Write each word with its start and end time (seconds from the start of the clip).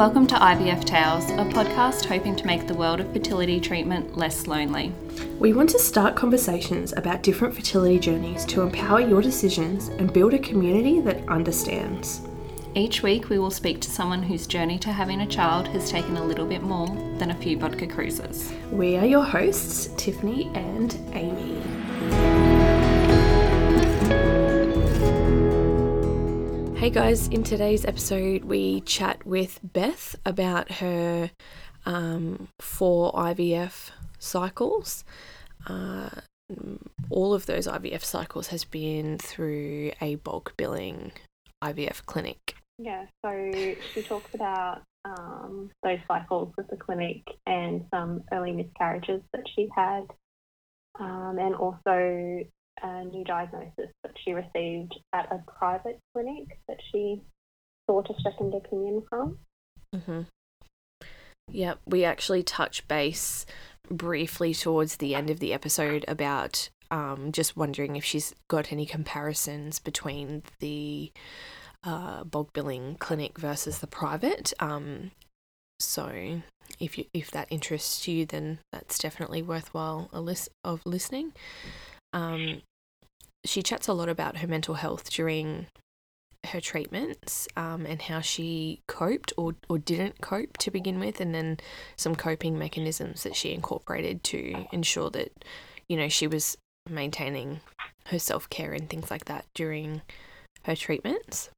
Welcome 0.00 0.26
to 0.28 0.34
IVF 0.34 0.86
Tales, 0.86 1.28
a 1.32 1.44
podcast 1.44 2.06
hoping 2.06 2.34
to 2.36 2.46
make 2.46 2.66
the 2.66 2.72
world 2.72 3.00
of 3.00 3.12
fertility 3.12 3.60
treatment 3.60 4.16
less 4.16 4.46
lonely. 4.46 4.94
We 5.38 5.52
want 5.52 5.68
to 5.70 5.78
start 5.78 6.16
conversations 6.16 6.94
about 6.94 7.22
different 7.22 7.54
fertility 7.54 7.98
journeys 7.98 8.46
to 8.46 8.62
empower 8.62 9.02
your 9.02 9.20
decisions 9.20 9.88
and 9.88 10.10
build 10.10 10.32
a 10.32 10.38
community 10.38 11.00
that 11.00 11.28
understands. 11.28 12.22
Each 12.74 13.02
week, 13.02 13.28
we 13.28 13.38
will 13.38 13.50
speak 13.50 13.82
to 13.82 13.90
someone 13.90 14.22
whose 14.22 14.46
journey 14.46 14.78
to 14.78 14.90
having 14.90 15.20
a 15.20 15.26
child 15.26 15.68
has 15.68 15.90
taken 15.90 16.16
a 16.16 16.24
little 16.24 16.46
bit 16.46 16.62
more 16.62 16.86
than 17.18 17.32
a 17.32 17.36
few 17.36 17.58
vodka 17.58 17.86
cruises. 17.86 18.54
We 18.72 18.96
are 18.96 19.04
your 19.04 19.24
hosts, 19.24 19.90
Tiffany 19.98 20.50
and 20.54 20.94
Amy. 21.12 21.79
Hey 26.80 26.88
guys, 26.88 27.28
in 27.28 27.42
today's 27.42 27.84
episode, 27.84 28.44
we 28.44 28.80
chat 28.80 29.26
with 29.26 29.60
Beth 29.62 30.16
about 30.24 30.72
her 30.72 31.30
um, 31.84 32.48
four 32.58 33.12
IVF 33.12 33.90
cycles. 34.18 35.04
Uh, 35.66 36.08
all 37.10 37.34
of 37.34 37.44
those 37.44 37.66
IVF 37.66 38.02
cycles 38.02 38.46
has 38.46 38.64
been 38.64 39.18
through 39.18 39.92
a 40.00 40.14
bulk 40.14 40.54
billing 40.56 41.12
IVF 41.62 42.06
clinic. 42.06 42.54
Yeah, 42.78 43.04
so 43.22 43.52
she 43.92 44.00
talks 44.00 44.32
about 44.32 44.80
um, 45.04 45.70
those 45.82 45.98
cycles 46.08 46.50
with 46.56 46.68
the 46.68 46.78
clinic 46.78 47.20
and 47.44 47.84
some 47.90 48.22
early 48.32 48.52
miscarriages 48.52 49.20
that 49.34 49.44
she 49.54 49.68
had, 49.76 50.06
um, 50.98 51.36
and 51.38 51.54
also 51.54 52.42
a 52.82 53.04
new 53.04 53.24
diagnosis 53.24 53.90
that 54.02 54.12
she 54.24 54.32
received 54.32 54.98
at 55.12 55.30
a 55.32 55.42
private 55.50 55.98
clinic 56.14 56.58
that 56.68 56.78
she 56.92 57.20
sought 57.88 58.10
a 58.10 58.20
second 58.22 58.54
opinion 58.54 59.02
from. 59.08 59.38
Mm-hmm. 59.94 60.22
Yeah, 61.50 61.74
we 61.86 62.04
actually 62.04 62.42
touch 62.42 62.86
base 62.86 63.44
briefly 63.88 64.54
towards 64.54 64.96
the 64.96 65.14
end 65.14 65.30
of 65.30 65.40
the 65.40 65.52
episode 65.52 66.04
about 66.06 66.68
um, 66.90 67.32
just 67.32 67.56
wondering 67.56 67.96
if 67.96 68.04
she's 68.04 68.34
got 68.48 68.72
any 68.72 68.86
comparisons 68.86 69.78
between 69.78 70.42
the 70.60 71.12
uh, 71.82 72.24
bulk 72.24 72.52
billing 72.52 72.96
clinic 72.96 73.38
versus 73.38 73.78
the 73.78 73.86
private. 73.86 74.52
Um, 74.60 75.10
so 75.78 76.42
if 76.78 76.98
you 76.98 77.06
if 77.14 77.30
that 77.30 77.48
interests 77.50 78.06
you, 78.06 78.26
then 78.26 78.58
that's 78.70 78.98
definitely 78.98 79.42
worthwhile 79.42 80.08
a 80.12 80.20
list 80.20 80.50
of 80.62 80.82
listening. 80.84 81.32
Um, 82.12 82.62
she 83.44 83.62
chats 83.62 83.88
a 83.88 83.92
lot 83.92 84.08
about 84.08 84.38
her 84.38 84.46
mental 84.46 84.74
health 84.74 85.10
during 85.10 85.66
her 86.46 86.60
treatments 86.60 87.46
um, 87.56 87.84
and 87.86 88.02
how 88.02 88.20
she 88.20 88.80
coped 88.86 89.32
or, 89.36 89.54
or 89.68 89.78
didn't 89.78 90.20
cope 90.20 90.56
to 90.58 90.70
begin 90.70 90.98
with, 90.98 91.20
and 91.20 91.34
then 91.34 91.58
some 91.96 92.14
coping 92.14 92.58
mechanisms 92.58 93.22
that 93.22 93.36
she 93.36 93.52
incorporated 93.52 94.24
to 94.24 94.66
ensure 94.72 95.10
that, 95.10 95.44
you 95.88 95.96
know, 95.96 96.08
she 96.08 96.26
was 96.26 96.56
maintaining 96.88 97.60
her 98.06 98.18
self 98.18 98.48
care 98.48 98.72
and 98.72 98.88
things 98.88 99.10
like 99.10 99.26
that 99.26 99.44
during 99.54 100.02
her 100.64 100.74
treatments. 100.74 101.50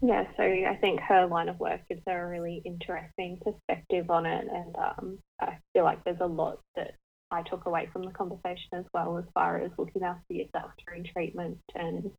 Yeah, 0.00 0.26
so 0.36 0.44
I 0.44 0.78
think 0.80 1.00
her 1.00 1.26
line 1.26 1.48
of 1.48 1.58
work 1.58 1.80
gives 1.88 2.02
her 2.06 2.24
a 2.24 2.28
really 2.28 2.62
interesting 2.64 3.40
perspective 3.42 4.10
on 4.10 4.26
it, 4.26 4.46
and 4.46 4.76
um, 4.76 5.18
I 5.40 5.58
feel 5.72 5.82
like 5.82 6.04
there's 6.04 6.20
a 6.20 6.26
lot 6.26 6.60
that 6.76 6.92
I 7.30 7.42
took 7.42 7.66
away 7.66 7.88
from 7.92 8.02
the 8.04 8.10
conversation 8.10 8.70
as 8.72 8.84
well, 8.94 9.18
as 9.18 9.24
far 9.34 9.58
as 9.58 9.70
looking 9.78 10.02
after 10.02 10.32
yourself 10.32 10.70
during 10.86 11.04
treatment 11.04 11.58
and 11.74 12.10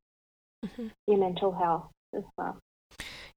mm-hmm. 0.65 0.87
your 1.07 1.17
mental 1.17 1.51
health 1.51 1.87
as 2.15 2.23
well. 2.37 2.57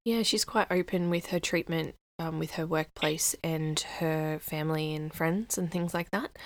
Yeah, 0.05 0.23
she's 0.23 0.45
quite 0.45 0.67
open 0.69 1.09
with 1.09 1.27
her 1.27 1.39
treatment 1.39 1.95
um, 2.19 2.39
with 2.39 2.51
her 2.51 2.67
workplace 2.67 3.35
and 3.43 3.79
her 3.79 4.39
family 4.39 4.93
and 4.93 5.13
friends 5.13 5.57
and 5.57 5.71
things 5.71 5.93
like 5.93 6.11
that. 6.11 6.37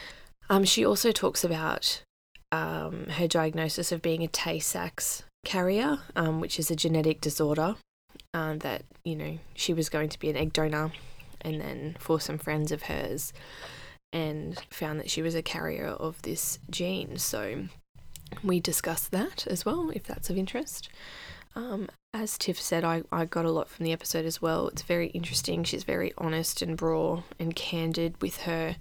Um, 0.49 0.63
she 0.63 0.85
also 0.85 1.11
talks 1.11 1.43
about 1.43 2.03
um, 2.51 3.07
her 3.07 3.27
diagnosis 3.27 3.91
of 3.91 4.01
being 4.01 4.23
a 4.23 4.27
Tay 4.27 4.59
Sachs 4.59 5.23
carrier, 5.43 5.99
um, 6.15 6.39
which 6.39 6.59
is 6.59 6.71
a 6.71 6.75
genetic 6.75 7.19
disorder 7.19 7.75
uh, 8.33 8.55
that, 8.57 8.83
you 9.03 9.15
know, 9.15 9.39
she 9.53 9.73
was 9.73 9.89
going 9.89 10.09
to 10.09 10.19
be 10.19 10.29
an 10.29 10.37
egg 10.37 10.53
donor. 10.53 10.91
And 11.41 11.61
then 11.61 11.95
for 11.99 12.19
some 12.19 12.37
friends 12.37 12.71
of 12.71 12.83
hers, 12.83 13.33
and 14.17 14.59
found 14.71 14.99
that 14.99 15.11
she 15.11 15.21
was 15.21 15.35
a 15.35 15.43
carrier 15.43 15.85
of 15.85 16.19
this 16.23 16.57
gene. 16.71 17.17
So 17.17 17.67
we 18.43 18.59
discussed 18.59 19.11
that 19.11 19.45
as 19.45 19.63
well, 19.63 19.91
if 19.93 20.03
that's 20.05 20.31
of 20.31 20.37
interest. 20.37 20.89
Um, 21.55 21.87
as 22.15 22.35
Tiff 22.35 22.59
said, 22.59 22.83
I, 22.83 23.03
I 23.11 23.25
got 23.25 23.45
a 23.45 23.51
lot 23.51 23.69
from 23.69 23.85
the 23.85 23.91
episode 23.91 24.25
as 24.25 24.41
well. 24.41 24.69
It's 24.69 24.81
very 24.81 25.07
interesting. 25.09 25.63
She's 25.63 25.83
very 25.83 26.13
honest 26.17 26.63
and 26.63 26.81
raw 26.81 27.21
and 27.37 27.55
candid 27.55 28.19
with 28.19 28.41
her 28.41 28.77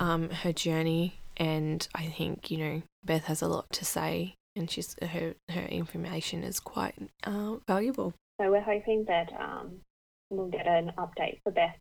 um, 0.00 0.30
her 0.30 0.54
journey, 0.54 1.20
and 1.36 1.86
I 1.94 2.06
think 2.06 2.50
you 2.50 2.56
know 2.56 2.82
Beth 3.04 3.24
has 3.24 3.42
a 3.42 3.48
lot 3.48 3.66
to 3.72 3.84
say, 3.84 4.36
and 4.56 4.70
she's 4.70 4.96
her 5.02 5.34
her 5.50 5.66
information 5.66 6.42
is 6.42 6.60
quite 6.60 6.94
uh, 7.24 7.56
valuable. 7.66 8.14
So 8.40 8.50
we're 8.50 8.62
hoping 8.62 9.04
that 9.08 9.30
um, 9.38 9.80
we'll 10.30 10.48
get 10.48 10.66
an 10.66 10.92
update 10.96 11.40
for 11.44 11.52
Beth 11.52 11.76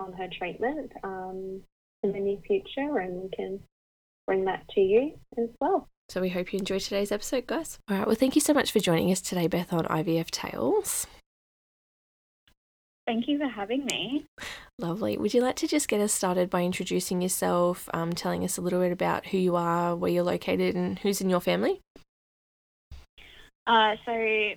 on 0.00 0.14
her 0.14 0.28
treatment 0.32 0.92
um, 1.02 1.62
in 2.04 2.12
the 2.12 2.20
near 2.20 2.38
future, 2.46 2.98
and 2.98 3.22
we 3.22 3.28
can 3.30 3.60
bring 4.26 4.44
that 4.44 4.68
to 4.70 4.80
you 4.80 5.18
as 5.36 5.48
well. 5.60 5.88
So 6.08 6.20
we 6.20 6.28
hope 6.28 6.52
you 6.52 6.58
enjoyed 6.58 6.82
today's 6.82 7.10
episode, 7.10 7.46
guys. 7.46 7.78
All 7.90 7.96
right, 7.96 8.06
well, 8.06 8.16
thank 8.16 8.34
you 8.34 8.40
so 8.40 8.52
much 8.52 8.70
for 8.70 8.78
joining 8.78 9.10
us 9.10 9.20
today, 9.20 9.46
Beth, 9.46 9.72
on 9.72 9.86
IVF 9.86 10.30
Tales. 10.30 11.06
Thank 13.06 13.28
you 13.28 13.38
for 13.38 13.48
having 13.48 13.84
me. 13.86 14.24
Lovely. 14.78 15.18
Would 15.18 15.34
you 15.34 15.42
like 15.42 15.56
to 15.56 15.66
just 15.66 15.88
get 15.88 16.00
us 16.00 16.12
started 16.12 16.48
by 16.48 16.62
introducing 16.62 17.20
yourself, 17.20 17.88
um, 17.92 18.12
telling 18.12 18.44
us 18.44 18.56
a 18.56 18.60
little 18.60 18.80
bit 18.80 18.92
about 18.92 19.26
who 19.26 19.38
you 19.38 19.56
are, 19.56 19.94
where 19.94 20.10
you're 20.10 20.24
located, 20.24 20.74
and 20.74 20.98
who's 20.98 21.20
in 21.20 21.28
your 21.28 21.40
family? 21.40 21.80
Uh, 23.66 23.94
so 24.04 24.12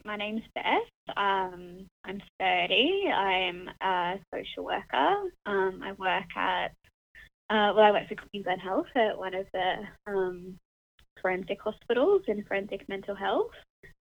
my 0.05 0.17
name's 0.17 0.43
Beth. 0.53 1.15
Um, 1.15 1.87
I'm 2.05 2.21
30. 2.39 3.09
I'm 3.13 3.69
a 3.81 4.19
social 4.33 4.65
worker. 4.65 5.15
Um, 5.45 5.81
I 5.83 5.93
work 5.93 6.25
at 6.35 6.71
uh, 7.49 7.71
well, 7.75 7.79
I 7.79 7.91
work 7.91 8.07
for 8.09 8.15
Queensland 8.15 8.61
Health 8.61 8.87
at 8.95 9.17
one 9.17 9.33
of 9.33 9.45
the 9.53 9.75
um, 10.05 10.57
forensic 11.21 11.61
hospitals 11.61 12.23
in 12.27 12.43
forensic 12.43 12.87
mental 12.89 13.15
health. 13.15 13.51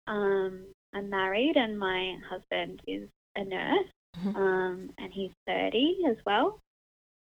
Um, 0.06 0.66
I'm 0.94 1.08
married, 1.08 1.56
and 1.56 1.78
my 1.78 2.16
husband 2.28 2.80
is 2.86 3.08
a 3.36 3.44
nurse, 3.44 3.86
mm-hmm. 4.18 4.36
um, 4.36 4.90
and 4.98 5.12
he's 5.12 5.30
30 5.46 5.98
as 6.10 6.16
well. 6.26 6.58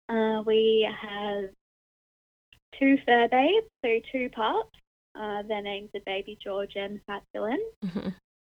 Uh, 0.08 0.42
we 0.46 0.88
have 1.02 1.50
two 2.80 2.98
fur 3.06 3.28
babes, 3.30 3.68
so 3.84 4.00
two 4.12 4.30
pups. 4.30 4.70
Uh, 5.20 5.42
their 5.44 5.62
names 5.62 5.90
are 5.94 6.02
Baby 6.06 6.38
George 6.42 6.76
and 6.76 7.02
Fat 7.06 7.24
Dylan. 7.36 7.58
Mm-hmm. 7.84 8.10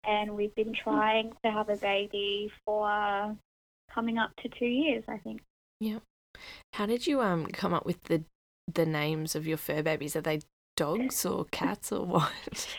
And 0.06 0.36
we've 0.36 0.56
been 0.56 0.74
trying 0.74 1.32
to 1.46 1.52
have 1.52 1.70
a 1.70 1.78
baby 1.78 2.52
for 2.66 3.36
coming 3.94 4.18
up 4.18 4.32
to 4.42 4.50
two 4.50 4.66
years, 4.66 5.04
I 5.08 5.18
think. 5.18 5.42
Yeah. 5.80 6.00
How 6.74 6.86
did 6.86 7.08
you 7.08 7.22
um 7.22 7.48
come 7.48 7.74
up 7.74 7.86
with 7.86 8.04
the 8.04 8.24
the 8.72 8.86
names 8.86 9.36
of 9.36 9.48
your 9.48 9.58
fur 9.58 9.82
babies? 9.82 10.16
Are 10.16 10.22
they 10.22 10.42
dogs 10.76 11.26
or 11.26 11.46
cats 11.52 11.92
or 11.92 12.06
what? 12.06 12.78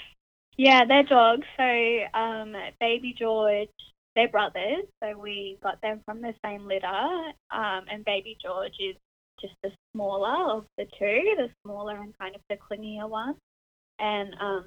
Yeah, 0.56 0.84
they're 0.84 1.05
dogs. 1.05 1.47
So 1.56 2.19
um, 2.19 2.55
Baby 2.81 3.15
George, 3.19 3.69
they're 4.15 4.28
brothers. 4.28 4.84
So 5.03 5.19
we 5.19 5.59
got 5.62 5.81
them 5.81 6.00
from 6.05 6.21
the 6.21 6.34
same 6.44 6.66
litter. 6.66 6.87
Um, 7.50 7.84
and 7.91 8.05
Baby 8.05 8.37
George 8.43 8.75
is 8.78 8.97
just 9.41 9.55
the 9.62 9.71
smaller 9.94 10.56
of 10.56 10.67
the 10.77 10.84
two, 10.84 11.35
the 11.37 11.49
smaller 11.64 11.96
and 11.96 12.12
kind 12.19 12.35
of 12.35 12.43
the 12.50 12.56
clingier 12.56 13.08
one 13.08 13.37
and 14.00 14.35
um, 14.41 14.64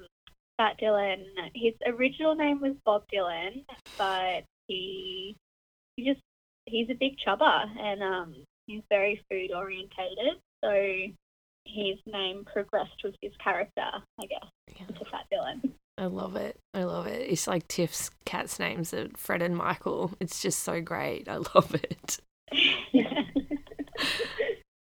Fat 0.56 0.78
Dylan, 0.80 1.24
his 1.54 1.74
original 1.86 2.34
name 2.34 2.60
was 2.60 2.74
Bob 2.84 3.02
Dylan, 3.12 3.64
but 3.98 4.44
he 4.68 5.36
he 5.96 6.04
just 6.04 6.20
he's 6.66 6.88
a 6.90 6.94
big 6.94 7.16
chubber 7.18 7.64
and 7.78 8.02
um, 8.02 8.34
he's 8.66 8.82
very 8.90 9.24
food 9.30 9.50
orientated. 9.54 10.40
So 10.64 11.12
his 11.66 11.96
name 12.06 12.44
progressed 12.50 13.02
with 13.02 13.14
his 13.20 13.32
character, 13.42 13.84
I 14.20 14.26
guess, 14.26 14.44
yeah. 14.78 14.86
to 14.86 15.04
Fat 15.06 15.26
Dylan. 15.32 15.72
I 15.96 16.06
love 16.06 16.36
it. 16.36 16.58
I 16.72 16.84
love 16.84 17.06
it. 17.06 17.30
It's 17.30 17.46
like 17.46 17.68
Tiff's 17.68 18.10
cat's 18.24 18.58
names 18.58 18.92
are 18.92 19.08
Fred 19.16 19.42
and 19.42 19.56
Michael. 19.56 20.12
It's 20.20 20.42
just 20.42 20.60
so 20.60 20.80
great. 20.80 21.28
I 21.28 21.36
love 21.36 21.74
it. 21.74 22.18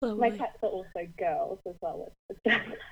My 0.01 0.31
cats 0.31 0.59
are 0.63 0.69
also 0.69 1.09
girls 1.19 1.59
as 1.67 1.75
well. 1.81 2.13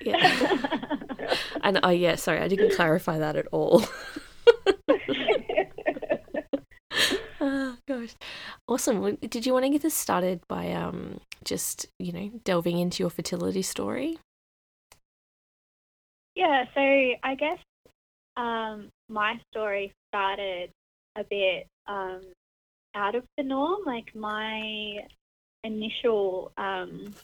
yeah. 0.00 1.36
and 1.62 1.78
oh 1.82 1.90
yeah, 1.90 2.16
sorry, 2.16 2.40
I 2.40 2.48
didn't 2.48 2.74
clarify 2.74 3.18
that 3.18 3.36
at 3.36 3.46
all. 3.52 3.84
oh 7.46 7.76
gosh, 7.86 8.14
awesome. 8.68 9.16
Did 9.16 9.46
you 9.46 9.52
want 9.52 9.64
to 9.64 9.70
get 9.70 9.82
this 9.82 9.94
started 9.94 10.40
by 10.48 10.72
um 10.72 11.20
just 11.44 11.86
you 11.98 12.12
know 12.12 12.30
delving 12.44 12.78
into 12.78 13.02
your 13.02 13.10
fertility 13.10 13.62
story? 13.62 14.18
Yeah. 16.34 16.64
So 16.74 16.80
I 16.80 17.34
guess 17.38 17.58
um 18.36 18.90
my 19.08 19.40
story 19.50 19.92
started 20.08 20.70
a 21.16 21.24
bit 21.24 21.68
um, 21.86 22.20
out 22.94 23.14
of 23.14 23.24
the 23.36 23.44
norm. 23.44 23.80
Like 23.84 24.14
my 24.14 24.98
initial 25.64 26.52
um, 26.56 27.14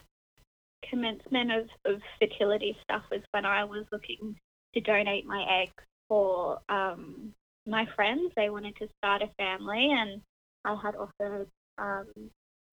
commencement 0.89 1.53
of, 1.53 1.69
of 1.85 2.01
fertility 2.21 2.77
stuff 2.83 3.03
was 3.11 3.23
when 3.33 3.45
I 3.45 3.65
was 3.65 3.85
looking 3.93 4.37
to 4.75 4.81
donate 4.81 5.27
my 5.27 5.63
eggs 5.63 5.85
for 6.09 6.61
um, 6.69 7.33
my 7.67 7.87
friends. 7.95 8.33
They 8.37 8.51
wanted 8.51 8.77
to 8.77 8.89
start 8.99 9.23
a 9.23 9.31
family, 9.39 9.89
and 9.91 10.21
I 10.65 10.77
had 10.83 10.95
offered 10.95 11.49
um, 11.79 12.07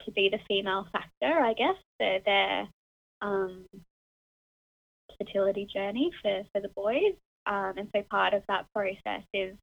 to 0.06 0.12
be 0.12 0.30
the 0.30 0.40
female 0.48 0.88
factor, 0.92 1.40
I 1.40 1.54
guess, 1.54 1.76
for 1.98 2.20
their 2.26 2.68
um, 3.22 3.66
fertility 5.18 5.68
journey 5.72 6.12
for, 6.22 6.44
for 6.54 6.62
the 6.62 6.70
boys. 6.70 7.16
Um, 7.46 7.74
and 7.78 7.90
so 7.96 8.04
part 8.10 8.34
of 8.34 8.44
that 8.48 8.66
process 8.74 9.24
is 9.34 9.56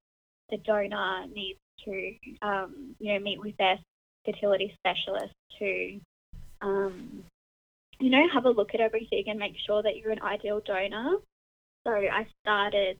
the 0.50 0.58
donor 0.58 1.26
needs 1.32 1.58
to, 1.84 2.14
um, 2.42 2.94
you 2.98 3.12
know, 3.12 3.20
meet 3.20 3.40
with 3.40 3.56
their 3.58 3.78
fertility 4.24 4.76
specialist 4.78 5.34
to, 5.58 6.00
um, 6.62 7.24
you 8.00 8.10
know, 8.10 8.22
have 8.32 8.44
a 8.44 8.50
look 8.50 8.74
at 8.74 8.80
everything 8.80 9.24
and 9.28 9.38
make 9.38 9.54
sure 9.66 9.82
that 9.82 9.96
you're 9.96 10.12
an 10.12 10.22
ideal 10.22 10.60
donor. 10.64 11.16
So 11.86 11.92
I 11.92 12.26
started 12.42 12.98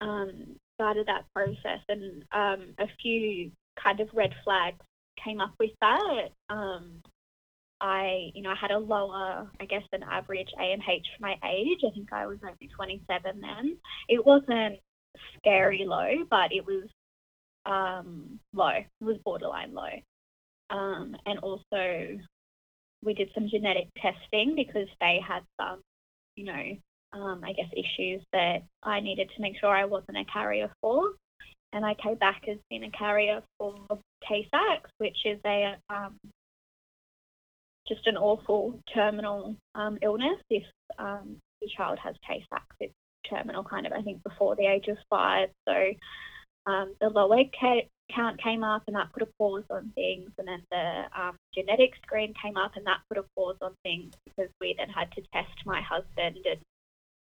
um, 0.00 0.56
started 0.82 1.06
that 1.06 1.24
process, 1.32 1.80
and 1.88 2.24
um, 2.32 2.74
a 2.78 2.86
few 3.00 3.52
kind 3.82 4.00
of 4.00 4.08
red 4.12 4.32
flags 4.44 4.84
came 5.24 5.40
up 5.40 5.54
with 5.60 5.70
that. 5.80 6.28
Um, 6.50 7.00
I, 7.80 8.30
you 8.34 8.42
know, 8.42 8.50
I 8.50 8.56
had 8.60 8.72
a 8.72 8.78
lower, 8.78 9.48
I 9.60 9.64
guess, 9.64 9.82
than 9.92 10.02
average 10.02 10.48
AMH 10.60 11.04
for 11.16 11.20
my 11.20 11.34
age. 11.48 11.78
I 11.86 11.94
think 11.94 12.12
I 12.12 12.26
was 12.26 12.38
only 12.42 12.68
27 12.74 13.40
then. 13.40 13.76
It 14.08 14.24
wasn't 14.26 14.80
scary 15.38 15.84
low, 15.86 16.24
but 16.28 16.52
it 16.52 16.64
was 16.66 16.88
um, 17.64 18.40
low. 18.52 18.68
It 18.68 19.04
was 19.04 19.18
borderline 19.24 19.74
low. 19.74 20.76
Um, 20.76 21.14
and 21.26 21.38
also, 21.40 22.18
we 23.04 23.14
did 23.14 23.30
some 23.34 23.48
genetic 23.48 23.88
testing 24.00 24.54
because 24.56 24.88
they 25.00 25.20
had 25.26 25.42
some, 25.60 25.80
you 26.34 26.44
know, 26.44 26.62
um, 27.12 27.42
I 27.44 27.52
guess, 27.52 27.68
issues 27.72 28.22
that 28.32 28.62
I 28.82 29.00
needed 29.00 29.30
to 29.34 29.42
make 29.42 29.58
sure 29.58 29.70
I 29.70 29.84
wasn't 29.84 30.18
a 30.18 30.24
carrier 30.24 30.70
for. 30.80 31.12
And 31.72 31.84
I 31.84 31.94
came 31.94 32.16
back 32.16 32.42
as 32.48 32.58
being 32.68 32.84
a 32.84 32.90
carrier 32.90 33.42
for 33.58 33.74
Tay-Sachs, 34.28 34.90
which 34.98 35.16
is 35.24 35.38
a 35.46 35.76
um, 35.88 36.18
just 37.88 38.06
an 38.06 38.16
awful 38.16 38.78
terminal 38.94 39.56
um, 39.74 39.98
illness. 40.02 40.38
If 40.50 40.64
um, 40.98 41.36
your 41.60 41.70
child 41.76 41.98
has 41.98 42.14
Tay-Sachs, 42.26 42.76
it's 42.80 42.94
terminal 43.28 43.64
kind 43.64 43.86
of, 43.86 43.92
I 43.92 44.02
think, 44.02 44.22
before 44.22 44.56
the 44.56 44.66
age 44.66 44.88
of 44.88 44.98
five. 45.08 45.48
So 45.66 45.74
um, 46.66 46.94
the 47.00 47.08
low 47.08 47.32
egg 47.32 47.52
count 48.14 48.42
came 48.42 48.62
up 48.62 48.82
and 48.86 48.96
that 48.96 49.12
put 49.12 49.22
a 49.22 49.28
pause 49.38 49.64
on 49.70 49.90
things. 49.94 50.30
And 50.38 50.46
then 50.46 50.62
the 50.70 51.04
um, 51.18 51.36
genetic 51.54 51.92
screen 52.02 52.34
came 52.42 52.56
up 52.56 52.72
and 52.76 52.86
that 52.86 53.00
put 53.08 53.18
a 53.18 53.24
pause 53.36 53.56
on 53.62 53.74
things 53.82 54.12
because 54.24 54.50
we 54.60 54.74
then 54.76 54.88
had 54.88 55.10
to 55.12 55.22
test 55.32 55.56
my 55.64 55.80
husband 55.80 56.36
and 56.44 56.60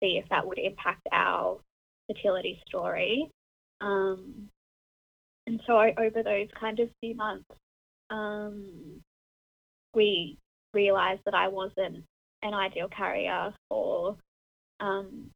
see 0.01 0.19
if 0.21 0.27
that 0.29 0.45
would 0.45 0.59
impact 0.59 1.01
our 1.11 1.59
fertility 2.07 2.61
story. 2.67 3.29
Um, 3.79 4.49
and 5.47 5.61
so 5.65 5.73
over 5.73 6.23
those 6.23 6.47
kind 6.59 6.79
of 6.79 6.89
few 6.99 7.15
months, 7.15 7.49
um, 8.09 9.01
we 9.93 10.37
realised 10.73 11.21
that 11.25 11.33
I 11.33 11.47
wasn't 11.47 12.03
an 12.43 12.53
ideal 12.53 12.87
carrier 12.95 13.53
for 13.69 14.17
um, 14.79 15.29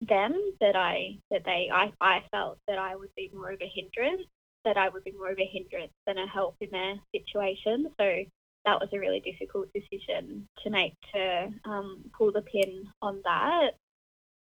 them. 0.00 0.34
That 0.60 0.76
I 0.76 1.18
that 1.30 1.42
they 1.44 1.68
I, 1.72 1.92
I 2.00 2.20
felt 2.30 2.58
that 2.68 2.78
I 2.78 2.96
would 2.96 3.14
be 3.16 3.30
more 3.34 3.50
of 3.50 3.60
a 3.60 3.72
hindrance. 3.74 4.26
That 4.64 4.76
I 4.76 4.88
would 4.88 5.04
be 5.04 5.12
more 5.12 5.30
of 5.30 5.38
a 5.38 5.50
hindrance 5.52 5.92
than 6.06 6.18
a 6.18 6.26
help 6.26 6.56
in 6.60 6.70
their 6.72 6.94
situation. 7.14 7.88
So 7.98 8.24
that 8.64 8.80
was 8.80 8.88
a 8.92 8.98
really 8.98 9.20
difficult 9.20 9.68
decision 9.72 10.48
to 10.64 10.70
make 10.70 10.94
to 11.14 11.48
um, 11.64 12.04
pull 12.16 12.32
the 12.32 12.42
pin 12.42 12.86
on 13.00 13.20
that. 13.24 13.70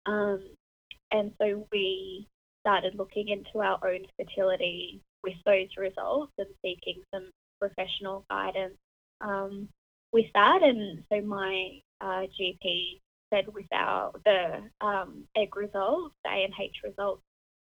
Um, 0.05 0.41
and 1.11 1.31
so 1.39 1.67
we 1.71 2.27
started 2.61 2.95
looking 2.95 3.29
into 3.29 3.59
our 3.59 3.79
own 3.85 4.05
fertility 4.17 5.01
with 5.23 5.35
those 5.45 5.67
results 5.77 6.31
and 6.37 6.47
seeking 6.63 7.01
some 7.13 7.29
professional 7.59 8.25
guidance 8.29 8.77
um, 9.21 9.69
with 10.11 10.25
that. 10.33 10.63
And 10.63 11.03
so 11.11 11.21
my 11.21 11.79
uh, 12.01 12.23
GP 12.39 12.99
said 13.33 13.45
with 13.53 13.65
our 13.71 14.11
the 14.25 14.61
um, 14.85 15.23
egg 15.35 15.55
results, 15.55 16.15
the 16.23 16.29
AMH 16.29 16.83
results, 16.83 17.21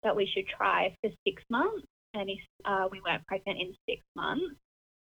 that 0.02 0.14
we 0.14 0.30
should 0.32 0.46
try 0.46 0.94
for 1.02 1.10
six 1.26 1.42
months. 1.50 1.86
And 2.14 2.30
if 2.30 2.40
uh, 2.64 2.88
we 2.90 3.00
weren't 3.04 3.26
pregnant 3.26 3.60
in 3.60 3.74
six 3.88 4.02
months, 4.16 4.54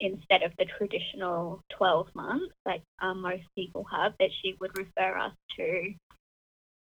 instead 0.01 0.43
of 0.43 0.53
the 0.59 0.67
traditional 0.79 1.61
12 1.77 2.09
months 2.15 2.55
like 2.65 2.83
um, 3.03 3.21
most 3.21 3.43
people 3.57 3.85
have, 3.91 4.13
that 4.21 4.31
she 4.43 4.57
would 4.61 4.77
refer 4.79 5.19
us 5.19 5.33
to 5.57 5.93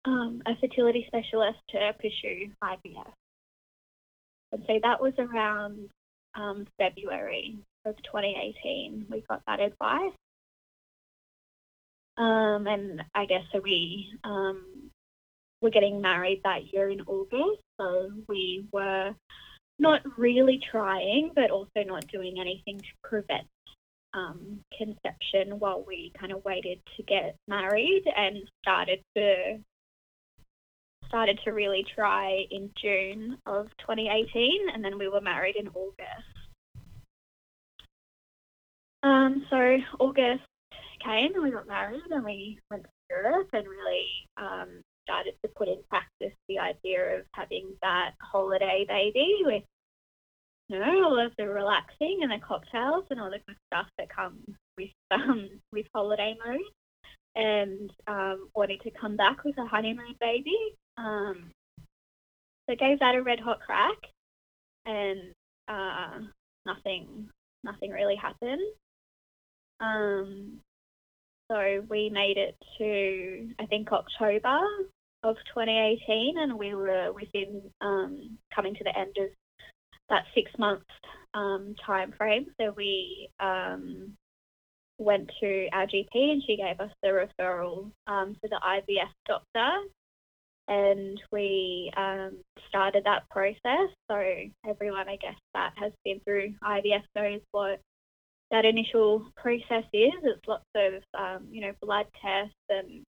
um, 0.06 0.42
a 0.46 0.56
fertility 0.60 1.06
specialist 1.08 1.60
to 1.70 1.94
pursue 2.00 2.52
IVF. 2.64 3.12
And 4.52 4.64
so 4.66 4.80
that 4.82 5.02
was 5.02 5.14
around 5.20 5.90
um, 6.36 6.66
February 6.78 7.58
of 7.86 7.96
2018. 7.98 9.08
We 9.10 9.24
got 9.30 9.42
that 9.48 9.60
advice. 9.60 10.14
Um, 12.18 12.68
and 12.68 13.04
I 13.16 13.26
guess 13.26 13.44
so 13.54 13.62
we 13.64 14.12
um, 14.24 14.92
were 15.62 15.70
getting 15.70 16.02
married 16.02 16.42
that 16.44 16.74
year 16.74 16.90
in 16.90 17.02
August. 17.02 17.62
So 17.80 18.12
we 18.28 18.66
were 18.74 19.14
not 19.78 20.02
really 20.18 20.60
trying, 20.72 21.32
but 21.34 21.52
also 21.52 21.84
not 21.86 22.08
doing 22.08 22.36
anything 22.40 22.80
to 22.80 23.10
prevent 23.10 23.48
um, 24.14 24.60
conception 24.78 25.60
while 25.60 25.84
we 25.88 26.12
kind 26.20 26.32
of 26.32 26.44
waited 26.44 26.80
to 26.98 27.04
get 27.04 27.36
married 27.48 28.04
and 28.16 28.38
started 28.62 29.00
to 29.16 29.60
started 31.10 31.40
to 31.44 31.52
really 31.52 31.86
try 31.94 32.46
in 32.52 32.70
June 32.82 33.38
of 33.46 33.68
2018, 33.80 34.70
and 34.74 34.84
then 34.84 34.98
we 34.98 35.10
were 35.10 35.22
married 35.22 35.56
in 35.58 35.68
August. 35.70 36.40
Um, 39.04 39.46
so 39.50 39.78
August 40.00 40.44
came 41.04 41.34
and 41.34 41.44
we 41.44 41.52
got 41.52 41.68
married 41.68 42.02
and 42.12 42.24
we 42.24 42.60
went 42.70 42.84
to 42.84 42.90
Europe 43.10 43.50
and 43.54 43.66
really 43.68 44.08
um, 44.38 44.82
started 45.04 45.34
to 45.44 45.52
put 45.56 45.68
in 45.68 45.78
practice 45.90 46.38
the 46.48 46.60
idea 46.60 47.18
of 47.18 47.26
having 47.34 47.74
that 47.82 48.12
holiday 48.22 48.86
baby 48.88 49.38
with 49.44 49.64
you 50.68 50.80
know 50.80 51.04
all 51.06 51.26
of 51.26 51.32
the 51.38 51.48
relaxing 51.48 52.20
and 52.22 52.32
the 52.32 52.46
cocktails 52.46 53.06
and 53.10 53.20
all 53.20 53.32
the 53.32 53.40
good 53.48 53.56
stuff 53.68 53.88
that 53.98 54.14
comes 54.14 54.44
with 54.78 54.90
um, 55.12 55.50
with 55.72 55.86
holiday 55.96 56.36
mode 56.46 56.60
and 57.36 57.92
um, 58.08 58.50
wanting 58.56 58.80
to 58.84 58.92
come 59.00 59.16
back 59.16 59.44
with 59.44 59.58
a 59.58 59.66
honeymoon 59.66 60.16
baby 60.20 60.58
um, 61.00 61.52
so 62.70 62.76
gave 62.76 63.00
that 63.00 63.16
a 63.16 63.24
red 63.24 63.40
hot 63.40 63.60
crack, 63.62 63.98
and 64.86 65.34
uh, 65.68 66.20
nothing, 66.66 67.30
nothing 67.64 67.92
really 67.92 68.16
happened. 68.16 68.62
Um, 69.80 70.60
so 71.50 71.84
we 71.90 72.10
made 72.10 72.38
it 72.38 72.56
to 72.78 73.50
I 73.60 73.66
think 73.66 73.92
October 73.92 74.60
of 75.24 75.36
2018, 75.54 76.38
and 76.38 76.54
we 76.60 76.76
were 76.76 77.12
within 77.14 77.62
um, 77.82 78.38
coming 78.54 78.76
to 78.76 78.84
the 78.84 78.98
end 78.98 79.16
of 79.18 79.30
that 80.10 80.26
six 80.36 80.52
month 80.58 80.84
um, 81.34 81.76
time 81.86 82.14
frame. 82.18 82.48
So 82.60 82.74
we 82.76 83.30
um, 83.40 84.14
went 84.98 85.32
to 85.40 85.68
our 85.72 85.88
GP, 85.88 86.14
and 86.14 86.44
she 86.46 86.58
gave 86.58 86.80
us 86.80 86.92
the 87.02 87.10
referral 87.10 87.92
um, 88.08 88.36
to 88.42 88.50
the 88.50 88.60
IVF 88.64 89.10
doctor 89.26 89.88
and 90.70 91.20
we 91.32 91.92
um, 91.98 92.38
started 92.70 93.04
that 93.04 93.28
process. 93.30 93.90
So 94.10 94.24
everyone, 94.68 95.10
I 95.10 95.18
guess, 95.18 95.36
that 95.56 95.74
has 95.78 95.92
been 96.06 96.22
through 96.22 96.54
IVF 96.64 97.04
knows 97.16 97.42
what 97.52 97.82
that 98.52 98.66
initial 98.66 99.28
process 99.36 99.84
is. 99.92 100.14
It's 100.24 100.48
lots 100.48 100.64
of, 100.76 100.94
um, 101.20 101.48
you 101.52 101.62
know, 101.62 101.74
blood 101.82 102.06
tests 102.22 102.54
and 102.70 103.04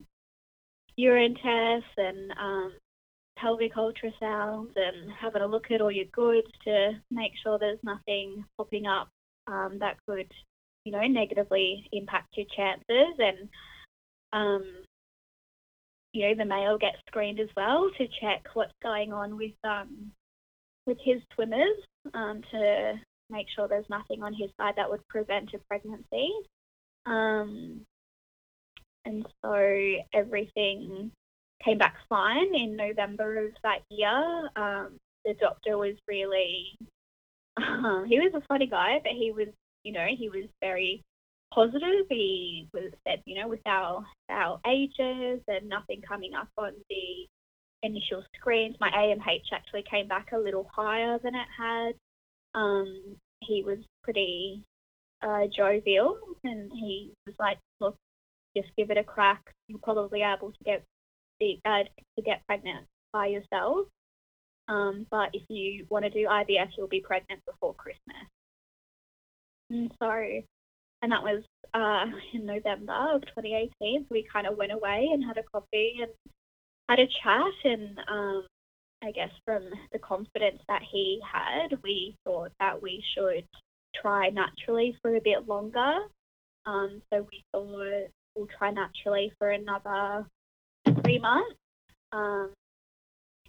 urine 0.98 1.36
tests 1.36 1.94
and 1.98 2.32
um, 2.32 2.74
pelvic 3.38 3.76
ultrasounds 3.76 4.72
and 4.76 5.12
having 5.20 5.44
a 5.44 5.48
look 5.48 5.70
at 5.72 5.82
all 5.82 5.92
your 5.92 6.06
goods 6.12 6.48
to 6.66 6.94
make 7.12 7.34
sure 7.44 7.60
there's 7.60 7.80
nothing 7.84 8.44
popping 8.58 8.88
up 8.88 9.08
um, 9.48 9.78
that 9.80 9.98
could, 10.08 10.32
you 10.84 10.92
know, 10.92 11.02
negatively 11.02 11.88
impact 11.92 12.36
your 12.36 12.48
chances 12.56 13.16
and 13.20 13.50
um, 14.34 14.64
you 16.14 16.28
know, 16.28 16.36
the 16.36 16.46
male 16.46 16.78
gets 16.78 16.98
screened 17.08 17.40
as 17.40 17.50
well 17.56 17.90
to 17.98 18.08
check 18.20 18.46
what's 18.54 18.74
going 18.84 19.14
on 19.14 19.38
with 19.38 19.54
um, 19.64 20.12
with 20.86 20.98
his 21.04 21.22
swimmers 21.34 21.78
um, 22.14 22.42
to 22.52 22.94
make 23.30 23.48
sure 23.56 23.68
there's 23.68 23.90
nothing 23.90 24.24
on 24.24 24.34
his 24.34 24.50
side 24.58 24.74
that 24.76 24.90
would 24.90 25.08
prevent 25.08 25.54
a 25.54 25.60
pregnancy. 25.70 26.32
Um, 27.06 27.82
and 29.06 29.26
so 29.44 29.94
everything 30.14 31.12
came 31.64 31.78
back 31.78 31.96
fine 32.10 32.54
in 32.54 32.76
November 32.76 33.46
of 33.46 33.52
that 33.64 33.80
year. 33.90 34.50
Um, 34.56 34.98
the 35.26 35.34
doctor 35.40 35.78
was 35.78 35.96
really, 36.08 36.78
um, 37.58 38.06
he 38.10 38.20
was 38.20 38.34
a 38.36 38.46
funny 38.48 38.68
guy, 38.68 39.00
but 39.04 39.14
he 39.14 39.32
was, 39.32 39.48
you 39.84 39.94
know, 39.94 40.08
he 40.18 40.30
was 40.30 40.46
very 40.62 41.02
positive. 41.54 42.06
He 42.10 42.68
was 42.74 42.92
said, 43.08 43.22
you 43.26 43.40
know, 43.40 43.48
with 43.48 43.66
our 43.66 44.06
our 44.30 44.60
ages 44.68 45.42
and 45.48 45.70
nothing 45.70 46.02
coming 46.08 46.34
up 46.34 46.50
on 46.58 46.74
the 46.90 47.28
initial 47.84 48.24
screens, 48.36 48.76
my 48.80 48.90
AMH 48.90 49.52
actually 49.54 49.84
came 49.90 50.08
back 50.08 50.32
a 50.32 50.38
little 50.38 50.70
higher 50.74 51.20
than 51.24 51.36
it 51.36 51.48
had. 51.58 51.94
Um, 52.54 53.18
he 53.42 53.64
was 53.64 53.80
pretty 54.04 54.64
uh, 55.22 55.48
jovial, 55.56 56.18
and 56.44 56.72
he 56.74 57.12
was 57.26 57.36
like, 57.40 57.58
"Look, 57.80 57.96
just 58.56 58.70
give 58.78 58.92
it 58.92 58.98
a 58.98 59.04
crack. 59.04 59.42
you're 59.68 59.80
probably 59.80 60.22
able 60.22 60.52
to 60.52 60.64
get 60.66 60.84
the 61.40 61.60
uh, 61.66 61.84
to 62.18 62.22
get 62.24 62.46
pregnant 62.48 62.86
by 63.14 63.28
yourself. 63.28 63.88
Um, 64.68 65.06
but 65.10 65.30
if 65.34 65.44
you 65.50 65.86
want 65.90 66.06
to 66.06 66.12
do 66.12 66.28
IVF, 66.28 66.70
you'll 66.78 66.88
be 66.88 67.02
pregnant 67.02 67.42
before 67.46 67.74
Christmas." 67.74 68.28
And 69.70 69.92
so, 70.00 70.42
and 71.02 71.12
that 71.12 71.24
was 71.24 71.44
uh, 71.74 72.06
in 72.34 72.46
November 72.46 73.16
of 73.16 73.22
2018. 73.22 74.06
We 74.10 74.28
kind 74.32 74.48
of 74.48 74.58
went 74.58 74.72
away 74.72 75.10
and 75.12 75.24
had 75.24 75.38
a 75.38 75.44
coffee 75.44 76.00
and 76.02 76.12
had 76.90 77.00
a 77.00 77.08
chat, 77.08 77.72
and 77.72 78.00
um, 78.10 78.46
I 79.04 79.12
guess 79.12 79.32
from 79.46 79.64
the 79.92 80.00
confidence 80.00 80.62
that 80.68 80.82
he 80.92 81.20
had, 81.32 81.78
we 81.84 82.16
thought 82.26 82.52
that 82.60 82.82
we 82.82 83.04
should 83.16 83.46
try 83.96 84.30
naturally 84.30 84.96
for 85.02 85.16
a 85.16 85.22
bit 85.22 85.48
longer. 85.48 86.00
Um, 86.66 87.02
so 87.12 87.26
we 87.32 87.44
thought 87.52 88.10
we'll 88.36 88.48
try 88.58 88.72
naturally 88.72 89.34
for 89.40 89.50
another 89.50 90.26
three 91.04 91.20
months 91.20 91.56
um, 92.12 92.52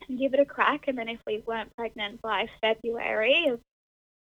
and 0.09 0.19
give 0.19 0.35
it 0.35 0.41
a 0.41 0.45
crack. 0.45 0.89
And 0.89 0.97
then 0.97 1.09
if 1.09 1.21
we 1.27 1.43
weren't 1.47 1.75
pregnant 1.77 2.23
by 2.23 2.47
February 2.61 3.49
of 3.51 3.61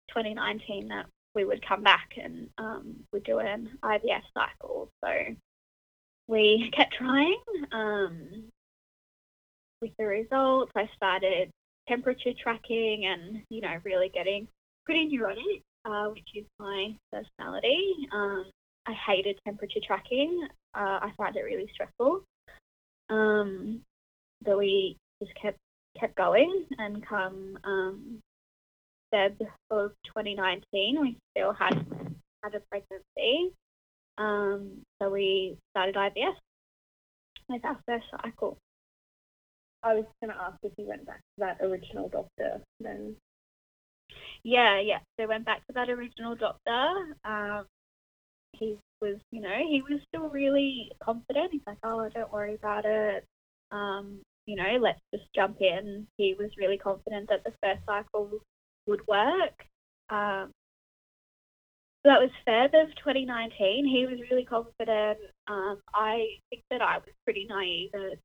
2019, 0.09 0.89
that 0.89 1.05
we 1.35 1.45
would 1.45 1.65
come 1.65 1.83
back 1.83 2.09
and 2.21 2.49
um, 2.57 2.95
we'd 3.11 3.23
do 3.23 3.39
an 3.39 3.69
IVF 3.83 4.23
cycle. 4.33 4.89
So 5.03 5.09
we 6.27 6.71
kept 6.75 6.93
trying. 6.93 7.37
Um, 7.71 8.43
with 9.81 9.91
the 9.97 10.05
results, 10.05 10.71
I 10.75 10.89
started 10.95 11.49
temperature 11.87 12.33
tracking 12.41 13.05
and, 13.05 13.41
you 13.49 13.61
know, 13.61 13.75
really 13.83 14.09
getting 14.09 14.47
pretty 14.85 15.07
neurotic, 15.07 15.61
uh, 15.85 16.05
which 16.09 16.27
is 16.35 16.45
my 16.59 16.95
personality. 17.11 17.95
Um, 18.13 18.45
I 18.85 18.93
hated 18.93 19.39
temperature 19.45 19.79
tracking. 19.85 20.47
Uh, 20.75 20.99
I 21.01 21.11
find 21.17 21.35
it 21.35 21.41
really 21.41 21.69
stressful. 21.73 22.23
Um, 23.09 23.81
but 24.43 24.57
we 24.57 24.97
just 25.21 25.33
kept 25.41 25.57
kept 25.99 26.15
going, 26.15 26.65
and 26.77 27.05
come 27.05 27.57
um, 27.63 28.19
Feb 29.13 29.35
of 29.69 29.91
2019, 30.05 31.01
we 31.01 31.17
still 31.31 31.53
had 31.53 31.85
had 32.43 32.55
a 32.55 32.61
pregnancy. 32.69 33.53
Um, 34.17 34.81
so 35.01 35.09
we 35.09 35.57
started 35.71 35.95
IVF 35.95 36.35
with 37.49 37.65
our 37.65 37.77
first 37.87 38.05
cycle. 38.11 38.57
I 39.83 39.95
was 39.95 40.05
going 40.21 40.33
to 40.33 40.41
ask 40.41 40.57
if 40.63 40.73
you 40.77 40.87
went 40.87 41.05
back 41.05 41.17
to 41.17 41.39
that 41.39 41.57
original 41.61 42.09
doctor 42.09 42.61
then. 42.79 43.15
Yeah, 44.43 44.79
yeah. 44.79 44.99
So 45.19 45.27
went 45.27 45.45
back 45.45 45.65
to 45.67 45.73
that 45.73 45.89
original 45.89 46.35
doctor. 46.35 47.15
Um, 47.25 47.65
he 48.53 48.77
was, 49.01 49.17
you 49.31 49.41
know, 49.41 49.57
he 49.57 49.81
was 49.81 49.99
still 50.07 50.29
really 50.29 50.91
confident. 51.03 51.51
He's 51.51 51.61
like, 51.65 51.77
oh, 51.83 52.07
don't 52.13 52.31
worry 52.31 52.55
about 52.55 52.85
it. 52.85 53.25
Um, 53.71 54.19
you 54.45 54.55
know, 54.55 54.77
let's 54.79 54.99
just 55.13 55.25
jump 55.33 55.57
in. 55.61 56.07
He 56.17 56.35
was 56.37 56.49
really 56.57 56.77
confident 56.77 57.29
that 57.29 57.43
the 57.43 57.53
first 57.63 57.81
cycle 57.85 58.39
would 58.87 59.01
work. 59.07 59.65
Um, 60.09 60.51
that 62.03 62.19
was 62.19 62.31
Feb 62.47 62.73
of 62.81 62.89
2019. 62.95 63.85
He 63.85 64.07
was 64.07 64.19
really 64.29 64.45
confident. 64.45 65.19
Um, 65.47 65.79
I 65.93 66.25
think 66.49 66.63
that 66.71 66.81
I 66.81 66.97
was 66.97 67.13
pretty 67.25 67.45
naive 67.47 67.91
at 67.93 68.17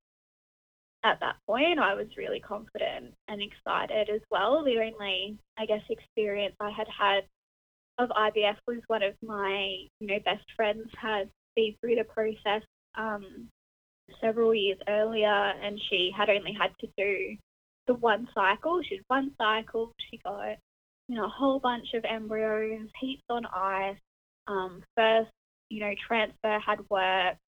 at 1.07 1.21
that 1.21 1.37
point, 1.47 1.79
I 1.79 1.95
was 1.95 2.07
really 2.17 2.41
confident 2.41 3.15
and 3.29 3.41
excited 3.41 4.11
as 4.13 4.21
well. 4.31 4.65
The 4.65 4.79
only, 4.79 5.39
I 5.57 5.67
guess, 5.67 5.83
experience 5.89 6.55
I 6.61 6.71
had 6.71 6.89
had 6.89 7.25
of 7.99 8.11
IVF 8.11 8.57
was 8.67 8.79
one 8.89 9.03
of 9.03 9.15
my, 9.23 9.87
you 10.01 10.07
know, 10.07 10.19
best 10.25 10.45
friends 10.55 10.89
had 11.01 11.31
been 11.55 11.75
through 11.81 11.95
the 11.97 12.05
process 12.05 12.63
um, 12.97 13.49
several 14.21 14.55
years 14.55 14.79
earlier, 14.89 15.29
and 15.29 15.81
she 15.89 16.11
had 16.15 16.29
only 16.29 16.53
had 16.53 16.73
to 16.81 16.89
do 16.99 17.37
the 17.87 17.95
one 17.95 18.29
cycle. 18.35 18.81
She 18.83 18.97
did 18.97 19.05
one 19.09 19.33
cycle. 19.39 19.93
She 20.11 20.19
got, 20.19 20.57
you 21.09 21.17
know, 21.17 21.27
a 21.27 21.29
whole 21.29 21.59
bunch 21.59 21.95
of 21.95 22.05
embryos, 22.05 22.89
heaps 23.01 23.23
on 23.31 23.47
ice. 23.47 23.97
Um, 24.49 24.83
first, 24.97 25.31
you 25.71 25.81
know, 25.81 25.93
transfer 26.07 26.59
had 26.65 26.79
worked. 26.91 27.39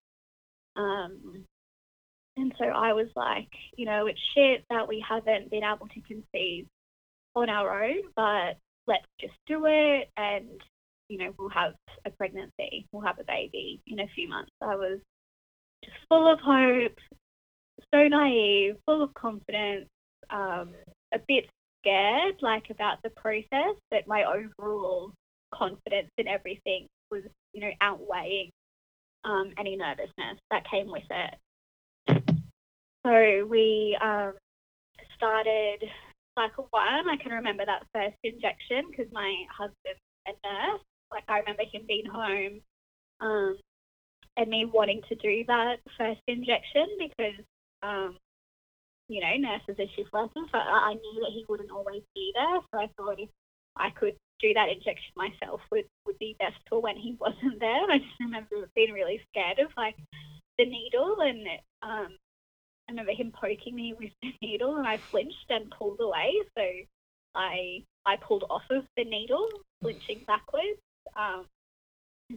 Um, 0.76 1.45
and 2.37 2.52
so 2.59 2.66
I 2.66 2.92
was 2.92 3.09
like, 3.16 3.49
you 3.76 3.85
know, 3.85 4.07
it's 4.07 4.21
shit 4.35 4.64
that 4.71 4.87
we 4.87 5.04
haven't 5.07 5.50
been 5.50 5.64
able 5.64 5.88
to 5.88 6.00
conceive 6.02 6.66
on 7.35 7.50
our 7.50 7.85
own, 7.85 8.02
but 8.14 8.57
let's 8.87 9.07
just 9.21 9.35
do 9.47 9.64
it 9.66 10.09
and, 10.16 10.47
you 11.09 11.18
know, 11.18 11.35
we'll 11.38 11.49
have 11.49 11.75
a 12.04 12.11
pregnancy, 12.11 12.87
we'll 12.92 13.02
have 13.02 13.18
a 13.18 13.25
baby 13.25 13.80
in 13.87 14.00
a 14.00 14.09
few 14.14 14.28
months. 14.28 14.52
I 14.62 14.76
was 14.76 15.00
just 15.85 15.97
full 16.09 16.33
of 16.33 16.38
hope, 16.40 16.97
so 17.92 18.07
naive, 18.07 18.76
full 18.87 19.02
of 19.02 19.12
confidence, 19.14 19.88
um, 20.30 20.70
a 21.12 21.18
bit 21.26 21.47
scared, 21.80 22.37
like 22.40 22.70
about 22.70 22.99
the 23.02 23.11
process, 23.11 23.76
but 23.90 24.06
my 24.06 24.25
overall 24.25 25.12
confidence 25.54 26.11
in 26.18 26.28
everything 26.28 26.87
was, 27.11 27.23
you 27.52 27.61
know, 27.61 27.70
outweighing 27.80 28.50
um, 29.25 29.52
any 29.58 29.76
nervousness 29.76 30.38
that 30.50 30.68
came 30.70 30.90
with 30.90 31.04
it. 31.11 31.35
So 33.06 33.47
we 33.47 33.97
um, 34.02 34.35
started 35.16 35.82
cycle 36.35 36.68
one. 36.70 37.08
I 37.08 37.16
can 37.23 37.32
remember 37.32 37.64
that 37.64 37.87
first 37.94 38.16
injection 38.23 38.85
because 38.90 39.11
my 39.12 39.35
husband's 39.50 40.00
a 40.26 40.32
nurse. 40.47 40.82
Like 41.11 41.25
I 41.28 41.38
remember 41.38 41.62
him 41.73 41.82
being 41.88 42.06
home 42.06 42.61
um, 43.20 43.56
and 44.37 44.50
me 44.50 44.66
wanting 44.66 45.00
to 45.08 45.14
do 45.16 45.44
that 45.47 45.76
first 45.97 46.20
injection 46.26 46.87
because, 46.99 47.44
um, 47.82 48.16
you 49.09 49.21
know, 49.21 49.37
nurses 49.37 49.77
are 49.79 49.97
shift 49.97 50.12
workers. 50.12 50.49
So 50.53 50.59
I 50.59 50.95
knew 50.95 51.21
that 51.21 51.33
he 51.33 51.45
wouldn't 51.49 51.71
always 51.71 52.03
be 52.15 52.33
there. 52.35 52.61
So 52.73 52.81
I 52.81 52.88
thought 52.97 53.21
if 53.21 53.31
I 53.77 53.91
could 53.91 54.17
do 54.41 54.53
that 54.55 54.69
injection 54.69 55.12
myself 55.17 55.61
would, 55.73 55.87
would 56.07 56.19
be 56.19 56.37
best 56.38 56.57
for 56.69 56.81
when 56.81 56.97
he 56.97 57.17
wasn't 57.21 57.61
there. 57.61 57.83
And 57.83 57.93
I 57.93 57.99
just 57.99 58.21
remember 58.21 58.69
being 58.75 58.93
really 58.93 59.21
scared 59.31 59.59
of 59.59 59.73
like 59.77 59.97
the 60.59 60.67
needle 60.67 61.17
and 61.21 61.47
um, 61.83 62.17
I 62.88 62.93
remember 62.93 63.12
him 63.12 63.33
poking 63.33 63.75
me 63.75 63.95
with 63.99 64.11
the 64.23 64.33
needle 64.43 64.77
and 64.77 64.87
I 64.87 64.97
flinched 64.97 65.50
and 65.50 65.71
pulled 65.71 66.00
away. 66.00 66.33
So 66.57 66.65
I 67.35 67.85
I 68.07 68.17
pulled 68.17 68.45
off 68.49 68.62
of 68.71 68.85
the 68.97 69.05
needle, 69.05 69.49
flinching 69.83 70.25
backwards. 70.27 70.81
Um, 71.15 71.45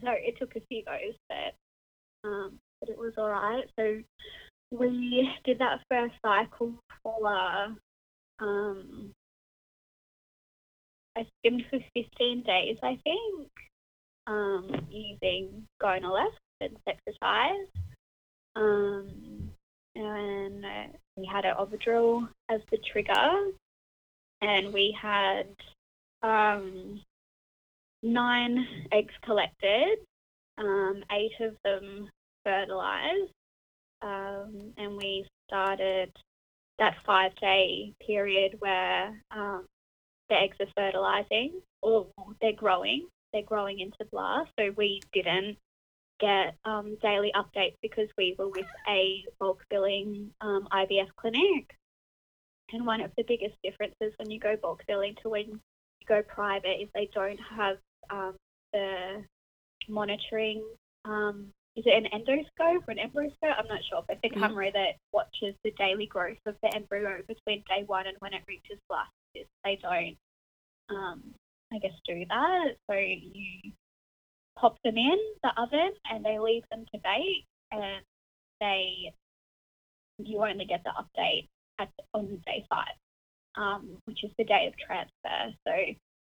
so 0.02 0.12
it 0.12 0.38
took 0.38 0.56
a 0.56 0.62
few 0.68 0.84
goes, 0.84 1.16
but 1.30 2.28
um, 2.28 2.60
but 2.80 2.90
it 2.90 2.98
was 2.98 3.14
all 3.18 3.30
right. 3.30 3.64
So 3.80 4.02
we 4.72 5.30
did 5.46 5.60
that 5.60 5.82
first 5.90 6.14
cycle 6.26 6.74
for 7.04 7.76
um, 8.40 9.12
I 11.18 11.26
stimmed 11.40 11.64
for 11.70 11.80
15 11.94 12.44
days, 12.44 12.78
I 12.82 12.98
think, 13.04 13.50
um, 14.28 14.88
using 14.90 15.68
Gonal-f 15.82 16.34
and 16.62 16.78
Cetrotide. 16.88 17.66
Um, 18.56 19.52
and 19.96 20.66
we 21.18 21.30
had 21.32 21.46
an 21.46 21.56
Ovidrel 21.60 22.28
as 22.50 22.62
the 22.72 22.78
trigger, 22.92 23.52
and 24.42 24.74
we 24.74 24.96
had 25.00 25.48
um, 26.24 27.02
nine 28.02 28.66
eggs 28.92 29.14
collected, 29.24 29.98
um, 30.58 31.04
eight 31.12 31.34
of 31.42 31.56
them 31.64 32.10
fertilized, 32.46 33.32
um, 34.02 34.74
and 34.78 34.98
we 34.98 35.26
started 35.48 36.12
that 36.80 36.96
five 37.06 37.32
day 37.40 37.94
period 38.06 38.56
where 38.60 39.22
um, 39.32 39.66
the 40.30 40.36
eggs 40.36 40.58
are 40.60 40.68
fertilizing 40.76 41.62
or 41.82 42.08
they're 42.42 42.54
growing. 42.54 43.08
They're 43.34 43.44
growing 43.44 43.80
into 43.80 44.10
blast. 44.12 44.50
So 44.60 44.72
we 44.76 45.02
didn't 45.14 45.58
get 46.20 46.56
um, 46.66 46.98
daily 47.02 47.32
updates 47.36 47.76
because 47.82 48.08
we 48.18 48.36
were 48.38 48.50
with 48.50 48.66
a 48.88 49.24
bulk 49.40 49.64
billing 49.70 50.32
um, 50.42 50.68
IVF 50.72 51.10
clinic. 51.18 51.76
And 52.74 52.86
one 52.86 53.02
of 53.02 53.12
the 53.18 53.24
biggest 53.28 53.56
differences 53.64 54.14
when 54.18 54.32
you 54.32 54.40
go 54.40 54.56
bulk 54.62 54.84
billing 54.88 55.16
to 55.22 55.30
when 55.30 55.48
you 55.50 55.60
go 56.08 56.22
private 56.24 56.82
is 56.82 56.90
they 56.96 57.10
don't 57.14 57.40
have 57.58 57.78
um, 58.10 58.36
the 58.74 59.24
monitoring. 59.90 60.64
Is 61.76 61.86
it 61.86 62.04
an 62.04 62.10
endoscope 62.12 62.88
or 62.88 62.92
an 62.92 63.00
embryoscope? 63.00 63.56
I'm 63.58 63.68
not 63.68 63.80
sure, 63.90 64.04
but 64.08 64.18
the 64.22 64.30
mm-hmm. 64.30 64.42
camera 64.42 64.72
that 64.74 64.98
watches 65.14 65.56
the 65.64 65.72
daily 65.78 66.06
growth 66.06 66.38
of 66.46 66.56
the 66.62 66.76
embryo 66.76 67.22
between 67.28 67.64
day 67.70 67.84
one 67.86 68.08
and 68.08 68.18
when 68.20 68.34
it 68.34 68.42
reaches 68.48 68.78
blast 68.90 69.10
this. 69.34 69.48
They 69.64 69.80
don't, 69.82 70.18
um, 70.90 71.24
I 71.72 71.78
guess, 71.80 71.94
do 72.06 72.26
that. 72.28 72.76
So 72.90 72.98
you 72.98 73.72
pop 74.58 74.78
them 74.84 74.98
in 74.98 75.18
the 75.44 75.52
oven 75.58 75.94
and 76.10 76.26
they 76.26 76.40
leave 76.40 76.64
them 76.72 76.86
to 76.94 77.00
bake, 77.00 77.46
and 77.72 78.04
they 78.60 79.14
you 80.18 80.44
only 80.44 80.66
get 80.66 80.84
the 80.84 80.92
update 80.92 81.48
at 81.80 81.90
on 82.14 82.42
day 82.46 82.66
five, 82.70 82.96
um, 83.56 83.98
which 84.06 84.24
is 84.24 84.32
the 84.38 84.44
day 84.44 84.68
of 84.68 84.74
transfer. 84.78 85.56
So 85.66 85.74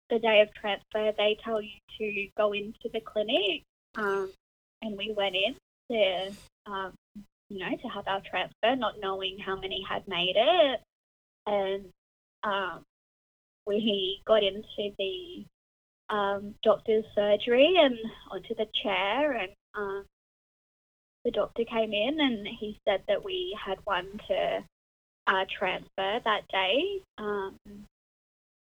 the 0.09 0.19
day 0.19 0.41
of 0.41 0.53
transfer, 0.53 1.11
they 1.17 1.37
tell 1.43 1.61
you 1.61 1.77
to 1.99 2.27
go 2.37 2.53
into 2.53 2.89
the 2.93 3.01
clinic, 3.01 3.63
um, 3.95 4.31
and 4.81 4.97
we 4.97 5.13
went 5.15 5.35
in 5.35 5.55
to, 5.91 6.35
um, 6.65 6.93
you 7.49 7.59
know, 7.59 7.75
to 7.81 7.87
have 7.87 8.07
our 8.07 8.21
transfer, 8.21 8.75
not 8.75 8.99
knowing 9.01 9.37
how 9.37 9.55
many 9.55 9.83
had 9.87 10.07
made 10.07 10.35
it, 10.35 10.81
and 11.47 11.85
um, 12.43 12.81
we 13.67 14.21
got 14.25 14.43
into 14.43 14.91
the 14.97 15.45
um, 16.09 16.55
doctor's 16.63 17.05
surgery 17.15 17.75
and 17.77 17.97
onto 18.31 18.55
the 18.55 18.67
chair, 18.83 19.31
and 19.33 19.51
um, 19.75 20.05
the 21.23 21.31
doctor 21.31 21.63
came 21.65 21.91
in 21.93 22.19
and 22.19 22.47
he 22.47 22.79
said 22.87 23.01
that 23.07 23.25
we 23.25 23.57
had 23.63 23.77
one 23.85 24.07
to 24.27 24.63
uh, 25.27 25.45
transfer 25.57 26.19
that 26.23 26.41
day. 26.51 27.01
Um, 27.17 27.55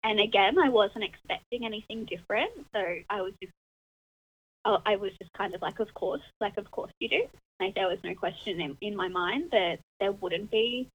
and 0.04 0.20
again, 0.20 0.56
I 0.58 0.68
wasn't 0.68 1.04
expecting 1.04 1.64
anything 1.66 2.04
different, 2.04 2.52
so 2.72 2.80
I 3.10 3.22
was 3.22 3.32
just, 3.42 3.52
I 4.84 4.96
was 4.96 5.12
just 5.20 5.32
kind 5.34 5.54
of 5.54 5.62
like, 5.62 5.78
of 5.78 5.92
course, 5.94 6.22
like 6.40 6.56
of 6.56 6.70
course 6.70 6.92
you 6.98 7.08
do. 7.08 7.22
Like 7.60 7.74
there 7.74 7.88
was 7.88 7.98
no 8.04 8.14
question 8.14 8.60
in, 8.60 8.76
in 8.80 8.96
my 8.96 9.08
mind 9.08 9.50
that 9.52 9.78
there 10.00 10.12
wouldn't 10.12 10.50
be 10.50 10.88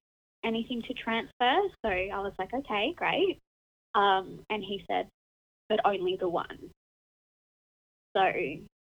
anything 0.43 0.81
to 0.83 0.93
transfer. 0.93 1.61
So 1.83 1.89
I 1.89 2.19
was 2.19 2.33
like, 2.37 2.53
okay, 2.53 2.93
great. 2.95 3.39
Um, 3.95 4.39
and 4.49 4.63
he 4.63 4.83
said, 4.89 5.07
but 5.69 5.79
only 5.85 6.17
the 6.17 6.29
one. 6.29 6.69
So 8.15 8.29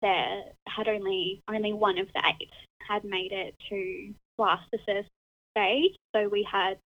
there 0.01 0.43
had 0.69 0.87
only 0.89 1.43
only 1.49 1.73
one 1.73 1.99
of 1.99 2.07
the 2.15 2.23
eight 2.41 2.51
had 2.87 3.05
made 3.05 3.33
it 3.33 3.55
to 3.69 4.15
blastocyst 4.39 5.07
stage. 5.57 5.97
So 6.15 6.29
we 6.29 6.47
had 6.51 6.79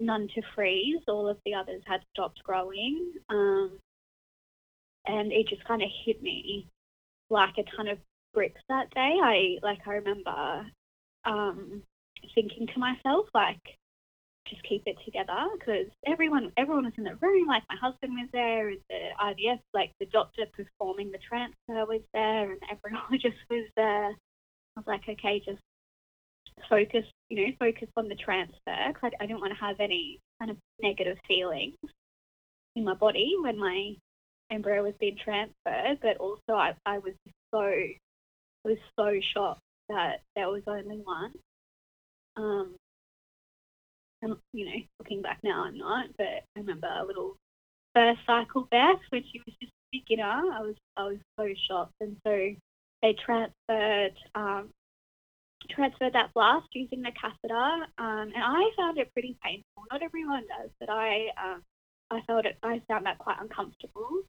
none 0.00 0.28
to 0.34 0.42
freeze. 0.54 1.00
All 1.06 1.28
of 1.28 1.38
the 1.46 1.54
others 1.54 1.82
had 1.86 2.00
stopped 2.12 2.42
growing. 2.42 3.12
Um, 3.28 3.78
and 5.06 5.30
it 5.32 5.48
just 5.48 5.64
kind 5.64 5.82
of 5.82 5.88
hit 6.04 6.20
me 6.20 6.66
like 7.30 7.54
a 7.58 7.76
ton 7.76 7.88
of 7.88 7.98
bricks 8.34 8.60
that 8.68 8.90
day. 8.90 9.16
I 9.22 9.56
like 9.62 9.80
I 9.86 9.92
remember 9.92 10.66
um, 11.24 11.82
thinking 12.34 12.66
to 12.72 12.78
myself 12.78 13.26
like, 13.34 13.60
just 14.48 14.62
keep 14.62 14.82
it 14.86 14.96
together 15.04 15.34
because 15.58 15.86
everyone 16.06 16.52
everyone 16.56 16.84
was 16.84 16.94
in 16.96 17.04
the 17.04 17.16
room. 17.20 17.48
Like 17.48 17.64
my 17.68 17.76
husband 17.80 18.12
was 18.14 18.28
there, 18.32 18.70
the 18.88 18.98
IVF, 19.20 19.58
like 19.74 19.92
the 19.98 20.06
doctor 20.06 20.42
performing 20.52 21.10
the 21.10 21.18
transfer 21.18 21.84
was 21.84 22.02
there, 22.12 22.52
and 22.52 22.60
everyone 22.70 23.02
just 23.20 23.38
was 23.50 23.66
there. 23.76 24.10
I 24.10 24.80
was 24.80 24.86
like, 24.86 25.02
okay, 25.08 25.42
just 25.44 25.60
focus, 26.68 27.04
you 27.28 27.36
know, 27.36 27.52
focus 27.58 27.88
on 27.96 28.08
the 28.08 28.14
transfer 28.14 28.76
because 28.88 29.10
I, 29.20 29.24
I 29.24 29.26
didn't 29.26 29.40
want 29.40 29.52
to 29.52 29.64
have 29.64 29.80
any 29.80 30.20
kind 30.38 30.50
of 30.50 30.56
negative 30.82 31.16
feelings 31.26 31.76
in 32.76 32.84
my 32.84 32.94
body 32.94 33.34
when 33.42 33.58
my 33.58 33.94
embryo 34.50 34.82
was 34.82 34.94
being 35.00 35.16
transferred. 35.22 35.98
But 36.02 36.16
also, 36.18 36.52
I, 36.52 36.74
I 36.84 36.98
was 36.98 37.14
so, 37.52 37.72
was 38.64 38.78
so 38.98 39.12
shocked 39.34 39.60
that 39.88 40.22
there 40.34 40.48
was 40.48 40.62
only 40.66 41.00
one. 41.04 41.32
Um, 42.36 42.76
and 44.22 44.36
you 44.52 44.64
know, 44.66 44.80
looking 44.98 45.22
back 45.22 45.40
now, 45.42 45.64
I'm 45.64 45.78
not, 45.78 46.06
but 46.16 46.26
I 46.26 46.60
remember 46.60 46.88
a 46.88 47.06
little 47.06 47.36
first 47.94 48.20
cycle 48.26 48.68
Beth 48.70 49.00
when 49.10 49.22
she 49.30 49.40
was 49.46 49.54
just 49.60 49.72
a 49.72 49.98
beginner. 49.98 50.24
I 50.24 50.60
was, 50.60 50.74
I 50.96 51.02
was 51.04 51.18
so 51.38 51.48
shocked, 51.68 51.94
and 52.00 52.16
so 52.26 52.54
they 53.02 53.14
transferred 53.24 54.16
um, 54.34 54.70
transferred 55.70 56.12
that 56.12 56.32
blast 56.34 56.68
using 56.72 57.02
the 57.02 57.10
catheter, 57.20 57.86
um, 57.98 58.30
and 58.34 58.42
I 58.42 58.70
found 58.76 58.98
it 58.98 59.12
pretty 59.12 59.36
painful. 59.42 59.84
Not 59.90 60.02
everyone 60.02 60.44
does, 60.48 60.70
but 60.80 60.88
I 60.90 61.26
um, 61.42 61.62
I 62.10 62.20
felt 62.26 62.46
it. 62.46 62.56
I 62.62 62.80
found 62.88 63.06
that 63.06 63.18
quite 63.18 63.38
uncomfortable, 63.40 64.22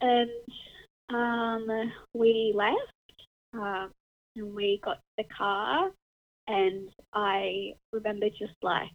and 0.00 0.30
um, 1.10 1.92
we 2.14 2.52
left, 2.54 2.78
um, 3.54 3.90
and 4.36 4.54
we 4.54 4.80
got 4.82 5.00
the 5.18 5.24
car, 5.24 5.90
and 6.46 6.88
I 7.12 7.72
remember 7.92 8.28
just 8.28 8.54
like 8.62 8.90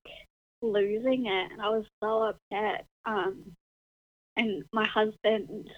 losing 0.62 1.26
it, 1.26 1.52
and 1.52 1.62
I 1.62 1.70
was 1.70 1.86
so 2.04 2.24
upset. 2.24 2.86
Um, 3.06 3.52
and 4.38 4.64
my 4.74 4.86
husband, 4.86 5.70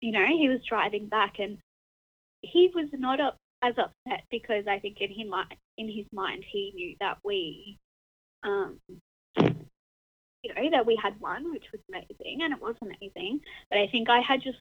you 0.00 0.12
know, 0.12 0.26
he 0.26 0.48
was 0.48 0.60
driving 0.68 1.06
back, 1.06 1.38
and 1.38 1.58
he 2.42 2.70
was 2.74 2.88
not 2.92 3.20
up 3.20 3.36
as 3.62 3.74
upset 3.76 4.24
because 4.30 4.64
I 4.68 4.78
think 4.78 4.98
in 5.00 5.10
his 5.10 5.28
mind, 5.28 5.54
in 5.76 5.88
his 5.88 6.06
mind, 6.12 6.44
he 6.50 6.72
knew 6.74 6.96
that 7.00 7.18
we, 7.24 7.78
um, 8.44 8.78
you 10.42 10.54
know, 10.54 10.70
that 10.70 10.86
we 10.86 10.98
had 11.02 11.18
one, 11.20 11.50
which 11.52 11.64
was 11.72 11.80
amazing, 11.88 12.40
and 12.42 12.52
it 12.52 12.60
was 12.60 12.76
amazing. 12.82 13.40
But 13.70 13.78
I 13.78 13.88
think 13.90 14.08
I 14.08 14.20
had 14.20 14.42
just 14.42 14.58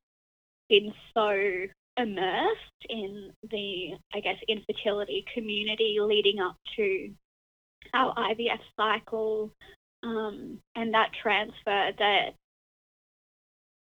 been 0.70 0.94
so 1.14 1.68
immersed 1.98 2.86
in 2.90 3.32
the, 3.50 3.92
I 4.14 4.20
guess, 4.20 4.38
infertility 4.48 5.26
community 5.34 5.98
leading 6.00 6.40
up 6.40 6.56
to 6.76 7.12
our 7.94 8.14
IVF 8.16 8.60
cycle 8.76 9.52
um, 10.04 10.60
and 10.76 10.94
that 10.94 11.12
transfer 11.22 11.92
that 11.98 12.30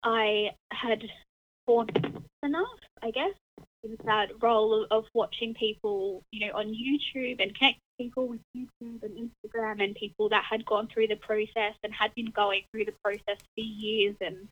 I 0.04 0.52
had 0.71 1.04
formed 1.65 2.21
enough, 2.43 2.80
I 3.02 3.12
guess, 3.12 3.34
in 3.84 3.98
that 4.06 4.30
role 4.41 4.84
of, 4.84 4.88
of 4.91 5.06
watching 5.13 5.54
people, 5.56 6.24
you 6.32 6.45
know, 6.45 6.54
on 6.54 6.67
YouTube 6.67 7.41
and 7.41 7.56
connecting 7.58 7.82
people 7.99 8.27
with 8.27 8.41
YouTube 8.55 9.03
and 9.03 9.29
Instagram 9.29 9.84
and 9.84 9.95
people 9.95 10.29
that 10.29 10.43
had 10.49 10.65
gone 10.65 10.88
through 10.88 11.08
the 11.08 11.15
process 11.17 11.75
and 11.84 11.93
had 11.93 12.13
been 12.15 12.31
going 12.31 12.63
through 12.71 12.86
the 12.86 12.93
process 13.03 13.39
for 13.55 13.62
years 13.62 14.15
and, 14.21 14.47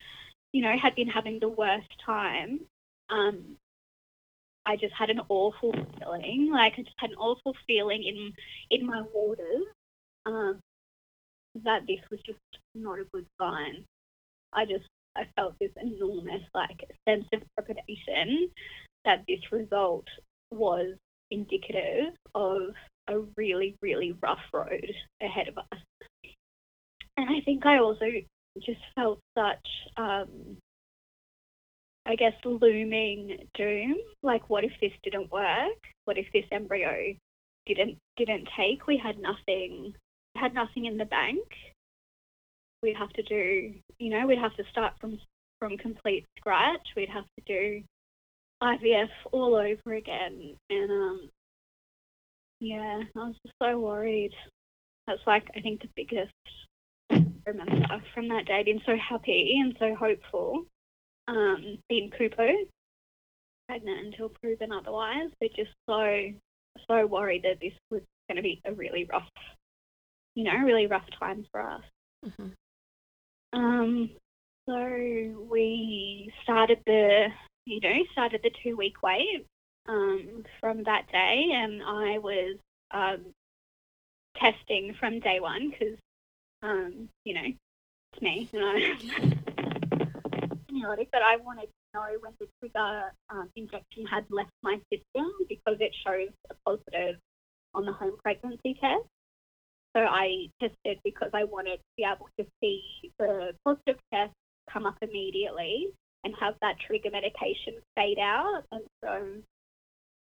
you 0.51 0.62
know, 0.62 0.75
had 0.82 0.95
been 0.95 1.08
having 1.08 1.39
the 1.39 1.49
worst 1.49 1.89
time. 2.06 2.62
Um, 3.10 3.58
I 4.65 4.77
just 4.77 4.93
had 4.93 5.10
an 5.10 5.21
awful 5.29 5.73
feeling, 5.99 6.49
like 6.51 6.73
I 6.77 6.84
just 6.84 6.95
had 6.97 7.12
an 7.12 7.17
awful 7.17 7.53
feeling 7.67 8.03
in 8.03 8.34
in 8.69 8.86
my 8.86 9.03
waters 9.13 9.65
um, 10.25 10.60
that 11.63 11.86
this 11.86 11.99
was 12.10 12.19
just 12.25 12.39
not 12.73 12.99
a 12.99 13.06
good 13.13 13.25
sign. 13.39 13.84
I 14.53 14.65
just 14.65 14.86
I 15.15 15.25
felt 15.36 15.56
this 15.60 15.71
enormous 15.82 16.41
like 16.56 16.86
sense 17.08 17.25
of 17.34 17.41
trepidation 17.56 18.49
that 19.06 19.23
this 19.27 19.39
result 19.51 20.08
was 20.51 20.95
indicative 21.29 22.13
of 22.34 22.73
a 23.07 23.19
really, 23.37 23.75
really 23.81 24.15
rough 24.21 24.43
road 24.53 24.91
ahead 25.21 25.47
of 25.47 25.57
us. 25.57 25.79
And 27.17 27.29
I 27.29 27.41
think 27.45 27.65
I 27.65 27.79
also 27.79 28.05
just 28.61 28.79
felt 28.95 29.19
such, 29.37 29.67
um, 29.97 30.57
I 32.05 32.15
guess, 32.15 32.33
looming 32.43 33.47
doom. 33.53 33.95
Like, 34.21 34.49
what 34.49 34.63
if 34.63 34.71
this 34.81 34.91
didn't 35.03 35.31
work? 35.31 35.77
What 36.05 36.17
if 36.17 36.25
this 36.33 36.45
embryo 36.51 37.13
didn't 37.65 37.97
didn't 38.17 38.49
take? 38.57 38.87
We 38.87 38.97
had 38.97 39.19
nothing, 39.19 39.93
had 40.35 40.53
nothing 40.53 40.85
in 40.85 40.97
the 40.97 41.05
bank. 41.05 41.43
We'd 42.81 42.97
have 42.97 43.13
to 43.13 43.23
do, 43.23 43.73
you 43.99 44.09
know, 44.09 44.27
we'd 44.27 44.39
have 44.39 44.55
to 44.57 44.63
start 44.71 44.93
from 44.99 45.19
from 45.59 45.77
complete 45.77 46.25
scratch. 46.37 46.87
We'd 46.95 47.09
have 47.09 47.25
to 47.39 47.43
do 47.45 47.83
IVF 48.61 49.09
all 49.31 49.55
over 49.55 49.93
again. 49.93 50.55
And 50.69 50.91
um, 50.91 51.29
yeah, 52.63 53.02
I 53.15 53.19
was 53.19 53.36
just 53.45 53.56
so 53.62 53.78
worried. 53.78 54.32
That's 55.06 55.19
like, 55.28 55.45
I 55.56 55.60
think, 55.60 55.82
the 55.82 55.89
biggest 55.97 56.32
I 57.12 57.26
remember 57.45 58.02
from 58.13 58.30
that 58.30 58.45
day, 58.45 58.63
being 58.63 58.82
so 58.86 58.95
happy 58.97 59.60
and 59.62 59.76
so 59.80 59.93
hopeful. 59.95 60.63
Um, 61.28 61.78
being 61.89 62.10
PUPO, 62.10 62.52
pregnant 63.67 64.08
until 64.08 64.30
proven 64.41 64.71
otherwise, 64.71 65.30
but 65.39 65.49
just 65.56 65.71
so, 65.89 66.30
so 66.88 67.06
worried 67.06 67.43
that 67.43 67.60
this 67.62 67.73
was 67.91 68.02
going 68.30 68.38
to 68.38 68.41
be 68.41 68.62
a 68.65 68.73
really 68.73 69.06
rough, 69.12 69.23
you 70.36 70.45
know, 70.45 70.58
really 70.65 70.88
rough 70.88 71.06
time 71.19 71.45
for 71.52 71.62
us. 71.62 71.82
Mm-hmm. 72.26 73.60
Um, 73.60 74.10
so 74.67 75.47
we 75.49 76.32
started 76.43 76.80
the 76.86 77.28
you 77.65 77.80
know, 77.80 78.04
started 78.12 78.41
the 78.43 78.52
two 78.63 78.76
week 78.76 79.02
wait 79.02 79.45
um, 79.88 80.43
from 80.60 80.84
that 80.84 81.08
day, 81.12 81.50
and 81.52 81.82
I 81.84 82.17
was 82.17 82.58
um, 82.91 83.26
testing 84.38 84.96
from 85.00 85.19
day 85.19 85.39
one 85.39 85.72
because, 85.72 85.98
um, 86.62 87.10
you 87.26 87.34
know, 87.34 87.41
it's 88.13 88.22
me, 88.22 88.50
I 88.54 88.98
neurotic, 90.72 91.10
but 91.12 91.22
I 91.22 91.38
wanted 91.38 91.67
to 91.67 91.67
know 91.93 92.08
when 92.22 92.34
the 92.39 92.48
trigger 92.60 93.12
um, 93.30 93.50
injection 93.56 94.06
had 94.06 94.26
left 94.30 94.52
my 94.62 94.80
system 94.91 95.32
because 95.50 95.78
it 95.80 95.96
shows 96.06 96.30
a 96.50 96.56
positive 96.65 97.17
on 97.74 97.86
the 97.86 97.93
home 97.93 98.17
pregnancy 98.22 98.76
test. 98.80 99.06
so 99.96 100.02
I 100.02 100.50
tested 100.60 101.00
because 101.04 101.32
I 101.34 101.43
wanted 101.43 101.78
to 101.78 101.84
be 101.98 102.04
able 102.04 102.30
to 102.39 102.46
see 102.62 103.12
the 103.19 103.54
positive 103.65 103.98
test 104.13 104.34
come 104.72 104.86
up 104.86 104.98
immediately 105.02 105.88
and 106.24 106.34
have 106.39 106.56
that 106.62 106.76
trigger 106.86 107.10
medication 107.12 107.76
fade 107.96 108.19
out. 108.19 108.63
And 108.72 108.84
so 109.04 109.24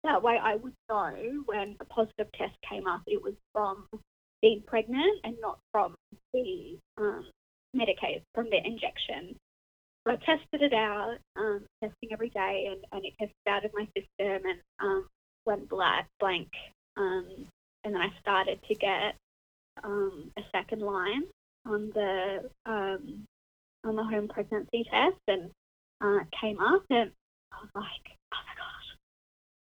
that 0.05 0.23
way 0.23 0.39
I 0.43 0.57
would 0.57 0.73
know 0.89 1.43
when 1.47 1.77
a 1.81 1.85
positive 1.85 2.27
test 2.37 2.55
came 2.69 2.87
up, 2.87 3.03
it 3.07 3.23
was 3.23 3.35
from 3.53 3.87
being 4.41 4.63
pregnant 4.67 5.21
and 5.25 5.37
not 5.41 5.59
from 5.71 5.95
the 6.33 6.79
um, 6.99 7.27
Medicaid, 7.77 8.23
from 8.35 8.51
the 8.51 8.59
injection. 8.65 9.37
So 10.05 10.13
I 10.13 10.17
tested 10.17 10.63
it 10.63 10.75
out, 10.75 11.17
um, 11.37 11.63
testing 11.83 12.11
every 12.13 12.31
day, 12.31 12.69
and, 12.71 12.85
and 12.93 13.05
it 13.05 13.13
tested 13.19 13.37
out 13.49 13.65
of 13.65 13.71
my 13.73 13.87
system 13.97 14.51
and 14.51 14.61
um, 14.81 15.07
went 15.47 15.69
black, 15.69 16.09
blank. 16.19 16.49
Um, 16.97 17.47
and 17.85 17.95
then 17.95 18.03
I 18.03 18.09
started 18.21 18.59
to 18.67 18.75
get 18.75 19.15
um, 19.85 20.33
a 20.37 20.43
second 20.53 20.83
line 20.83 21.23
on 21.67 21.91
the 21.95 22.51
um, 22.67 23.25
on 23.85 23.97
the 23.97 24.05
home 24.05 24.29
pregnancy 24.29 24.85
test, 24.91 25.21
and 25.29 25.51
uh, 26.03 26.19
it 26.19 26.29
came 26.41 26.61
up, 26.61 26.83
and 26.91 27.11
I 27.53 27.57
was 27.61 27.71
like, 27.75 28.17
oh. 28.35 28.52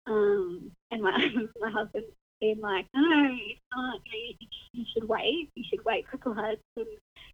Um, 0.06 0.70
and 0.90 1.02
my 1.02 1.18
my 1.60 1.70
husband 1.70 2.04
being 2.40 2.60
like, 2.60 2.86
no, 2.94 3.28
it's 3.50 3.60
not. 3.74 4.00
You, 4.12 4.48
you 4.72 4.84
should 4.92 5.08
wait. 5.08 5.50
You 5.54 5.64
should 5.68 5.84
wait 5.84 6.06
for 6.10 6.18
bloods. 6.18 6.60
And 6.76 6.86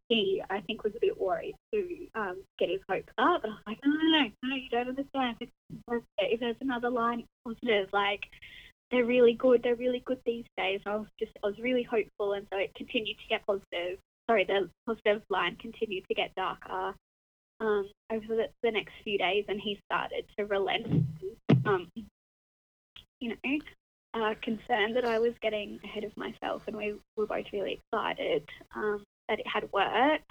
he, 0.09 0.43
I 0.49 0.61
think, 0.61 0.85
was 0.85 0.95
a 0.97 1.01
bit 1.01 1.21
worried 1.21 1.55
to 1.73 2.07
um, 2.15 2.43
get 2.59 2.69
his 2.71 2.81
hopes 2.89 3.13
up. 3.19 3.45
And 3.45 3.53
I 3.53 3.57
was 3.57 3.63
like, 3.67 3.79
no, 3.85 3.93
no, 3.93 4.25
no, 4.25 4.49
no, 4.49 4.57
you 4.57 4.71
don't 4.71 4.89
understand. 4.89 5.37
If, 5.41 5.49
if 6.19 6.41
there's 6.41 6.57
another 6.61 6.91
line 6.91 7.25
positive, 7.45 7.89
like 7.93 8.23
they're 8.93 9.05
really 9.05 9.35
good. 9.35 9.63
They're 9.63 9.75
really 9.75 10.03
good 10.05 10.21
these 10.25 10.45
days. 10.57 10.81
I 10.87 10.97
was 10.97 11.09
just, 11.19 11.33
I 11.43 11.47
was 11.47 11.59
really 11.59 11.83
hopeful, 11.83 12.35
and 12.35 12.47
so 12.53 12.59
it 12.59 12.75
continued 12.77 13.17
to 13.19 13.29
get 13.29 13.45
positive. 13.47 13.99
Sorry, 14.29 14.45
the 14.45 14.69
positive 14.87 15.23
line 15.31 15.57
continued 15.57 16.05
to 16.09 16.15
get 16.15 16.35
darker 16.37 16.95
um, 17.61 17.91
over 18.13 18.27
the, 18.29 18.49
the 18.63 18.71
next 18.71 18.93
few 19.03 19.19
days, 19.19 19.47
and 19.49 19.61
he 19.61 19.81
started 19.87 20.25
to 20.39 20.45
relent. 20.45 21.07
Um, 21.65 21.89
you 23.23 23.29
know, 23.31 23.59
uh, 24.15 24.35
concerned 24.43 24.97
that 24.97 25.05
I 25.05 25.19
was 25.19 25.33
getting 25.41 25.79
ahead 25.85 26.05
of 26.05 26.15
myself, 26.17 26.63
and 26.67 26.77
we 26.77 26.95
were 27.17 27.27
both 27.27 27.47
really 27.53 27.81
excited 27.81 28.43
um, 28.75 29.05
that 29.29 29.39
it 29.39 29.47
had 29.47 29.71
worked. 29.73 30.31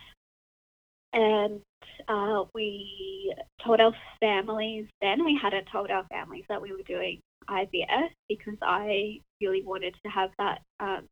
And 1.13 1.61
uh, 2.07 2.43
we 2.53 3.33
told 3.65 3.79
our 3.79 3.93
families 4.19 4.87
then, 5.01 5.25
we 5.25 5.39
hadn't 5.41 5.67
told 5.71 5.89
our 5.89 6.05
families 6.07 6.43
that 6.49 6.61
we 6.61 6.71
were 6.71 6.83
doing 6.85 7.19
IVF 7.49 8.09
because 8.29 8.57
I 8.61 9.19
really 9.41 9.63
wanted 9.63 9.95
to 10.05 10.11
have 10.11 10.29
that 10.37 10.59
um, 10.79 11.07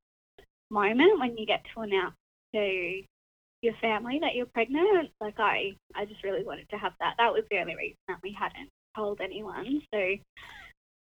moment 0.70 1.20
when 1.20 1.38
you 1.38 1.46
get 1.46 1.64
to 1.74 1.82
announce 1.82 2.16
to 2.54 3.02
your 3.62 3.74
family 3.82 4.20
that 4.22 4.36
you're 4.36 4.46
pregnant. 4.46 5.10
Like 5.20 5.40
I, 5.40 5.74
I 5.96 6.06
just 6.06 6.24
really 6.24 6.44
wanted 6.44 6.70
to 6.70 6.78
have 6.78 6.94
that. 7.00 7.16
That 7.18 7.34
was 7.34 7.44
the 7.50 7.60
only 7.60 7.76
reason 7.76 7.98
that 8.08 8.20
we 8.24 8.36
hadn't 8.38 8.70
told 8.96 9.20
anyone. 9.22 9.82
So 9.94 10.00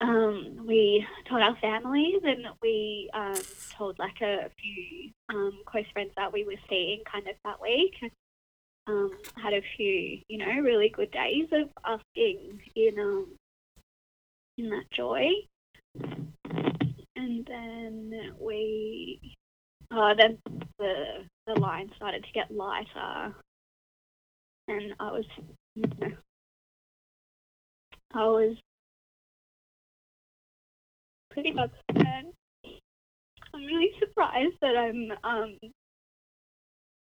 um, 0.00 0.64
we 0.66 1.04
told 1.28 1.42
our 1.42 1.56
families 1.56 2.20
and 2.24 2.46
we 2.62 3.10
um, 3.14 3.34
told 3.76 3.98
like 3.98 4.20
a 4.20 4.48
few 4.60 5.10
um, 5.28 5.60
close 5.66 5.84
friends 5.92 6.12
that 6.16 6.32
we 6.32 6.44
were 6.44 6.60
seeing 6.68 7.00
kind 7.10 7.26
of 7.26 7.34
that 7.44 7.60
week. 7.60 7.94
Um, 8.86 9.10
had 9.36 9.52
a 9.52 9.60
few, 9.76 10.20
you 10.28 10.38
know, 10.38 10.62
really 10.62 10.88
good 10.88 11.10
days 11.10 11.46
of 11.52 11.68
asking 11.84 12.62
in 12.74 12.98
um, 12.98 13.26
in 14.56 14.70
that 14.70 14.90
joy, 14.96 15.28
and 17.14 17.46
then 17.46 18.32
we, 18.40 19.36
oh, 19.90 20.14
then 20.16 20.38
the 20.78 21.24
the 21.46 21.60
line 21.60 21.90
started 21.96 22.24
to 22.24 22.32
get 22.32 22.50
lighter, 22.50 23.34
and 24.68 24.94
I 24.98 25.12
was, 25.12 25.26
you 25.74 25.84
know, 26.00 26.12
I 28.14 28.24
was 28.24 28.56
pretty 31.38 31.52
much 31.52 31.70
I'm 33.54 33.64
really 33.64 33.90
surprised 33.98 34.56
that 34.60 34.76
I'm 34.76 35.12
um, 35.24 35.58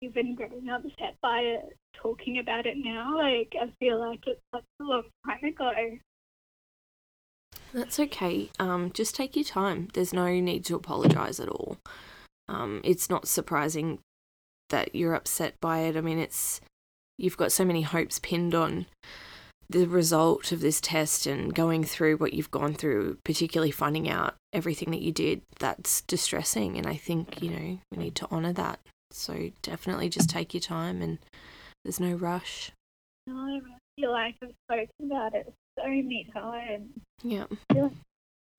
even 0.02 0.36
getting 0.36 0.70
upset 0.70 1.16
by 1.22 1.40
it, 1.40 1.78
talking 1.96 2.40
about 2.40 2.66
it 2.66 2.78
now. 2.78 3.18
Like, 3.18 3.54
I 3.60 3.72
feel 3.80 4.00
like 4.00 4.22
it's 4.26 4.42
such 4.54 4.64
a 4.80 4.84
long 4.84 5.04
time 5.26 5.44
ago. 5.44 5.72
That's 7.74 8.00
okay. 8.00 8.50
Um, 8.60 8.92
just 8.94 9.16
take 9.16 9.36
your 9.36 9.46
time. 9.46 9.90
There's 9.94 10.14
no 10.14 10.28
need 10.40 10.66
to 10.66 10.76
apologise 10.76 11.40
at 11.40 11.50
all. 11.50 11.78
Um, 12.48 12.82
it's 12.84 13.10
not 13.10 13.28
surprising 13.28 14.00
that 14.70 14.96
you're 14.96 15.14
upset 15.14 15.60
by 15.60 15.80
it. 15.80 15.98
I 15.98 16.02
mean, 16.02 16.20
it's 16.20 16.62
you've 17.18 17.38
got 17.38 17.52
so 17.52 17.66
many 17.66 17.82
hopes 17.82 18.18
pinned 18.20 18.56
on 18.56 18.86
the 19.70 19.86
result 19.86 20.52
of 20.52 20.62
this 20.62 20.82
test 20.82 21.28
and 21.28 21.54
going 21.54 21.84
through 21.84 22.18
what 22.18 22.34
you've 22.34 22.50
gone 22.50 22.74
through, 22.74 23.18
particularly 23.24 23.72
finding 23.72 24.10
out 24.10 24.36
everything 24.52 24.90
that 24.92 25.02
you 25.02 25.12
did, 25.12 25.42
that's 25.60 26.02
distressing. 26.02 26.78
And 26.78 26.88
I 26.88 26.96
think, 26.96 27.42
you 27.42 27.52
know, 27.52 27.80
we 27.92 27.98
need 27.98 28.16
to 28.16 28.32
honour 28.32 28.54
that. 28.54 28.80
So 29.12 29.52
definitely 29.62 30.10
just 30.10 30.30
take 30.30 30.54
your 30.54 30.62
time 30.62 31.02
and 31.02 31.20
there's 31.84 32.00
no 32.00 32.14
rush. 32.14 32.72
No, 33.28 33.36
I 33.36 33.60
feel 33.96 34.12
like 34.12 34.36
I've 34.42 34.54
spoken 34.68 35.12
about 35.12 35.36
it 35.36 35.54
so 35.78 35.88
many 35.88 36.28
times. 36.34 36.90
Yeah. 37.22 37.46
I 37.70 37.74
feel 37.74 37.92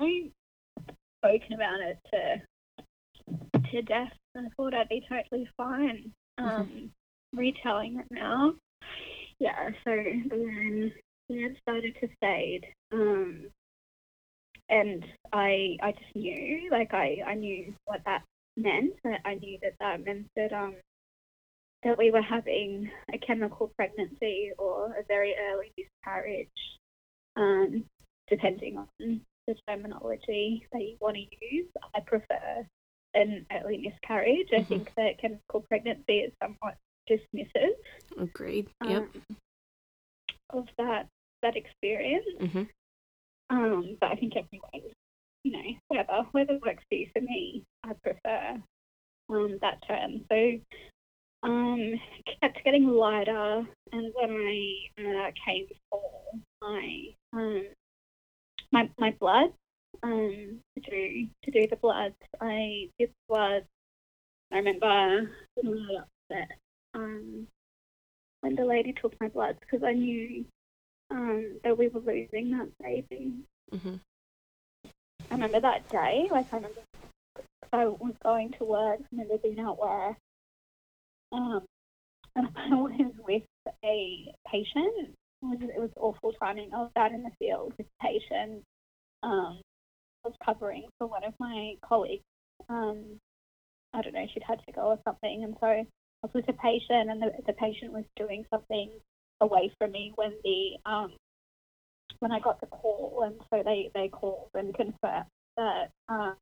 like 0.00 0.30
I've 0.78 0.94
spoken 1.24 1.52
about 1.54 1.80
it 1.80 1.98
to 2.12 2.42
to 3.72 3.82
death. 3.82 4.12
and 4.34 4.46
I 4.46 4.50
thought 4.56 4.74
I'd 4.74 4.88
be 4.88 5.04
totally 5.08 5.48
fine 5.56 6.12
um, 6.38 6.46
mm-hmm. 6.46 7.38
retelling 7.38 7.98
it 8.00 8.06
now 8.10 8.54
yeah, 9.40 9.70
so 9.84 9.90
then 9.94 10.92
it 11.28 11.56
started 11.62 11.96
to 12.00 12.08
fade. 12.20 12.66
Um, 12.92 13.46
and 14.68 15.04
I 15.32 15.76
I 15.82 15.92
just 15.92 16.14
knew, 16.14 16.68
like 16.70 16.94
I, 16.94 17.18
I 17.26 17.34
knew 17.34 17.74
what 17.86 18.02
that 18.04 18.22
meant. 18.56 18.94
I 19.24 19.34
knew 19.34 19.58
that 19.62 19.74
that 19.80 20.04
meant 20.04 20.26
that 20.36 20.52
um 20.52 20.76
that 21.82 21.96
we 21.96 22.10
were 22.10 22.22
having 22.22 22.90
a 23.12 23.18
chemical 23.18 23.72
pregnancy 23.76 24.50
or 24.58 24.94
a 24.98 25.04
very 25.08 25.34
early 25.50 25.72
miscarriage, 25.78 26.48
um, 27.36 27.84
depending 28.28 28.76
on 28.76 29.20
the 29.46 29.54
terminology 29.66 30.66
that 30.72 30.82
you 30.82 30.96
want 31.00 31.16
to 31.16 31.22
use. 31.40 31.66
I 31.94 32.00
prefer 32.00 32.66
an 33.14 33.46
early 33.50 33.78
miscarriage. 33.78 34.48
Mm-hmm. 34.52 34.60
I 34.60 34.64
think 34.64 34.94
that 34.96 35.18
chemical 35.20 35.64
pregnancy 35.68 36.18
is 36.18 36.32
somewhat 36.42 36.76
dismissive. 37.10 37.74
Agreed. 38.18 38.68
Yep. 38.84 39.02
Um, 39.02 39.36
of 40.52 40.66
that 40.78 41.06
that 41.42 41.56
experience. 41.56 42.26
Mm-hmm. 42.40 42.62
Um, 43.50 43.96
but 44.00 44.12
I 44.12 44.16
think 44.16 44.34
everyone, 44.36 44.92
you 45.44 45.52
know, 45.52 45.78
whatever, 45.88 46.26
whatever 46.32 46.58
works 46.64 46.84
for 46.88 46.94
you. 46.94 47.06
For 47.14 47.20
me, 47.20 47.64
I 47.84 47.92
prefer 48.02 48.62
um, 49.28 49.58
that 49.60 49.82
term. 49.86 50.20
So 50.30 50.58
um, 51.42 51.94
kept 52.40 52.64
getting 52.64 52.86
lighter, 52.86 53.64
and 53.92 54.12
when 54.14 54.30
I 54.30 55.00
uh, 55.00 55.30
came 55.44 55.66
for 55.90 56.00
my 56.62 57.04
um, 57.32 57.64
my 58.72 58.90
my 58.98 59.14
blood 59.18 59.52
um, 60.02 60.60
to 60.76 60.90
do 60.90 61.26
to 61.44 61.50
do 61.50 61.66
the 61.68 61.76
blood, 61.76 62.14
I 62.40 62.88
did 62.98 63.10
blood. 63.28 63.64
I 64.52 64.56
remember 64.56 65.30
getting 65.56 65.70
really 65.70 65.96
upset 65.96 66.58
um, 66.94 67.46
when 68.40 68.54
the 68.54 68.64
lady 68.64 68.92
took 68.92 69.14
my 69.20 69.28
blood 69.28 69.56
because 69.60 69.84
I 69.84 69.92
knew 69.92 70.44
um, 71.10 71.58
that 71.64 71.76
we 71.76 71.88
were 71.88 72.00
losing 72.00 72.50
that 72.52 72.68
baby. 72.82 73.32
Mm-hmm. 73.72 73.96
I 75.30 75.34
remember 75.34 75.60
that 75.60 75.88
day, 75.88 76.28
like 76.30 76.52
I 76.52 76.56
remember 76.56 76.80
I 77.72 77.86
was 77.86 78.14
going 78.22 78.52
to 78.58 78.64
work, 78.64 78.98
I 79.00 79.06
remember 79.12 79.38
being 79.38 79.60
at 79.60 79.78
work, 79.78 80.16
um, 81.32 81.62
and 82.34 82.48
I 82.56 82.68
was 82.74 83.12
with 83.26 83.42
a 83.84 84.34
patient. 84.50 85.14
It 85.42 85.46
was, 85.46 85.58
it 85.62 85.80
was 85.80 85.90
awful 85.96 86.32
timing. 86.32 86.70
I 86.74 86.78
was 86.78 86.90
out 86.96 87.12
in 87.12 87.22
the 87.22 87.30
field 87.38 87.72
with 87.78 87.86
a 87.86 88.02
patient. 88.02 88.62
Um, 89.22 89.60
I 90.24 90.28
was 90.28 90.34
covering 90.44 90.84
for 90.98 91.06
one 91.06 91.24
of 91.24 91.32
my 91.38 91.74
colleagues. 91.82 92.24
Um, 92.68 93.18
I 93.94 94.02
don't 94.02 94.14
know, 94.14 94.26
she'd 94.32 94.42
had 94.42 94.60
to 94.66 94.72
go 94.72 94.82
or 94.82 94.98
something, 95.04 95.44
and 95.44 95.56
so 95.60 95.86
I 96.22 96.26
was 96.26 96.34
with 96.34 96.48
a 96.48 96.58
patient, 96.60 97.10
and 97.10 97.22
the, 97.22 97.30
the 97.46 97.52
patient 97.54 97.92
was 97.92 98.04
doing 98.16 98.44
something 98.50 98.90
away 99.40 99.72
from 99.78 99.92
me 99.92 100.12
when 100.16 100.32
the 100.44 100.90
um, 100.90 101.12
when 102.18 102.32
I 102.32 102.40
got 102.40 102.60
the 102.60 102.66
call, 102.66 103.22
and 103.24 103.36
so 103.50 103.62
they 103.64 103.90
they 103.94 104.08
called 104.08 104.48
and 104.54 104.74
confirmed 104.74 105.26
that 105.56 105.90
um, 106.08 106.36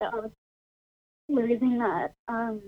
that 0.00 0.12
I 0.12 0.16
was 0.16 0.30
losing 1.28 1.78
that 1.78 2.12
um, 2.28 2.60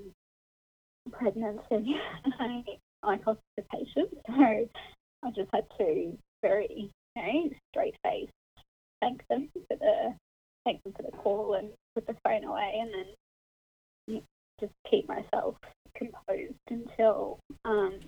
pregnancy. 1.12 1.96
I, 2.40 2.62
I 3.02 3.18
lost 3.26 3.40
the 3.56 3.62
patient, 3.70 4.10
so 4.26 4.32
I 4.34 5.30
just 5.34 5.50
had 5.52 5.64
to 5.78 6.16
very 6.42 6.90
you 7.16 7.22
know, 7.22 7.50
straight 7.70 7.94
face 8.02 8.30
thank 9.04 9.22
them 9.28 9.48
for 9.52 9.76
the 9.76 10.14
thank 10.64 10.82
them 10.82 10.94
for 10.96 11.02
the 11.02 11.16
call 11.18 11.54
and 11.54 11.68
put 11.94 12.06
the 12.06 12.16
phone 12.24 12.44
away, 12.44 12.80
and 12.80 12.90
then 14.08 14.22
just 14.60 14.72
keep 14.90 15.08
myself 15.08 15.56
composed 15.96 16.54
until 16.70 17.38
um, 17.64 17.98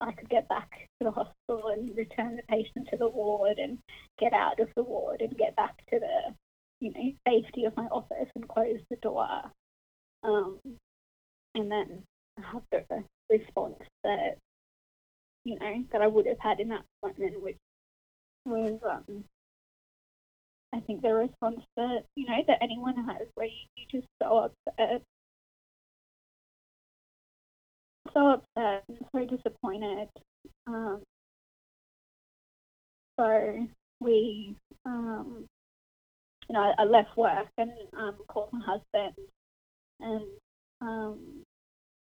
I 0.00 0.12
could 0.12 0.28
get 0.28 0.48
back 0.48 0.88
to 1.00 1.04
the 1.04 1.10
hospital 1.10 1.68
and 1.72 1.96
return 1.96 2.36
the 2.36 2.42
patient 2.48 2.88
to 2.90 2.96
the 2.96 3.08
ward 3.08 3.58
and 3.58 3.78
get 4.18 4.32
out 4.32 4.58
of 4.60 4.68
the 4.76 4.82
ward 4.82 5.20
and 5.20 5.36
get 5.38 5.54
back 5.56 5.76
to 5.90 6.00
the, 6.00 6.34
you 6.80 6.92
know, 6.92 7.12
safety 7.28 7.64
of 7.64 7.76
my 7.76 7.84
office 7.84 8.28
and 8.34 8.48
close 8.48 8.80
the 8.90 8.96
door. 8.96 9.28
Um, 10.24 10.58
and 11.54 11.70
then 11.70 12.02
have 12.42 12.62
the 12.70 13.04
response 13.30 13.82
that, 14.04 14.38
you 15.44 15.58
know, 15.58 15.84
that 15.92 16.02
I 16.02 16.06
would 16.06 16.26
have 16.26 16.38
had 16.40 16.60
in 16.60 16.68
that 16.68 16.84
moment, 17.02 17.42
which 17.42 17.58
was, 18.44 18.80
um, 18.88 19.24
I 20.74 20.80
think 20.80 21.02
the 21.02 21.14
response 21.14 21.60
that, 21.76 22.04
you 22.16 22.26
know, 22.26 22.42
that 22.46 22.58
anyone 22.62 22.96
has 23.04 23.28
where 23.34 23.46
you, 23.46 23.52
you 23.76 23.84
just 23.90 24.08
so 24.22 24.50
upset 24.50 25.02
so 28.12 28.32
upset 28.32 28.84
and 28.88 28.98
so 29.12 29.36
disappointed. 29.36 30.08
Um, 30.66 31.02
so 33.18 33.66
we, 34.00 34.56
um, 34.84 35.46
you 36.48 36.54
know, 36.54 36.72
I, 36.78 36.84
left 36.84 37.16
work 37.16 37.46
and 37.58 37.70
um, 37.96 38.16
called 38.28 38.50
my 38.52 38.60
husband, 38.64 39.14
and 40.00 40.24
um, 40.80 41.18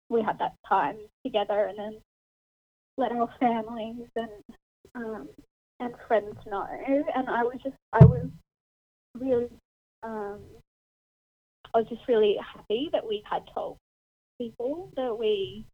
we 0.09 0.21
had 0.21 0.39
that 0.39 0.55
time 0.67 0.97
together, 1.25 1.65
and 1.67 1.77
then 1.77 1.97
let 2.97 3.11
our 3.11 3.29
families 3.39 4.07
and 4.15 4.29
um, 4.95 5.29
and 5.79 5.93
friends 6.07 6.35
know. 6.45 6.65
And 7.15 7.29
I 7.29 7.43
was 7.43 7.59
just, 7.63 7.75
I 7.93 8.03
was 8.03 8.27
really, 9.15 9.49
um, 10.03 10.39
I 11.73 11.79
was 11.79 11.87
just 11.89 12.01
really 12.07 12.37
happy 12.55 12.89
that 12.91 13.07
we 13.07 13.23
had 13.29 13.43
told 13.53 13.77
people 14.39 14.91
that 14.95 15.17
we 15.17 15.65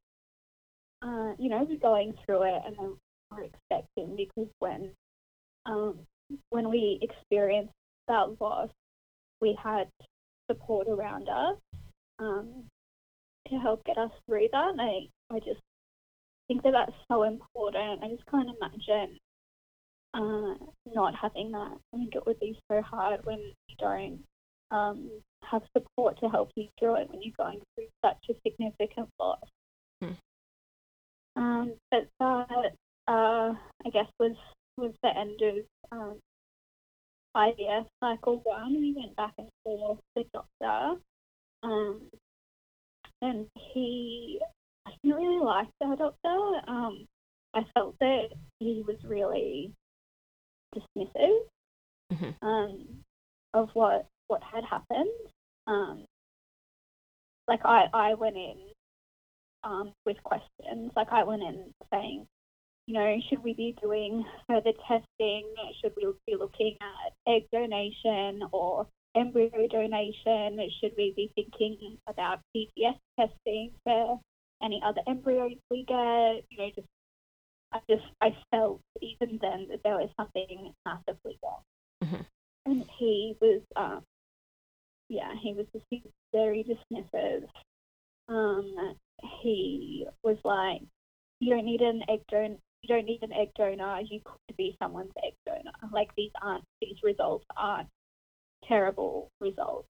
uh, 1.03 1.33
you 1.37 1.49
know, 1.49 1.65
we're 1.67 1.77
going 1.77 2.13
through 2.25 2.43
it 2.43 2.61
and 2.65 2.75
then 2.77 2.95
we're 3.31 3.43
expecting 3.43 4.15
because 4.15 4.49
when 4.59 4.91
um, 5.65 5.99
when 6.49 6.69
we 6.69 6.99
experienced 7.01 7.73
that 8.07 8.35
loss, 8.39 8.69
we 9.41 9.57
had 9.61 9.87
support 10.49 10.87
around 10.87 11.27
us 11.29 11.57
um, 12.19 12.63
to 13.47 13.55
help 13.57 13.83
get 13.85 13.97
us 13.97 14.11
through 14.27 14.47
that. 14.51 14.69
And 14.69 14.81
I, 14.81 15.07
I 15.31 15.39
just 15.39 15.59
think 16.47 16.63
that 16.63 16.71
that's 16.71 16.97
so 17.11 17.23
important. 17.23 18.03
I 18.03 18.09
just 18.09 18.25
can't 18.29 18.49
imagine 18.49 19.17
uh, 20.13 20.55
not 20.93 21.15
having 21.15 21.51
that. 21.51 21.77
I 21.93 21.97
think 21.97 22.15
it 22.15 22.25
would 22.25 22.39
be 22.39 22.57
so 22.69 22.81
hard 22.81 23.21
when 23.25 23.39
you 23.39 23.75
don't 23.79 24.19
um, 24.71 25.09
have 25.49 25.61
support 25.77 26.19
to 26.19 26.29
help 26.29 26.49
you 26.55 26.67
through 26.79 27.01
it 27.01 27.09
when 27.09 27.21
you're 27.21 27.33
going 27.37 27.61
through 27.75 27.87
such 28.03 28.17
a 28.29 28.33
significant 28.45 29.09
loss. 29.19 29.39
Um, 31.35 31.73
but 31.91 32.07
that, 32.19 32.73
uh, 33.07 33.53
I 33.85 33.89
guess, 33.91 34.07
was 34.19 34.35
was 34.77 34.93
the 35.03 35.15
end 35.17 35.41
of 35.41 35.65
um, 35.91 36.19
IVF 37.35 37.85
cycle 37.99 38.41
one. 38.43 38.73
We 38.73 38.93
went 38.95 39.15
back 39.15 39.33
and 39.37 39.49
forth 39.63 39.99
with 40.15 40.27
the 40.33 40.39
doctor, 40.61 41.01
um, 41.63 42.01
and 43.21 43.47
he, 43.73 44.39
I 44.85 44.91
didn't 45.03 45.17
really 45.17 45.43
like 45.43 45.67
our 45.81 45.95
doctor. 45.95 46.61
Um, 46.67 47.05
I 47.53 47.61
felt 47.73 47.95
that 47.99 48.29
he 48.59 48.83
was 48.87 48.97
really 49.03 49.71
dismissive 50.75 51.39
Mhm. 52.11 52.35
um, 52.41 53.03
of 53.53 53.69
what 53.73 54.07
what 54.27 54.41
had 54.43 54.63
happened. 54.65 55.09
Um, 55.67 56.05
like 57.47 57.61
I, 57.65 57.87
I 57.93 58.13
went 58.15 58.37
in 58.37 58.72
um, 59.63 59.93
with 60.05 60.21
questions. 60.23 60.91
Like 60.95 61.11
I 61.11 61.23
went 61.23 61.41
in 61.43 61.73
saying, 61.91 62.27
you 62.87 62.93
know, 62.95 63.17
should 63.29 63.43
we 63.43 63.53
be 63.53 63.75
doing 63.81 64.25
further 64.47 64.73
testing? 64.87 65.53
Should 65.81 65.93
we 65.95 66.05
be 66.27 66.35
looking 66.35 66.77
at 66.81 67.13
egg 67.31 67.43
donation 67.51 68.43
or 68.51 68.87
embryo 69.15 69.67
donation? 69.69 70.59
Should 70.81 70.93
we 70.97 71.13
be 71.15 71.31
thinking 71.35 71.97
about 72.07 72.39
PGS 72.55 72.97
testing 73.19 73.71
for 73.83 74.19
any 74.61 74.81
other 74.85 75.01
embryos 75.07 75.53
we 75.69 75.85
get? 75.85 76.43
You 76.49 76.57
know, 76.57 76.69
just 76.75 76.87
I 77.71 77.79
just 77.89 78.05
I 78.21 78.35
felt 78.51 78.81
even 79.01 79.39
then 79.41 79.67
that 79.69 79.81
there 79.83 79.95
was 79.95 80.09
something 80.17 80.73
massively 80.85 81.39
wrong. 81.43 81.61
Mhm. 82.03 82.25
And 82.65 82.85
he 82.97 83.35
was, 83.41 83.61
um, 83.75 84.03
yeah, 85.09 85.33
he 85.41 85.53
was 85.53 85.65
just 85.73 85.85
very 86.33 86.63
dismissive. 86.63 87.47
Um, 88.27 88.95
he 89.21 90.05
was 90.23 90.37
like, 90.43 90.81
"You 91.39 91.55
don't 91.55 91.65
need 91.65 91.81
an 91.81 92.03
egg 92.09 92.21
donor. 92.29 92.57
You 92.81 92.95
don't 92.95 93.05
need 93.05 93.23
an 93.23 93.33
egg 93.33 93.51
donor. 93.55 94.01
You 94.01 94.19
could 94.23 94.57
be 94.57 94.75
someone's 94.81 95.13
egg 95.23 95.33
donor. 95.45 95.71
Like 95.91 96.09
these 96.15 96.31
aren't 96.41 96.65
these 96.81 96.97
results 97.03 97.45
aren't 97.55 97.89
terrible 98.67 99.31
results." 99.39 99.87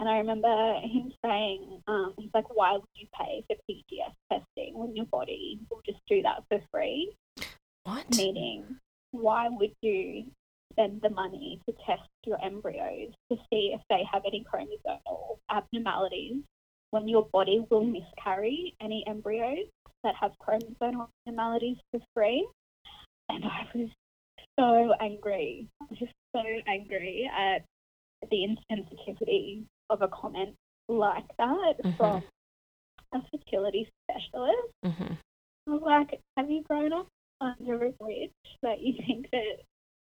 And 0.00 0.08
I 0.08 0.18
remember 0.18 0.80
him 0.80 1.12
saying, 1.24 1.82
um, 1.86 2.14
"He's 2.18 2.30
like, 2.34 2.54
why 2.54 2.72
would 2.72 2.82
you 2.94 3.06
pay 3.18 3.44
for 3.46 3.56
PGS 3.70 4.14
testing 4.30 4.76
when 4.76 4.96
your 4.96 5.06
body 5.06 5.60
will 5.70 5.82
just 5.84 6.00
do 6.08 6.22
that 6.22 6.44
for 6.48 6.60
free?" 6.70 7.16
What? 7.84 8.16
Meaning, 8.16 8.80
why 9.10 9.48
would 9.48 9.74
you 9.82 10.24
spend 10.72 11.00
the 11.02 11.10
money 11.10 11.60
to 11.66 11.74
test 11.86 12.08
your 12.26 12.42
embryos 12.44 13.12
to 13.30 13.36
see 13.50 13.72
if 13.74 13.80
they 13.88 14.02
have 14.10 14.22
any 14.26 14.44
chromosomal 14.44 15.38
abnormalities 15.50 16.42
when 16.94 17.08
your 17.08 17.26
body 17.32 17.66
will 17.70 17.84
miscarry 17.84 18.72
any 18.80 19.04
embryos 19.08 19.66
that 20.04 20.14
have 20.14 20.30
chromosomal 20.40 21.08
abnormalities 21.26 21.76
for 21.90 22.00
free? 22.14 22.46
And 23.28 23.44
I 23.44 23.66
was 23.74 23.88
so 24.56 24.94
angry. 25.00 25.66
Just 25.94 26.12
so 26.34 26.42
angry 26.68 27.28
at 27.36 27.64
the 28.30 28.46
insensitivity 28.46 29.64
of 29.90 30.02
a 30.02 30.08
comment 30.08 30.54
like 30.88 31.26
that 31.38 31.74
Mhm. 31.82 31.96
from 31.96 32.22
a 33.12 33.22
fertility 33.28 33.90
specialist. 34.04 34.72
hmm 34.84 35.14
I 35.66 35.70
was 35.70 35.82
like, 35.82 36.20
have 36.36 36.50
you 36.50 36.62
grown 36.62 36.92
up 36.92 37.08
under 37.40 37.86
a 37.86 37.92
bridge 37.92 38.30
that 38.62 38.80
you 38.80 38.92
think 39.06 39.30
that 39.30 39.62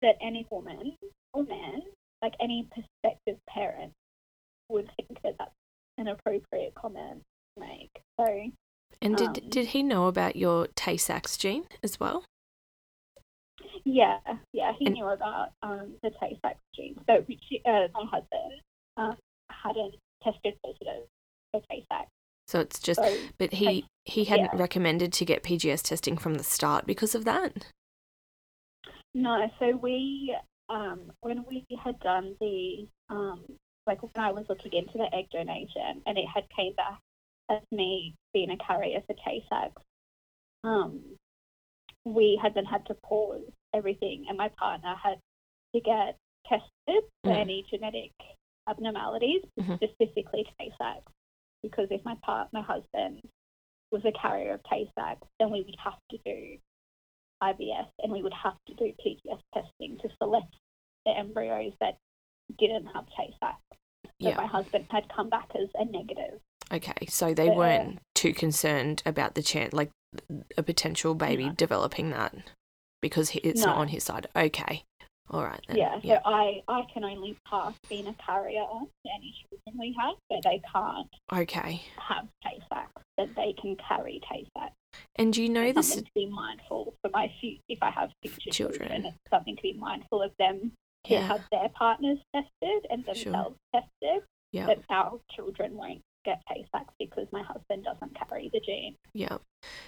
that 0.01 0.17
any 0.21 0.45
woman 0.51 0.95
or 1.33 1.43
man, 1.43 1.81
like 2.21 2.35
any 2.39 2.67
prospective 2.69 3.39
parent, 3.47 3.93
would 4.69 4.91
think 4.97 5.19
that 5.23 5.37
that's 5.39 5.55
an 5.97 6.07
appropriate 6.07 6.73
comment 6.75 7.21
to 7.55 7.59
make? 7.59 7.91
So 8.19 8.51
And 9.01 9.15
did 9.17 9.43
Um, 9.43 9.49
did 9.49 9.67
he 9.67 9.83
know 9.83 10.07
about 10.07 10.35
your 10.35 10.67
Tay 10.75 10.97
Sachs 10.97 11.37
gene 11.37 11.67
as 11.83 11.99
well? 11.99 12.23
yeah, 13.83 14.19
yeah, 14.53 14.73
he 14.77 14.85
And- 14.87 14.95
knew 14.95 15.07
about 15.07 15.49
um, 15.61 15.95
the 16.03 16.11
Tay-Sachs 16.19 16.59
gene. 16.75 16.95
So 17.07 17.25
she, 17.47 17.61
uh, 17.65 17.87
my 17.93 18.05
husband 18.05 18.61
um, 18.97 19.15
hadn't 19.49 19.95
tested 20.21 20.55
positive 20.63 21.07
for 21.51 21.61
Tay-Sachs. 21.69 22.09
So 22.47 22.59
it's 22.59 22.79
just, 22.79 22.99
So 23.01 23.17
but 23.37 23.53
he 23.53 23.85
he 24.05 24.25
hadn't 24.25 24.51
yeah. 24.53 24.59
recommended 24.59 25.11
to 25.13 25.25
get 25.25 25.43
PGS 25.43 25.83
testing 25.83 26.17
from 26.17 26.35
the 26.35 26.43
start 26.43 26.85
because 26.85 27.13
of 27.15 27.25
that. 27.25 27.71
No, 29.13 29.49
so 29.59 29.75
we, 29.75 30.35
um, 30.69 31.11
when 31.21 31.43
we 31.45 31.65
had 31.83 31.99
done 31.99 32.35
the, 32.39 32.87
um, 33.09 33.43
like 33.87 34.03
when 34.03 34.11
I 34.23 34.31
was 34.31 34.45
looking 34.49 34.73
into 34.73 34.97
the 34.97 35.13
egg 35.15 35.29
donation 35.31 36.01
and 36.05 36.17
it 36.17 36.25
had 36.33 36.43
came 36.55 36.73
back 36.75 36.99
as 37.49 37.61
me 37.71 38.13
being 38.33 38.51
a 38.51 38.57
carrier 38.57 38.99
for 39.07 39.15
Tay-Sachs, 39.25 39.81
um, 40.63 41.01
we 42.05 42.39
had 42.41 42.53
then 42.53 42.65
had 42.65 42.85
to 42.87 42.93
pause 42.95 43.41
everything 43.73 44.25
and 44.27 44.37
my 44.37 44.49
partner 44.49 44.93
had 45.01 45.17
to 45.73 45.81
get 45.81 46.17
tested 46.45 47.03
for 47.23 47.31
Mm. 47.33 47.37
any 47.39 47.63
genetic 47.69 48.11
abnormalities, 48.67 49.43
Mhm. 49.57 49.75
specifically 49.77 50.45
Tay-Sachs, 50.59 51.11
because 51.63 51.89
if 51.89 52.03
my 52.03 52.15
part, 52.15 52.51
my 52.53 52.61
husband 52.61 53.21
was 53.91 54.03
a 54.05 54.11
carrier 54.11 54.53
of 54.53 54.63
Tay-Sachs, 54.63 55.27
then 55.39 55.49
we 55.49 55.61
would 55.63 55.75
have 55.77 55.99
to 56.09 56.17
do 56.19 56.59
IVF 57.41 57.89
and 57.99 58.11
we 58.11 58.21
would 58.23 58.33
have 58.33 58.57
to 58.65 58.73
do 58.73 58.91
PGS 58.93 59.41
testing 59.53 59.97
to 59.99 60.09
select 60.17 60.53
the 61.05 61.11
embryos 61.15 61.73
that 61.79 61.97
didn't 62.57 62.87
have 62.87 63.05
Tay-Sachs. 63.15 63.61
So 64.05 64.29
Yeah. 64.29 64.37
my 64.37 64.47
husband 64.47 64.87
had 64.89 65.07
come 65.09 65.29
back 65.29 65.49
as 65.55 65.69
a 65.75 65.85
negative. 65.85 66.39
Okay, 66.71 67.05
so 67.07 67.33
they 67.33 67.45
Yeah. 67.45 67.51
Uh, 67.51 67.55
weren't 67.57 67.99
too 68.15 68.33
concerned 68.33 69.03
about 69.05 69.35
the 69.35 69.41
chance, 69.41 69.73
like 69.73 69.91
a 70.57 70.63
potential 70.63 71.13
baby 71.15 71.45
No. 71.45 71.51
developing 71.53 72.09
that, 72.11 72.33
because 73.01 73.35
it's 73.35 73.63
not 73.63 73.77
on 73.77 73.89
his 73.89 74.03
side. 74.03 74.27
Okay, 74.35 74.83
all 75.29 75.43
right 75.43 75.61
then. 75.67 75.77
Yeah, 75.77 75.99
so 76.01 76.19
I, 76.25 76.63
I 76.67 76.83
can 76.93 77.03
only 77.03 77.37
pass 77.47 77.73
being 77.89 78.07
a 78.07 78.13
carrier 78.15 78.65
to 78.65 79.11
any 79.13 79.33
children 79.49 79.77
we 79.79 79.95
have, 79.99 80.15
but 80.29 80.41
they 80.43 80.61
can't 80.73 81.09
Okay. 81.31 81.81
have 81.97 82.27
Tay-Sachs, 82.43 83.03
but 83.15 83.33
they 83.35 83.53
can 83.53 83.75
carry 83.75 84.19
Tay-Sachs. 84.29 84.73
And 85.15 85.31
do 85.31 85.43
you 85.43 85.49
know 85.49 85.61
It's 85.61 85.75
this? 85.75 85.87
something 85.89 86.05
to 86.05 86.11
be 86.15 86.25
mindful 86.25 86.95
for 87.01 87.11
my 87.11 87.31
future, 87.39 87.61
if 87.69 87.83
I 87.83 87.91
have 87.91 88.11
future 88.23 88.49
Children. 88.49 88.79
children. 88.89 89.05
It's 89.05 89.17
something 89.29 89.55
to 89.55 89.61
be 89.61 89.73
mindful 89.73 90.21
of 90.23 90.31
them 90.39 90.71
to 91.07 91.13
Yeah. 91.13 91.21
have 91.21 91.43
their 91.51 91.69
partners 91.69 92.19
tested 92.33 92.85
and 92.89 93.03
Sure. 93.05 93.13
themselves 93.31 93.57
tested, 93.73 94.23
Yeah. 94.51 94.65
but 94.67 94.79
our 94.89 95.19
children 95.31 95.75
won't 95.75 96.01
get 96.25 96.41
Tay-Sachs 96.47 96.93
because 96.99 97.27
my 97.31 97.41
husband 97.43 97.85
doesn't 97.85 98.13
carry 98.15 98.49
the 98.49 98.59
gene. 98.59 98.95
Yeah. 99.13 99.37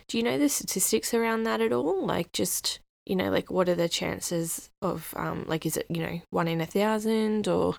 Do 0.07 0.17
you 0.17 0.23
know 0.23 0.37
the 0.37 0.49
statistics 0.49 1.13
around 1.13 1.43
that 1.43 1.61
at 1.61 1.73
all? 1.73 2.05
Like, 2.05 2.31
just 2.31 2.79
you 3.05 3.15
know, 3.15 3.31
like 3.31 3.49
what 3.49 3.67
are 3.67 3.75
the 3.75 3.89
chances 3.89 4.69
of 4.83 5.13
um, 5.17 5.43
like, 5.47 5.65
is 5.65 5.75
it 5.77 5.87
you 5.89 6.01
know 6.01 6.21
one 6.29 6.47
in 6.47 6.61
a 6.61 6.65
thousand 6.65 7.47
or 7.47 7.75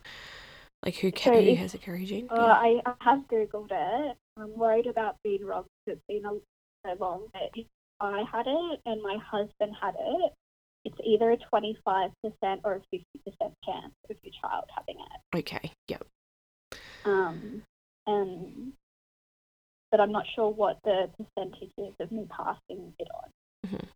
like 0.85 0.97
who 0.97 1.13
ca- 1.13 1.31
So 1.31 1.41
who 1.41 1.51
if- 1.51 1.59
has 1.59 1.75
a 1.75 1.79
carry 1.79 2.05
gene? 2.05 2.29
Uh, 2.31 2.35
I, 2.35 2.81
I 2.85 2.95
have 3.01 3.21
googled 3.29 3.71
it. 3.71 4.17
I'm 4.37 4.59
worried 4.59 4.87
about 4.87 5.17
being 5.23 5.45
wrong 5.45 5.67
because 5.87 5.99
it's 5.99 6.07
been 6.09 6.27
a 6.27 6.41
so 6.85 6.97
long. 6.99 7.29
But 7.33 7.53
I 8.01 8.23
had 8.31 8.47
it 8.49 8.81
and 8.87 9.03
my 9.03 9.19
husband 9.19 9.77
had 9.81 9.95
it, 10.01 10.33
it's 10.85 10.97
either 11.05 11.31
a 11.31 11.37
25% 11.37 12.11
or 12.65 12.75
a 12.75 12.97
50% 12.97 13.03
chance 13.65 13.95
of 14.09 14.17
your 14.23 14.35
child 14.41 14.65
having 14.75 14.97
it. 14.99 15.39
Okay. 15.39 15.73
Yep. 15.89 16.07
Um, 17.05 17.63
and 18.07 18.73
but 19.91 20.01
I'm 20.01 20.13
not 20.13 20.25
sure 20.35 20.51
what 20.51 20.79
the 20.85 21.11
percentage 21.19 21.73
is 21.77 21.95
of 21.99 22.13
me 22.13 22.27
passing 22.31 22.95
it 22.99 23.09
on. 23.15 23.31
Mhm. 23.67 23.89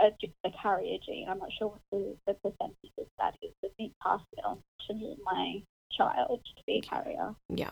Uh, 0.00 0.10
just 0.20 0.32
the 0.44 0.50
carrier 0.62 0.98
gene. 1.04 1.28
I'm 1.28 1.40
not 1.40 1.50
sure 1.58 1.68
what 1.68 1.80
the, 1.90 2.16
the 2.26 2.34
percentage 2.34 2.92
of 2.98 3.06
that 3.18 3.34
is 3.42 3.52
of 3.64 3.70
me 3.78 3.92
passing 4.00 4.26
it 4.38 4.44
on 4.44 4.62
to 4.86 5.16
my 5.24 5.62
child 5.90 6.40
to 6.44 6.62
be 6.66 6.78
a 6.78 6.80
carrier. 6.80 7.34
Yeah. 7.48 7.70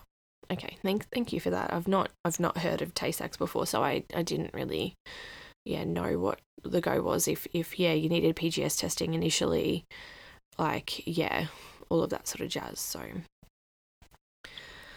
Okay. 0.51 0.77
Thank 0.83 1.07
thank 1.09 1.31
you 1.31 1.39
for 1.39 1.49
that. 1.51 1.71
I've 1.73 1.87
not 1.87 2.09
I've 2.25 2.39
not 2.39 2.57
heard 2.57 2.81
of 2.81 2.93
Tay-Sachs 2.93 3.37
before, 3.37 3.65
so 3.65 3.81
I, 3.81 4.03
I 4.13 4.23
didn't 4.23 4.53
really 4.53 4.95
yeah 5.65 5.85
know 5.85 6.19
what 6.19 6.41
the 6.63 6.81
go 6.81 7.01
was. 7.01 7.27
If 7.27 7.47
if 7.53 7.79
yeah 7.79 7.93
you 7.93 8.09
needed 8.09 8.35
PGS 8.35 8.79
testing 8.79 9.13
initially, 9.13 9.85
like 10.57 11.05
yeah 11.07 11.47
all 11.89 12.03
of 12.03 12.09
that 12.09 12.27
sort 12.27 12.41
of 12.41 12.49
jazz. 12.49 12.79
So 12.79 13.01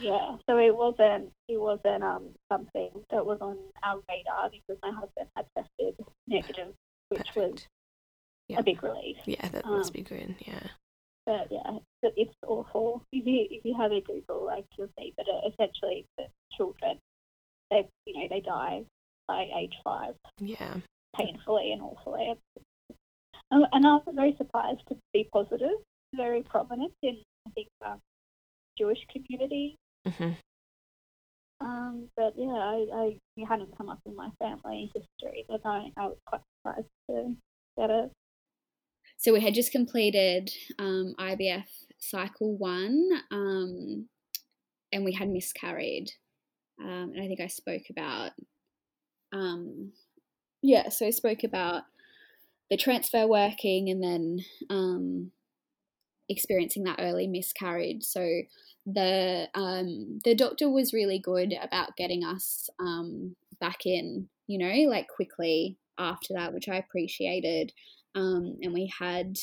Yeah, 0.00 0.37
so 0.48 0.59
it 0.59 0.74
wasn't 0.77 1.31
it 1.48 1.61
wasn't 1.61 2.03
um 2.03 2.29
something 2.50 2.90
that 3.11 3.24
was 3.24 3.38
on 3.40 3.59
our 3.83 4.00
radar 4.09 4.50
because 4.50 4.81
my 4.83 4.90
husband 4.90 5.29
had 5.37 5.46
tested 5.57 5.96
negative, 6.27 6.74
which 7.09 7.29
was. 7.35 7.66
Yeah. 8.46 8.59
a 8.59 8.62
big 8.62 8.83
relief. 8.83 9.16
Yeah, 9.24 9.48
that 9.48 9.64
um, 9.64 9.79
must 9.79 9.94
be 9.94 10.03
good. 10.03 10.35
Yeah. 10.46 10.66
But 11.24 11.48
yeah, 11.50 11.79
but 12.03 12.12
it's 12.14 12.35
awful. 12.46 13.03
If 13.11 13.27
you 13.27 13.46
if 13.50 13.64
you 13.64 13.74
have 13.74 13.90
a 13.90 14.03
Google, 14.03 14.44
like 14.44 14.66
you'll 14.77 14.90
see 14.98 15.14
that 15.16 15.24
it, 15.27 15.55
essentially 15.55 16.05
the 16.18 16.24
children, 16.55 16.98
they 17.70 17.88
you 18.05 18.20
know 18.20 18.27
they 18.29 18.40
die 18.40 18.85
by 19.27 19.46
age 19.59 19.72
five 19.83 20.14
Yeah. 20.38 20.74
Painfully 21.16 21.72
and 21.72 21.83
awfully. 21.83 22.35
And, 23.50 23.66
and 23.72 23.87
I 23.87 23.94
was 23.94 24.03
very 24.14 24.35
surprised 24.37 24.83
to 24.88 24.96
be 25.12 25.29
positive, 25.33 25.79
very 26.14 26.42
prominent 26.42 26.92
in 27.03 27.22
I 27.46 27.50
think 27.50 27.68
um, 27.85 28.00
Jewish 28.79 29.07
community 29.12 29.77
hmm 30.07 30.33
Um, 31.61 32.09
but 32.16 32.35
yeah, 32.37 32.46
I, 32.53 32.87
I 32.92 33.18
it 33.37 33.46
hadn't 33.46 33.77
come 33.77 33.88
up 33.88 34.00
in 34.07 34.14
my 34.16 34.29
family 34.38 34.90
history, 34.94 35.44
but 35.48 35.61
I, 35.64 35.90
I 35.96 36.07
was 36.07 36.18
quite 36.27 36.42
surprised 36.59 36.88
to 37.11 37.37
get 37.79 37.90
it. 37.90 38.11
So 39.16 39.33
we 39.33 39.40
had 39.40 39.55
just 39.55 39.72
completed 39.72 40.50
um, 40.79 41.14
IVF 41.18 41.64
cycle 41.98 42.57
one, 42.59 43.09
um, 43.31 44.09
and 44.92 45.05
we 45.05 45.12
had 45.12 45.29
miscarried. 45.29 46.11
Um, 46.81 47.12
and 47.14 47.22
I 47.22 47.29
think 47.29 47.40
I 47.40 47.46
spoke 47.46 47.85
about, 47.88 48.33
um, 49.33 49.92
yeah, 50.64 50.88
so 50.88 51.07
I 51.07 51.11
spoke 51.11 51.44
about 51.44 51.83
the 52.70 52.79
transfer 52.79 53.27
working 53.27 53.90
and 53.90 54.03
then 54.03 54.44
um, 54.70 55.31
experiencing 56.31 56.85
that 56.85 57.00
early 57.00 57.27
miscarriage. 57.27 58.03
So 58.03 58.27
the 58.87 59.48
um, 59.55 60.20
the 60.24 60.35
doctor 60.35 60.70
was 60.70 60.94
really 60.94 61.18
good 61.18 61.55
about 61.61 61.96
getting 61.98 62.24
us 62.24 62.70
um, 62.81 63.37
back 63.61 63.85
in, 63.85 64.29
you 64.46 64.59
know, 64.59 64.88
like 64.90 65.07
quickly 65.09 65.77
after 65.98 66.33
that, 66.33 66.55
which 66.55 66.68
I 66.68 66.77
appreciated 66.77 67.72
um, 68.14 68.57
and 68.62 68.72
we 68.72 68.90
had 68.98 69.37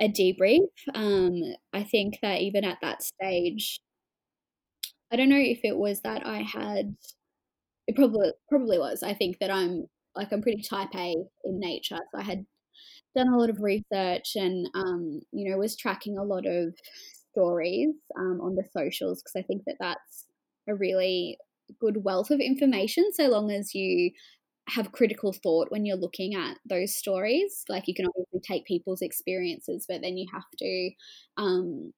a 0.00 0.08
debrief. 0.08 0.68
Um, 0.94 1.42
I 1.72 1.82
think 1.82 2.18
that 2.22 2.40
even 2.42 2.64
at 2.64 2.78
that 2.80 3.02
stage, 3.02 3.80
I 5.12 5.16
don't 5.16 5.30
know 5.30 5.36
if 5.36 5.60
it 5.64 5.76
was 5.76 6.02
that 6.02 6.24
I 6.24 6.42
had. 6.42 6.94
It 7.88 7.96
probably 7.96 8.30
probably 8.48 8.78
was. 8.78 9.02
I 9.02 9.14
think 9.14 9.38
that 9.40 9.50
I'm 9.50 9.88
like 10.18 10.32
I'm 10.32 10.42
pretty 10.42 10.62
type 10.62 10.90
A 10.94 11.14
in 11.44 11.60
nature, 11.60 11.98
so 12.12 12.20
I 12.20 12.24
had 12.24 12.44
done 13.16 13.28
a 13.28 13.38
lot 13.38 13.50
of 13.50 13.62
research 13.62 14.36
and 14.36 14.68
um, 14.74 15.20
you 15.32 15.50
know 15.50 15.58
was 15.58 15.76
tracking 15.76 16.18
a 16.18 16.24
lot 16.24 16.46
of 16.46 16.74
stories 17.32 17.94
um, 18.18 18.40
on 18.42 18.56
the 18.56 18.64
socials 18.76 19.22
because 19.22 19.40
I 19.42 19.46
think 19.46 19.62
that 19.66 19.76
that's 19.80 20.26
a 20.68 20.74
really 20.74 21.38
good 21.80 22.02
wealth 22.04 22.30
of 22.30 22.40
information 22.40 23.12
so 23.12 23.28
long 23.28 23.50
as 23.50 23.74
you 23.74 24.10
have 24.68 24.92
critical 24.92 25.32
thought 25.32 25.70
when 25.70 25.86
you're 25.86 25.96
looking 25.96 26.34
at 26.34 26.58
those 26.68 26.94
stories. 26.94 27.64
Like 27.68 27.88
you 27.88 27.94
can 27.94 28.06
obviously 28.06 28.40
take 28.40 28.66
people's 28.66 29.02
experiences, 29.02 29.86
but 29.88 30.02
then 30.02 30.16
you 30.16 30.26
have 30.32 30.44
to 30.58 30.90
um, 31.36 31.92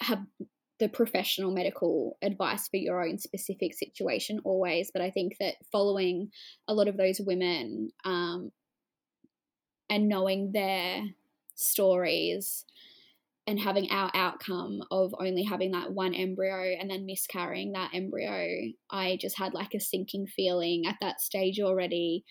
have 0.00 0.20
the 0.80 0.88
professional 0.88 1.52
medical 1.52 2.16
advice 2.22 2.66
for 2.66 2.78
your 2.78 3.06
own 3.06 3.18
specific 3.18 3.74
situation 3.74 4.40
always. 4.44 4.90
But 4.92 5.02
I 5.02 5.10
think 5.10 5.34
that 5.38 5.54
following 5.70 6.30
a 6.66 6.74
lot 6.74 6.88
of 6.88 6.96
those 6.96 7.20
women 7.20 7.92
um, 8.04 8.50
and 9.88 10.08
knowing 10.08 10.52
their 10.52 11.02
stories 11.54 12.64
and 13.46 13.60
having 13.60 13.90
our 13.90 14.10
outcome 14.14 14.80
of 14.90 15.14
only 15.20 15.44
having 15.44 15.72
that 15.72 15.92
one 15.92 16.14
embryo 16.14 16.76
and 16.80 16.90
then 16.90 17.06
miscarrying 17.06 17.72
that 17.72 17.90
embryo, 17.94 18.70
I 18.90 19.18
just 19.20 19.38
had 19.38 19.54
like 19.54 19.74
a 19.74 19.80
sinking 19.80 20.26
feeling 20.26 20.84
at 20.86 20.96
that 21.00 21.20
stage 21.20 21.60
already 21.60 22.24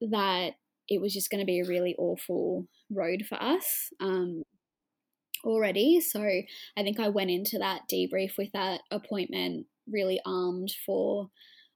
that 0.00 0.54
it 0.88 1.00
was 1.00 1.12
just 1.12 1.30
going 1.30 1.40
to 1.40 1.46
be 1.46 1.60
a 1.60 1.68
really 1.68 1.94
awful 1.98 2.66
road 2.90 3.24
for 3.28 3.40
us 3.42 3.90
um, 4.00 4.42
already. 5.44 6.00
So 6.00 6.22
I 6.22 6.82
think 6.82 7.00
I 7.00 7.08
went 7.08 7.30
into 7.30 7.58
that 7.58 7.82
debrief 7.92 8.36
with 8.38 8.52
that 8.52 8.82
appointment 8.90 9.66
really 9.90 10.20
armed 10.24 10.72
for 10.86 11.30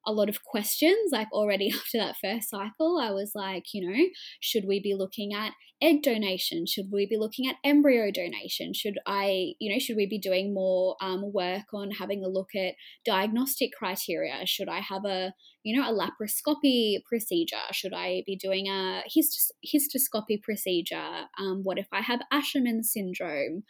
a 0.06 0.12
lot 0.12 0.28
of 0.28 0.44
questions. 0.44 1.10
Like 1.12 1.28
already 1.32 1.70
after 1.74 1.98
that 1.98 2.16
first 2.22 2.50
cycle, 2.50 2.98
I 3.02 3.10
was 3.10 3.32
like, 3.34 3.64
you 3.72 3.88
know, 3.88 4.04
should 4.40 4.64
we 4.66 4.80
be 4.80 4.94
looking 4.94 5.34
at 5.34 5.52
egg 5.82 6.02
donation? 6.02 6.64
Should 6.66 6.86
we 6.92 7.06
be 7.06 7.18
looking 7.18 7.48
at 7.48 7.56
embryo 7.64 8.10
donation? 8.10 8.72
Should 8.72 8.98
I, 9.06 9.52
you 9.58 9.72
know, 9.72 9.78
should 9.78 9.96
we 9.96 10.06
be 10.06 10.18
doing 10.18 10.54
more 10.54 10.96
um, 11.00 11.32
work 11.32 11.74
on 11.74 11.90
having 11.90 12.24
a 12.24 12.28
look 12.28 12.50
at 12.54 12.74
diagnostic 13.04 13.70
criteria? 13.76 14.46
Should 14.46 14.68
I 14.68 14.80
have 14.80 15.04
a, 15.04 15.32
you 15.64 15.78
know, 15.78 15.88
a 15.88 15.92
laparoscopy 15.92 16.98
procedure? 17.08 17.56
Should 17.72 17.92
I 17.94 18.22
be 18.26 18.36
doing 18.36 18.68
a 18.68 19.02
hist- 19.06 19.54
histoscopy 19.62 20.40
procedure? 20.42 21.26
Um, 21.38 21.60
what 21.62 21.78
if 21.78 21.88
I 21.92 22.00
have 22.00 22.20
Asherman 22.32 22.82
syndrome? 22.82 23.64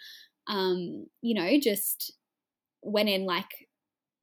Um, 0.48 1.06
you 1.22 1.34
know, 1.34 1.58
just 1.60 2.12
went 2.82 3.08
in 3.08 3.24
like 3.24 3.48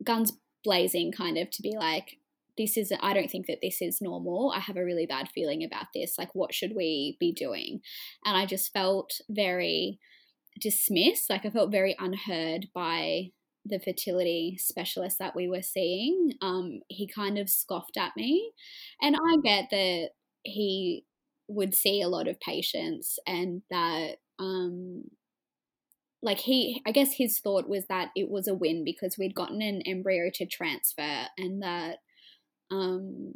guns 0.03 0.31
blazing 0.63 1.11
kind 1.11 1.37
of 1.37 1.49
to 1.51 1.61
be 1.61 1.75
like 1.77 2.17
this 2.57 2.77
is 2.77 2.91
i 3.01 3.13
don't 3.13 3.31
think 3.31 3.47
that 3.47 3.59
this 3.61 3.81
is 3.81 4.01
normal. 4.01 4.53
I 4.55 4.59
have 4.59 4.77
a 4.77 4.85
really 4.85 5.05
bad 5.05 5.29
feeling 5.29 5.63
about 5.63 5.87
this. 5.93 6.15
Like 6.17 6.29
what 6.33 6.53
should 6.53 6.73
we 6.75 7.17
be 7.19 7.33
doing? 7.33 7.81
And 8.25 8.37
i 8.37 8.45
just 8.45 8.73
felt 8.73 9.21
very 9.29 9.99
dismissed. 10.61 11.29
Like 11.29 11.45
i 11.45 11.49
felt 11.49 11.71
very 11.71 11.95
unheard 11.99 12.67
by 12.73 13.31
the 13.65 13.79
fertility 13.79 14.57
specialist 14.59 15.17
that 15.19 15.35
we 15.35 15.47
were 15.47 15.61
seeing. 15.61 16.31
Um 16.41 16.81
he 16.89 17.07
kind 17.07 17.37
of 17.37 17.49
scoffed 17.49 17.97
at 17.97 18.11
me. 18.15 18.51
And 19.01 19.15
i 19.15 19.37
get 19.43 19.69
that 19.71 20.09
he 20.43 21.05
would 21.47 21.73
see 21.73 22.01
a 22.01 22.07
lot 22.09 22.27
of 22.27 22.39
patients 22.39 23.19
and 23.27 23.61
that 23.69 24.17
um 24.39 25.03
like 26.23 26.39
he 26.39 26.81
i 26.87 26.91
guess 26.91 27.13
his 27.13 27.39
thought 27.39 27.69
was 27.69 27.85
that 27.87 28.09
it 28.15 28.29
was 28.29 28.47
a 28.47 28.55
win 28.55 28.83
because 28.83 29.17
we'd 29.17 29.35
gotten 29.35 29.61
an 29.61 29.81
embryo 29.85 30.31
to 30.33 30.45
transfer 30.45 31.27
and 31.37 31.61
that 31.61 31.97
um 32.71 33.33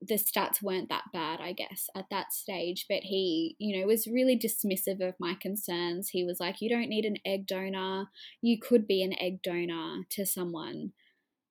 the 0.00 0.14
stats 0.14 0.62
weren't 0.62 0.88
that 0.88 1.04
bad 1.12 1.40
i 1.40 1.52
guess 1.52 1.88
at 1.94 2.04
that 2.10 2.32
stage. 2.32 2.86
But 2.88 3.02
he 3.02 3.56
you 3.58 3.78
know 3.78 3.86
was 3.86 4.06
really 4.06 4.38
dismissive 4.38 5.06
of 5.06 5.14
my 5.18 5.34
concerns. 5.34 6.10
He 6.10 6.24
was 6.24 6.38
like 6.38 6.60
you 6.60 6.68
don't 6.68 6.88
need 6.88 7.04
an 7.04 7.16
egg 7.24 7.46
donor. 7.46 8.06
You 8.42 8.58
could 8.58 8.86
be 8.86 9.02
an 9.02 9.14
egg 9.20 9.42
donor 9.42 10.04
to 10.10 10.26
someone. 10.26 10.92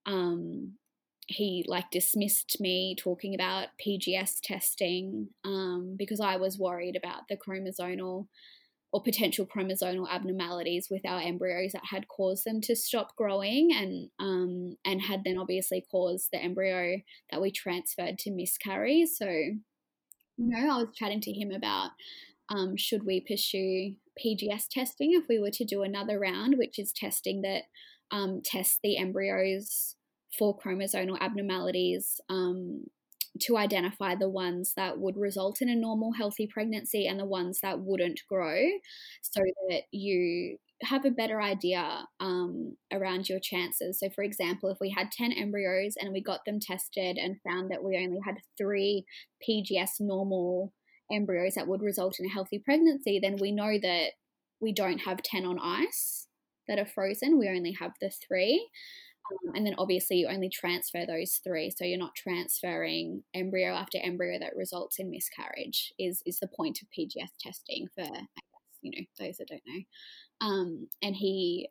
Um 0.06 0.74
he 1.28 1.66
like 1.68 1.90
dismissed 1.90 2.58
me 2.60 2.96
talking 2.96 3.34
about 3.34 3.70
pgs 3.84 4.40
testing 4.44 5.28
um 5.44 5.96
because 5.98 6.20
i 6.20 6.36
was 6.36 6.60
worried 6.60 6.96
about 6.96 7.22
the 7.28 7.36
chromosomal 7.36 8.28
or 8.96 9.04
potential 9.04 9.46
chromosomal 9.46 10.10
abnormalities 10.10 10.88
with 10.90 11.02
our 11.06 11.20
embryos 11.20 11.74
that 11.74 11.84
had 11.84 12.08
caused 12.08 12.46
them 12.46 12.62
to 12.62 12.74
stop 12.74 13.14
growing 13.18 13.70
and 13.74 14.10
um, 14.22 14.78
and 14.86 15.02
had 15.02 15.22
then 15.26 15.38
obviously 15.38 15.86
caused 15.92 16.30
the 16.32 16.42
embryo 16.42 17.02
that 17.30 17.42
we 17.42 17.52
transferred 17.52 18.18
to 18.18 18.32
miscarry. 18.32 19.06
So, 19.06 19.28
you 19.28 19.58
know, 20.38 20.76
I 20.76 20.78
was 20.78 20.96
chatting 20.96 21.20
to 21.20 21.34
him 21.34 21.52
about 21.52 21.90
um, 22.48 22.78
should 22.78 23.06
we 23.06 23.20
pursue 23.20 23.96
PGS 24.18 24.70
testing 24.72 25.12
if 25.12 25.26
we 25.28 25.40
were 25.40 25.52
to 25.52 25.66
do 25.66 25.84
another 25.84 26.18
round, 26.18 26.56
which 26.58 26.80
is 26.80 26.94
testing 26.94 27.42
that 27.42 27.64
um, 28.12 28.40
tests 28.46 28.80
the 28.82 28.98
embryos 28.98 29.98
for 30.40 30.58
chromosomal 30.58 31.20
abnormalities 31.20 32.22
um, 32.30 32.86
to 33.42 33.58
identify 33.58 34.16
the 34.16 34.30
ones 34.30 34.74
that 34.76 34.98
would 34.98 35.18
result 35.18 35.62
in 35.62 35.70
a 35.70 35.76
normal, 35.76 36.14
healthy 36.14 36.48
pregnancy 36.48 37.08
and 37.08 37.20
the 37.20 37.26
ones 37.26 37.60
that 37.62 37.80
wouldn't 37.80 38.22
grow 38.30 38.62
so 39.22 39.42
that 39.70 39.84
you 39.92 40.58
have 40.84 41.06
a 41.06 41.12
better 41.12 41.42
idea 41.42 42.06
um, 42.20 42.76
around 42.92 43.30
your 43.30 43.40
chances. 43.40 44.00
So, 44.00 44.10
for 44.10 44.24
example, 44.24 44.70
if 44.70 44.78
we 44.80 44.90
had 44.90 45.12
10 45.12 45.32
embryos 45.32 45.96
and 46.00 46.12
we 46.12 46.22
got 46.22 46.46
them 46.46 46.60
tested 46.60 47.18
and 47.18 47.42
found 47.48 47.72
that 47.72 47.84
we 47.84 47.98
only 47.98 48.20
had 48.26 48.36
three 48.58 49.06
PGS 49.48 50.00
normal 50.00 50.74
embryos 51.12 51.56
that 51.56 51.68
would 51.68 51.82
result 51.82 52.20
in 52.20 52.26
a 52.26 52.34
healthy 52.34 52.60
pregnancy, 52.60 53.20
then 53.22 53.38
we 53.40 53.52
know 53.52 53.78
that 53.82 54.12
we 54.60 54.74
don't 54.74 55.00
have 55.00 55.22
10 55.22 55.46
on 55.46 55.60
ice 55.60 56.28
that 56.68 56.80
are 56.80 56.86
frozen. 56.86 57.38
We 57.38 57.50
only 57.50 57.76
have 57.80 57.92
the 58.02 58.10
three. 58.10 58.70
Um, 59.32 59.56
and 59.56 59.66
then 59.66 59.76
obviously 59.78 60.18
you 60.18 60.28
only 60.28 60.50
transfer 60.50 61.06
those 61.06 61.40
three, 61.44 61.72
so 61.72 61.86
you're 61.86 61.98
not 61.98 62.16
transferring 62.16 63.24
embryo 63.34 63.74
after 63.74 64.00
embryo 64.02 64.40
that 64.40 64.56
results 64.56 65.00
in 65.00 65.10
miscarriage. 65.12 65.94
Is 66.00 66.22
is 66.26 66.40
the 66.40 66.50
point 66.56 66.80
of 66.82 66.88
PGS 66.98 67.32
testing 67.40 67.88
for 67.96 68.04
I 68.04 68.08
guess 68.08 68.80
you 68.82 68.92
know 68.92 69.06
those 69.26 69.38
that 69.38 69.48
don't 69.48 69.62
know. 69.66 69.84
Um, 70.42 70.88
and 71.02 71.16
he 71.16 71.70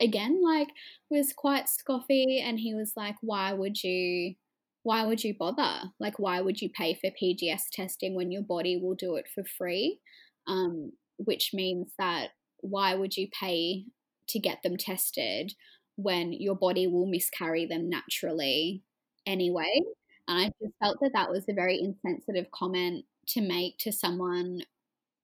again 0.00 0.40
like 0.42 0.68
was 1.10 1.32
quite 1.36 1.68
scoffy, 1.68 2.40
and 2.40 2.58
he 2.58 2.74
was 2.74 2.92
like, 2.96 3.16
"Why 3.20 3.52
would 3.52 3.82
you?" 3.82 4.34
Why 4.84 5.04
would 5.04 5.22
you 5.22 5.32
bother? 5.38 5.92
Like, 6.00 6.18
why 6.18 6.40
would 6.40 6.60
you 6.60 6.68
pay 6.68 6.94
for 6.94 7.08
PGS 7.10 7.70
testing 7.72 8.16
when 8.16 8.32
your 8.32 8.42
body 8.42 8.76
will 8.76 8.96
do 8.96 9.14
it 9.14 9.26
for 9.32 9.44
free? 9.44 10.00
Um, 10.48 10.90
which 11.18 11.50
means 11.54 11.92
that 12.00 12.30
why 12.58 12.96
would 12.96 13.16
you 13.16 13.28
pay 13.38 13.84
to 14.28 14.38
get 14.38 14.62
them 14.62 14.76
tested 14.76 15.52
when 15.96 16.32
your 16.32 16.54
body 16.54 16.86
will 16.86 17.06
miscarry 17.06 17.66
them 17.66 17.88
naturally 17.88 18.82
anyway. 19.26 19.80
And 20.28 20.38
I 20.38 20.44
just 20.62 20.74
felt 20.82 20.98
that 21.00 21.12
that 21.14 21.30
was 21.30 21.44
a 21.48 21.54
very 21.54 21.80
insensitive 21.80 22.50
comment 22.50 23.04
to 23.28 23.40
make 23.40 23.78
to 23.78 23.92
someone 23.92 24.62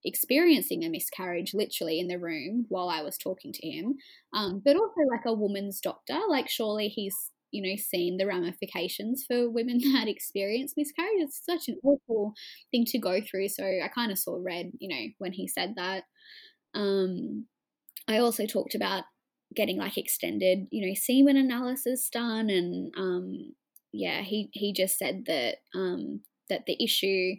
experiencing 0.05 0.83
a 0.83 0.89
miscarriage 0.89 1.53
literally 1.53 1.99
in 1.99 2.07
the 2.07 2.19
room 2.19 2.65
while 2.69 2.89
I 2.89 3.01
was 3.01 3.17
talking 3.17 3.51
to 3.53 3.67
him. 3.67 3.95
Um, 4.33 4.61
but 4.63 4.75
also 4.75 5.01
like 5.09 5.25
a 5.25 5.33
woman's 5.33 5.81
doctor, 5.81 6.17
like 6.29 6.49
surely 6.49 6.87
he's 6.87 7.31
you 7.51 7.63
know 7.63 7.75
seen 7.75 8.17
the 8.17 8.27
ramifications 8.27 9.25
for 9.27 9.49
women 9.49 9.79
that 9.93 10.07
experience 10.07 10.73
miscarriage. 10.77 11.19
It's 11.19 11.43
such 11.45 11.67
an 11.67 11.77
awful 11.83 12.33
thing 12.71 12.85
to 12.85 12.99
go 12.99 13.21
through. 13.21 13.49
So 13.49 13.63
I 13.63 13.89
kind 13.93 14.11
of 14.11 14.19
saw 14.19 14.37
red, 14.39 14.71
you 14.79 14.89
know, 14.89 15.11
when 15.17 15.33
he 15.33 15.47
said 15.47 15.73
that. 15.75 16.03
Um, 16.73 17.45
I 18.07 18.19
also 18.19 18.45
talked 18.45 18.75
about 18.75 19.03
getting 19.55 19.77
like 19.77 19.97
extended, 19.97 20.67
you 20.71 20.87
know, 20.87 20.93
semen 20.93 21.37
analysis 21.37 22.09
done, 22.09 22.49
and 22.49 22.93
um, 22.97 23.55
yeah, 23.91 24.21
he 24.21 24.49
he 24.53 24.73
just 24.73 24.97
said 24.97 25.25
that 25.27 25.57
um, 25.73 26.21
that 26.49 26.65
the 26.65 26.81
issue 26.83 27.35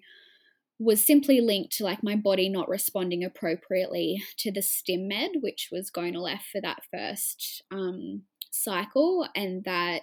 was 0.78 1.06
simply 1.06 1.42
linked 1.42 1.72
to 1.76 1.84
like 1.84 2.02
my 2.02 2.16
body 2.16 2.48
not 2.48 2.68
responding 2.68 3.22
appropriately 3.22 4.22
to 4.38 4.50
the 4.50 4.62
stim 4.62 5.06
med, 5.08 5.30
which 5.40 5.68
was 5.70 5.90
Gonal-f 5.90 6.46
for 6.50 6.60
that 6.62 6.80
first 6.90 7.62
um, 7.70 8.22
cycle, 8.50 9.28
and 9.36 9.62
that 9.64 10.02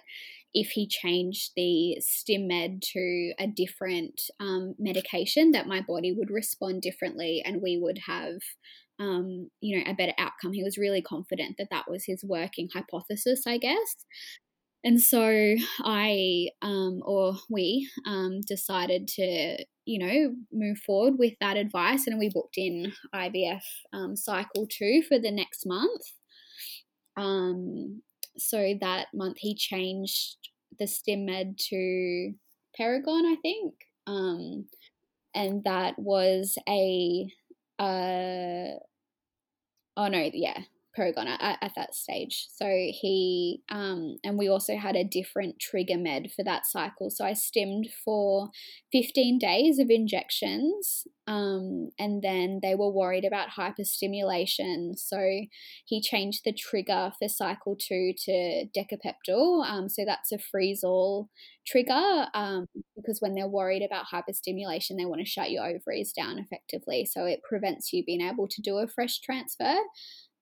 if 0.54 0.70
he 0.70 0.86
changed 0.86 1.52
the 1.56 1.98
stim 2.00 2.46
med 2.46 2.80
to 2.80 3.32
a 3.38 3.46
different 3.46 4.30
um, 4.40 4.74
medication, 4.78 5.50
that 5.50 5.66
my 5.66 5.80
body 5.80 6.12
would 6.12 6.30
respond 6.30 6.80
differently, 6.80 7.42
and 7.44 7.60
we 7.60 7.76
would 7.76 7.98
have 8.06 8.38
um, 8.98 9.50
you 9.60 9.78
know, 9.78 9.90
a 9.90 9.94
better 9.94 10.14
outcome. 10.18 10.52
He 10.52 10.64
was 10.64 10.78
really 10.78 11.02
confident 11.02 11.56
that 11.58 11.68
that 11.70 11.90
was 11.90 12.04
his 12.04 12.24
working 12.24 12.68
hypothesis, 12.72 13.46
I 13.46 13.58
guess. 13.58 13.96
And 14.84 15.00
so 15.00 15.56
I, 15.80 16.48
um, 16.62 17.00
or 17.04 17.34
we, 17.50 17.88
um, 18.06 18.40
decided 18.46 19.08
to, 19.08 19.64
you 19.84 19.98
know, 19.98 20.34
move 20.52 20.78
forward 20.78 21.14
with 21.18 21.34
that 21.40 21.56
advice, 21.56 22.06
and 22.06 22.18
we 22.18 22.30
booked 22.32 22.56
in 22.56 22.92
IVF 23.14 23.62
um, 23.92 24.14
cycle 24.14 24.66
two 24.70 25.02
for 25.08 25.18
the 25.18 25.32
next 25.32 25.66
month. 25.66 26.02
Um, 27.16 28.02
so 28.36 28.74
that 28.80 29.08
month 29.12 29.38
he 29.40 29.56
changed 29.56 30.36
the 30.78 30.86
stim 30.86 31.24
med 31.26 31.58
to 31.70 32.34
Puregon, 32.76 33.26
I 33.26 33.36
think, 33.42 33.74
um, 34.06 34.66
and 35.34 35.64
that 35.64 35.98
was 35.98 36.56
a 36.68 37.26
uh, 37.78 38.78
oh 39.98 40.08
no, 40.08 40.30
yeah, 40.32 40.62
Puregon 40.98 41.28
at, 41.28 41.58
at 41.62 41.72
that 41.76 41.94
stage. 41.94 42.48
So 42.56 42.66
he, 42.66 43.62
um, 43.70 44.16
and 44.24 44.36
we 44.36 44.48
also 44.48 44.76
had 44.76 44.96
a 44.96 45.04
different 45.04 45.60
trigger 45.60 45.96
med 45.96 46.32
for 46.34 46.44
that 46.44 46.66
cycle. 46.66 47.08
So 47.10 47.24
I 47.24 47.34
stimmed 47.34 47.88
for 48.04 48.50
15 48.90 49.38
days 49.38 49.78
of 49.78 49.90
injections, 49.90 51.06
um, 51.28 51.90
and 51.98 52.22
then 52.22 52.58
they 52.62 52.74
were 52.74 52.90
worried 52.90 53.24
about 53.24 53.50
hyperstimulation. 53.56 54.98
So 54.98 55.18
he 55.84 56.00
changed 56.00 56.40
the 56.44 56.52
trigger 56.52 57.12
for 57.18 57.28
cycle 57.28 57.76
two 57.76 58.12
to 58.24 58.66
Decapeptyl. 58.76 59.64
Um, 59.64 59.88
so 59.88 60.04
that's 60.04 60.32
a 60.32 60.38
freeze-all 60.38 61.28
trigger 61.66 62.26
um, 62.34 62.66
because 62.96 63.20
when 63.20 63.34
they're 63.34 63.46
worried 63.46 63.82
about 63.82 64.06
hyperstimulation, 64.12 64.96
they 64.96 65.04
want 65.04 65.20
to 65.20 65.26
shut 65.26 65.50
your 65.50 65.66
ovaries 65.66 66.12
down 66.12 66.38
effectively. 66.38 67.04
So 67.04 67.24
it 67.24 67.40
prevents 67.48 67.92
you 67.92 68.04
being 68.04 68.22
able 68.22 68.48
to 68.48 68.62
do 68.62 68.78
a 68.78 68.88
fresh 68.88 69.20
transfer 69.20 69.76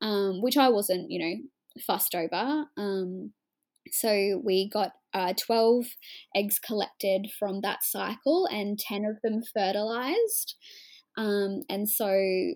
um, 0.01 0.42
which 0.42 0.57
I 0.57 0.68
wasn't, 0.68 1.11
you 1.11 1.18
know, 1.18 1.82
fussed 1.86 2.14
over. 2.14 2.64
Um, 2.76 3.32
so 3.90 4.40
we 4.44 4.68
got 4.68 4.92
uh, 5.14 5.32
12 5.34 5.86
eggs 6.34 6.59
collected 6.59 7.28
from 7.38 7.61
that 7.62 7.82
cycle 7.82 8.47
and 8.51 8.78
10 8.78 9.05
of 9.05 9.20
them 9.22 9.42
fertilized. 9.55 10.57
Um, 11.16 11.62
and 11.70 11.88
so 11.88 12.55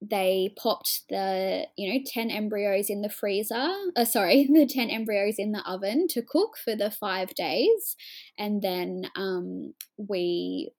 they 0.00 0.52
popped 0.60 1.02
the, 1.08 1.66
you 1.76 1.92
know, 1.92 2.00
10 2.04 2.30
embryos 2.30 2.90
in 2.90 3.02
the 3.02 3.10
freezer, 3.10 3.72
uh, 3.96 4.04
sorry, 4.04 4.48
the 4.52 4.66
10 4.66 4.90
embryos 4.90 5.36
in 5.38 5.52
the 5.52 5.62
oven 5.68 6.06
to 6.10 6.22
cook 6.22 6.56
for 6.62 6.74
the 6.74 6.90
five 6.90 7.34
days. 7.34 7.96
And 8.38 8.62
then 8.62 9.10
um, 9.16 9.74
we 9.96 10.72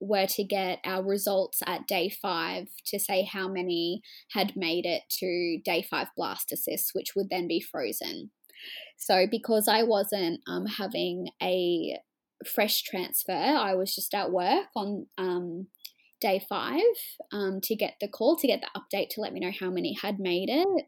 were 0.00 0.26
to 0.26 0.44
get 0.44 0.78
our 0.84 1.02
results 1.02 1.60
at 1.66 1.86
day 1.86 2.08
five 2.08 2.68
to 2.86 2.98
say 2.98 3.22
how 3.24 3.48
many 3.48 4.02
had 4.32 4.56
made 4.56 4.86
it 4.86 5.02
to 5.18 5.58
day 5.64 5.82
five 5.82 6.08
blastocysts, 6.18 6.94
which 6.94 7.14
would 7.14 7.28
then 7.30 7.46
be 7.46 7.60
frozen. 7.60 8.30
So, 8.96 9.26
because 9.30 9.68
I 9.68 9.82
wasn't 9.82 10.40
um, 10.46 10.66
having 10.66 11.28
a 11.42 11.98
fresh 12.46 12.82
transfer, 12.82 13.32
I 13.32 13.74
was 13.74 13.94
just 13.94 14.14
at 14.14 14.32
work 14.32 14.66
on 14.74 15.06
um, 15.18 15.66
day 16.20 16.44
five 16.48 16.80
um, 17.32 17.60
to 17.62 17.74
get 17.74 17.94
the 18.00 18.08
call, 18.08 18.36
to 18.36 18.46
get 18.46 18.60
the 18.60 18.80
update 18.80 19.08
to 19.10 19.20
let 19.20 19.32
me 19.32 19.40
know 19.40 19.52
how 19.58 19.70
many 19.70 19.96
had 20.00 20.18
made 20.18 20.48
it. 20.50 20.86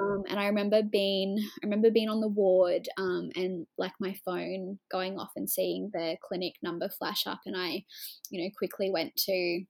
Um, 0.00 0.24
and 0.28 0.40
I 0.40 0.46
remember 0.46 0.82
being, 0.82 1.38
I 1.40 1.66
remember 1.66 1.90
being 1.90 2.08
on 2.08 2.20
the 2.20 2.28
ward, 2.28 2.88
um, 2.98 3.30
and 3.36 3.66
like 3.78 3.92
my 4.00 4.14
phone 4.24 4.78
going 4.90 5.18
off 5.18 5.32
and 5.36 5.48
seeing 5.48 5.90
the 5.92 6.16
clinic 6.22 6.54
number 6.62 6.88
flash 6.88 7.26
up, 7.26 7.40
and 7.46 7.56
I, 7.56 7.84
you 8.30 8.42
know, 8.42 8.50
quickly 8.58 8.90
went 8.90 9.14
to, 9.26 9.64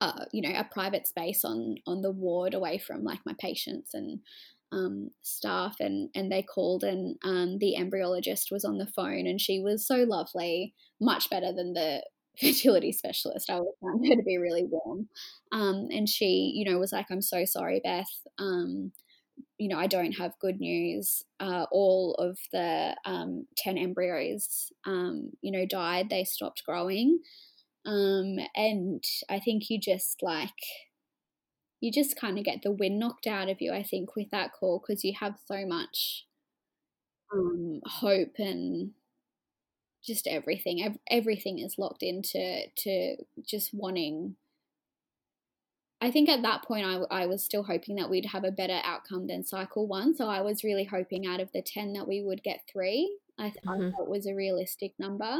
uh, 0.00 0.24
you 0.32 0.40
know, 0.42 0.58
a 0.58 0.64
private 0.64 1.06
space 1.06 1.44
on 1.44 1.76
on 1.86 2.00
the 2.02 2.10
ward 2.10 2.54
away 2.54 2.78
from 2.78 3.04
like 3.04 3.20
my 3.26 3.34
patients 3.38 3.90
and 3.94 4.20
um, 4.72 5.10
staff, 5.22 5.76
and 5.80 6.08
and 6.14 6.32
they 6.32 6.42
called, 6.42 6.84
and 6.84 7.16
um, 7.24 7.58
the 7.58 7.74
embryologist 7.78 8.50
was 8.50 8.64
on 8.64 8.78
the 8.78 8.86
phone, 8.86 9.26
and 9.26 9.40
she 9.40 9.60
was 9.60 9.86
so 9.86 10.04
lovely, 10.04 10.74
much 11.00 11.28
better 11.28 11.52
than 11.52 11.74
the 11.74 12.02
fertility 12.40 12.92
specialist. 12.92 13.50
I 13.50 13.58
found 13.82 14.06
her 14.08 14.16
to 14.16 14.22
be 14.22 14.38
really 14.38 14.64
warm. 14.64 15.08
Um, 15.52 15.88
and 15.90 16.08
she, 16.08 16.52
you 16.54 16.70
know, 16.70 16.78
was 16.78 16.92
like, 16.92 17.06
I'm 17.10 17.20
so 17.22 17.44
sorry, 17.44 17.80
Beth. 17.84 18.08
Um, 18.38 18.92
you 19.60 19.68
know, 19.68 19.78
I 19.78 19.88
don't 19.88 20.12
have 20.12 20.38
good 20.40 20.58
news. 20.58 21.22
Uh, 21.38 21.66
all 21.70 22.14
of 22.14 22.38
the 22.50 22.96
um, 23.04 23.46
10 23.58 23.76
embryos, 23.76 24.72
um, 24.86 25.32
you 25.42 25.52
know, 25.52 25.66
died. 25.66 26.08
They 26.08 26.24
stopped 26.24 26.64
growing. 26.64 27.20
Um, 27.84 28.38
and 28.56 29.04
I 29.28 29.38
think 29.38 29.68
you 29.68 29.78
just 29.78 30.22
like, 30.22 30.48
you 31.82 31.92
just 31.92 32.16
kind 32.16 32.38
of 32.38 32.44
get 32.44 32.62
the 32.62 32.72
wind 32.72 32.98
knocked 32.98 33.26
out 33.26 33.50
of 33.50 33.60
you, 33.60 33.70
I 33.70 33.82
think, 33.82 34.16
with 34.16 34.30
that 34.30 34.52
call 34.58 34.82
because 34.82 35.04
you 35.04 35.12
have 35.20 35.34
so 35.46 35.66
much 35.66 36.24
um, 37.30 37.82
hope 37.84 38.36
and 38.38 38.92
just 40.02 40.26
everything. 40.26 40.98
Everything 41.10 41.58
is 41.58 41.74
locked 41.76 42.02
into 42.02 42.62
to 42.76 43.16
just 43.46 43.74
wanting 43.74 44.36
I 46.00 46.10
think 46.10 46.28
at 46.28 46.42
that 46.42 46.64
point, 46.64 46.86
I, 46.86 47.22
I 47.22 47.26
was 47.26 47.44
still 47.44 47.62
hoping 47.62 47.96
that 47.96 48.08
we'd 48.08 48.26
have 48.26 48.44
a 48.44 48.50
better 48.50 48.80
outcome 48.84 49.26
than 49.26 49.44
cycle 49.44 49.86
one. 49.86 50.14
So 50.14 50.28
I 50.28 50.40
was 50.40 50.64
really 50.64 50.84
hoping 50.84 51.26
out 51.26 51.40
of 51.40 51.52
the 51.52 51.62
10 51.62 51.92
that 51.92 52.08
we 52.08 52.22
would 52.22 52.42
get 52.42 52.62
three. 52.72 53.18
I, 53.38 53.50
th- 53.50 53.56
mm-hmm. 53.66 53.88
I 53.88 53.90
thought 53.90 54.08
was 54.08 54.26
a 54.26 54.34
realistic 54.34 54.92
number. 54.98 55.38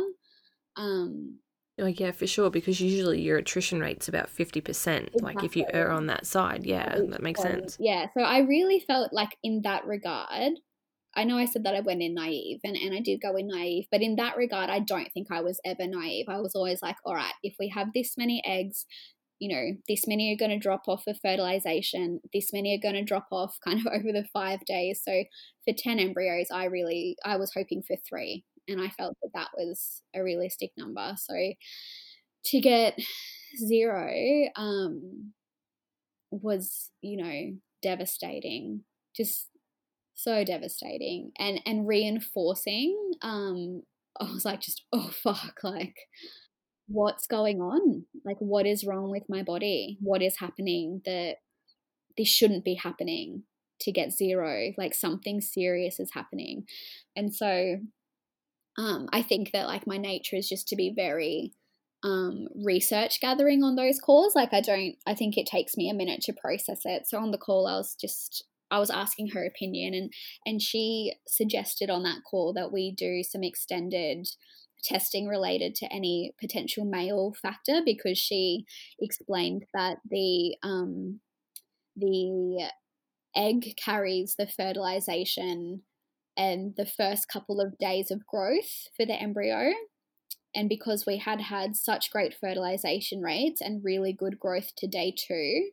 Um, 0.77 1.39
oh, 1.79 1.87
yeah, 1.87 2.11
for 2.11 2.27
sure, 2.27 2.51
because 2.51 2.79
usually 2.79 3.23
your 3.23 3.39
attrition 3.39 3.81
rate's 3.81 4.09
about 4.09 4.29
50%. 4.29 4.57
Exactly. 4.59 5.09
Like 5.23 5.43
if 5.43 5.57
you 5.57 5.65
err 5.73 5.91
on 5.91 6.07
that 6.07 6.27
side, 6.27 6.67
yeah, 6.67 6.95
that 7.09 7.23
makes 7.23 7.41
sense. 7.41 7.79
Yeah, 7.81 8.07
so 8.13 8.23
I 8.23 8.41
really 8.41 8.81
felt 8.81 9.15
like 9.15 9.37
in 9.43 9.63
that 9.63 9.87
regard, 9.87 10.53
I 11.15 11.25
know 11.25 11.39
I 11.39 11.47
said 11.47 11.65
that 11.65 11.75
I 11.75 11.81
went 11.81 12.03
in 12.03 12.15
naive 12.15 12.61
and, 12.65 12.77
and 12.77 12.95
I 12.95 13.01
did 13.01 13.21
go 13.21 13.35
in 13.35 13.49
naive, 13.49 13.87
but 13.91 14.03
in 14.03 14.17
that 14.17 14.37
regard, 14.37 14.71
I 14.71 14.79
don't 14.79 15.11
think 15.13 15.29
I 15.31 15.41
was 15.41 15.59
ever 15.65 15.87
naive. 15.87 16.27
I 16.29 16.39
was 16.39 16.55
always 16.55 16.83
like, 16.83 16.97
all 17.05 17.15
right, 17.15 17.33
if 17.43 17.57
we 17.59 17.69
have 17.69 17.93
this 17.93 18.17
many 18.17 18.43
eggs, 18.47 18.87
you 19.41 19.55
know, 19.55 19.77
this 19.89 20.07
many 20.07 20.33
are 20.33 20.37
going 20.37 20.51
to 20.51 20.59
drop 20.59 20.83
off 20.87 21.05
for 21.05 21.15
fertilization, 21.15 22.21
this 22.33 22.53
many 22.53 22.77
are 22.77 22.81
going 22.81 22.95
to 22.95 23.05
drop 23.05 23.27
off 23.33 23.57
kind 23.65 23.81
of 23.81 23.93
over 23.93 24.13
the 24.13 24.27
five 24.33 24.65
days. 24.67 25.01
So 25.05 25.25
for 25.67 25.75
10 25.77 25.99
embryos, 25.99 26.49
I 26.53 26.65
really, 26.67 27.17
I 27.25 27.37
was 27.37 27.53
hoping 27.55 27.83
for 27.83 27.97
three 28.09 28.45
and 28.69 28.81
I 28.81 28.91
felt 28.91 29.17
that 29.23 29.31
that 29.35 29.49
was 29.57 30.03
a 30.15 30.23
realistic 30.23 30.71
number. 30.77 31.15
So 31.17 31.35
to 32.47 32.61
get 32.61 32.99
zero 33.67 34.13
um, 34.57 35.33
was, 36.31 36.91
you 37.03 37.17
know, 37.23 37.57
devastating. 37.83 38.85
Just 39.17 39.49
so 40.21 40.45
devastating 40.45 41.33
and 41.39 41.61
and 41.65 41.89
reinforcing 41.89 43.13
um 43.23 43.83
i 44.21 44.25
was 44.25 44.45
like 44.45 44.61
just 44.61 44.83
oh 44.93 45.11
fuck 45.23 45.55
like 45.63 45.97
what's 46.91 47.27
going 47.27 47.61
on? 47.61 48.05
Like 48.25 48.39
what 48.39 48.67
is 48.67 48.85
wrong 48.85 49.11
with 49.11 49.23
my 49.29 49.43
body? 49.43 49.97
What 50.01 50.23
is 50.23 50.39
happening 50.39 51.03
that 51.05 51.37
this 52.19 52.29
shouldn't 52.29 52.65
be 52.65 52.75
happening 52.75 53.45
to 53.83 53.93
get 53.93 54.13
zero? 54.13 54.73
Like 54.77 54.95
something 54.95 55.41
serious 55.41 56.01
is 56.01 56.11
happening. 56.15 56.65
And 57.17 57.35
so 57.35 57.77
um 58.79 59.09
i 59.13 59.21
think 59.21 59.51
that 59.51 59.67
like 59.67 59.85
my 59.85 59.97
nature 59.97 60.37
is 60.37 60.49
just 60.49 60.69
to 60.69 60.77
be 60.77 60.93
very 60.95 61.53
um 62.05 62.47
research 62.65 63.21
gathering 63.21 63.65
on 63.65 63.77
those 63.77 64.01
calls. 64.01 64.35
Like 64.35 64.53
i 64.53 64.61
don't 64.61 64.97
i 65.07 65.15
think 65.15 65.37
it 65.37 65.47
takes 65.47 65.77
me 65.77 65.89
a 65.91 65.95
minute 65.95 66.23
to 66.23 66.33
process 66.33 66.81
it. 66.85 67.07
So 67.07 67.19
on 67.19 67.31
the 67.31 67.39
call 67.39 67.67
i 67.67 67.77
was 67.77 67.95
just 67.95 68.45
I 68.73 68.79
was 68.79 68.91
asking 68.91 69.31
her 69.31 69.45
opinion, 69.45 69.95
and 69.95 70.13
and 70.47 70.63
she 70.63 71.15
suggested 71.27 71.91
on 71.91 72.05
that 72.05 72.21
call 72.29 72.53
that 72.53 72.73
we 72.73 72.93
do 72.93 73.23
some 73.25 73.43
extended 73.43 74.29
testing 74.83 75.27
related 75.27 75.75
to 75.77 75.93
any 75.93 76.33
potential 76.41 76.85
male 76.85 77.35
factor 77.41 77.81
because 77.85 78.19
she 78.19 78.65
explained 79.01 79.65
that 79.75 79.99
the 80.09 80.57
um, 80.63 81.21
the 81.97 82.71
egg 83.37 83.75
carries 83.77 84.35
the 84.37 84.47
fertilization 84.47 85.83
and 86.37 86.75
the 86.77 86.87
first 86.87 87.29
couple 87.29 87.61
of 87.61 87.79
days 87.79 88.11
of 88.11 88.27
growth 88.27 88.89
for 88.97 89.05
the 89.05 89.21
embryo. 89.21 89.73
And 90.55 90.69
because 90.69 91.05
we 91.07 91.19
had 91.19 91.41
had 91.41 91.77
such 91.77 92.11
great 92.11 92.35
fertilization 92.35 93.21
rates 93.21 93.61
and 93.61 93.85
really 93.85 94.13
good 94.13 94.39
growth 94.41 94.75
to 94.79 94.89
day 94.89 95.15
two, 95.17 95.71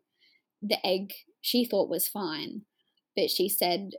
the 0.62 0.86
egg 0.86 1.14
she 1.42 1.66
thought 1.66 1.90
was 1.90 2.08
fine. 2.08 2.62
But 3.16 3.32
she 3.32 3.50
said 3.50 3.92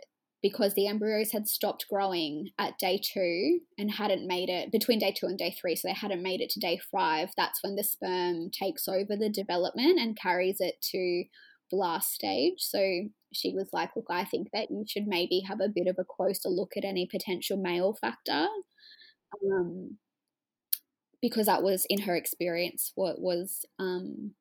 because 0.42 0.74
the 0.74 0.86
embryos 0.86 1.32
had 1.32 1.48
stopped 1.48 1.86
growing 1.90 2.50
at 2.58 2.78
day 2.78 3.00
two 3.02 3.60
and 3.76 3.90
hadn't 3.90 4.26
made 4.26 4.48
it 4.48 4.70
between 4.70 4.98
day 4.98 5.12
two 5.12 5.26
and 5.26 5.36
day 5.38 5.54
three, 5.58 5.74
so 5.74 5.88
they 5.88 5.94
hadn't 5.94 6.22
made 6.22 6.40
it 6.40 6.50
to 6.50 6.60
day 6.60 6.78
five, 6.90 7.30
that's 7.36 7.62
when 7.62 7.74
the 7.74 7.82
sperm 7.82 8.50
takes 8.50 8.86
over 8.86 9.16
the 9.16 9.28
development 9.28 9.98
and 9.98 10.16
carries 10.16 10.60
it 10.60 10.80
to 10.80 11.24
blast 11.70 12.12
stage. 12.12 12.58
So 12.58 13.08
she 13.32 13.52
was 13.52 13.68
like, 13.72 13.90
Look, 13.96 14.06
I 14.10 14.24
think 14.24 14.48
that 14.52 14.70
you 14.70 14.84
should 14.86 15.06
maybe 15.06 15.42
have 15.48 15.60
a 15.60 15.68
bit 15.68 15.86
of 15.86 15.96
a 15.98 16.04
closer 16.04 16.48
look 16.48 16.76
at 16.76 16.84
any 16.84 17.06
potential 17.06 17.56
male 17.56 17.96
factor. 18.00 18.46
Um, 19.44 19.98
because 21.20 21.46
that 21.46 21.62
was, 21.64 21.84
in 21.90 22.02
her 22.02 22.14
experience, 22.14 22.92
what 22.94 23.20
was 23.20 23.66
um, 23.78 24.34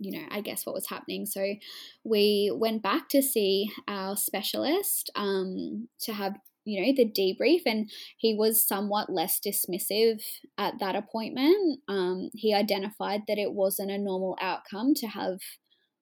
you 0.00 0.18
know, 0.18 0.26
I 0.30 0.40
guess 0.40 0.64
what 0.64 0.74
was 0.74 0.88
happening. 0.88 1.26
So 1.26 1.54
we 2.02 2.50
went 2.54 2.82
back 2.82 3.08
to 3.10 3.22
see 3.22 3.70
our 3.86 4.16
specialist 4.16 5.10
um, 5.14 5.88
to 6.00 6.14
have, 6.14 6.36
you 6.64 6.80
know, 6.80 6.92
the 6.96 7.04
debrief, 7.04 7.60
and 7.66 7.90
he 8.16 8.34
was 8.34 8.66
somewhat 8.66 9.10
less 9.10 9.38
dismissive 9.38 10.22
at 10.56 10.74
that 10.80 10.96
appointment. 10.96 11.80
Um, 11.86 12.30
he 12.34 12.54
identified 12.54 13.22
that 13.28 13.38
it 13.38 13.52
wasn't 13.52 13.90
a 13.90 13.98
normal 13.98 14.36
outcome 14.40 14.94
to 14.96 15.06
have 15.06 15.38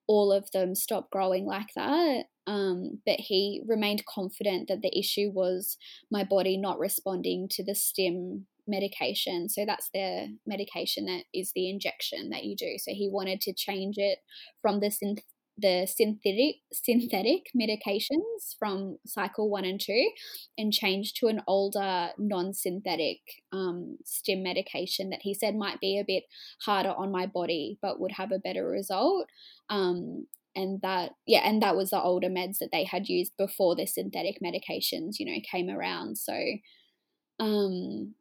all 0.07 0.33
of 0.33 0.51
them 0.53 0.75
stop 0.75 1.11
growing 1.11 1.45
like 1.45 1.69
that. 1.75 2.25
Um, 2.47 3.01
but 3.05 3.17
he 3.19 3.63
remained 3.67 4.07
confident 4.07 4.69
that 4.69 4.81
the 4.81 4.97
issue 4.99 5.31
was 5.35 5.77
my 6.11 6.25
body 6.25 6.57
not 6.57 6.79
responding 6.79 7.47
to 7.51 7.65
the 7.65 7.75
stim 7.75 8.47
medication. 8.69 9.49
So 9.49 9.65
that's 9.67 9.91
the 9.93 10.37
medication 10.47 11.07
that 11.07 11.25
is 11.35 11.53
the 11.55 11.69
injection 11.69 12.31
that 12.31 12.45
you 12.45 12.57
do. 12.57 12.77
So 12.79 12.93
he 12.93 13.09
wanted 13.11 13.41
to 13.43 13.53
change 13.53 13.97
it 13.99 14.19
from 14.63 14.81
the 14.81 14.89
synth 14.89 15.21
the 15.61 15.87
synthetic 15.87 16.57
synthetic 16.73 17.51
medications 17.61 18.55
from 18.59 18.97
cycle 19.05 19.51
one 19.51 19.65
and 19.65 19.81
two 19.81 20.09
and 20.57 20.73
change 20.73 21.15
to 21.15 21.27
an 21.27 21.43
older 21.49 22.11
non-synthetic 22.17 23.19
um, 23.53 23.99
stim 24.05 24.43
medication 24.43 25.11
that 25.11 25.23
he 25.23 25.35
said 25.35 25.57
might 25.57 25.81
be 25.81 25.99
a 25.99 26.05
bit 26.07 26.23
harder 26.65 26.91
on 26.91 27.11
my 27.11 27.27
body 27.27 27.77
but 27.83 27.99
would 27.99 28.13
have 28.13 28.31
a 28.31 28.39
better 28.39 28.69
result 28.69 29.27
um, 29.69 30.27
and 30.55 30.81
that 30.83 31.13
yeah 31.27 31.41
and 31.45 31.61
that 31.63 31.77
was 31.77 31.91
the 31.91 32.01
older 32.01 32.29
meds 32.29 32.59
that 32.59 32.71
they 32.73 32.85
had 32.85 33.09
used 33.09 33.33
before 33.37 33.75
the 33.75 33.87
synthetic 33.87 34.39
medications 34.43 35.19
you 35.19 35.27
know 35.27 35.41
came 35.51 35.69
around 35.69 36.17
so 36.17 36.35
um 37.41 38.15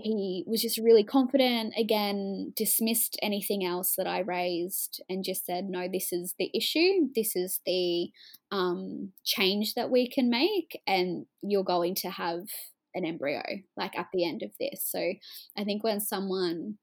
he 0.00 0.44
was 0.46 0.62
just 0.62 0.78
really 0.78 1.04
confident 1.04 1.74
again 1.76 2.52
dismissed 2.56 3.18
anything 3.22 3.64
else 3.64 3.94
that 3.96 4.06
i 4.06 4.20
raised 4.20 5.02
and 5.08 5.24
just 5.24 5.44
said 5.44 5.64
no 5.68 5.88
this 5.92 6.12
is 6.12 6.34
the 6.38 6.50
issue. 6.54 7.08
This 7.14 7.34
is 7.34 7.60
the 7.66 8.10
um, 8.50 9.12
change 9.24 9.74
that 9.74 9.90
we 9.90 10.08
can 10.08 10.30
make 10.30 10.80
and 10.86 11.26
you're 11.42 11.64
going 11.64 11.94
to 11.96 12.10
have 12.10 12.40
an 12.94 13.04
embryo 13.04 13.42
like 13.76 13.98
at 13.98 14.06
the 14.12 14.26
end 14.26 14.42
of 14.42 14.50
this. 14.58 14.84
So 14.84 15.12
i 15.56 15.64
think 15.64 15.84
when 15.84 16.00
someone 16.00 16.78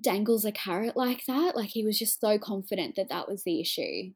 dangles 0.00 0.44
a 0.44 0.52
carrot 0.52 0.96
like 0.96 1.22
that 1.26 1.54
like 1.54 1.68
he 1.70 1.84
was 1.84 1.98
just 1.98 2.18
so 2.18 2.38
confident 2.38 2.96
that 2.96 3.10
that 3.10 3.28
was 3.28 3.42
the 3.44 3.60
issue 3.60 4.12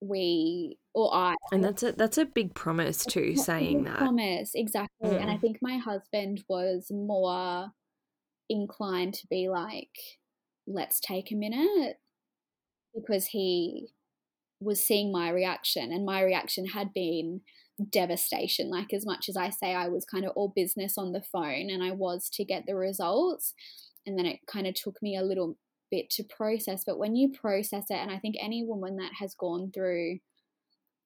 we 0.00 0.78
or 0.94 1.14
I 1.14 1.34
and 1.52 1.64
that's 1.64 1.82
a 1.82 1.92
that's 1.92 2.18
a 2.18 2.26
big 2.26 2.54
promise 2.54 3.04
too 3.04 3.36
saying 3.36 3.84
that 3.84 3.98
promise 3.98 4.50
exactly 4.54 5.10
mm. 5.10 5.20
and 5.20 5.30
I 5.30 5.36
mm. 5.36 5.40
think 5.40 5.58
my 5.62 5.78
husband 5.78 6.44
was 6.48 6.88
more 6.90 7.70
inclined 8.48 9.14
to 9.14 9.26
be 9.28 9.48
like 9.48 9.90
let's 10.66 11.00
take 11.00 11.32
a 11.32 11.36
minute 11.36 11.96
because 12.94 13.26
he 13.26 13.88
was 14.60 14.84
seeing 14.84 15.12
my 15.12 15.30
reaction 15.30 15.92
and 15.92 16.04
my 16.04 16.22
reaction 16.22 16.66
had 16.66 16.92
been 16.92 17.40
devastation 17.90 18.70
like 18.70 18.92
as 18.92 19.04
much 19.04 19.28
as 19.28 19.36
I 19.36 19.50
say 19.50 19.74
I 19.74 19.88
was 19.88 20.04
kind 20.04 20.24
of 20.24 20.32
all 20.34 20.52
business 20.54 20.96
on 20.96 21.12
the 21.12 21.22
phone 21.22 21.70
and 21.70 21.82
I 21.82 21.92
was 21.92 22.28
to 22.34 22.44
get 22.44 22.64
the 22.66 22.74
results 22.74 23.54
and 24.06 24.18
then 24.18 24.26
it 24.26 24.40
kind 24.46 24.66
of 24.66 24.74
took 24.74 25.02
me 25.02 25.16
a 25.16 25.22
little 25.22 25.56
bit 25.90 26.10
to 26.10 26.24
process. 26.24 26.82
But 26.86 26.98
when 26.98 27.16
you 27.16 27.32
process 27.32 27.84
it, 27.90 27.96
and 27.96 28.10
I 28.10 28.18
think 28.18 28.36
any 28.38 28.64
woman 28.64 28.96
that 28.96 29.12
has 29.18 29.34
gone 29.34 29.70
through 29.72 30.18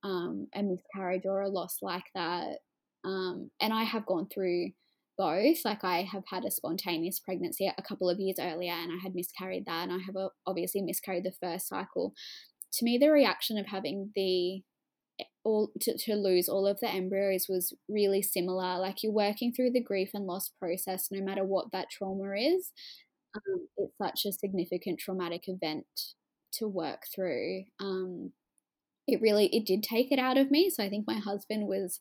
um, 0.02 0.48
a 0.54 0.62
miscarriage 0.62 1.22
or 1.24 1.42
a 1.42 1.48
loss 1.48 1.78
like 1.82 2.06
that, 2.14 2.58
um, 3.04 3.50
and 3.60 3.72
I 3.72 3.84
have 3.84 4.06
gone 4.06 4.28
through 4.32 4.70
both. 5.20 5.58
Like 5.66 5.84
I 5.84 6.02
have 6.02 6.24
had 6.28 6.46
a 6.46 6.50
spontaneous 6.50 7.20
pregnancy 7.20 7.70
a 7.76 7.82
couple 7.82 8.08
of 8.08 8.18
years 8.18 8.36
earlier, 8.40 8.72
and 8.72 8.90
I 8.90 8.96
had 9.02 9.14
miscarried 9.14 9.66
that, 9.66 9.88
and 9.88 9.92
I 9.92 9.98
have 9.98 10.30
obviously 10.46 10.80
miscarried 10.80 11.24
the 11.24 11.34
first 11.42 11.68
cycle. 11.68 12.14
To 12.74 12.84
me, 12.84 12.96
the 12.96 13.10
reaction 13.10 13.58
of 13.58 13.66
having 13.66 14.12
the 14.14 14.62
eh, 15.20 15.24
all 15.44 15.70
to, 15.82 15.98
to 15.98 16.14
lose 16.14 16.48
all 16.48 16.66
of 16.66 16.80
the 16.80 16.88
embryos 16.88 17.46
was 17.50 17.74
really 17.86 18.22
similar. 18.22 18.78
Like 18.78 19.02
you're 19.02 19.12
working 19.12 19.52
through 19.52 19.72
the 19.72 19.82
grief 19.82 20.10
and 20.14 20.24
loss 20.24 20.50
process, 20.58 21.08
no 21.10 21.22
matter 21.22 21.44
what 21.44 21.70
that 21.72 21.90
trauma 21.90 22.32
is, 22.36 22.72
um, 23.36 23.68
it's 23.76 23.96
such 23.98 24.26
a 24.26 24.32
significant 24.32 24.98
traumatic 24.98 25.44
event 25.48 25.86
to 26.54 26.68
work 26.68 27.04
through. 27.14 27.64
Um, 27.80 28.32
it 29.06 29.20
really 29.20 29.46
it 29.46 29.66
did 29.66 29.82
take 29.82 30.12
it 30.12 30.18
out 30.18 30.38
of 30.38 30.50
me. 30.50 30.70
So 30.70 30.84
I 30.84 30.88
think 30.88 31.06
my 31.06 31.18
husband 31.18 31.66
was 31.66 31.98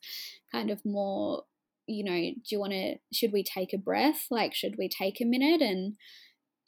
kind 0.52 0.70
of 0.70 0.84
more, 0.84 1.44
you 1.86 2.04
know, 2.04 2.12
do 2.12 2.42
you 2.48 2.60
want 2.60 2.72
to? 2.72 2.96
Should 3.12 3.32
we 3.32 3.42
take 3.44 3.72
a 3.72 3.78
breath? 3.78 4.26
Like, 4.30 4.54
should 4.54 4.76
we 4.78 4.88
take 4.88 5.20
a 5.20 5.24
minute 5.24 5.62
and 5.62 5.96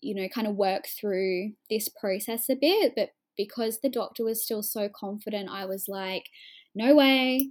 you 0.00 0.14
know, 0.14 0.28
kind 0.28 0.46
of 0.46 0.56
work 0.56 0.84
through 1.00 1.52
this 1.70 1.88
process 1.88 2.48
a 2.50 2.56
bit? 2.56 2.92
But 2.96 3.10
because 3.36 3.78
the 3.82 3.88
doctor 3.88 4.24
was 4.24 4.44
still 4.44 4.62
so 4.62 4.88
confident, 4.94 5.48
I 5.50 5.64
was 5.66 5.86
like, 5.88 6.24
no 6.74 6.94
way. 6.94 7.50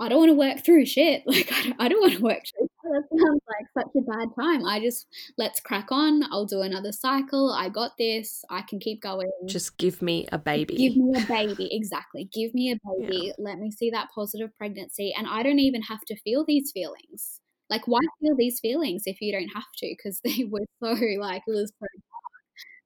I 0.00 0.08
don't 0.08 0.18
want 0.18 0.30
to 0.30 0.34
work 0.34 0.64
through 0.64 0.86
shit. 0.86 1.22
Like, 1.26 1.52
I 1.52 1.62
don't, 1.64 1.76
I 1.80 1.88
don't 1.88 2.00
want 2.00 2.14
to 2.14 2.22
work 2.22 2.42
through 2.50 2.59
that 2.90 3.04
sounds 3.18 3.40
like 3.48 3.66
such 3.84 3.92
a 3.96 4.00
bad 4.02 4.28
time. 4.38 4.64
I 4.66 4.80
just 4.80 5.06
let's 5.38 5.60
crack 5.60 5.88
on. 5.90 6.22
I'll 6.30 6.46
do 6.46 6.62
another 6.62 6.92
cycle. 6.92 7.52
I 7.52 7.68
got 7.68 7.96
this. 7.98 8.44
I 8.50 8.62
can 8.62 8.78
keep 8.78 9.00
going. 9.02 9.30
Just 9.46 9.78
give 9.78 10.02
me 10.02 10.28
a 10.32 10.38
baby. 10.38 10.76
Give 10.76 10.96
me 10.96 11.12
a 11.20 11.26
baby. 11.28 11.68
Exactly. 11.72 12.28
Give 12.32 12.52
me 12.54 12.72
a 12.72 12.76
baby. 12.88 13.26
Yeah. 13.26 13.32
Let 13.38 13.58
me 13.58 13.70
see 13.70 13.90
that 13.90 14.08
positive 14.14 14.50
pregnancy. 14.58 15.14
And 15.16 15.26
I 15.26 15.42
don't 15.42 15.58
even 15.58 15.82
have 15.82 16.00
to 16.08 16.16
feel 16.20 16.44
these 16.44 16.70
feelings. 16.72 17.40
Like, 17.68 17.86
why 17.86 18.00
feel 18.20 18.34
these 18.36 18.58
feelings 18.60 19.04
if 19.06 19.20
you 19.20 19.32
don't 19.32 19.54
have 19.54 19.70
to? 19.78 19.94
Because 19.96 20.20
they 20.24 20.44
were 20.44 20.66
so 20.82 20.90
like 21.18 21.42
it 21.46 21.52
was 21.52 21.72
so. 21.78 21.86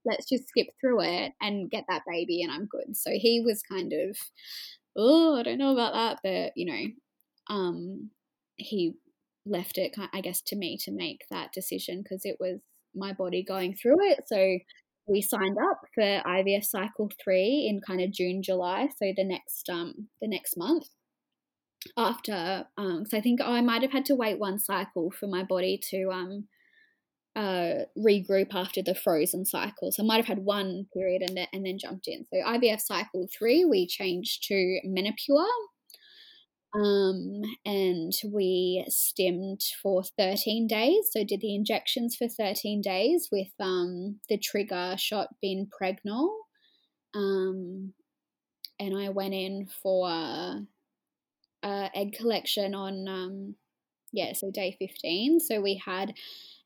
Let's 0.07 0.29
just 0.29 0.49
skip 0.49 0.67
through 0.81 1.01
it 1.01 1.33
and 1.41 1.71
get 1.71 1.85
that 1.89 2.03
baby, 2.07 2.43
and 2.43 2.53
I'm 2.53 2.67
good. 2.67 2.95
So 2.95 3.11
he 3.11 3.41
was 3.41 3.63
kind 3.63 3.95
of, 3.95 4.19
oh, 4.97 5.39
I 5.39 5.43
don't 5.43 5.57
know 5.57 5.73
about 5.73 5.95
that, 5.95 6.19
but 6.23 6.53
you 6.57 6.67
know, 6.67 7.55
um, 7.55 8.11
he 8.57 8.95
left 9.47 9.79
it, 9.79 9.95
I 10.13 10.21
guess, 10.21 10.41
to 10.49 10.57
me 10.57 10.79
to 10.85 10.93
make 10.93 11.25
that 11.31 11.53
decision 11.53 12.03
because 12.03 12.23
it 12.25 12.37
was 12.41 12.61
my 12.95 13.13
body 13.13 13.43
going 13.43 13.75
through 13.75 14.09
it. 14.11 14.21
So 14.27 14.59
we 15.07 15.21
signed 15.21 15.59
up 15.59 15.81
for 15.95 16.03
IVF 16.03 16.65
cycle 16.65 17.11
three 17.23 17.67
in 17.69 17.81
kind 17.87 18.01
of 18.01 18.13
June, 18.13 18.43
July, 18.43 18.89
so 18.97 19.13
the 19.17 19.25
next 19.25 19.69
um 19.69 20.09
the 20.21 20.29
next 20.29 20.57
month 20.57 20.87
after 21.99 22.67
um 22.79 23.05
so 23.07 23.19
I 23.19 23.21
think 23.21 23.41
I 23.43 23.61
might 23.61 23.83
have 23.83 23.93
had 23.93 24.07
to 24.07 24.15
wait 24.15 24.39
one 24.39 24.59
cycle 24.59 25.11
for 25.11 25.27
my 25.27 25.43
body 25.43 25.79
to 25.91 26.11
um 26.11 26.49
uh 27.37 27.85
regroup 27.99 28.55
after 28.55 28.83
the 28.83 28.95
frozen 28.95 29.45
cycle. 29.45 29.93
So 29.93 30.03
I 30.03 30.07
might 30.07 30.17
have 30.17 30.27
had 30.27 30.39
one 30.39 30.87
period 30.95 31.23
and 31.23 31.37
then 31.37 31.49
and 31.53 31.67
then 31.67 31.79
jumped 31.79 32.09
in. 32.09 32.25
So 32.33 32.39
IVF 32.39 32.81
cycle 32.81 33.29
three 33.37 33.65
we 33.65 33.87
changed 33.87 34.45
to 34.49 34.81
Menopur 34.87 35.45
um, 36.75 37.43
and 37.65 38.13
we 38.33 38.85
stimmed 38.89 39.61
for 39.81 40.03
13 40.19 40.67
days. 40.67 41.09
So 41.13 41.23
did 41.25 41.41
the 41.41 41.55
injections 41.55 42.17
for 42.17 42.29
13 42.29 42.81
days 42.81 43.29
with 43.31 43.49
um, 43.61 44.19
the 44.29 44.39
trigger 44.39 44.97
shot 44.99 45.29
being 45.41 45.69
Pregnyl. 45.69 46.29
Um, 47.15 47.93
and 48.81 48.97
I 48.97 49.11
went 49.11 49.35
in 49.35 49.69
for 49.83 50.09
uh, 51.63 51.89
egg 51.95 52.15
collection 52.15 52.75
on, 52.75 53.07
um, 53.09 53.55
yeah, 54.13 54.33
so 54.33 54.51
day 54.51 54.77
15. 54.77 55.39
So 55.41 55.61
we 55.61 55.81
had 55.85 56.15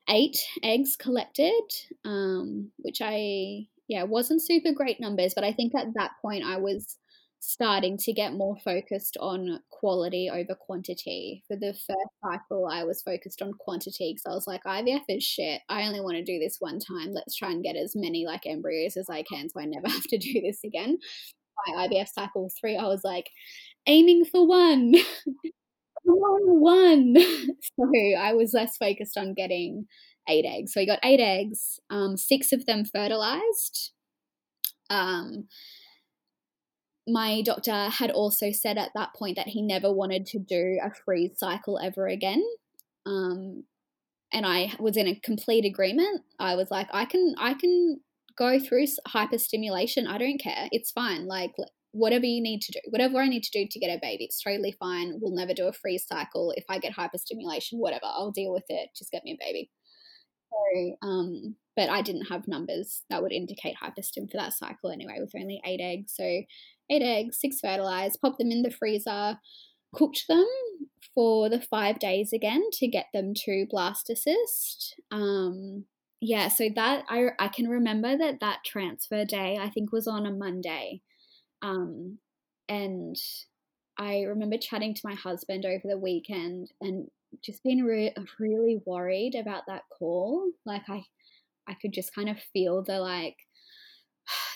eight 0.09 0.39
eggs 0.63 0.95
collected, 0.95 1.61
um, 2.03 2.71
which 2.77 2.99
I, 2.99 3.67
yeah, 3.87 4.03
wasn't 4.03 4.41
super 4.41 4.71
great 4.71 4.99
numbers, 4.99 5.33
but 5.35 5.43
I 5.43 5.53
think 5.53 5.75
at 5.75 5.93
that 5.93 6.13
point 6.23 6.43
I 6.43 6.57
was 6.57 6.97
starting 7.39 7.97
to 7.97 8.13
get 8.13 8.33
more 8.33 8.57
focused 8.63 9.17
on 9.19 9.59
quality 9.69 10.29
over 10.31 10.55
quantity. 10.55 11.43
For 11.47 11.55
the 11.55 11.73
first 11.73 12.13
cycle, 12.23 12.67
I 12.69 12.83
was 12.83 13.01
focused 13.01 13.41
on 13.41 13.53
quantity 13.53 14.13
because 14.13 14.29
I 14.29 14.35
was 14.35 14.47
like, 14.47 14.63
IVF 14.65 15.03
is 15.07 15.23
shit. 15.23 15.61
I 15.69 15.83
only 15.83 16.01
want 16.01 16.17
to 16.17 16.23
do 16.23 16.39
this 16.39 16.57
one 16.59 16.79
time. 16.79 17.11
Let's 17.11 17.35
try 17.35 17.51
and 17.51 17.63
get 17.63 17.75
as 17.75 17.93
many 17.95 18.25
like 18.25 18.45
embryos 18.45 18.97
as 18.97 19.09
I 19.09 19.23
can 19.23 19.49
so 19.49 19.59
I 19.59 19.65
never 19.65 19.87
have 19.89 20.03
to 20.03 20.17
do 20.17 20.41
this 20.41 20.59
again. 20.65 20.97
By 21.65 21.87
IVF 21.87 22.07
cycle 22.09 22.49
three, 22.59 22.77
I 22.77 22.87
was 22.87 23.01
like, 23.03 23.29
aiming 23.87 24.25
for 24.25 24.47
one. 24.47 24.95
On, 26.07 26.61
one. 26.61 27.15
so 27.79 27.91
I 28.17 28.33
was 28.33 28.53
less 28.53 28.77
focused 28.77 29.17
on 29.17 29.33
getting 29.33 29.85
eight 30.27 30.45
eggs. 30.45 30.73
So 30.73 30.81
I 30.81 30.85
got 30.85 30.99
eight 31.03 31.19
eggs, 31.19 31.79
um, 31.89 32.17
six 32.17 32.51
of 32.51 32.65
them 32.65 32.83
fertilized. 32.85 33.91
Um, 34.89 35.47
my 37.11 37.41
doctor 37.41 37.89
had 37.89 38.11
also 38.11 38.51
said 38.51 38.77
at 38.77 38.91
that 38.95 39.13
point 39.15 39.35
that 39.35 39.47
he 39.47 39.61
never 39.61 39.91
wanted 39.91 40.25
to 40.27 40.39
do 40.39 40.79
a 40.83 40.91
freeze 41.05 41.37
cycle 41.37 41.79
ever 41.79 42.07
again. 42.07 42.43
Um, 43.05 43.63
and 44.31 44.45
I 44.45 44.73
was 44.79 44.97
in 44.97 45.07
a 45.07 45.19
complete 45.19 45.65
agreement. 45.65 46.21
I 46.39 46.55
was 46.55 46.69
like, 46.69 46.87
I 46.93 47.05
can, 47.05 47.35
I 47.37 47.53
can 47.55 47.99
go 48.37 48.59
through 48.59 48.85
hyperstimulation. 49.07 50.07
I 50.07 50.17
don't 50.17 50.39
care. 50.41 50.67
It's 50.71 50.91
fine. 50.91 51.27
Like 51.27 51.51
whatever 51.91 52.25
you 52.25 52.41
need 52.41 52.61
to 52.61 52.71
do, 52.71 52.79
whatever 52.89 53.19
I 53.19 53.27
need 53.27 53.43
to 53.43 53.51
do 53.51 53.67
to 53.69 53.79
get 53.79 53.95
a 53.95 53.99
baby, 54.01 54.25
it's 54.25 54.41
totally 54.41 54.75
fine. 54.79 55.17
We'll 55.19 55.35
never 55.35 55.53
do 55.53 55.67
a 55.67 55.73
freeze 55.73 56.05
cycle. 56.07 56.53
If 56.55 56.65
I 56.69 56.77
get 56.77 56.95
hyperstimulation, 56.95 57.73
whatever, 57.73 58.05
I'll 58.05 58.31
deal 58.31 58.53
with 58.53 58.65
it. 58.69 58.89
Just 58.95 59.11
get 59.11 59.23
me 59.23 59.31
a 59.31 59.43
baby. 59.43 59.71
So, 60.51 60.95
um, 61.01 61.55
but 61.75 61.89
I 61.89 62.01
didn't 62.01 62.25
have 62.25 62.47
numbers 62.47 63.03
that 63.09 63.21
would 63.21 63.31
indicate 63.31 63.75
hyperstim 63.81 64.29
for 64.29 64.37
that 64.37 64.53
cycle 64.53 64.91
anyway, 64.91 65.17
with 65.19 65.31
only 65.35 65.61
eight 65.65 65.79
eggs. 65.81 66.13
So 66.15 66.41
eight 66.89 67.01
eggs, 67.01 67.39
six 67.39 67.59
fertilized, 67.59 68.19
pop 68.21 68.37
them 68.37 68.51
in 68.51 68.61
the 68.61 68.71
freezer, 68.71 69.37
cooked 69.93 70.25
them 70.27 70.47
for 71.13 71.49
the 71.49 71.61
five 71.61 71.99
days 71.99 72.33
again 72.33 72.63
to 72.73 72.87
get 72.87 73.07
them 73.13 73.33
to 73.45 73.65
blastocyst. 73.71 74.93
Um, 75.11 75.85
yeah, 76.21 76.49
so 76.49 76.69
that 76.75 77.05
I 77.09 77.29
I 77.39 77.47
can 77.47 77.67
remember 77.67 78.17
that 78.17 78.39
that 78.41 78.59
transfer 78.65 79.25
day 79.25 79.57
I 79.59 79.69
think 79.69 79.91
was 79.91 80.07
on 80.07 80.25
a 80.25 80.31
Monday, 80.31 81.01
um, 81.61 82.19
and 82.67 83.15
I 83.97 84.21
remember 84.21 84.57
chatting 84.57 84.93
to 84.95 85.01
my 85.03 85.15
husband 85.15 85.65
over 85.65 85.81
the 85.83 85.97
weekend 85.97 86.71
and 86.79 87.07
just 87.43 87.63
being 87.63 87.83
re- 87.83 88.15
really 88.39 88.81
worried 88.85 89.35
about 89.35 89.63
that 89.67 89.83
call. 89.97 90.51
Like 90.65 90.83
I, 90.89 91.03
I 91.67 91.75
could 91.81 91.93
just 91.93 92.15
kind 92.15 92.29
of 92.29 92.37
feel 92.53 92.81
the 92.81 92.99
like 92.99 93.35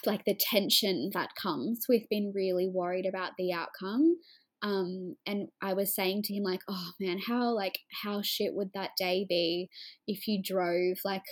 like 0.06 0.26
the 0.26 0.38
tension 0.38 1.12
that 1.14 1.36
comes 1.42 1.86
with 1.88 2.04
being 2.10 2.32
really 2.34 2.68
worried 2.68 3.06
about 3.06 3.32
the 3.38 3.54
outcome. 3.54 4.18
Um, 4.62 5.18
and 5.26 5.50
I 5.62 5.74
was 5.74 5.94
saying 5.94 6.24
to 6.24 6.34
him 6.34 6.44
like, 6.44 6.62
oh 6.70 6.92
man, 7.00 7.20
how 7.28 7.54
like 7.54 7.80
how 8.04 8.22
shit 8.22 8.54
would 8.54 8.72
that 8.74 8.92
day 8.98 9.26
be 9.28 9.70
if 10.08 10.28
you 10.28 10.42
drove 10.42 10.98
like, 11.04 11.24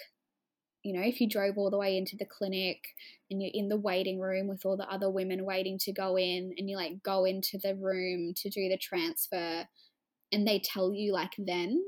you 0.84 0.94
know, 0.94 1.06
if 1.06 1.22
you 1.22 1.30
drove 1.30 1.58
all 1.58 1.70
the 1.70 1.78
way 1.78 1.96
into 1.96 2.18
the 2.18 2.26
clinic 2.26 2.78
and 3.30 3.42
you're 3.42 3.52
in 3.54 3.70
the 3.70 3.78
waiting 3.78 4.20
room 4.20 4.48
with 4.48 4.66
all 4.66 4.76
the 4.76 4.92
other 4.92 5.10
women 5.10 5.46
waiting 5.46 5.78
to 5.82 5.94
go 5.94 6.18
in, 6.18 6.54
and 6.58 6.70
you 6.70 6.76
like 6.76 7.04
go 7.04 7.24
into 7.24 7.58
the 7.64 7.76
room 7.76 8.34
to 8.36 8.50
do 8.50 8.68
the 8.68 8.78
transfer, 8.78 9.66
and 10.32 10.48
they 10.48 10.60
tell 10.60 10.94
you 10.94 11.14
like 11.14 11.32
then 11.38 11.82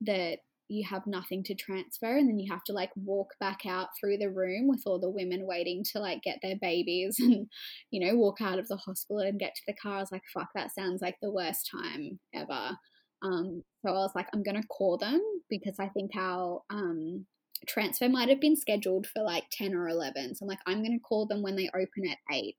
that 0.00 0.38
you 0.68 0.86
have 0.88 1.06
nothing 1.06 1.42
to 1.44 1.54
transfer 1.54 2.16
and 2.16 2.28
then 2.28 2.38
you 2.38 2.50
have 2.52 2.64
to 2.64 2.72
like 2.72 2.90
walk 2.96 3.30
back 3.40 3.60
out 3.66 3.88
through 3.98 4.16
the 4.16 4.30
room 4.30 4.68
with 4.68 4.82
all 4.86 4.98
the 4.98 5.10
women 5.10 5.46
waiting 5.46 5.84
to 5.92 5.98
like 5.98 6.22
get 6.22 6.38
their 6.42 6.56
babies 6.60 7.16
and 7.20 7.46
you 7.90 8.06
know 8.06 8.16
walk 8.16 8.40
out 8.40 8.58
of 8.58 8.68
the 8.68 8.76
hospital 8.76 9.20
and 9.20 9.38
get 9.38 9.54
to 9.54 9.62
the 9.66 9.74
car. 9.74 9.98
I 9.98 10.00
was 10.00 10.12
like 10.12 10.24
fuck 10.34 10.48
that 10.54 10.74
sounds 10.74 11.02
like 11.02 11.16
the 11.20 11.32
worst 11.32 11.70
time 11.70 12.18
ever. 12.34 12.76
Um 13.22 13.62
so 13.86 13.92
i 13.92 13.98
was 13.98 14.12
like 14.14 14.26
i'm 14.34 14.42
gonna 14.42 14.62
call 14.68 14.98
them 14.98 15.20
because 15.48 15.76
i 15.78 15.88
think 15.88 16.10
our 16.16 16.62
um 16.70 17.26
transfer 17.66 18.08
might 18.08 18.28
have 18.28 18.40
been 18.40 18.56
scheduled 18.56 19.06
for 19.06 19.22
like 19.22 19.44
10 19.52 19.74
or 19.74 19.88
11 19.88 20.34
so 20.34 20.44
i'm 20.44 20.48
like 20.48 20.58
i'm 20.66 20.82
gonna 20.82 20.98
call 20.98 21.26
them 21.26 21.42
when 21.42 21.56
they 21.56 21.70
open 21.74 22.10
at 22.10 22.18
8 22.34 22.54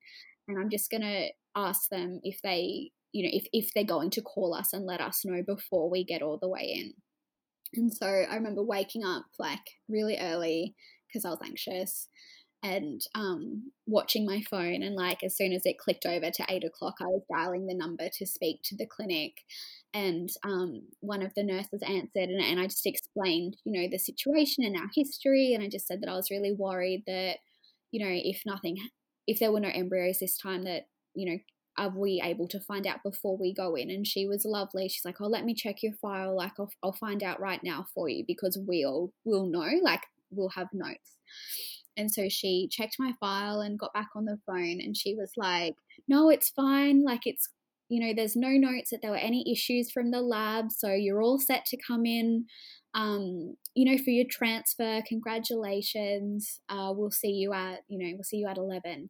and 0.47 0.60
i'm 0.60 0.70
just 0.70 0.89
gonna 0.89 1.28
ask 1.55 1.89
them 1.89 2.20
if 2.24 2.41
they 2.43 2.91
you 3.12 3.24
know 3.24 3.30
if, 3.32 3.45
if 3.53 3.70
they're 3.74 3.84
going 3.84 4.10
to 4.12 4.22
call 4.22 4.53
us 4.53 4.74
and 4.74 4.86
let 4.86 5.01
us 5.01 5.24
know 5.24 5.41
before 5.45 5.89
we 5.89 6.03
get 6.03 6.22
all 6.22 6.39
the 6.41 6.49
way 6.49 6.74
in 6.76 6.93
and 7.74 7.93
so 7.93 8.05
I 8.05 8.36
remember 8.36 8.63
waking 8.63 9.03
up 9.03 9.26
like 9.39 9.59
really 9.89 10.18
early 10.20 10.76
because 11.07 11.26
I 11.26 11.30
was 11.30 11.39
anxious 11.43 12.07
and 12.63 13.01
um, 13.13 13.72
watching 13.86 14.26
my 14.26 14.41
phone. 14.49 14.82
And 14.82 14.95
like 14.95 15.24
as 15.24 15.38
soon 15.38 15.53
as 15.53 15.61
it 15.65 15.78
clicked 15.78 16.05
over 16.05 16.32
to 16.32 16.45
eight 16.49 16.63
o'clock, 16.63 16.95
I 16.99 17.05
was 17.05 17.24
dialing 17.32 17.68
the 17.68 17.76
number 17.76 18.09
to 18.11 18.26
speak 18.26 18.61
to 18.65 18.76
the 18.76 18.88
clinic. 18.88 19.34
And 19.93 20.30
um, 20.43 20.82
one 20.99 21.22
of 21.22 21.34
the 21.36 21.43
nurses 21.43 21.82
answered, 21.84 22.30
and, 22.30 22.41
and 22.41 22.59
I 22.59 22.63
just 22.63 22.86
explained, 22.86 23.57
you 23.63 23.80
know, 23.80 23.88
the 23.89 23.99
situation 23.99 24.63
and 24.63 24.76
our 24.76 24.89
history. 24.93 25.53
And 25.53 25.63
I 25.63 25.70
just 25.70 25.88
said 25.88 26.01
that 26.01 26.09
I 26.09 26.15
was 26.15 26.32
really 26.32 26.53
worried 26.57 27.03
that, 27.07 27.38
you 27.91 28.03
know, 28.03 28.11
if 28.11 28.41
nothing, 28.45 28.78
if 29.28 29.39
there 29.39 29.51
were 29.51 29.59
no 29.59 29.72
embryos 29.74 30.20
this 30.20 30.38
time, 30.38 30.63
that, 30.63 30.88
you 31.13 31.30
know, 31.32 31.38
are 31.78 31.94
we 31.96 32.22
able 32.24 32.48
to 32.48 32.60
find 32.60 32.88
out 32.88 33.04
before 33.04 33.38
we 33.38 33.54
go 33.54 33.76
in? 33.76 33.90
And 33.90 34.06
she 34.06 34.26
was 34.26 34.46
lovely. 34.46 34.90
She's 34.90 35.06
like, 35.06 35.22
oh, 35.22 35.28
let 35.28 35.46
me 35.46 35.54
check 35.54 35.84
your 35.84 35.94
file. 35.94 36.36
Like, 36.36 36.54
I'll, 36.60 36.72
I'll 36.84 36.94
find 36.94 37.24
out 37.24 37.40
right 37.40 37.64
now 37.64 37.86
for 37.94 38.10
you 38.10 38.24
because 38.26 38.58
we'll, 38.68 39.14
we'll 39.26 39.46
know, 39.46 39.80
like, 39.84 40.02
we'll 40.32 40.50
have 40.50 40.68
notes. 40.74 41.18
And 41.98 42.12
so 42.12 42.30
she 42.30 42.68
checked 42.72 42.98
my 43.00 43.14
file 43.20 43.62
and 43.62 43.80
got 43.80 43.94
back 43.94 44.10
on 44.16 44.26
the 44.26 44.40
phone 44.46 44.80
and 44.82 44.96
she 44.96 45.16
was 45.16 45.32
like, 45.36 45.76
no, 46.08 46.30
it's 46.30 46.50
fine. 46.50 47.04
Like, 47.04 47.26
it's, 47.26 47.50
you 47.90 48.00
know, 48.00 48.14
there's 48.16 48.36
no 48.36 48.50
notes 48.50 48.92
that 48.92 49.02
there 49.02 49.12
were 49.12 49.18
any 49.18 49.50
issues 49.52 49.92
from 49.92 50.12
the 50.12 50.22
lab. 50.22 50.72
So 50.72 50.92
you're 50.92 51.22
all 51.22 51.40
set 51.40 51.66
to 51.66 51.78
come 51.78 52.06
in. 52.06 52.46
Um, 52.94 53.56
you 53.76 53.86
know, 53.86 54.02
for 54.04 54.10
your 54.12 54.26
transfer, 54.30 55.02
congratulations. 55.08 56.60
Uh, 56.70 56.94
we'll 56.96 57.12
see 57.12 57.32
you 57.32 57.54
at, 57.54 57.80
you 57.88 57.98
know, 57.98 58.12
we'll 58.16 58.24
see 58.24 58.38
you 58.38 58.48
at 58.48 58.58
11. 58.58 59.10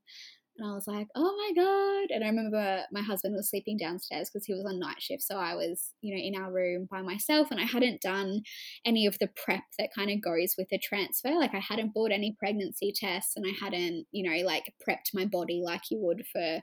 And 0.57 0.69
I 0.69 0.73
was 0.73 0.87
like, 0.87 1.07
oh 1.15 1.35
my 1.37 1.61
God. 1.63 2.15
And 2.15 2.23
I 2.23 2.27
remember 2.27 2.83
my 2.91 3.01
husband 3.01 3.35
was 3.35 3.49
sleeping 3.49 3.77
downstairs 3.77 4.29
because 4.29 4.45
he 4.45 4.53
was 4.53 4.65
on 4.65 4.79
night 4.79 4.99
shift. 4.99 5.23
So 5.23 5.37
I 5.37 5.53
was, 5.53 5.93
you 6.01 6.15
know, 6.15 6.21
in 6.21 6.41
our 6.41 6.51
room 6.51 6.87
by 6.89 7.01
myself 7.01 7.49
and 7.51 7.59
I 7.59 7.65
hadn't 7.65 8.01
done 8.01 8.41
any 8.85 9.05
of 9.05 9.17
the 9.19 9.29
prep 9.43 9.63
that 9.77 9.89
kind 9.95 10.09
of 10.09 10.21
goes 10.21 10.55
with 10.57 10.67
the 10.69 10.79
transfer. 10.79 11.31
Like 11.31 11.53
I 11.53 11.59
hadn't 11.59 11.93
bought 11.93 12.11
any 12.11 12.35
pregnancy 12.39 12.91
tests 12.95 13.33
and 13.35 13.45
I 13.45 13.53
hadn't, 13.63 14.07
you 14.11 14.29
know, 14.29 14.45
like 14.45 14.73
prepped 14.87 15.13
my 15.13 15.25
body 15.25 15.61
like 15.63 15.83
you 15.91 15.99
would 16.01 16.23
for 16.31 16.61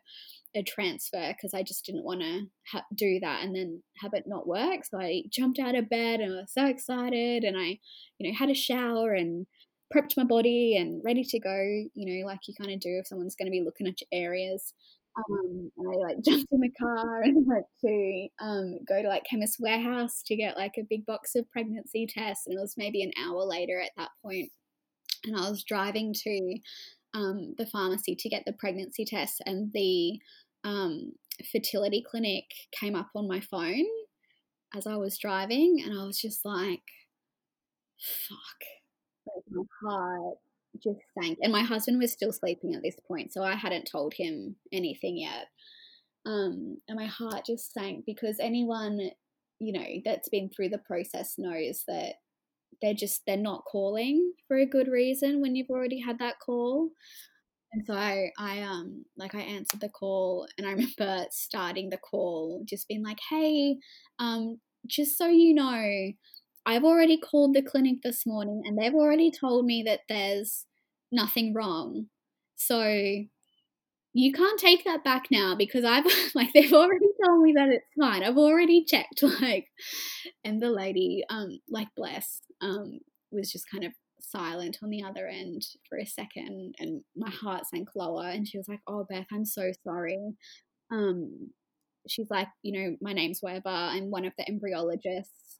a 0.56 0.62
transfer 0.62 1.32
because 1.32 1.54
I 1.54 1.62
just 1.62 1.84
didn't 1.84 2.04
want 2.04 2.20
to 2.20 2.46
ha- 2.70 2.84
do 2.94 3.18
that 3.20 3.42
and 3.42 3.54
then 3.54 3.82
have 4.00 4.12
it 4.14 4.24
not 4.26 4.46
work. 4.46 4.84
So 4.84 5.00
I 5.00 5.22
jumped 5.30 5.58
out 5.58 5.74
of 5.74 5.88
bed 5.88 6.20
and 6.20 6.32
I 6.32 6.36
was 6.36 6.52
so 6.52 6.66
excited 6.66 7.44
and 7.44 7.56
I, 7.56 7.78
you 8.18 8.30
know, 8.30 8.36
had 8.36 8.50
a 8.50 8.54
shower 8.54 9.14
and 9.14 9.46
prepped 9.94 10.16
my 10.16 10.24
body 10.24 10.76
and 10.76 11.02
ready 11.04 11.22
to 11.24 11.38
go, 11.38 11.54
you 11.54 11.90
know, 11.94 12.26
like 12.26 12.40
you 12.48 12.54
kind 12.58 12.72
of 12.72 12.80
do 12.80 12.98
if 13.00 13.06
someone's 13.06 13.36
going 13.36 13.46
to 13.46 13.50
be 13.50 13.62
looking 13.62 13.86
at 13.86 14.00
your 14.00 14.08
areas. 14.12 14.74
Um, 15.16 15.70
and 15.76 15.88
I 15.88 15.96
like 15.96 16.16
jumped 16.24 16.52
in 16.52 16.60
the 16.60 16.70
car 16.70 17.22
and 17.22 17.46
went 17.46 17.66
to 17.82 18.28
um, 18.40 18.78
go 18.86 19.02
to 19.02 19.08
like 19.08 19.24
Chemist 19.28 19.56
Warehouse 19.60 20.22
to 20.26 20.36
get 20.36 20.56
like 20.56 20.74
a 20.78 20.86
big 20.88 21.06
box 21.06 21.34
of 21.36 21.50
pregnancy 21.50 22.06
tests. 22.06 22.46
And 22.46 22.56
it 22.56 22.60
was 22.60 22.74
maybe 22.76 23.02
an 23.02 23.12
hour 23.24 23.44
later 23.44 23.80
at 23.80 23.92
that 23.96 24.10
point. 24.22 24.50
And 25.24 25.36
I 25.36 25.48
was 25.48 25.64
driving 25.64 26.12
to 26.24 26.58
um, 27.14 27.54
the 27.56 27.66
pharmacy 27.66 28.16
to 28.16 28.28
get 28.28 28.42
the 28.44 28.52
pregnancy 28.52 29.04
tests, 29.04 29.38
and 29.46 29.72
the 29.72 30.18
um, 30.64 31.12
fertility 31.50 32.04
clinic 32.08 32.44
came 32.78 32.94
up 32.94 33.08
on 33.14 33.28
my 33.28 33.40
phone 33.40 33.86
as 34.74 34.86
I 34.86 34.96
was 34.96 35.16
driving, 35.16 35.80
and 35.82 35.98
I 35.98 36.04
was 36.04 36.20
just 36.20 36.44
like, 36.44 36.82
fuck. 37.98 38.83
Like 39.26 39.44
my 39.50 39.62
heart 39.82 40.36
just 40.82 41.00
sank. 41.20 41.38
And 41.42 41.52
my 41.52 41.62
husband 41.62 41.98
was 42.00 42.12
still 42.12 42.32
sleeping 42.32 42.74
at 42.74 42.82
this 42.82 42.96
point, 43.06 43.32
so 43.32 43.42
I 43.42 43.54
hadn't 43.54 43.88
told 43.90 44.14
him 44.14 44.56
anything 44.72 45.18
yet. 45.18 45.46
Um, 46.26 46.78
and 46.88 46.96
my 46.98 47.06
heart 47.06 47.46
just 47.46 47.72
sank 47.72 48.04
because 48.06 48.38
anyone, 48.40 49.10
you 49.60 49.72
know, 49.72 49.86
that's 50.04 50.28
been 50.28 50.50
through 50.50 50.70
the 50.70 50.78
process 50.78 51.34
knows 51.38 51.84
that 51.88 52.14
they're 52.82 52.94
just 52.94 53.22
they're 53.26 53.36
not 53.36 53.64
calling 53.66 54.32
for 54.48 54.56
a 54.58 54.66
good 54.66 54.88
reason 54.88 55.40
when 55.40 55.54
you've 55.56 55.70
already 55.70 56.00
had 56.00 56.18
that 56.18 56.40
call. 56.40 56.90
And 57.72 57.84
so 57.86 57.94
I, 57.94 58.30
I 58.38 58.62
um 58.62 59.04
like 59.16 59.34
I 59.34 59.40
answered 59.40 59.80
the 59.80 59.88
call 59.88 60.46
and 60.58 60.66
I 60.66 60.70
remember 60.74 61.26
starting 61.30 61.90
the 61.90 61.98
call 61.98 62.62
just 62.66 62.88
being 62.88 63.02
like, 63.02 63.18
hey, 63.30 63.78
um, 64.18 64.60
just 64.86 65.18
so 65.18 65.26
you 65.28 65.54
know, 65.54 66.10
I've 66.66 66.84
already 66.84 67.18
called 67.18 67.54
the 67.54 67.62
clinic 67.62 67.98
this 68.02 68.24
morning 68.26 68.62
and 68.64 68.78
they've 68.78 68.94
already 68.94 69.30
told 69.30 69.66
me 69.66 69.82
that 69.84 70.00
there's 70.08 70.66
nothing 71.12 71.52
wrong. 71.54 72.06
So 72.56 73.24
you 74.16 74.32
can't 74.32 74.60
take 74.60 74.84
that 74.84 75.02
back 75.02 75.24
now 75.30 75.54
because 75.56 75.84
I've 75.84 76.04
like 76.34 76.52
they've 76.52 76.72
already 76.72 77.06
told 77.24 77.42
me 77.42 77.52
that 77.56 77.68
it's 77.68 77.86
fine. 77.98 78.22
I've 78.22 78.38
already 78.38 78.84
checked 78.84 79.22
like 79.40 79.66
and 80.44 80.62
the 80.62 80.70
lady 80.70 81.24
um 81.30 81.58
like 81.68 81.88
bless 81.96 82.40
um 82.60 83.00
was 83.32 83.50
just 83.50 83.70
kind 83.70 83.84
of 83.84 83.92
silent 84.20 84.78
on 84.82 84.90
the 84.90 85.02
other 85.02 85.26
end 85.26 85.62
for 85.88 85.98
a 85.98 86.06
second 86.06 86.74
and 86.78 87.02
my 87.16 87.30
heart 87.30 87.66
sank 87.66 87.88
lower 87.94 88.28
and 88.28 88.48
she 88.48 88.56
was 88.58 88.68
like, 88.68 88.80
"Oh 88.86 89.04
Beth, 89.08 89.26
I'm 89.32 89.44
so 89.44 89.70
sorry." 89.84 90.18
Um 90.90 91.50
she's 92.08 92.28
like, 92.30 92.48
you 92.62 92.72
know, 92.90 92.96
my 93.00 93.12
name's 93.12 93.40
Weber. 93.42 93.68
I'm 93.68 94.10
one 94.10 94.24
of 94.26 94.32
the 94.38 94.44
embryologists 94.50 95.53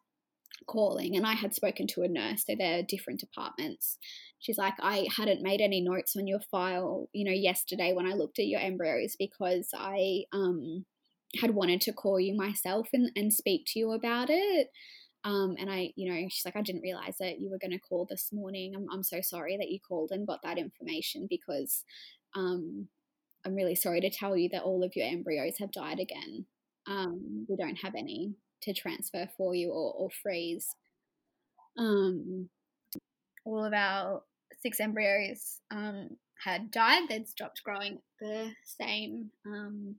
calling 0.67 1.17
and 1.17 1.27
I 1.27 1.35
had 1.35 1.55
spoken 1.55 1.87
to 1.89 2.03
a 2.03 2.09
nurse, 2.09 2.45
so 2.47 2.55
they're 2.59 2.83
different 2.83 3.21
departments. 3.21 3.99
She's 4.39 4.59
like, 4.59 4.75
I 4.81 5.07
hadn't 5.17 5.43
made 5.43 5.61
any 5.61 5.81
notes 5.81 6.17
on 6.17 6.27
your 6.27 6.41
file, 6.41 7.09
you 7.13 7.25
know, 7.25 7.33
yesterday 7.33 7.93
when 7.93 8.07
I 8.07 8.15
looked 8.15 8.39
at 8.39 8.47
your 8.47 8.61
embryos 8.61 9.17
because 9.19 9.71
I 9.75 10.25
um 10.33 10.85
had 11.41 11.55
wanted 11.55 11.81
to 11.83 11.93
call 11.93 12.21
you 12.21 12.37
myself 12.37 12.89
and, 12.93 13.11
and 13.17 13.33
speak 13.33 13.65
to 13.67 13.79
you 13.79 13.93
about 13.93 14.29
it. 14.31 14.69
Um, 15.25 15.57
and 15.59 15.71
I, 15.71 15.91
you 15.97 16.13
know, 16.13 16.29
she's 16.29 16.45
like, 16.45 16.57
I 16.57 16.63
didn't 16.63 16.83
realize 16.83 17.17
that 17.19 17.41
you 17.41 17.51
were 17.51 17.59
going 17.59 17.71
to 17.71 17.79
call 17.79 18.07
this 18.09 18.29
morning. 18.31 18.75
I'm, 18.77 18.87
I'm 18.93 19.03
so 19.03 19.21
sorry 19.23 19.57
that 19.57 19.71
you 19.71 19.79
called 19.81 20.11
and 20.13 20.27
got 20.27 20.41
that 20.43 20.59
information 20.59 21.27
because 21.31 21.83
um, 22.37 22.89
I'm 23.45 23.55
really 23.55 23.75
sorry 23.75 24.01
to 24.03 24.11
tell 24.11 24.37
you 24.37 24.51
that 24.53 24.63
all 24.63 24.85
of 24.85 24.93
your 24.95 25.07
embryos 25.07 25.55
have 25.61 25.73
died 25.73 25.99
again. 25.99 26.47
Um, 26.87 27.47
we 27.49 27.57
don't 27.57 27.77
have 27.77 27.95
any 27.95 28.35
to 28.65 28.75
transfer 28.75 29.29
for 29.37 29.55
you 29.55 29.71
or, 29.71 29.93
or 29.95 30.09
freeze. 30.23 30.67
Um, 31.79 32.49
all 33.45 33.65
of 33.65 33.73
our 33.73 34.23
six 34.63 34.81
embryos 34.81 35.61
um, 35.71 36.11
had 36.43 36.71
died. 36.71 37.09
They'd 37.09 37.29
stopped 37.29 37.63
growing 37.65 37.99
the 38.21 38.51
same, 38.81 39.31
um, 39.47 39.97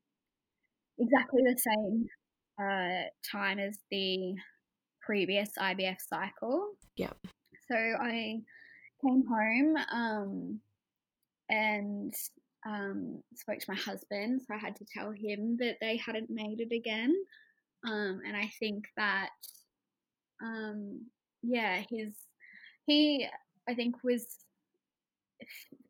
exactly 0.97 1.41
the 1.43 1.57
same 1.57 2.07
uh, 2.59 3.09
time 3.29 3.59
as 3.59 3.77
the 3.91 4.35
previous 5.05 5.51
IVF 5.59 5.97
cycle. 6.07 6.71
Yeah. 6.95 7.13
So 7.69 7.75
I 7.75 8.41
came 9.05 9.23
home 9.27 9.75
um, 9.93 10.59
and 11.49 12.13
um, 12.65 13.21
spoke 13.35 13.59
to 13.59 13.71
my 13.71 13.77
husband. 13.77 14.41
So 14.47 14.55
I 14.55 14.57
had 14.57 14.75
to 14.77 14.85
tell 14.85 15.11
him 15.11 15.57
that 15.59 15.77
they 15.81 15.97
hadn't 15.97 16.29
made 16.29 16.59
it 16.59 16.73
again. 16.75 17.13
Um, 17.85 18.21
and 18.25 18.35
I 18.35 18.51
think 18.59 18.85
that, 18.97 19.29
um, 20.43 21.05
yeah, 21.43 21.81
his 21.89 22.13
he 22.85 23.27
I 23.67 23.73
think 23.73 24.03
was 24.03 24.25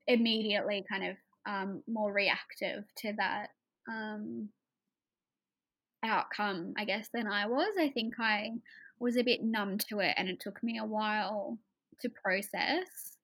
immediately 0.08 0.86
kind 0.90 1.06
of 1.06 1.16
um, 1.46 1.84
more 1.88 2.12
reactive 2.12 2.84
to 2.98 3.14
that 3.18 3.48
um, 3.90 4.50
outcome, 6.04 6.74
I 6.78 6.86
guess, 6.86 7.10
than 7.14 7.28
I 7.28 7.48
was. 7.48 7.74
I 7.80 7.90
think 7.90 8.16
I 8.20 8.52
was 9.00 9.18
a 9.18 9.24
bit 9.24 9.44
numb 9.44 9.78
to 9.90 10.00
it, 10.00 10.14
and 10.18 10.28
it 10.28 10.40
took 10.40 10.64
me 10.64 10.78
a 10.78 10.86
while 10.86 11.58
to 12.02 12.10
process. 12.10 13.18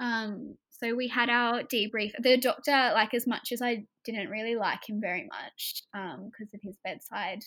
Um, 0.00 0.56
so 0.70 0.94
we 0.94 1.08
had 1.08 1.30
our 1.30 1.62
debrief. 1.62 2.12
The 2.20 2.36
doctor, 2.36 2.90
like, 2.94 3.14
as 3.14 3.26
much 3.26 3.52
as 3.52 3.62
I 3.62 3.86
didn't 4.04 4.28
really 4.28 4.56
like 4.56 4.88
him 4.88 5.00
very 5.00 5.26
much 5.26 5.82
because 5.92 6.18
um, 6.18 6.54
of 6.54 6.60
his 6.62 6.76
bedside 6.84 7.44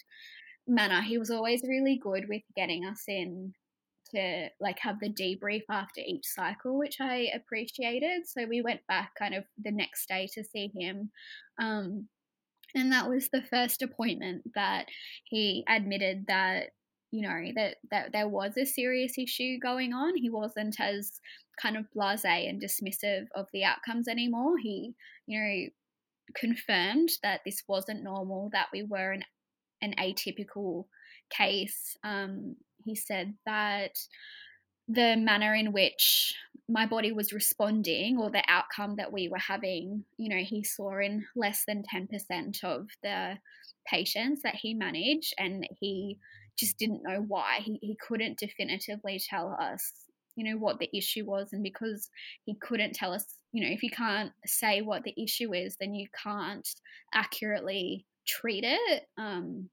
manner. 0.68 1.02
He 1.02 1.18
was 1.18 1.30
always 1.30 1.64
really 1.64 2.00
good 2.02 2.26
with 2.28 2.44
getting 2.56 2.86
us 2.86 3.04
in 3.08 3.54
to 4.12 4.48
like 4.60 4.80
have 4.80 5.00
the 5.00 5.10
debrief 5.10 5.64
after 5.70 6.02
each 6.02 6.26
cycle, 6.26 6.78
which 6.78 6.98
I 7.02 7.30
appreciated. 7.34 8.24
So 8.26 8.46
we 8.48 8.62
went 8.62 8.82
back 8.88 9.12
kind 9.18 9.36
of 9.36 9.44
the 9.58 9.72
next 9.72 10.08
day 10.08 10.28
to 10.34 10.44
see 10.44 10.72
him. 10.76 11.12
Um, 11.60 12.08
and 12.76 12.92
that 12.92 13.10
was 13.10 13.30
the 13.30 13.44
first 13.50 13.82
appointment 13.82 14.44
that 14.56 14.88
he 15.26 15.64
admitted 15.68 16.26
that 16.28 16.70
you 17.12 17.22
know 17.22 17.52
that 17.56 17.78
that 17.90 18.12
there 18.12 18.28
was 18.28 18.58
a 18.58 18.66
serious 18.66 19.18
issue 19.18 19.58
going 19.60 19.94
on 19.94 20.18
he 20.18 20.30
wasn't 20.30 20.78
as 20.78 21.22
kind 21.62 21.78
of 21.78 21.86
blasé 21.96 22.50
and 22.50 22.62
dismissive 22.62 23.28
of 23.34 23.48
the 23.54 23.64
outcomes 23.64 24.10
anymore 24.10 24.58
he 24.62 24.94
you 25.26 25.40
know 25.40 25.70
confirmed 26.36 27.10
that 27.24 27.40
this 27.46 27.64
wasn't 27.68 28.04
normal 28.04 28.50
that 28.52 28.68
we 28.74 28.84
were 28.84 29.14
an 29.14 29.24
an 29.82 29.94
atypical 30.00 30.86
case. 31.30 31.98
Um, 32.04 32.56
he 32.84 32.96
said 32.96 33.34
that 33.46 33.98
the 34.88 35.16
manner 35.18 35.54
in 35.54 35.74
which 35.74 36.34
my 36.70 36.86
body 36.86 37.12
was 37.12 37.34
responding 37.34 38.18
or 38.18 38.30
the 38.30 38.44
outcome 38.48 38.96
that 38.98 39.12
we 39.12 39.30
were 39.30 39.38
having, 39.38 40.04
you 40.18 40.30
know, 40.30 40.44
he 40.44 40.64
saw 40.64 41.00
in 41.00 41.26
less 41.36 41.64
than 41.66 41.84
10% 41.94 42.64
of 42.64 42.88
the 43.04 43.38
patients 43.86 44.42
that 44.44 44.56
he 44.56 44.74
managed, 44.74 45.34
and 45.38 45.68
he 45.80 46.18
just 46.58 46.78
didn't 46.78 47.04
know 47.04 47.24
why. 47.28 47.60
He, 47.62 47.80
he 47.82 47.98
couldn't 48.06 48.40
definitively 48.40 49.22
tell 49.30 49.56
us, 49.60 49.94
you 50.36 50.44
know, 50.44 50.58
what 50.58 50.80
the 50.80 50.90
issue 50.96 51.26
was. 51.26 51.54
And 51.54 51.64
because 51.64 52.10
he 52.46 52.56
couldn't 52.56 52.94
tell 52.94 53.14
us, 53.14 53.26
you 53.54 53.64
know, 53.64 53.74
if 53.74 53.84
you 53.84 53.90
can't 53.90 54.32
say 54.46 54.82
what 54.82 55.04
the 55.04 55.14
issue 55.22 55.54
is, 55.54 55.78
then 55.80 55.94
you 55.94 56.08
can't 56.22 56.68
accurately 57.14 58.06
treat 58.28 58.64
it. 58.66 59.08
Um, 59.18 59.70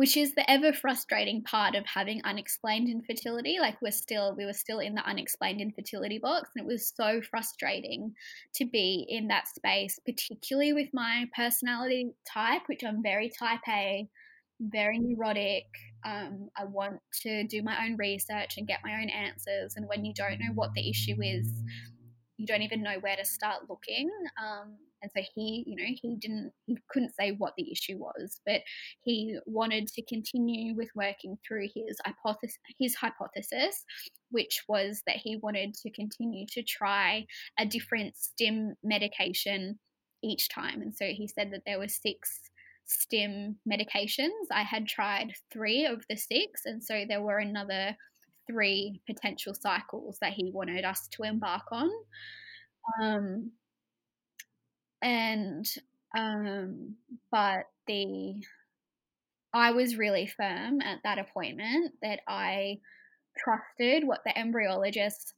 which 0.00 0.16
is 0.16 0.34
the 0.34 0.50
ever 0.50 0.72
frustrating 0.72 1.42
part 1.42 1.74
of 1.74 1.84
having 1.84 2.22
unexplained 2.24 2.88
infertility. 2.88 3.58
Like 3.60 3.82
we're 3.82 3.90
still, 3.90 4.34
we 4.34 4.46
were 4.46 4.54
still 4.54 4.78
in 4.78 4.94
the 4.94 5.06
unexplained 5.06 5.60
infertility 5.60 6.18
box, 6.18 6.48
and 6.56 6.64
it 6.64 6.66
was 6.66 6.90
so 6.96 7.20
frustrating 7.20 8.14
to 8.54 8.64
be 8.64 9.04
in 9.08 9.28
that 9.28 9.48
space, 9.48 9.98
particularly 10.06 10.72
with 10.72 10.88
my 10.94 11.26
personality 11.36 12.12
type, 12.26 12.62
which 12.66 12.82
I'm 12.82 13.02
very 13.02 13.30
type 13.38 13.60
A, 13.68 14.08
very 14.58 14.98
neurotic. 14.98 15.66
Um, 16.04 16.48
I 16.56 16.64
want 16.64 17.00
to 17.22 17.46
do 17.46 17.62
my 17.62 17.84
own 17.84 17.96
research 17.98 18.54
and 18.56 18.66
get 18.66 18.80
my 18.82 19.02
own 19.02 19.10
answers. 19.10 19.74
And 19.76 19.86
when 19.86 20.06
you 20.06 20.14
don't 20.14 20.40
know 20.40 20.54
what 20.54 20.72
the 20.74 20.88
issue 20.88 21.16
is, 21.20 21.46
you 22.38 22.46
don't 22.46 22.62
even 22.62 22.82
know 22.82 22.96
where 23.00 23.16
to 23.16 23.24
start 23.26 23.68
looking. 23.68 24.10
Um, 24.42 24.76
and 25.02 25.10
so 25.16 25.22
he, 25.34 25.64
you 25.66 25.76
know, 25.76 25.92
he 26.00 26.16
didn't, 26.16 26.52
he 26.66 26.76
couldn't 26.90 27.14
say 27.18 27.32
what 27.32 27.54
the 27.56 27.70
issue 27.70 27.96
was, 27.96 28.40
but 28.46 28.60
he 29.02 29.38
wanted 29.46 29.88
to 29.88 30.02
continue 30.02 30.74
with 30.74 30.88
working 30.94 31.38
through 31.46 31.68
his 31.74 31.98
hypothesis, 32.04 32.58
his 32.78 32.94
hypothesis, 32.94 33.84
which 34.30 34.62
was 34.68 35.02
that 35.06 35.16
he 35.16 35.36
wanted 35.36 35.74
to 35.74 35.90
continue 35.90 36.46
to 36.46 36.62
try 36.62 37.26
a 37.58 37.66
different 37.66 38.16
stim 38.16 38.74
medication 38.82 39.78
each 40.22 40.48
time. 40.48 40.82
And 40.82 40.94
so 40.94 41.06
he 41.06 41.26
said 41.26 41.50
that 41.52 41.62
there 41.66 41.78
were 41.78 41.88
six 41.88 42.40
stim 42.84 43.56
medications. 43.70 44.46
I 44.52 44.62
had 44.62 44.86
tried 44.86 45.32
three 45.52 45.86
of 45.86 46.04
the 46.08 46.16
six, 46.16 46.62
and 46.66 46.82
so 46.82 47.04
there 47.08 47.22
were 47.22 47.38
another 47.38 47.96
three 48.46 49.00
potential 49.06 49.54
cycles 49.54 50.18
that 50.20 50.32
he 50.32 50.50
wanted 50.52 50.84
us 50.84 51.08
to 51.12 51.22
embark 51.22 51.62
on. 51.70 51.90
Um, 53.00 53.52
and 55.02 55.66
um, 56.16 56.96
but 57.30 57.64
the 57.86 58.42
I 59.52 59.72
was 59.72 59.96
really 59.96 60.26
firm 60.26 60.80
at 60.80 60.98
that 61.04 61.18
appointment 61.18 61.92
that 62.02 62.20
I 62.28 62.78
trusted 63.38 64.06
what 64.06 64.20
the 64.24 64.32
embryologist 64.32 65.32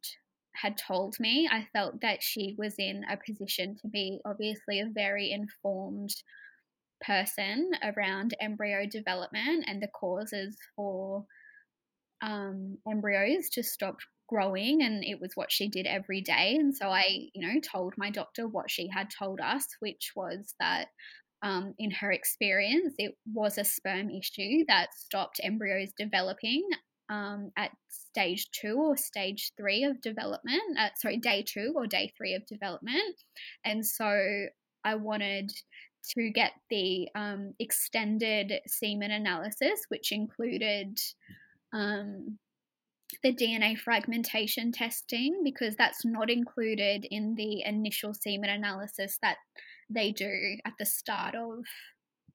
had 0.54 0.76
told 0.76 1.16
me. 1.18 1.48
I 1.50 1.66
felt 1.72 2.00
that 2.02 2.22
she 2.22 2.54
was 2.58 2.74
in 2.78 3.04
a 3.10 3.16
position 3.16 3.76
to 3.80 3.88
be 3.88 4.20
obviously 4.26 4.80
a 4.80 4.90
very 4.92 5.32
informed 5.32 6.14
person 7.00 7.70
around 7.82 8.34
embryo 8.40 8.86
development 8.86 9.64
and 9.66 9.82
the 9.82 9.88
causes 9.88 10.56
for 10.76 11.24
um, 12.22 12.78
embryos 12.88 13.48
to 13.50 13.62
stop 13.62 13.96
growing 14.32 14.82
and 14.82 15.04
it 15.04 15.20
was 15.20 15.32
what 15.34 15.52
she 15.52 15.68
did 15.68 15.86
every 15.86 16.22
day 16.22 16.56
and 16.58 16.74
so 16.74 16.88
i 16.88 17.04
you 17.34 17.46
know 17.46 17.60
told 17.60 17.92
my 17.98 18.08
doctor 18.08 18.48
what 18.48 18.70
she 18.70 18.88
had 18.88 19.08
told 19.10 19.40
us 19.40 19.66
which 19.80 20.12
was 20.16 20.54
that 20.58 20.88
um, 21.42 21.74
in 21.78 21.90
her 21.90 22.12
experience, 22.12 22.94
it 22.98 23.16
was 23.32 23.58
a 23.58 23.64
sperm 23.64 24.10
issue 24.10 24.64
that 24.68 24.94
stopped 24.94 25.40
embryos 25.42 25.90
developing 25.98 26.62
um, 27.10 27.50
at 27.56 27.72
stage 27.88 28.48
two 28.52 28.76
or 28.78 28.96
stage 28.96 29.52
three 29.56 29.82
of 29.82 30.00
development. 30.00 30.62
Uh, 30.78 30.88
sorry, 30.96 31.16
day 31.18 31.44
two 31.46 31.72
or 31.76 31.86
day 31.86 32.12
three 32.16 32.34
of 32.34 32.46
development. 32.46 33.16
And 33.64 33.84
so 33.84 34.46
I 34.84 34.94
wanted 34.94 35.52
to 36.16 36.30
get 36.30 36.52
the 36.70 37.08
um, 37.14 37.54
extended 37.58 38.60
semen 38.66 39.10
analysis, 39.10 39.80
which 39.88 40.12
included 40.12 40.98
um, 41.72 42.38
the 43.22 43.34
DNA 43.34 43.78
fragmentation 43.78 44.72
testing, 44.72 45.42
because 45.44 45.76
that's 45.76 46.04
not 46.04 46.30
included 46.30 47.06
in 47.10 47.34
the 47.36 47.62
initial 47.64 48.14
semen 48.14 48.50
analysis 48.50 49.18
that 49.22 49.36
they 49.90 50.12
do 50.12 50.56
at 50.64 50.72
the 50.78 50.86
start 50.86 51.34
of 51.34 51.64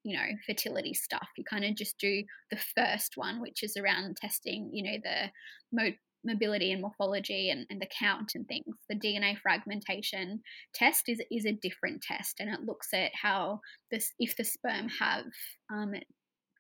you 0.04 0.16
know 0.16 0.26
fertility 0.46 0.94
stuff. 0.94 1.28
You 1.38 1.44
kind 1.44 1.66
of 1.66 1.76
just 1.76 1.98
do 1.98 2.24
the 2.52 2.60
first 2.76 3.14
one 3.16 3.42
which 3.42 3.64
is 3.64 3.76
around 3.78 4.18
testing 4.18 4.70
you 4.72 4.84
know 4.84 4.98
the 5.04 5.32
mo- 5.74 5.98
mobility 6.26 6.72
and 6.72 6.82
morphology 6.82 7.50
and, 7.50 7.66
and 7.70 7.82
the 7.82 7.90
count 8.00 8.32
and 8.36 8.48
things. 8.48 8.76
The 8.90 8.96
dna 8.96 9.38
fragmentation 9.40 10.42
test 10.74 11.10
is, 11.10 11.22
is 11.32 11.46
a 11.46 11.58
different 11.62 12.02
test 12.02 12.36
and 12.40 12.50
it 12.50 12.62
looks 12.66 12.90
at 12.94 13.12
how 13.22 13.62
this 13.92 14.14
if 14.20 14.36
the 14.36 14.44
sperm 14.44 14.90
have 15.00 15.26
um, 15.72 15.94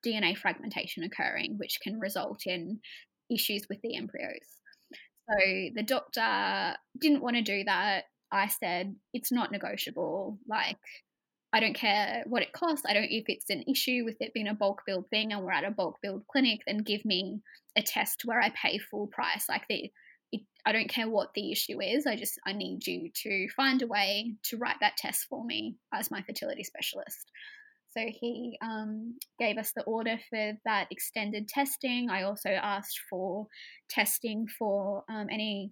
dna 0.06 0.38
fragmentation 0.38 1.04
occurring 1.04 1.56
which 1.58 1.80
can 1.82 2.00
result 2.00 2.42
in 2.46 2.80
issues 3.30 3.66
with 3.70 3.80
the 3.82 3.96
embryos 3.96 4.62
so 5.30 5.36
the 5.76 5.84
doctor 5.84 6.76
didn't 7.00 7.22
want 7.22 7.36
to 7.36 7.42
do 7.42 7.64
that 7.66 8.04
I 8.32 8.48
said 8.48 8.96
it's 9.14 9.32
not 9.32 9.52
negotiable. 9.52 10.38
Like, 10.48 10.78
I 11.54 11.60
don't 11.60 11.76
care 11.76 12.24
what 12.28 12.44
it 12.44 12.52
costs. 12.52 12.86
I 12.88 12.94
don't 12.94 13.08
if 13.10 13.26
it's 13.28 13.50
an 13.50 13.64
issue 13.68 14.04
with 14.04 14.18
it 14.20 14.34
being 14.34 14.48
a 14.48 14.54
bulk 14.54 14.82
billed 14.86 15.10
thing 15.10 15.32
and 15.32 15.44
we're 15.44 15.52
at 15.52 15.64
a 15.64 15.72
bulk 15.72 15.98
billed 16.02 16.28
clinic, 16.28 16.62
then 16.68 16.80
give 16.80 17.06
me 17.06 17.40
a 17.78 17.82
test 17.82 18.24
where 18.26 18.42
I 18.42 18.50
pay 18.50 18.78
full 18.78 19.08
price. 19.08 19.46
Like 19.48 19.64
the 19.70 19.90
it, 20.34 20.42
I 20.66 20.74
don't 20.74 20.90
care 20.90 21.10
what 21.10 21.34
the 21.34 21.54
issue 21.54 21.82
is. 21.82 22.06
I 22.06 22.18
just 22.18 22.38
I 22.46 22.52
need 22.52 22.86
you 22.86 23.10
to 23.24 23.48
find 23.56 23.82
a 23.82 23.88
way 23.88 24.34
to 24.46 24.58
write 24.58 24.76
that 24.82 24.98
test 24.98 25.28
for 25.30 25.46
me 25.46 25.78
as 25.94 26.12
my 26.12 26.22
fertility 26.22 26.66
specialist. 26.66 27.32
So 27.98 28.06
he 28.08 28.58
um, 28.62 29.18
gave 29.40 29.58
us 29.58 29.72
the 29.76 29.84
order 29.84 30.20
for 30.30 30.54
that 30.66 30.88
extended 30.92 31.48
testing. 31.48 32.10
I 32.12 32.24
also 32.24 32.50
asked 32.50 33.00
for 33.10 33.48
testing 33.90 34.46
for 34.60 35.04
um, 35.10 35.28
any 35.32 35.72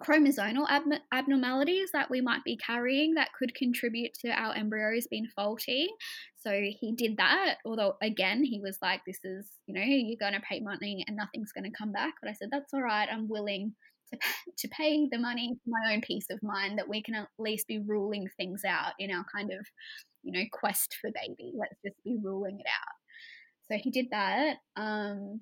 chromosomal 0.00 0.66
ab- 0.68 1.00
abnormalities 1.12 1.90
that 1.92 2.10
we 2.10 2.20
might 2.20 2.42
be 2.42 2.56
carrying 2.56 3.14
that 3.14 3.32
could 3.38 3.54
contribute 3.54 4.12
to 4.14 4.30
our 4.30 4.56
embryos 4.56 5.06
being 5.06 5.28
faulty. 5.36 5.88
So 6.42 6.50
he 6.50 6.92
did 6.96 7.18
that, 7.18 7.58
although 7.64 7.96
again, 8.02 8.42
he 8.42 8.60
was 8.60 8.76
like, 8.82 9.02
This 9.06 9.20
is, 9.22 9.46
you 9.66 9.74
know, 9.74 9.84
you're 9.84 10.18
going 10.18 10.32
to 10.32 10.46
pay 10.48 10.58
money 10.58 11.04
and 11.06 11.16
nothing's 11.16 11.52
going 11.52 11.70
to 11.70 11.78
come 11.78 11.92
back. 11.92 12.14
But 12.20 12.30
I 12.30 12.34
said, 12.34 12.48
That's 12.50 12.74
all 12.74 12.82
right. 12.82 13.08
I'm 13.10 13.28
willing 13.28 13.74
to, 14.58 14.68
pay 14.68 15.08
the 15.10 15.18
money 15.18 15.54
for 15.62 15.70
my 15.70 15.94
own 15.94 16.00
peace 16.00 16.26
of 16.30 16.42
mind 16.42 16.78
that 16.78 16.88
we 16.88 17.02
can 17.02 17.14
at 17.14 17.28
least 17.38 17.66
be 17.66 17.78
ruling 17.78 18.28
things 18.36 18.62
out 18.66 18.92
in 18.98 19.10
our 19.10 19.24
kind 19.34 19.52
of, 19.52 19.66
you 20.22 20.32
know, 20.32 20.44
quest 20.52 20.96
for 21.00 21.10
baby. 21.10 21.52
Let's 21.56 21.76
just 21.84 22.02
be 22.04 22.16
ruling 22.22 22.60
it 22.60 22.66
out. 22.66 23.70
So 23.70 23.78
he 23.82 23.90
did 23.90 24.08
that. 24.10 24.56
Um, 24.76 25.40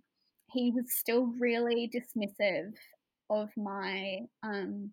he 0.50 0.70
was 0.70 0.92
still 0.92 1.32
really 1.38 1.90
dismissive 1.92 2.72
of 3.30 3.48
my 3.56 4.18
um, 4.42 4.92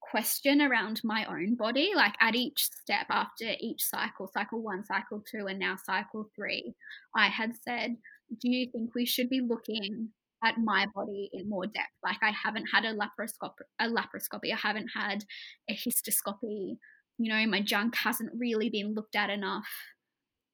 question 0.00 0.62
around 0.62 1.00
my 1.04 1.24
own 1.26 1.56
body. 1.56 1.92
Like 1.94 2.14
at 2.20 2.34
each 2.34 2.68
step 2.80 3.06
after 3.10 3.52
each 3.60 3.82
cycle, 3.84 4.30
cycle 4.32 4.62
one, 4.62 4.84
cycle 4.84 5.22
two, 5.30 5.46
and 5.46 5.58
now 5.58 5.76
cycle 5.76 6.28
three, 6.34 6.74
I 7.16 7.28
had 7.28 7.52
said, 7.62 7.96
Do 8.40 8.48
you 8.48 8.70
think 8.70 8.94
we 8.94 9.04
should 9.04 9.28
be 9.28 9.40
looking 9.40 10.10
at 10.44 10.58
my 10.58 10.86
body 10.94 11.30
in 11.32 11.48
more 11.48 11.66
depth? 11.66 11.88
Like 12.04 12.18
I 12.22 12.30
haven't 12.30 12.66
had 12.72 12.84
a 12.84 12.94
laparoscopy, 12.94 13.64
a 13.80 13.88
laparoscopy, 13.88 14.52
I 14.52 14.58
haven't 14.60 14.90
had 14.94 15.24
a 15.68 15.74
histoscopy. 15.74 16.78
You 17.18 17.32
know, 17.32 17.46
my 17.46 17.60
junk 17.60 17.96
hasn't 17.96 18.30
really 18.38 18.70
been 18.70 18.94
looked 18.94 19.16
at 19.16 19.30
enough. 19.30 19.68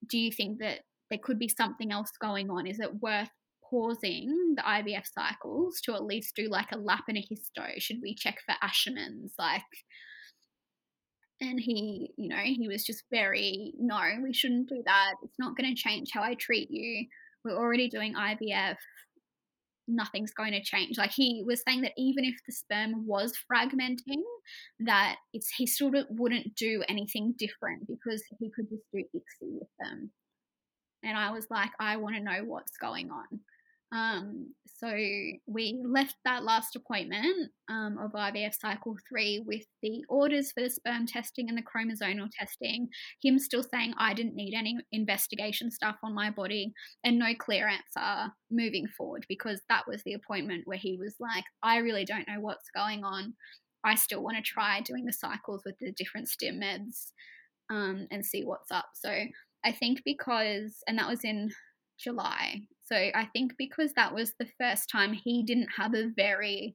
Do 0.08 0.18
you 0.18 0.32
think 0.32 0.58
that 0.60 0.80
there 1.10 1.18
could 1.22 1.38
be 1.38 1.48
something 1.48 1.92
else 1.92 2.10
going 2.20 2.50
on? 2.50 2.66
Is 2.66 2.80
it 2.80 3.02
worth 3.02 3.28
pausing 3.68 4.54
the 4.56 4.62
IVF 4.62 5.04
cycles 5.12 5.80
to 5.82 5.94
at 5.94 6.04
least 6.04 6.36
do 6.36 6.48
like 6.48 6.72
a 6.72 6.78
lap 6.78 7.04
and 7.08 7.18
a 7.18 7.20
histo? 7.20 7.68
Should 7.78 7.98
we 8.02 8.14
check 8.14 8.38
for 8.46 8.54
Asherman's? 8.62 9.34
Like, 9.38 9.62
and 11.40 11.60
he, 11.60 12.12
you 12.16 12.28
know, 12.28 12.42
he 12.42 12.68
was 12.68 12.84
just 12.84 13.04
very, 13.10 13.74
no, 13.78 14.00
we 14.22 14.32
shouldn't 14.32 14.68
do 14.68 14.82
that. 14.86 15.14
It's 15.22 15.38
not 15.38 15.56
going 15.56 15.74
to 15.74 15.80
change 15.80 16.10
how 16.12 16.22
I 16.22 16.34
treat 16.34 16.70
you. 16.70 17.06
We're 17.44 17.58
already 17.58 17.88
doing 17.88 18.14
IVF. 18.14 18.76
Nothing's 19.86 20.32
going 20.32 20.52
to 20.52 20.62
change. 20.62 20.98
Like 20.98 21.12
he 21.12 21.42
was 21.46 21.62
saying 21.66 21.82
that 21.82 21.92
even 21.96 22.24
if 22.24 22.34
the 22.46 22.52
sperm 22.52 23.06
was 23.06 23.32
fragmenting, 23.50 24.22
that 24.80 25.16
it's 25.32 25.50
he 25.50 25.66
still 25.66 25.92
wouldn't 26.10 26.54
do 26.54 26.82
anything 26.88 27.34
different 27.38 27.86
because 27.86 28.22
he 28.38 28.50
could 28.50 28.68
just 28.68 28.84
do 28.92 29.04
ICSI 29.14 29.58
with 29.60 29.68
them. 29.80 30.10
And 31.02 31.18
I 31.18 31.30
was 31.32 31.46
like, 31.50 31.70
I 31.78 31.96
want 31.96 32.16
to 32.16 32.22
know 32.22 32.44
what's 32.44 32.76
going 32.78 33.10
on. 33.10 33.40
Um, 33.94 34.54
so 34.76 34.88
we 35.46 35.80
left 35.86 36.16
that 36.24 36.42
last 36.42 36.74
appointment 36.74 37.50
um, 37.70 37.96
of 37.98 38.12
IVF 38.12 38.54
cycle 38.60 38.96
three 39.08 39.42
with 39.46 39.62
the 39.82 40.04
orders 40.08 40.50
for 40.50 40.62
the 40.64 40.70
sperm 40.70 41.06
testing 41.06 41.48
and 41.48 41.56
the 41.56 41.62
chromosomal 41.62 42.28
testing. 42.36 42.88
Him 43.22 43.38
still 43.38 43.62
saying 43.62 43.94
I 43.96 44.14
didn't 44.14 44.34
need 44.34 44.52
any 44.52 44.76
investigation 44.90 45.70
stuff 45.70 45.96
on 46.02 46.12
my 46.12 46.30
body 46.30 46.72
and 47.04 47.18
no 47.18 47.34
clear 47.38 47.68
answer 47.68 48.32
moving 48.50 48.88
forward 48.88 49.24
because 49.28 49.60
that 49.68 49.84
was 49.86 50.02
the 50.02 50.14
appointment 50.14 50.62
where 50.66 50.78
he 50.78 50.98
was 50.98 51.14
like, 51.20 51.44
I 51.62 51.78
really 51.78 52.04
don't 52.04 52.28
know 52.28 52.40
what's 52.40 52.68
going 52.74 53.04
on. 53.04 53.34
I 53.84 53.94
still 53.94 54.24
want 54.24 54.36
to 54.38 54.42
try 54.42 54.80
doing 54.80 55.04
the 55.04 55.12
cycles 55.12 55.62
with 55.64 55.76
the 55.78 55.92
different 55.92 56.28
stim 56.28 56.60
meds 56.60 57.12
um, 57.70 58.08
and 58.10 58.26
see 58.26 58.42
what's 58.42 58.72
up. 58.72 58.86
So 58.94 59.10
I 59.64 59.72
think 59.72 60.02
because, 60.04 60.78
and 60.88 60.98
that 60.98 61.08
was 61.08 61.22
in 61.22 61.50
July. 61.98 62.62
So 62.84 62.96
I 62.96 63.28
think 63.32 63.52
because 63.56 63.92
that 63.94 64.14
was 64.14 64.34
the 64.38 64.48
first 64.60 64.90
time 64.90 65.12
he 65.12 65.42
didn't 65.42 65.70
have 65.76 65.94
a 65.94 66.10
very 66.14 66.74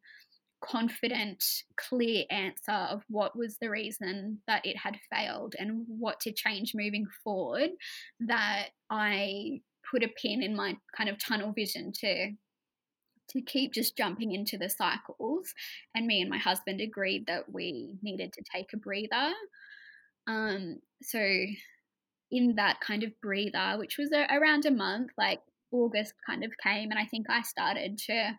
confident, 0.62 1.44
clear 1.78 2.26
answer 2.30 2.72
of 2.72 3.04
what 3.08 3.38
was 3.38 3.58
the 3.62 3.70
reason 3.70 4.42
that 4.48 4.66
it 4.66 4.78
had 4.78 4.98
failed 5.14 5.56
and 5.58 5.86
what 5.88 6.20
to 6.22 6.34
change 6.34 6.74
moving 6.76 7.06
forward, 7.24 7.70
that 8.20 8.70
I 8.90 9.62
put 9.90 10.04
a 10.04 10.10
pin 10.22 10.44
in 10.44 10.56
my 10.56 10.78
kind 10.96 11.10
of 11.10 11.18
tunnel 11.18 11.54
vision 11.54 11.92
to 12.02 12.32
to 13.30 13.42
keep 13.42 13.74
just 13.74 13.96
jumping 13.96 14.32
into 14.32 14.58
the 14.58 14.70
cycles. 14.70 15.54
And 15.94 16.08
me 16.08 16.20
and 16.22 16.32
my 16.32 16.40
husband 16.40 16.82
agreed 16.82 17.28
that 17.28 17.52
we 17.54 17.96
needed 18.02 18.34
to 18.34 18.44
take 18.52 18.74
a 18.74 18.78
breather. 18.78 19.34
Um 20.28 20.80
so 21.04 21.20
in 22.32 22.56
that 22.56 22.80
kind 22.82 23.04
of 23.04 23.12
breather, 23.22 23.78
which 23.78 23.98
was 23.98 24.12
a, 24.12 24.28
around 24.36 24.66
a 24.66 24.72
month, 24.72 25.12
like 25.18 25.42
August 25.72 26.14
kind 26.28 26.44
of 26.44 26.52
came, 26.64 26.92
and 26.92 27.00
I 27.00 27.06
think 27.06 27.28
I 27.30 27.42
started 27.42 27.98
to 28.08 28.32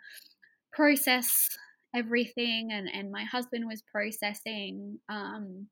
process 0.72 1.48
everything, 1.94 2.70
and, 2.72 2.88
and 2.92 3.10
my 3.10 3.24
husband 3.24 3.66
was 3.66 3.82
processing. 3.92 4.98
Um, 5.08 5.66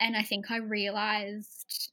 and 0.00 0.16
I 0.16 0.22
think 0.22 0.50
I 0.50 0.56
realized, 0.56 1.90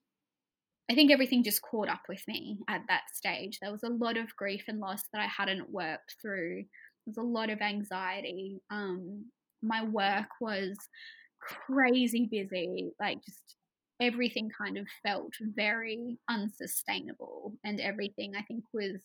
I 0.89 0.95
think 0.95 1.11
everything 1.11 1.43
just 1.43 1.61
caught 1.61 1.89
up 1.89 2.01
with 2.07 2.21
me 2.27 2.59
at 2.69 2.81
that 2.87 3.03
stage. 3.13 3.59
There 3.61 3.71
was 3.71 3.83
a 3.83 3.89
lot 3.89 4.17
of 4.17 4.35
grief 4.35 4.63
and 4.67 4.79
loss 4.79 5.03
that 5.13 5.21
I 5.21 5.27
hadn't 5.27 5.69
worked 5.69 6.15
through. 6.21 6.63
There 6.63 6.65
was 7.05 7.17
a 7.17 7.21
lot 7.21 7.49
of 7.49 7.61
anxiety. 7.61 8.61
Um, 8.71 9.25
my 9.61 9.83
work 9.83 10.27
was 10.39 10.77
crazy 11.39 12.27
busy, 12.31 12.91
like 12.99 13.23
just 13.23 13.55
everything 13.99 14.49
kind 14.55 14.77
of 14.77 14.87
felt 15.03 15.33
very 15.55 16.17
unsustainable 16.29 17.53
and 17.63 17.79
everything 17.79 18.33
I 18.35 18.43
think 18.43 18.63
was 18.73 19.01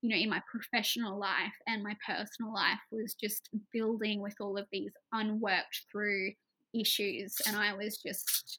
you 0.00 0.10
know 0.10 0.16
in 0.16 0.30
my 0.30 0.42
professional 0.50 1.18
life 1.18 1.54
and 1.66 1.82
my 1.82 1.96
personal 2.06 2.52
life 2.52 2.80
was 2.90 3.14
just 3.14 3.48
building 3.72 4.20
with 4.20 4.34
all 4.40 4.56
of 4.56 4.66
these 4.72 4.92
unworked 5.12 5.86
through 5.90 6.32
issues 6.74 7.36
and 7.46 7.56
I 7.56 7.74
was 7.74 7.98
just 7.98 8.58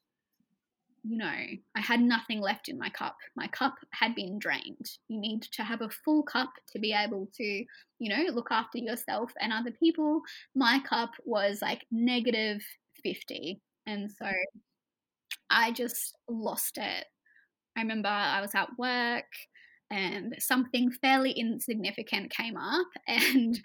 you 1.03 1.17
know 1.17 1.25
I 1.27 1.81
had 1.81 1.99
nothing 1.99 2.39
left 2.39 2.69
in 2.69 2.79
my 2.79 2.89
cup. 2.89 3.17
My 3.35 3.47
cup 3.47 3.75
had 3.91 4.15
been 4.15 4.39
drained. 4.39 4.89
You 5.09 5.19
need 5.19 5.41
to 5.53 5.63
have 5.63 5.81
a 5.81 5.89
full 5.89 6.23
cup 6.23 6.49
to 6.71 6.79
be 6.79 6.93
able 6.93 7.27
to 7.35 7.43
you 7.43 8.09
know 8.09 8.31
look 8.31 8.47
after 8.51 8.77
yourself 8.77 9.31
and 9.39 9.51
other 9.51 9.71
people. 9.71 10.21
My 10.55 10.79
cup 10.87 11.11
was 11.25 11.61
like 11.61 11.85
negative 11.91 12.61
50 13.03 13.59
and 13.85 14.09
so 14.09 14.27
I 15.53 15.71
just 15.71 16.17
lost 16.27 16.77
it. 16.77 17.05
I 17.77 17.81
remember 17.81 18.09
I 18.09 18.41
was 18.41 18.55
at 18.55 18.69
work 18.77 19.25
and 19.89 20.35
something 20.39 20.91
fairly 20.91 21.31
insignificant 21.31 22.31
came 22.31 22.57
up 22.57 22.87
and 23.07 23.59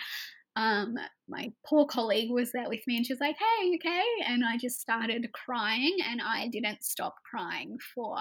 um, 0.57 0.97
my 1.29 1.53
poor 1.65 1.87
colleague 1.87 2.31
was 2.31 2.53
there 2.53 2.69
with 2.69 2.81
me 2.87 2.97
and 2.97 3.07
she 3.07 3.13
was 3.13 3.21
like, 3.21 3.37
hey, 3.37 3.77
okay? 3.77 4.05
And 4.27 4.45
I 4.45 4.59
just 4.59 4.81
started 4.81 5.31
crying 5.33 5.97
and 6.05 6.21
I 6.21 6.49
didn't 6.49 6.83
stop 6.83 7.15
crying 7.31 7.79
for 7.95 8.17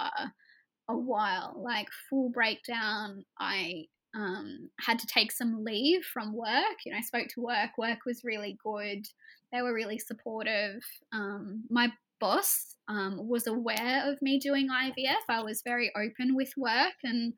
a 0.88 0.96
while, 0.96 1.60
like 1.60 1.88
full 2.08 2.30
breakdown. 2.30 3.24
I 3.40 3.86
um, 4.16 4.70
had 4.80 5.00
to 5.00 5.06
take 5.06 5.32
some 5.32 5.64
leave 5.64 6.04
from 6.04 6.32
work. 6.32 6.78
You 6.86 6.92
know, 6.92 6.98
I 6.98 7.02
spoke 7.02 7.26
to 7.34 7.42
work. 7.42 7.70
Work 7.76 7.98
was 8.06 8.24
really 8.24 8.56
good. 8.64 9.04
They 9.52 9.62
were 9.62 9.74
really 9.74 9.98
supportive. 9.98 10.80
Um, 11.12 11.64
my 11.70 11.90
boss 12.20 12.76
um, 12.88 13.28
was 13.28 13.46
aware 13.46 14.10
of 14.10 14.20
me 14.22 14.38
doing 14.38 14.68
IVF. 14.68 15.24
I 15.28 15.42
was 15.42 15.62
very 15.64 15.90
open 15.96 16.34
with 16.34 16.52
work 16.56 16.94
and 17.04 17.34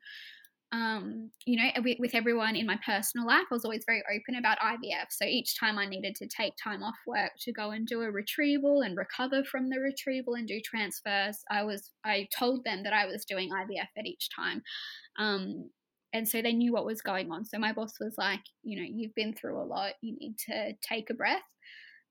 um, 0.73 1.31
you 1.45 1.57
know, 1.57 1.69
with, 1.83 1.97
with, 1.99 2.15
everyone 2.15 2.55
in 2.55 2.65
my 2.65 2.79
personal 2.85 3.27
life, 3.27 3.43
I 3.51 3.53
was 3.53 3.65
always 3.65 3.83
very 3.85 4.01
open 4.09 4.35
about 4.35 4.57
IVF. 4.59 5.07
So 5.09 5.25
each 5.25 5.59
time 5.59 5.77
I 5.77 5.85
needed 5.85 6.15
to 6.15 6.27
take 6.27 6.53
time 6.61 6.81
off 6.81 6.95
work 7.05 7.31
to 7.41 7.51
go 7.51 7.71
and 7.71 7.85
do 7.85 8.01
a 8.01 8.11
retrieval 8.11 8.81
and 8.81 8.95
recover 8.95 9.43
from 9.43 9.69
the 9.69 9.81
retrieval 9.81 10.35
and 10.35 10.47
do 10.47 10.61
transfers, 10.63 11.39
I 11.51 11.63
was 11.63 11.91
I 12.05 12.29
told 12.37 12.63
them 12.63 12.83
that 12.83 12.93
I 12.93 13.05
was 13.05 13.25
doing 13.25 13.49
IVF 13.49 13.89
at 13.97 14.05
each 14.05 14.29
time. 14.33 14.61
Um, 15.19 15.69
and 16.13 16.27
so 16.27 16.41
they 16.41 16.53
knew 16.53 16.71
what 16.71 16.85
was 16.85 17.01
going 17.01 17.31
on. 17.31 17.43
So 17.45 17.57
my 17.57 17.73
boss 17.73 17.93
was 17.99 18.15
like, 18.17 18.41
you 18.63 18.79
know, 18.79 18.87
you've 18.89 19.15
been 19.15 19.33
through 19.33 19.61
a 19.61 19.63
lot. 19.63 19.93
You 20.01 20.15
need 20.19 20.37
to 20.47 20.73
take 20.81 21.09
a 21.09 21.13
breath. 21.13 21.41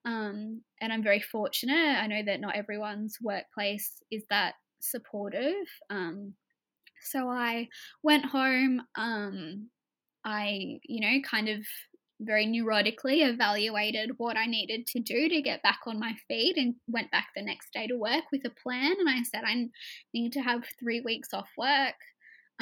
Um, 0.05 0.63
and 0.81 0.93
I'm 0.93 1.03
very 1.03 1.21
fortunate. 1.21 1.75
I 1.75 2.07
know 2.07 2.23
that 2.25 2.41
not 2.41 2.57
everyone's 2.57 3.19
workplace 3.21 4.03
is 4.11 4.25
that 4.31 4.55
supportive. 4.81 5.67
Um, 5.91 6.35
so 7.03 7.29
I 7.29 7.69
went 8.03 8.25
home. 8.25 8.83
Um, 8.97 9.69
I, 10.25 10.79
you 10.85 11.01
know, 11.01 11.21
kind 11.29 11.49
of 11.49 11.65
very 12.21 12.47
neurotically 12.47 13.27
evaluated 13.27 14.11
what 14.19 14.37
I 14.37 14.47
needed 14.47 14.87
to 14.89 15.01
do 15.01 15.29
to 15.29 15.41
get 15.41 15.63
back 15.63 15.81
on 15.87 15.99
my 15.99 16.13
feet 16.29 16.57
and 16.57 16.75
went 16.87 17.11
back 17.11 17.29
the 17.35 17.43
next 17.43 17.73
day 17.73 17.87
to 17.87 17.97
work 17.97 18.25
with 18.31 18.45
a 18.45 18.51
plan. 18.63 18.97
And 18.99 19.09
I 19.09 19.23
said, 19.23 19.43
I 19.47 19.69
need 20.13 20.33
to 20.35 20.41
have 20.41 20.63
three 20.79 21.01
weeks 21.01 21.33
off 21.33 21.49
work. 21.57 21.95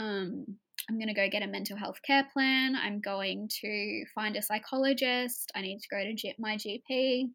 Um, 0.01 0.59
I'm 0.89 0.99
going 0.99 1.09
to 1.09 1.14
go 1.14 1.28
get 1.28 1.43
a 1.43 1.47
mental 1.47 1.76
health 1.76 2.01
care 2.03 2.26
plan. 2.32 2.74
I'm 2.74 3.01
going 3.01 3.49
to 3.61 4.05
find 4.14 4.36
a 4.36 4.43
psychologist. 4.43 5.53
I 5.55 5.61
need 5.61 5.80
to 5.80 5.89
go 5.91 6.03
to 6.03 6.32
my 6.39 6.57
GP. 6.57 7.30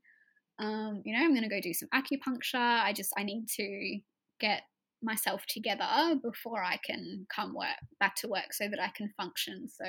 Um, 0.59 1.01
you 1.05 1.13
know, 1.13 1.23
I'm 1.23 1.33
going 1.33 1.43
to 1.43 1.49
go 1.49 1.61
do 1.61 1.73
some 1.73 1.89
acupuncture. 1.93 2.55
I 2.55 2.93
just, 2.93 3.13
I 3.17 3.23
need 3.23 3.47
to 3.57 3.99
get 4.39 4.63
myself 5.03 5.45
together 5.47 6.15
before 6.23 6.63
I 6.63 6.79
can 6.83 7.27
come 7.33 7.53
work 7.53 7.77
back 7.99 8.15
to 8.17 8.27
work 8.27 8.53
so 8.53 8.67
that 8.67 8.81
I 8.81 8.91
can 8.95 9.13
function. 9.17 9.67
So 9.67 9.85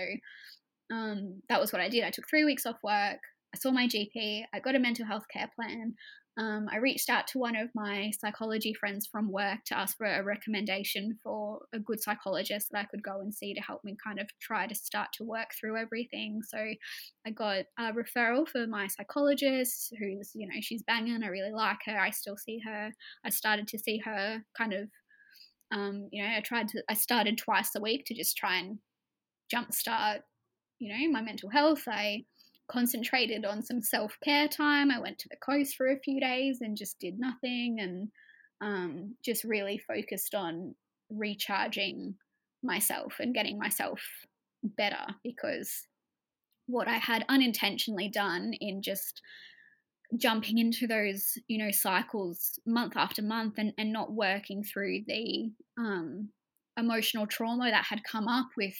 um, 0.92 1.40
that 1.48 1.60
was 1.60 1.72
what 1.72 1.80
I 1.80 1.88
did. 1.88 2.04
I 2.04 2.10
took 2.10 2.28
three 2.28 2.44
weeks 2.44 2.66
off 2.66 2.76
work. 2.82 3.20
I 3.54 3.58
saw 3.58 3.70
my 3.70 3.86
GP. 3.86 4.42
I 4.52 4.60
got 4.60 4.74
a 4.74 4.80
mental 4.80 5.06
health 5.06 5.24
care 5.32 5.50
plan. 5.54 5.94
Um, 6.36 6.68
I 6.70 6.78
reached 6.78 7.08
out 7.10 7.28
to 7.28 7.38
one 7.38 7.54
of 7.54 7.70
my 7.74 8.10
psychology 8.18 8.74
friends 8.74 9.06
from 9.06 9.30
work 9.30 9.60
to 9.66 9.78
ask 9.78 9.96
for 9.96 10.06
a 10.06 10.22
recommendation 10.22 11.16
for 11.22 11.60
a 11.72 11.78
good 11.78 12.02
psychologist 12.02 12.70
that 12.72 12.80
I 12.80 12.84
could 12.84 13.04
go 13.04 13.20
and 13.20 13.32
see 13.32 13.54
to 13.54 13.60
help 13.60 13.84
me 13.84 13.96
kind 14.04 14.18
of 14.18 14.26
try 14.40 14.66
to 14.66 14.74
start 14.74 15.12
to 15.14 15.24
work 15.24 15.50
through 15.58 15.76
everything. 15.76 16.42
So 16.42 16.58
I 17.26 17.30
got 17.30 17.66
a 17.78 17.92
referral 17.92 18.48
for 18.48 18.66
my 18.66 18.88
psychologist, 18.88 19.94
who's, 19.98 20.32
you 20.34 20.48
know, 20.48 20.60
she's 20.60 20.82
banging. 20.82 21.22
I 21.22 21.28
really 21.28 21.52
like 21.52 21.78
her. 21.86 21.98
I 21.98 22.10
still 22.10 22.36
see 22.36 22.60
her. 22.64 22.90
I 23.24 23.30
started 23.30 23.68
to 23.68 23.78
see 23.78 23.98
her 23.98 24.42
kind 24.58 24.72
of 24.72 24.88
um, 25.72 26.08
you 26.12 26.22
know, 26.22 26.30
I 26.36 26.40
tried 26.40 26.68
to, 26.68 26.82
I 26.88 26.94
started 26.94 27.36
twice 27.38 27.74
a 27.74 27.80
week 27.80 28.04
to 28.06 28.14
just 28.14 28.36
try 28.36 28.58
and 28.58 28.78
jumpstart, 29.52 30.20
you 30.78 30.88
know, 30.88 31.10
my 31.10 31.22
mental 31.22 31.50
health. 31.50 31.82
I 31.88 32.24
concentrated 32.70 33.44
on 33.44 33.62
some 33.62 33.80
self 33.80 34.16
care 34.22 34.48
time. 34.48 34.90
I 34.90 35.00
went 35.00 35.18
to 35.20 35.28
the 35.30 35.36
coast 35.36 35.76
for 35.76 35.86
a 35.86 36.00
few 36.00 36.20
days 36.20 36.58
and 36.60 36.76
just 36.76 36.98
did 36.98 37.18
nothing 37.18 37.76
and 37.80 38.08
um, 38.60 39.14
just 39.24 39.44
really 39.44 39.78
focused 39.78 40.34
on 40.34 40.74
recharging 41.10 42.14
myself 42.62 43.14
and 43.20 43.34
getting 43.34 43.58
myself 43.58 44.00
better 44.62 45.06
because 45.22 45.86
what 46.66 46.88
I 46.88 46.96
had 46.96 47.26
unintentionally 47.28 48.08
done 48.08 48.52
in 48.58 48.80
just 48.82 49.20
jumping 50.16 50.58
into 50.58 50.86
those 50.86 51.36
you 51.48 51.58
know 51.58 51.70
cycles 51.70 52.58
month 52.66 52.96
after 52.96 53.22
month 53.22 53.54
and, 53.58 53.72
and 53.76 53.92
not 53.92 54.12
working 54.12 54.62
through 54.62 55.00
the 55.06 55.50
um, 55.78 56.30
emotional 56.78 57.26
trauma 57.26 57.70
that 57.70 57.84
had 57.84 58.00
come 58.10 58.28
up 58.28 58.48
with 58.56 58.74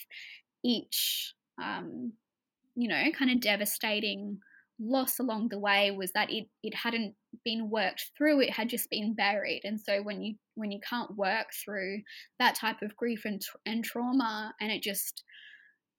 each 0.65 1.35
um, 1.63 2.13
you 2.75 2.89
know 2.89 3.05
kind 3.17 3.31
of 3.31 3.41
devastating 3.41 4.39
loss 4.81 5.21
along 5.21 5.49
the 5.49 5.59
way 5.59 5.93
was 5.93 6.11
that 6.13 6.33
it, 6.33 6.47
it 6.65 6.75
hadn't 6.75 7.15
been 7.45 7.71
worked 7.71 8.11
through 8.17 8.41
it 8.41 8.51
had 8.51 8.69
just 8.69 8.91
been 8.91 9.15
buried 9.15 9.61
and 9.65 9.81
so 9.81 10.03
when 10.03 10.21
you 10.21 10.35
when 10.57 10.73
you 10.73 10.81
can't 10.89 11.17
work 11.17 11.47
through 11.65 12.01
that 12.39 12.57
type 12.57 12.83
of 12.83 12.97
grief 12.97 13.23
and, 13.25 13.41
and 13.67 13.85
trauma 13.85 14.53
and 14.61 14.73
it 14.73 14.83
just 14.83 15.23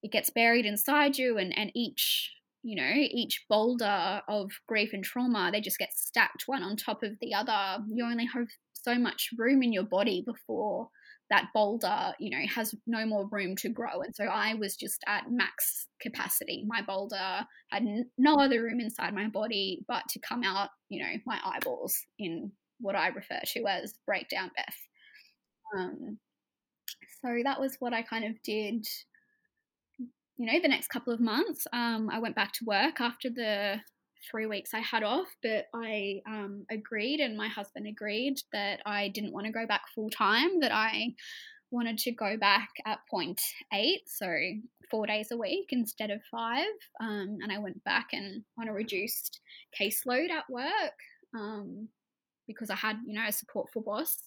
it 0.04 0.12
gets 0.12 0.30
buried 0.30 0.66
inside 0.66 1.18
you 1.18 1.38
and 1.38 1.58
and 1.58 1.72
each 1.74 2.32
you 2.66 2.76
know, 2.76 2.94
each 2.96 3.46
boulder 3.48 4.22
of 4.28 4.50
grief 4.68 4.90
and 4.92 5.04
trauma, 5.04 5.52
they 5.52 5.62
just 5.62 5.78
get 5.78 5.94
stacked 5.94 6.46
one 6.48 6.64
on 6.64 6.76
top 6.76 7.04
of 7.04 7.12
the 7.22 7.32
other. 7.32 7.84
You 7.88 8.04
only 8.04 8.26
have 8.34 8.48
so 8.74 8.96
much 8.96 9.30
room 9.38 9.62
in 9.62 9.72
your 9.72 9.84
body 9.84 10.24
before 10.26 10.90
that 11.30 11.48
boulder, 11.54 12.14
you 12.20 12.30
know, 12.30 12.46
has 12.54 12.76
no 12.86 13.06
more 13.06 13.28
room 13.32 13.56
to 13.58 13.70
grow. 13.70 14.02
And 14.02 14.16
so 14.16 14.26
I 14.26 14.54
was 14.54 14.76
just 14.76 15.04
at 15.08 15.24
max 15.30 15.88
capacity. 16.00 16.64
My 16.68 16.82
boulder 16.82 17.46
had 17.72 17.84
no 18.18 18.36
other 18.36 18.62
room 18.62 18.80
inside 18.80 19.14
my 19.14 19.28
body 19.28 19.84
but 19.88 20.04
to 20.10 20.20
come 20.20 20.44
out, 20.44 20.70
you 20.90 21.02
know, 21.02 21.12
my 21.26 21.40
eyeballs 21.44 21.98
in 22.20 22.52
what 22.80 22.96
I 22.96 23.08
refer 23.08 23.40
to 23.44 23.66
as 23.68 23.96
breakdown 24.06 24.52
Beth. 24.56 24.78
Um, 25.78 26.20
so 27.22 27.30
that 27.44 27.60
was 27.60 27.78
what 27.80 27.94
I 27.94 28.04
kind 28.04 28.26
of 28.26 28.42
did 28.44 28.86
you 30.38 30.46
know, 30.46 30.60
the 30.62 30.68
next 30.68 30.90
couple 30.90 31.14
of 31.14 31.20
months. 31.20 31.66
Um, 31.72 32.10
I 32.12 32.20
went 32.20 32.36
back 32.36 32.52
to 32.54 32.66
work 32.66 33.00
after 33.00 33.30
the 33.30 33.80
three 34.30 34.46
weeks 34.46 34.74
I 34.74 34.80
had 34.80 35.04
off, 35.04 35.28
but 35.42 35.66
I 35.74 36.22
um, 36.28 36.66
agreed 36.72 37.20
and 37.20 37.38
my 37.38 37.48
husband 37.48 37.88
agreed 37.88 38.40
that 38.52 38.82
I 38.86 39.10
didn't 39.10 39.34
want 39.34 39.46
to 39.46 39.52
go 39.52 39.66
back 39.66 39.84
full 39.94 40.10
time, 40.10 40.60
that 40.60 40.72
I 40.72 41.14
wanted 41.72 41.98
to 42.00 42.12
go 42.12 42.38
back 42.38 42.70
at 42.86 43.00
point 43.10 43.42
eight, 43.74 44.02
so 44.08 44.28
four 44.90 45.08
days 45.08 45.32
a 45.32 45.38
week 45.38 45.68
instead 45.72 46.12
of 46.12 46.22
five. 46.32 46.66
Um, 47.02 47.38
and 47.42 47.52
I 47.52 47.58
went 47.58 47.84
back 47.84 48.10
and 48.14 48.44
on 48.60 48.68
a 48.68 48.74
reduced 48.74 49.42
caseload 49.80 50.30
at 50.30 50.50
work 50.50 50.98
um, 51.36 51.88
because 52.48 52.70
I 52.70 52.76
had, 52.76 52.98
you 53.06 53.14
know, 53.14 53.28
a 53.28 53.32
support 53.32 53.68
for 53.74 53.82
boss 53.82 54.18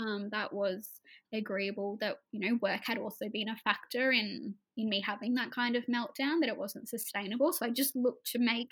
um, 0.00 0.28
that 0.32 0.52
was 0.52 0.88
agreeable 1.34 1.98
that 2.00 2.16
you 2.32 2.40
know 2.40 2.58
work 2.62 2.80
had 2.84 2.98
also 2.98 3.28
been 3.32 3.48
a 3.48 3.56
factor 3.56 4.12
in 4.12 4.54
in 4.76 4.88
me 4.88 5.02
having 5.04 5.34
that 5.34 5.50
kind 5.50 5.76
of 5.76 5.84
meltdown 5.86 6.40
that 6.40 6.48
it 6.48 6.56
wasn't 6.56 6.88
sustainable. 6.88 7.52
So 7.52 7.66
i 7.66 7.70
just 7.70 7.96
looked 7.96 8.26
to 8.32 8.38
make 8.38 8.70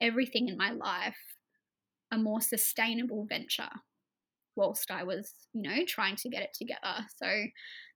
everything 0.00 0.48
in 0.48 0.56
my 0.56 0.70
life 0.70 1.16
a 2.12 2.18
more 2.18 2.40
sustainable 2.40 3.26
venture 3.28 3.70
whilst 4.54 4.90
i 4.90 5.02
was 5.02 5.32
you 5.52 5.62
know 5.62 5.84
trying 5.86 6.16
to 6.16 6.28
get 6.28 6.42
it 6.42 6.54
together. 6.54 7.06
So 7.16 7.26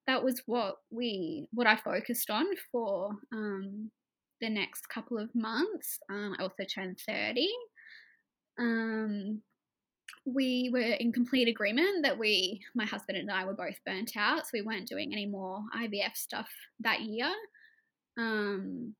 that 0.06 0.24
was 0.24 0.42
what 0.46 0.76
we 0.90 1.46
what 1.52 1.66
i 1.66 1.76
focused 1.76 2.30
on 2.30 2.46
for 2.72 3.10
um, 3.32 3.90
the 4.40 4.50
next 4.50 4.88
couple 4.88 5.18
of 5.18 5.30
months. 5.34 5.98
Um, 6.10 6.34
i 6.38 6.42
also 6.42 6.64
turned 6.64 6.98
30 7.06 7.46
um, 8.58 9.42
we 10.24 10.70
were 10.72 10.80
in 10.80 11.12
complete 11.12 11.48
agreement 11.48 12.04
that 12.04 12.18
we, 12.18 12.60
my 12.74 12.84
husband 12.84 13.18
and 13.18 13.30
I, 13.30 13.44
were 13.44 13.54
both 13.54 13.76
burnt 13.84 14.12
out, 14.16 14.44
so 14.44 14.50
we 14.52 14.62
weren't 14.62 14.88
doing 14.88 15.12
any 15.12 15.26
more 15.26 15.62
IVF 15.76 16.14
stuff 16.14 16.48
that 16.80 17.00
year. 17.00 17.32
Um, 18.18 18.94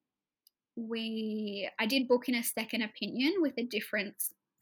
we, 0.76 1.68
I 1.78 1.86
did 1.86 2.08
book 2.08 2.28
in 2.28 2.34
a 2.34 2.42
second 2.42 2.82
opinion 2.82 3.34
with 3.38 3.54
a 3.58 3.64
different 3.64 4.14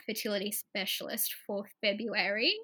fertility 0.05 0.53
specialist 0.53 1.35
for 1.47 1.65
February. 1.81 2.55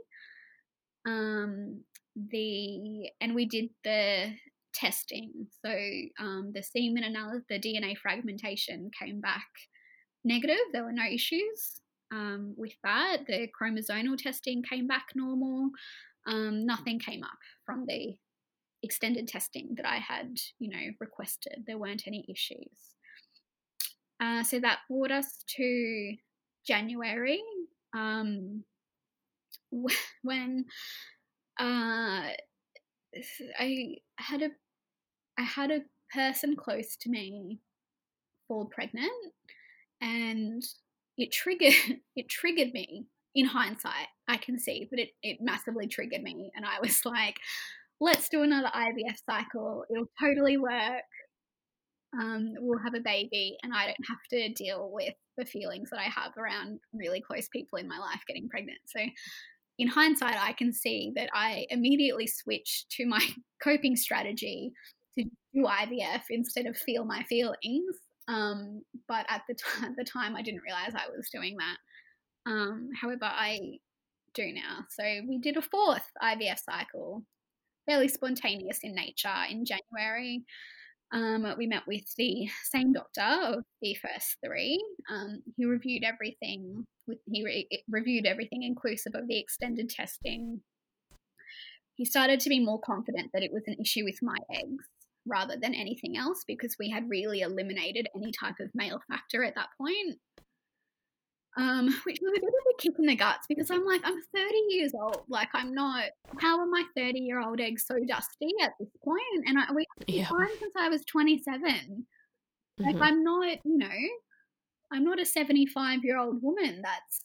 Um, 1.07 1.82
the 2.30 3.11
and 3.20 3.35
we 3.35 3.45
did 3.47 3.70
the 3.82 4.32
testing. 4.72 5.47
So 5.64 5.70
um, 6.18 6.53
the 6.55 6.62
semen 6.62 7.05
analysis, 7.05 7.45
the 7.49 7.59
DNA 7.59 7.97
fragmentation 7.97 8.91
came 8.99 9.20
back 9.20 9.47
negative. 10.24 10.57
There 10.72 10.85
were 10.85 10.93
no 10.93 11.05
issues 11.05 11.80
um, 12.14 12.54
with 12.56 12.74
that. 12.84 13.18
The 13.26 13.48
chromosomal 13.60 14.16
testing 14.16 14.62
came 14.62 14.86
back 14.86 15.06
normal. 15.14 15.70
Um, 16.26 16.64
nothing 16.64 16.98
came 16.98 17.22
up 17.22 17.38
from 17.66 17.84
the 17.86 18.16
extended 18.82 19.26
testing 19.26 19.74
that 19.76 19.86
I 19.86 19.96
had, 19.96 20.38
you 20.58 20.70
know, 20.70 20.92
requested. 21.00 21.64
There 21.66 21.78
weren't 21.78 22.06
any 22.06 22.24
issues. 22.28 22.94
Uh, 24.20 24.44
so 24.44 24.60
that 24.60 24.80
brought 24.88 25.10
us 25.10 25.44
to 25.56 26.14
January, 26.66 27.42
um, 27.94 28.62
when 30.22 30.64
uh, 31.60 32.30
I 33.58 33.96
had 34.16 34.42
a 34.42 34.48
I 35.36 35.42
had 35.42 35.72
a 35.72 35.82
person 36.12 36.54
close 36.54 36.96
to 37.00 37.10
me 37.10 37.58
fall 38.46 38.66
pregnant 38.66 39.10
and 40.00 40.62
it 41.18 41.32
triggered 41.32 41.72
it 42.16 42.28
triggered 42.28 42.72
me 42.72 43.06
in 43.34 43.46
hindsight 43.46 44.06
i 44.28 44.36
can 44.36 44.58
see 44.58 44.86
but 44.90 44.98
it, 44.98 45.10
it 45.22 45.38
massively 45.40 45.86
triggered 45.86 46.22
me 46.22 46.50
and 46.54 46.64
i 46.64 46.78
was 46.80 47.04
like 47.04 47.38
let's 48.00 48.28
do 48.28 48.42
another 48.42 48.70
ivf 48.74 49.16
cycle. 49.24 49.84
It'll 49.90 50.10
totally 50.20 50.56
work. 50.56 51.04
Um, 52.18 52.54
we'll 52.58 52.78
have 52.78 52.94
a 52.94 53.00
baby 53.00 53.56
and 53.64 53.72
i 53.74 53.86
don't 53.86 54.08
have 54.08 54.22
to 54.30 54.48
deal 54.52 54.90
with 54.92 55.14
the 55.36 55.44
feelings 55.44 55.90
that 55.90 55.98
i 55.98 56.04
have 56.04 56.30
around 56.36 56.78
really 56.92 57.20
close 57.20 57.48
people 57.48 57.78
in 57.78 57.88
my 57.88 57.98
life 57.98 58.20
getting 58.28 58.48
pregnant. 58.48 58.78
So 58.86 59.00
in 59.78 59.88
hindsight 59.88 60.36
i 60.38 60.52
can 60.52 60.72
see 60.72 61.12
that 61.16 61.28
i 61.34 61.66
immediately 61.70 62.28
switched 62.28 62.88
to 62.90 63.06
my 63.06 63.26
coping 63.62 63.96
strategy 63.96 64.72
to 65.18 65.24
do 65.24 65.64
ivf 65.64 66.22
instead 66.30 66.66
of 66.66 66.76
feel 66.76 67.04
my 67.04 67.24
feelings 67.24 67.96
um, 68.28 68.82
but 69.08 69.26
at 69.28 69.42
the, 69.48 69.54
t- 69.54 69.84
at 69.84 69.96
the 69.96 70.04
time, 70.04 70.36
I 70.36 70.42
didn't 70.42 70.62
realize 70.62 70.92
I 70.94 71.10
was 71.14 71.28
doing 71.30 71.56
that. 71.58 72.50
Um, 72.50 72.90
however, 73.00 73.24
I 73.24 73.78
do 74.34 74.52
now. 74.52 74.84
So 74.90 75.02
we 75.28 75.38
did 75.38 75.56
a 75.56 75.62
fourth 75.62 76.04
IVF 76.22 76.58
cycle, 76.58 77.22
fairly 77.86 78.08
spontaneous 78.08 78.80
in 78.82 78.94
nature 78.94 79.28
in 79.50 79.64
January. 79.64 80.44
Um, 81.12 81.46
we 81.56 81.66
met 81.66 81.86
with 81.86 82.04
the 82.16 82.48
same 82.64 82.92
doctor 82.92 83.22
of 83.22 83.64
the 83.80 83.94
first 83.94 84.36
three. 84.44 84.84
Um, 85.10 85.42
he 85.56 85.64
reviewed 85.64 86.02
everything. 86.02 86.84
With, 87.06 87.18
he 87.26 87.44
re- 87.44 87.68
reviewed 87.88 88.26
everything 88.26 88.62
inclusive 88.62 89.14
of 89.14 89.28
the 89.28 89.38
extended 89.38 89.90
testing. 89.90 90.60
He 91.94 92.04
started 92.04 92.40
to 92.40 92.48
be 92.48 92.58
more 92.58 92.80
confident 92.80 93.30
that 93.32 93.44
it 93.44 93.52
was 93.52 93.62
an 93.66 93.76
issue 93.80 94.04
with 94.04 94.18
my 94.22 94.36
eggs 94.52 94.84
rather 95.26 95.56
than 95.60 95.74
anything 95.74 96.16
else 96.16 96.44
because 96.46 96.76
we 96.78 96.90
had 96.90 97.08
really 97.08 97.40
eliminated 97.40 98.08
any 98.16 98.32
type 98.32 98.56
of 98.60 98.70
male 98.74 99.00
factor 99.08 99.44
at 99.44 99.54
that 99.54 99.68
point. 99.78 100.18
Um, 101.56 101.86
which 102.04 102.18
was 102.20 102.32
a 102.36 102.40
bit 102.40 102.48
of 102.48 102.54
a 102.72 102.82
kick 102.82 102.94
in 102.98 103.06
the 103.06 103.14
guts 103.14 103.46
because 103.48 103.70
I'm 103.70 103.84
like, 103.84 104.00
I'm 104.04 104.20
30 104.34 104.54
years 104.70 104.92
old. 104.92 105.22
Like, 105.28 105.48
I'm 105.54 105.72
not. 105.72 106.06
How 106.40 106.58
are 106.58 106.66
my 106.66 106.82
30 106.96 107.20
year 107.20 107.40
old 107.40 107.60
eggs 107.60 107.84
so 107.86 107.94
dusty 108.08 108.50
at 108.60 108.72
this 108.80 108.90
point? 109.04 109.46
And 109.46 109.58
I, 109.58 109.72
we 109.72 109.86
have 109.98 110.08
yeah. 110.08 110.26
time 110.26 110.48
since 110.58 110.74
I 110.76 110.88
was 110.88 111.04
27. 111.04 112.06
Like, 112.78 112.94
mm-hmm. 112.96 113.02
I'm 113.02 113.22
not, 113.22 113.58
you 113.64 113.78
know, 113.78 113.88
I'm 114.92 115.04
not 115.04 115.20
a 115.20 115.26
75 115.26 116.00
year 116.02 116.18
old 116.18 116.42
woman 116.42 116.82
that's 116.82 117.20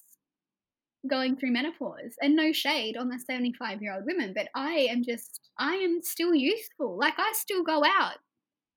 going 1.08 1.38
through 1.38 1.52
menopause 1.52 2.16
and 2.22 2.36
no 2.36 2.52
shade 2.52 2.98
on 2.98 3.08
the 3.08 3.20
75 3.20 3.82
year 3.82 3.96
old 3.96 4.04
women 4.06 4.34
but 4.36 4.50
i 4.56 4.72
am 4.90 5.04
just 5.04 5.50
i 5.58 5.74
am 5.76 6.02
still 6.02 6.34
youthful. 6.34 6.98
Like 6.98 7.14
i 7.18 7.32
still 7.36 7.64
go 7.64 7.84
out. 7.84 8.18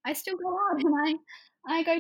I 0.06 0.12
still 0.12 0.36
go 0.36 0.50
out 0.50 0.80
and 0.84 0.94
i 1.68 1.78
i 1.78 1.82
go 1.82 1.92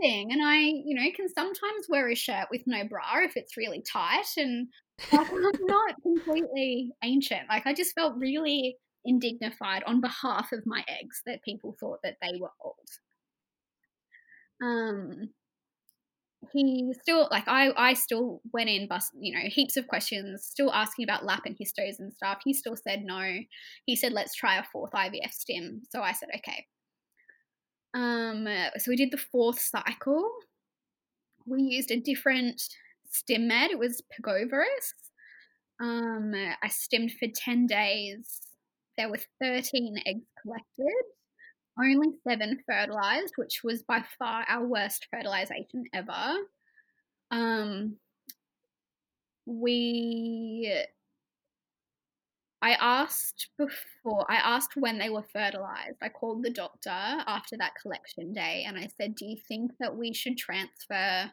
dancing 0.00 0.32
and 0.32 0.42
i 0.44 0.58
you 0.58 0.94
know 0.94 1.08
can 1.14 1.28
sometimes 1.28 1.86
wear 1.88 2.08
a 2.08 2.14
shirt 2.14 2.48
with 2.50 2.62
no 2.66 2.84
bra 2.88 3.02
if 3.22 3.36
it's 3.36 3.56
really 3.56 3.80
tight 3.82 4.26
and 4.36 4.68
like, 5.12 5.30
i'm 5.30 5.42
not 5.66 5.94
completely 6.02 6.90
ancient. 7.02 7.42
Like 7.48 7.66
i 7.66 7.74
just 7.74 7.94
felt 7.94 8.16
really 8.16 8.76
indignified 9.04 9.82
on 9.86 10.00
behalf 10.00 10.52
of 10.52 10.64
my 10.66 10.84
eggs 10.88 11.22
that 11.26 11.42
people 11.42 11.76
thought 11.78 11.98
that 12.02 12.16
they 12.22 12.38
were 12.40 12.50
old. 12.62 12.88
Um 14.62 15.30
he 16.52 16.92
still 17.00 17.28
like 17.30 17.48
I 17.48 17.70
I 17.76 17.94
still 17.94 18.40
went 18.52 18.68
in 18.68 18.88
bus 18.88 19.10
you 19.18 19.34
know 19.34 19.48
heaps 19.48 19.76
of 19.76 19.88
questions 19.88 20.44
still 20.44 20.72
asking 20.72 21.04
about 21.04 21.24
lap 21.24 21.42
and 21.46 21.56
histos 21.56 21.98
and 21.98 22.12
stuff. 22.12 22.40
He 22.44 22.52
still 22.52 22.76
said 22.76 23.02
no. 23.04 23.38
He 23.86 23.96
said 23.96 24.12
let's 24.12 24.34
try 24.34 24.56
a 24.56 24.64
fourth 24.64 24.92
IVF 24.92 25.32
stim. 25.32 25.82
So 25.90 26.02
I 26.02 26.12
said 26.12 26.28
okay. 26.36 26.66
Um 27.94 28.46
so 28.76 28.90
we 28.90 28.96
did 28.96 29.10
the 29.10 29.18
fourth 29.18 29.60
cycle. 29.60 30.28
We 31.46 31.62
used 31.62 31.90
a 31.90 32.00
different 32.00 32.62
stim 33.10 33.48
med. 33.48 33.70
It 33.70 33.78
was 33.78 34.02
Pergoveris 34.12 34.94
um 35.80 36.32
I 36.62 36.68
stimmed 36.68 37.12
for 37.12 37.28
10 37.34 37.66
days. 37.66 38.40
There 38.96 39.08
were 39.08 39.18
13 39.40 40.02
eggs 40.06 40.26
collected 40.40 41.04
only 41.78 42.08
seven 42.26 42.60
fertilized, 42.66 43.34
which 43.36 43.62
was 43.64 43.82
by 43.82 44.04
far 44.18 44.44
our 44.48 44.64
worst 44.64 45.06
fertilization 45.10 45.84
ever. 45.92 46.36
Um, 47.30 47.96
we, 49.46 50.72
I 52.62 52.72
asked 52.80 53.48
before, 53.58 54.24
I 54.30 54.36
asked 54.36 54.76
when 54.76 54.98
they 54.98 55.10
were 55.10 55.24
fertilized. 55.32 55.98
I 56.02 56.08
called 56.08 56.44
the 56.44 56.50
doctor 56.50 56.90
after 56.90 57.56
that 57.58 57.74
collection 57.80 58.32
day 58.32 58.64
and 58.66 58.78
I 58.78 58.88
said, 58.96 59.16
Do 59.16 59.26
you 59.26 59.36
think 59.48 59.72
that 59.80 59.96
we 59.96 60.14
should 60.14 60.38
transfer 60.38 61.30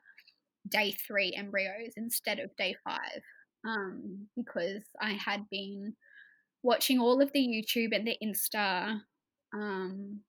day 0.68 0.92
three 0.92 1.34
embryos 1.38 1.94
instead 1.98 2.40
of 2.40 2.56
day 2.58 2.76
five? 2.84 3.22
Um, 3.66 4.28
because 4.36 4.82
I 5.00 5.12
had 5.12 5.48
been 5.52 5.94
watching 6.64 7.00
all 7.00 7.22
of 7.22 7.32
the 7.32 7.40
YouTube 7.40 7.96
and 7.96 8.08
the 8.08 8.18
Insta 8.24 9.00
um, 9.54 10.22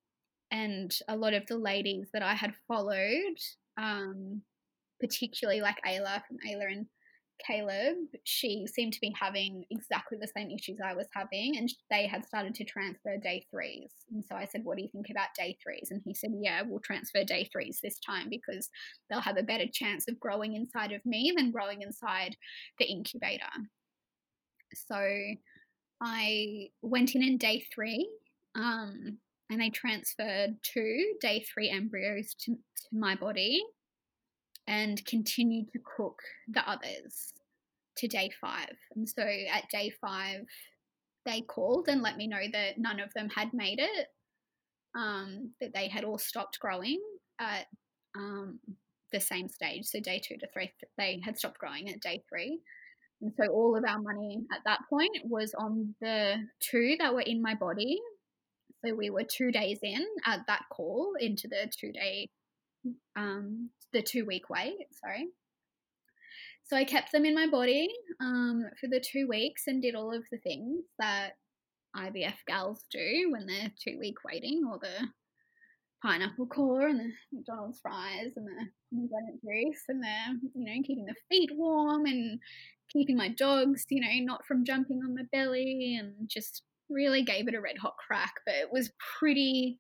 and 0.53 0.95
a 1.09 1.17
lot 1.17 1.33
of 1.33 1.47
the 1.47 1.57
ladies 1.57 2.09
that 2.13 2.23
I 2.23 2.35
had 2.35 2.53
followed, 2.69 3.39
um, 3.79 4.43
particularly 5.01 5.63
like 5.63 5.79
Ayla 5.85 6.23
from 6.29 6.37
Ayla 6.47 6.71
and 6.71 6.87
Caleb, 7.45 7.97
she 8.25 8.67
seemed 8.67 8.93
to 8.93 9.01
be 9.01 9.13
having 9.19 9.65
exactly 9.71 10.19
the 10.21 10.29
same 10.29 10.51
issues 10.51 10.79
I 10.85 10.95
was 10.95 11.09
having, 11.15 11.57
and 11.57 11.69
they 11.91 12.07
had 12.07 12.25
started 12.27 12.55
to 12.57 12.65
transfer 12.65 13.17
day 13.17 13.47
threes. 13.51 13.91
And 14.13 14.23
so 14.23 14.37
I 14.37 14.45
said, 14.45 14.61
What 14.65 14.77
do 14.77 14.83
you 14.83 14.91
think 14.93 15.07
about 15.11 15.35
day 15.37 15.57
threes? 15.63 15.89
And 15.91 16.03
he 16.05 16.15
said, 16.15 16.31
Yeah, 16.39 16.63
we'll 16.63 16.81
transfer 16.81 17.25
day 17.25 17.49
threes 17.51 17.81
this 17.83 17.99
time 17.99 18.29
because 18.29 18.69
they'll 19.09 19.21
have 19.21 19.39
a 19.39 19.43
better 19.43 19.67
chance 19.73 20.07
of 20.07 20.21
growing 20.21 20.55
inside 20.55 20.93
of 20.93 21.05
me 21.07 21.33
than 21.35 21.51
growing 21.51 21.81
inside 21.81 22.37
the 22.79 22.85
incubator. 22.85 23.45
So 24.75 25.01
I 26.03 26.69
went 26.83 27.15
in 27.15 27.23
in 27.23 27.39
day 27.39 27.65
three. 27.75 28.09
Um, 28.55 29.19
and 29.53 29.61
they 29.61 29.69
transferred 29.69 30.57
two 30.63 31.13
day 31.21 31.45
three 31.53 31.69
embryos 31.69 32.35
to, 32.41 32.53
to 32.55 32.89
my 32.91 33.15
body 33.15 33.63
and 34.67 35.05
continued 35.05 35.71
to 35.73 35.79
cook 35.97 36.19
the 36.49 36.67
others 36.69 37.35
to 37.99 38.09
day 38.09 38.31
five. 38.41 38.75
And 38.97 39.07
so 39.07 39.23
at 39.23 39.69
day 39.71 39.93
five, 40.01 40.47
they 41.27 41.43
called 41.43 41.89
and 41.89 42.01
let 42.01 42.17
me 42.17 42.27
know 42.27 42.41
that 42.53 42.79
none 42.79 42.99
of 42.99 43.13
them 43.15 43.29
had 43.29 43.53
made 43.53 43.79
it, 43.79 44.07
um, 44.97 45.53
that 45.61 45.75
they 45.75 45.87
had 45.89 46.05
all 46.05 46.19
stopped 46.19 46.59
growing 46.59 47.01
at 47.39 47.67
um, 48.17 48.59
the 49.13 49.21
same 49.21 49.51
stage. 49.51 49.85
So 49.85 50.01
day 50.01 50.19
two 50.27 50.39
to 50.39 50.47
three, 50.55 50.73
they 50.97 51.21
had 51.23 51.37
stopped 51.37 51.59
growing 51.59 51.91
at 51.91 52.01
day 52.01 52.23
three. 52.27 52.61
And 53.21 53.33
so 53.37 53.53
all 53.53 53.77
of 53.77 53.85
our 53.87 54.01
money 54.01 54.41
at 54.51 54.61
that 54.65 54.81
point 54.89 55.19
was 55.25 55.55
on 55.59 55.95
the 56.01 56.37
two 56.61 56.97
that 57.01 57.13
were 57.13 57.21
in 57.21 57.43
my 57.43 57.55
body 57.55 58.01
so 58.85 58.95
we 58.95 59.11
were 59.11 59.25
two 59.25 59.51
days 59.51 59.79
in 59.83 60.05
at 60.27 60.41
that 60.49 60.63
call 60.71 61.13
into 61.21 61.49
the 61.49 61.71
two 61.79 61.93
day, 61.93 62.29
um, 63.17 63.71
the 63.93 64.03
two 64.03 64.25
week 64.27 64.51
wait. 64.51 64.75
Sorry. 65.05 65.29
So 66.65 66.77
I 66.77 66.85
kept 66.85 67.13
them 67.13 67.25
in 67.25 67.35
my 67.35 67.47
body 67.47 67.89
um, 68.21 68.65
for 68.81 68.89
the 68.89 69.01
two 69.01 69.29
weeks 69.29 69.65
and 69.67 69.83
did 69.83 69.95
all 69.95 70.15
of 70.15 70.25
the 70.31 70.39
things 70.39 70.85
that 70.99 71.33
IVF 71.97 72.35
gals 72.47 72.85
do 72.91 73.29
when 73.31 73.47
they're 73.47 73.71
two 73.83 73.99
week 73.99 74.17
waiting, 74.25 74.63
or 74.67 74.79
the 74.79 75.09
pineapple 76.03 76.47
core 76.47 76.89
and 76.89 76.99
the 76.99 77.13
McDonald's 77.33 77.79
fries 77.81 78.33
and 78.37 78.47
the 78.47 78.67
pomegranate 78.91 79.41
juice 79.43 79.85
and 79.89 80.03
the 80.03 80.49
you 80.55 80.65
know 80.65 80.83
keeping 80.85 81.05
the 81.05 81.15
feet 81.31 81.51
warm 81.55 82.07
and 82.07 82.41
keeping 82.91 83.17
my 83.17 83.29
dogs 83.29 83.87
you 83.89 84.01
know 84.01 84.25
not 84.25 84.45
from 84.45 84.65
jumping 84.65 85.01
on 85.05 85.15
my 85.15 85.23
belly 85.31 85.97
and 85.99 86.13
just 86.29 86.63
really 86.91 87.23
gave 87.23 87.49
it 87.49 87.55
a 87.55 87.61
red 87.61 87.79
hot 87.79 87.95
crack, 88.07 88.35
but 88.47 88.55
it 88.55 88.69
was 88.73 88.91
pretty. 89.19 89.79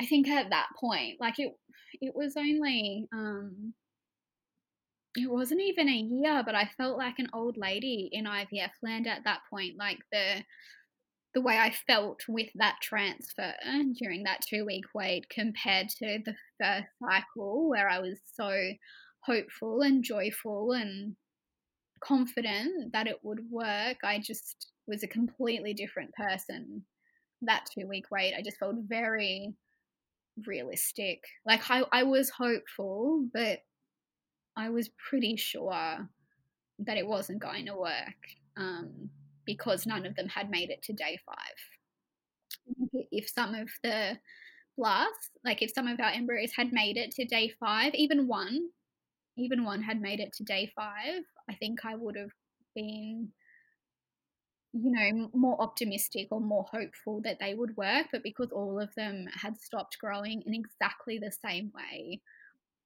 I 0.00 0.06
think 0.06 0.28
at 0.28 0.50
that 0.50 0.68
point, 0.80 1.20
like 1.20 1.38
it, 1.38 1.52
it 2.00 2.14
was 2.14 2.36
only. 2.36 3.06
um 3.12 3.74
it 5.14 5.30
wasn't 5.30 5.60
even 5.60 5.88
a 5.88 5.92
year, 5.92 6.42
but 6.44 6.54
I 6.54 6.70
felt 6.78 6.96
like 6.96 7.18
an 7.18 7.28
old 7.34 7.56
lady 7.58 8.08
in 8.12 8.24
IVF 8.24 8.70
land 8.82 9.06
at 9.06 9.24
that 9.24 9.40
point. 9.50 9.76
Like 9.78 9.98
the 10.10 10.42
the 11.34 11.40
way 11.40 11.56
I 11.58 11.72
felt 11.86 12.20
with 12.28 12.48
that 12.56 12.76
transfer 12.82 13.54
during 13.98 14.24
that 14.24 14.40
two 14.46 14.66
week 14.66 14.84
wait 14.94 15.28
compared 15.30 15.88
to 15.88 16.18
the 16.24 16.34
first 16.60 16.88
cycle 17.02 17.68
where 17.70 17.88
I 17.88 18.00
was 18.00 18.18
so 18.34 18.52
hopeful 19.20 19.80
and 19.80 20.04
joyful 20.04 20.72
and 20.72 21.16
confident 22.04 22.92
that 22.92 23.06
it 23.06 23.20
would 23.22 23.40
work. 23.50 23.98
I 24.04 24.18
just 24.18 24.71
was 24.86 25.02
a 25.02 25.08
completely 25.08 25.74
different 25.74 26.12
person 26.14 26.84
that 27.42 27.66
two 27.72 27.86
week 27.88 28.06
wait. 28.10 28.34
I 28.36 28.42
just 28.42 28.58
felt 28.58 28.76
very 28.86 29.54
realistic. 30.46 31.22
Like 31.46 31.70
I, 31.70 31.82
I 31.92 32.02
was 32.04 32.30
hopeful, 32.30 33.26
but 33.32 33.60
I 34.56 34.70
was 34.70 34.90
pretty 35.08 35.36
sure 35.36 36.08
that 36.78 36.96
it 36.96 37.06
wasn't 37.06 37.42
going 37.42 37.66
to 37.66 37.76
work 37.76 38.20
um, 38.56 39.10
because 39.44 39.86
none 39.86 40.06
of 40.06 40.14
them 40.14 40.28
had 40.28 40.50
made 40.50 40.70
it 40.70 40.82
to 40.84 40.92
day 40.92 41.18
five. 41.24 42.96
If 43.10 43.28
some 43.28 43.54
of 43.54 43.68
the 43.82 44.18
blasts, 44.76 45.30
like 45.44 45.62
if 45.62 45.72
some 45.74 45.88
of 45.88 46.00
our 46.00 46.10
embryos 46.10 46.52
had 46.56 46.72
made 46.72 46.96
it 46.96 47.10
to 47.12 47.24
day 47.24 47.52
five, 47.60 47.94
even 47.94 48.28
one, 48.28 48.68
even 49.36 49.64
one 49.64 49.82
had 49.82 50.00
made 50.00 50.20
it 50.20 50.32
to 50.34 50.44
day 50.44 50.70
five, 50.76 51.22
I 51.48 51.54
think 51.54 51.84
I 51.84 51.96
would 51.96 52.16
have 52.16 52.32
been, 52.74 53.28
you 54.72 54.90
know, 54.90 55.30
more 55.34 55.60
optimistic 55.60 56.28
or 56.30 56.40
more 56.40 56.64
hopeful 56.72 57.20
that 57.24 57.38
they 57.40 57.54
would 57.54 57.76
work. 57.76 58.06
But 58.10 58.22
because 58.22 58.50
all 58.52 58.80
of 58.80 58.94
them 58.94 59.26
had 59.34 59.60
stopped 59.60 59.98
growing 60.00 60.42
in 60.46 60.54
exactly 60.54 61.18
the 61.18 61.32
same 61.44 61.72
way 61.74 62.20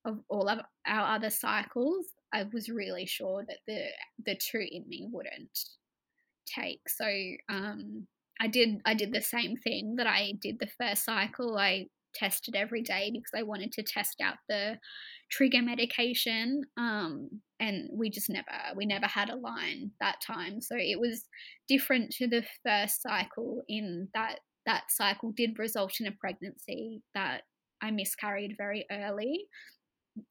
of 0.05 0.21
all 0.29 0.49
of 0.49 0.61
our 0.87 1.15
other 1.17 1.31
cycles, 1.31 2.07
I 2.33 2.45
was 2.53 2.69
really 2.69 3.07
sure 3.07 3.45
that 3.49 3.59
the 3.67 3.87
the 4.25 4.37
two 4.37 4.67
in 4.71 4.89
me 4.89 5.09
wouldn't 5.11 5.59
take. 6.47 6.89
So 6.89 7.07
um, 7.49 8.07
I 8.41 8.49
did 8.49 8.81
I 8.85 8.95
did 8.95 9.13
the 9.13 9.23
same 9.23 9.57
thing 9.57 9.97
that 9.97 10.07
I 10.07 10.33
did 10.41 10.59
the 10.59 10.69
first 10.79 11.05
cycle. 11.05 11.57
I 11.59 11.87
tested 12.19 12.57
every 12.57 12.83
day 12.83 13.11
because 13.13 13.33
I 13.35 13.43
wanted 13.43 13.73
to 13.73 13.83
test 13.83 14.21
out 14.23 14.37
the 14.49 14.79
trigger 15.31 15.63
medication. 15.63 16.63
Um, 16.77 17.29
and 17.61 17.89
we 17.93 18.11
just 18.11 18.31
never 18.31 18.47
we 18.77 18.87
never 18.87 19.07
had 19.07 19.31
a 19.31 19.37
line 19.37 19.91
that 20.01 20.21
time. 20.27 20.61
So 20.61 20.77
it 20.77 20.99
was 20.99 21.25
different 21.69 22.11
to 22.13 22.27
the 22.27 22.45
first 22.65 23.03
cycle 23.03 23.63
in 23.69 24.09
that 24.15 24.41
that 24.67 24.85
cycle 24.89 25.33
did 25.33 25.59
result 25.59 25.95
in 26.01 26.07
a 26.07 26.13
pregnancy 26.13 27.03
that 27.15 27.43
I 27.81 27.91
miscarried 27.91 28.57
very 28.59 28.85
early. 28.91 29.47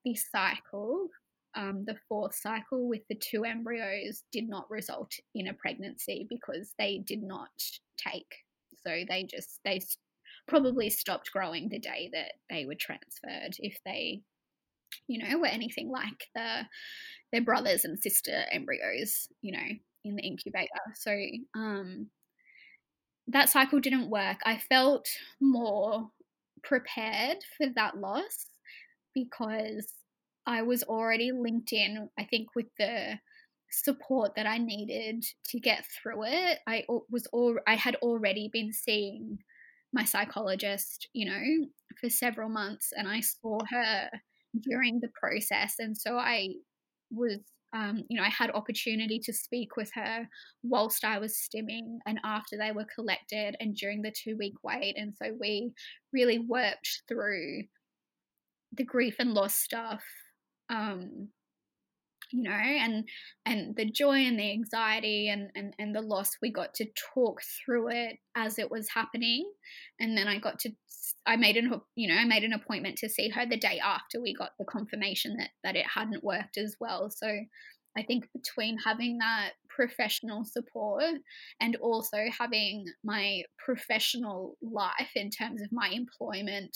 This 0.05 0.25
cycle, 0.31 1.07
um, 1.55 1.83
the 1.85 1.95
fourth 2.09 2.35
cycle 2.35 2.87
with 2.89 3.01
the 3.09 3.15
two 3.15 3.45
embryos, 3.45 4.23
did 4.31 4.49
not 4.49 4.69
result 4.69 5.11
in 5.33 5.47
a 5.47 5.53
pregnancy 5.53 6.27
because 6.29 6.73
they 6.77 7.01
did 7.05 7.23
not 7.23 7.49
take. 7.97 8.31
So 8.85 9.03
they 9.07 9.23
just 9.23 9.59
they 9.63 9.79
probably 10.47 10.89
stopped 10.89 11.31
growing 11.31 11.69
the 11.69 11.79
day 11.79 12.09
that 12.13 12.33
they 12.49 12.65
were 12.65 12.75
transferred 12.75 13.55
if 13.59 13.77
they 13.85 14.21
you 15.07 15.17
know 15.17 15.39
were 15.39 15.47
anything 15.47 15.89
like 15.89 16.27
the 16.35 16.61
their 17.31 17.41
brothers 17.41 17.83
and 17.83 17.99
sister 17.99 18.43
embryos 18.51 19.27
you 19.41 19.51
know 19.51 19.75
in 20.03 20.15
the 20.15 20.23
incubator. 20.23 20.69
So 20.93 21.17
um 21.55 22.07
that 23.27 23.49
cycle 23.49 23.79
didn't 23.79 24.11
work. 24.11 24.37
I 24.45 24.59
felt 24.59 25.07
more 25.41 26.11
prepared 26.63 27.37
for 27.57 27.67
that 27.75 27.97
loss 27.97 28.47
because 29.13 29.93
i 30.47 30.61
was 30.61 30.83
already 30.83 31.31
linked 31.31 31.71
in 31.71 32.09
i 32.17 32.23
think 32.23 32.47
with 32.55 32.65
the 32.79 33.13
support 33.69 34.33
that 34.35 34.47
i 34.47 34.57
needed 34.57 35.23
to 35.43 35.59
get 35.59 35.85
through 35.85 36.23
it. 36.23 36.59
I 36.67 36.83
was 37.09 37.27
all 37.27 37.57
i 37.67 37.75
had 37.75 37.95
already 37.95 38.49
been 38.51 38.73
seeing 38.73 39.39
my 39.95 40.03
psychologist, 40.03 41.07
you 41.13 41.25
know, 41.25 41.67
for 41.99 42.09
several 42.09 42.49
months, 42.49 42.91
and 42.95 43.07
I 43.07 43.21
saw 43.21 43.57
her 43.71 44.09
during 44.61 44.99
the 44.99 45.09
process, 45.19 45.75
and 45.79 45.97
so 45.97 46.17
I 46.17 46.49
was. 47.11 47.39
Um, 47.73 48.05
you 48.07 48.15
know, 48.15 48.23
I 48.23 48.29
had 48.29 48.51
opportunity 48.51 49.19
to 49.19 49.33
speak 49.33 49.75
with 49.75 49.91
her 49.95 50.29
whilst 50.63 51.03
I 51.03 51.19
was 51.19 51.35
stimming 51.35 51.97
and 52.05 52.19
after 52.23 52.55
they 52.57 52.71
were 52.71 52.85
collected 52.95 53.57
and 53.59 53.75
during 53.75 54.01
the 54.01 54.13
two 54.15 54.37
week 54.37 54.53
wait. 54.63 54.95
And 54.97 55.13
so 55.13 55.35
we 55.37 55.73
really 56.13 56.39
worked 56.39 57.01
through 57.09 57.63
the 58.77 58.85
grief 58.85 59.15
and 59.19 59.33
loss 59.33 59.55
stuff 59.55 60.05
um, 60.69 61.29
you 62.35 62.43
know 62.43 62.51
and 62.51 63.07
and 63.45 63.75
the 63.75 63.89
joy 63.89 64.17
and 64.17 64.37
the 64.37 64.51
anxiety 64.51 65.29
and, 65.29 65.49
and 65.55 65.73
and 65.79 65.95
the 65.95 66.01
loss 66.01 66.31
we 66.41 66.51
got 66.51 66.73
to 66.73 66.85
talk 67.13 67.39
through 67.41 67.89
it 67.89 68.17
as 68.35 68.59
it 68.59 68.69
was 68.69 68.89
happening. 68.89 69.49
And 69.99 70.17
then 70.17 70.27
i 70.27 70.37
got 70.37 70.59
to 70.59 70.71
i 71.25 71.35
made 71.35 71.57
an 71.57 71.71
you 71.95 72.07
know 72.07 72.19
i 72.19 72.25
made 72.25 72.43
an 72.43 72.53
appointment 72.53 72.97
to 72.97 73.09
see 73.09 73.29
her 73.29 73.45
the 73.45 73.57
day 73.57 73.79
after 73.79 74.21
we 74.21 74.33
got 74.33 74.51
the 74.59 74.65
confirmation 74.65 75.37
that 75.37 75.49
that 75.63 75.75
it 75.75 75.85
hadn't 75.93 76.23
worked 76.23 76.57
as 76.57 76.75
well. 76.79 77.09
So 77.09 77.27
i 77.97 78.03
think 78.03 78.27
between 78.33 78.77
having 78.77 79.19
that 79.19 79.51
professional 79.69 80.43
support 80.43 81.15
and 81.61 81.75
also 81.77 82.17
having 82.37 82.85
my 83.03 83.43
professional 83.63 84.57
life 84.61 85.11
in 85.15 85.29
terms 85.29 85.61
of 85.61 85.69
my 85.71 85.89
employment 85.89 86.75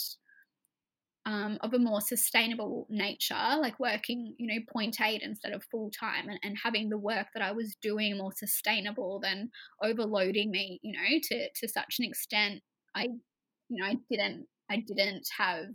um, 1.26 1.58
of 1.62 1.74
a 1.74 1.80
more 1.80 2.02
sustainable 2.02 2.88
nature, 2.90 3.36
like 3.60 3.80
working, 3.80 4.36
you 4.38 4.48
know, 4.48 4.62
point 4.72 5.00
eight 5.02 5.22
instead 5.22 5.54
of 5.54 5.64
full 5.72 5.92
time 5.92 6.30
and, 6.30 6.40
and 6.44 6.58
having 6.64 6.90
the 6.90 6.98
work 6.98 7.28
that 7.34 7.44
I 7.44 7.52
was 7.52 7.76
doing 7.82 8.18
more 8.18 8.32
sustainable 8.36 9.20
than 9.22 9.52
overloading 9.84 10.50
me, 10.52 10.80
you 10.82 10.94
know, 10.94 11.20
to, 11.24 11.50
to 11.56 11.68
such 11.68 11.98
an 12.00 12.06
extent. 12.06 12.62
I, 12.96 13.04
you 13.70 13.82
know, 13.82 13.86
I 13.86 13.96
didn't, 14.10 14.48
I 14.72 14.84
didn't 14.88 15.28
have 15.38 15.66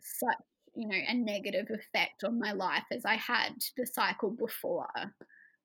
such, 0.00 0.38
you 0.74 0.88
know, 0.88 0.98
a 1.08 1.14
negative 1.14 1.66
effect 1.70 2.24
on 2.24 2.38
my 2.38 2.52
life 2.52 2.84
as 2.92 3.04
I 3.04 3.14
had 3.14 3.54
the 3.76 3.86
cycle 3.86 4.30
before. 4.30 4.88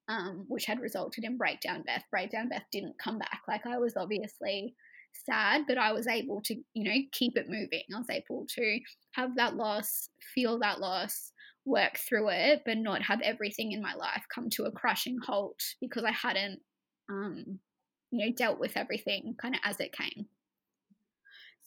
Um, 0.10 0.46
which 0.50 0.66
had 0.66 0.82
resulted 0.82 1.24
in 1.24 1.38
breakdown 1.38 1.84
Beth. 1.86 2.04
Breakdown 2.12 2.50
Beth 2.50 2.66
didn't 2.70 3.00
come 3.02 3.18
back. 3.18 3.42
Like 3.48 3.66
I 3.66 3.78
was 3.78 3.96
obviously 3.96 4.76
sad, 5.26 5.64
but 5.68 5.78
I 5.78 5.92
was 5.92 6.08
able 6.08 6.42
to, 6.44 6.56
you 6.74 6.84
know, 6.84 6.98
keep 7.12 7.38
it 7.38 7.50
moving. 7.50 7.84
I 7.94 7.98
was 7.98 8.10
able 8.10 8.46
to 8.56 8.80
have 9.14 9.36
that 9.36 9.56
loss, 9.56 10.10
feel 10.34 10.60
that 10.60 10.80
loss, 10.80 11.32
work 11.66 11.98
through 11.98 12.30
it, 12.30 12.62
but 12.66 12.78
not 12.78 13.02
have 13.04 13.22
everything 13.22 13.72
in 13.72 13.82
my 13.82 13.94
life 13.94 14.24
come 14.34 14.50
to 14.52 14.66
a 14.66 14.72
crushing 14.72 15.18
halt 15.26 15.60
because 15.80 16.04
I 16.04 16.12
hadn't, 16.12 16.60
um, 17.10 17.60
you 18.12 18.26
know, 18.26 18.34
dealt 18.36 18.60
with 18.60 18.78
everything 18.78 19.36
kind 19.42 19.56
of 19.56 19.62
as 19.64 19.80
it 19.80 19.94
came. 19.94 20.28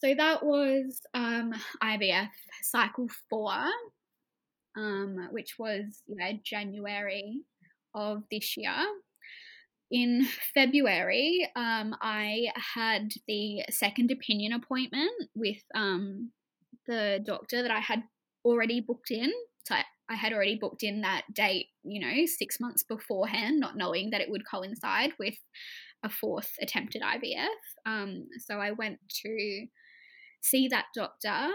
So 0.03 0.13
that 0.13 0.45
was 0.45 1.01
um, 1.13 1.53
IVF 1.81 2.29
cycle 2.61 3.07
four, 3.29 3.63
um, 4.75 5.29
which 5.31 5.55
was 5.57 6.01
yeah, 6.07 6.33
January 6.43 7.41
of 7.93 8.23
this 8.29 8.57
year 8.57 8.75
in 9.91 10.25
February, 10.53 11.47
um, 11.55 11.95
I 12.01 12.47
had 12.55 13.13
the 13.27 13.63
second 13.69 14.11
opinion 14.11 14.53
appointment 14.53 15.11
with 15.35 15.61
um, 15.73 16.31
the 16.87 17.19
doctor 17.25 17.61
that 17.61 17.71
I 17.71 17.79
had 17.79 18.03
already 18.43 18.81
booked 18.81 19.11
in. 19.11 19.31
So 19.67 19.75
I, 20.09 20.15
had 20.15 20.33
already 20.33 20.57
booked 20.59 20.83
in 20.83 21.01
that 21.01 21.23
date, 21.33 21.67
you 21.83 21.99
know, 21.99 22.25
six 22.25 22.59
months 22.59 22.83
beforehand, 22.83 23.59
not 23.59 23.77
knowing 23.77 24.11
that 24.11 24.21
it 24.21 24.29
would 24.29 24.43
coincide 24.49 25.13
with 25.19 25.35
a 26.03 26.09
fourth 26.09 26.51
attempted 26.61 27.01
IVF. 27.01 27.47
Um, 27.87 28.27
so 28.45 28.57
I 28.57 28.71
went 28.71 28.99
to 29.23 29.65
see 30.45 30.67
that 30.67 30.85
doctor, 30.93 31.49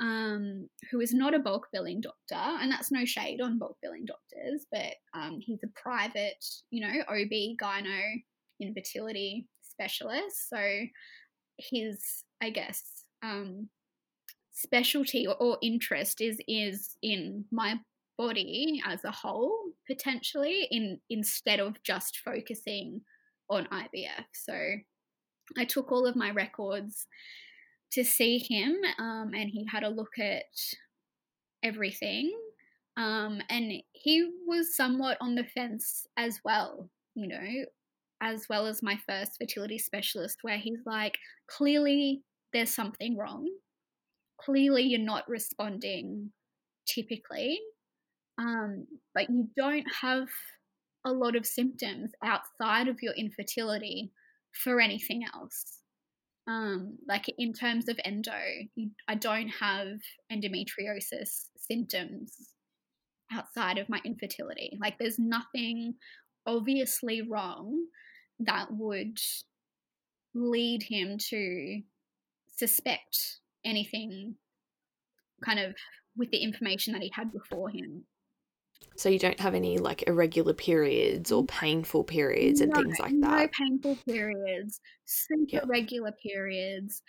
um, 0.00 0.68
who 0.90 1.00
is 1.00 1.12
not 1.12 1.34
a 1.34 1.38
bulk 1.38 1.66
billing 1.72 2.00
doctor, 2.00 2.34
and 2.60 2.70
that's 2.70 2.92
no 2.92 3.04
shade 3.04 3.40
on 3.40 3.58
bulk 3.58 3.76
billing 3.82 4.04
doctors, 4.04 4.66
but 4.70 4.94
um, 5.14 5.38
he's 5.40 5.60
a 5.64 5.80
private, 5.80 6.44
you 6.70 6.86
know, 6.86 7.02
OB, 7.08 7.56
gyno, 7.60 8.22
infertility 8.60 9.46
specialist. 9.62 10.48
So 10.48 10.58
his, 11.58 12.24
I 12.40 12.50
guess, 12.50 12.82
um, 13.22 13.68
specialty 14.52 15.26
or, 15.26 15.34
or 15.36 15.58
interest 15.62 16.20
is 16.20 16.38
is 16.48 16.96
in 17.02 17.44
my 17.50 17.78
body 18.16 18.80
as 18.86 19.04
a 19.04 19.10
whole 19.10 19.54
potentially 19.86 20.66
in 20.70 20.98
instead 21.10 21.60
of 21.60 21.82
just 21.82 22.18
focusing 22.24 23.02
on 23.50 23.66
IVF. 23.66 24.24
So 24.32 24.54
I 25.56 25.64
took 25.64 25.92
all 25.92 26.06
of 26.06 26.16
my 26.16 26.30
records 26.30 27.06
to 27.92 28.04
see 28.04 28.38
him, 28.38 28.76
um, 28.98 29.32
and 29.34 29.50
he 29.50 29.66
had 29.70 29.82
a 29.82 29.88
look 29.88 30.18
at 30.18 30.44
everything. 31.62 32.32
Um, 32.96 33.40
and 33.50 33.72
he 33.92 34.30
was 34.46 34.74
somewhat 34.74 35.18
on 35.20 35.34
the 35.34 35.44
fence 35.44 36.06
as 36.16 36.40
well, 36.44 36.88
you 37.14 37.28
know, 37.28 37.64
as 38.22 38.46
well 38.48 38.66
as 38.66 38.82
my 38.82 38.98
first 39.06 39.32
fertility 39.38 39.78
specialist, 39.78 40.38
where 40.42 40.58
he's 40.58 40.80
like, 40.86 41.18
clearly 41.50 42.22
there's 42.52 42.74
something 42.74 43.16
wrong. 43.16 43.46
Clearly 44.40 44.82
you're 44.84 45.00
not 45.00 45.28
responding 45.28 46.30
typically, 46.86 47.58
um, 48.38 48.86
but 49.14 49.28
you 49.28 49.48
don't 49.56 49.86
have 50.00 50.28
a 51.04 51.12
lot 51.12 51.36
of 51.36 51.46
symptoms 51.46 52.12
outside 52.24 52.88
of 52.88 53.02
your 53.02 53.14
infertility 53.14 54.10
for 54.52 54.80
anything 54.80 55.22
else 55.34 55.80
um, 56.48 56.98
like 57.08 57.26
in 57.38 57.52
terms 57.52 57.88
of 57.88 57.98
endo, 58.04 58.32
I 59.08 59.14
don't 59.14 59.48
have 59.48 59.98
endometriosis 60.32 61.46
symptoms 61.58 62.52
outside 63.32 63.78
of 63.78 63.88
my 63.88 64.00
infertility. 64.04 64.78
Like 64.80 64.98
there's 64.98 65.18
nothing 65.18 65.94
obviously 66.46 67.22
wrong 67.22 67.86
that 68.38 68.68
would 68.70 69.18
lead 70.34 70.82
him 70.82 71.18
to 71.30 71.80
suspect 72.56 73.38
anything 73.64 74.36
kind 75.44 75.58
of 75.58 75.74
with 76.16 76.30
the 76.30 76.38
information 76.38 76.92
that 76.92 77.02
he 77.02 77.10
had 77.14 77.32
before 77.32 77.68
him 77.68 78.04
so 78.96 79.08
you 79.08 79.18
don't 79.18 79.40
have 79.40 79.54
any 79.54 79.78
like 79.78 80.06
irregular 80.06 80.54
periods 80.54 81.30
or 81.30 81.44
painful 81.44 82.04
periods 82.04 82.60
and 82.60 82.72
no, 82.72 82.80
things 82.80 82.98
like 82.98 83.12
that. 83.20 83.40
No 83.40 83.48
painful 83.48 83.98
periods, 84.06 84.80
super 85.04 85.56
yep. 85.56 85.64
regular 85.66 86.12
periods. 86.12 87.02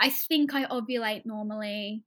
I 0.00 0.10
think 0.10 0.54
I 0.54 0.64
ovulate 0.66 1.22
normally 1.24 2.04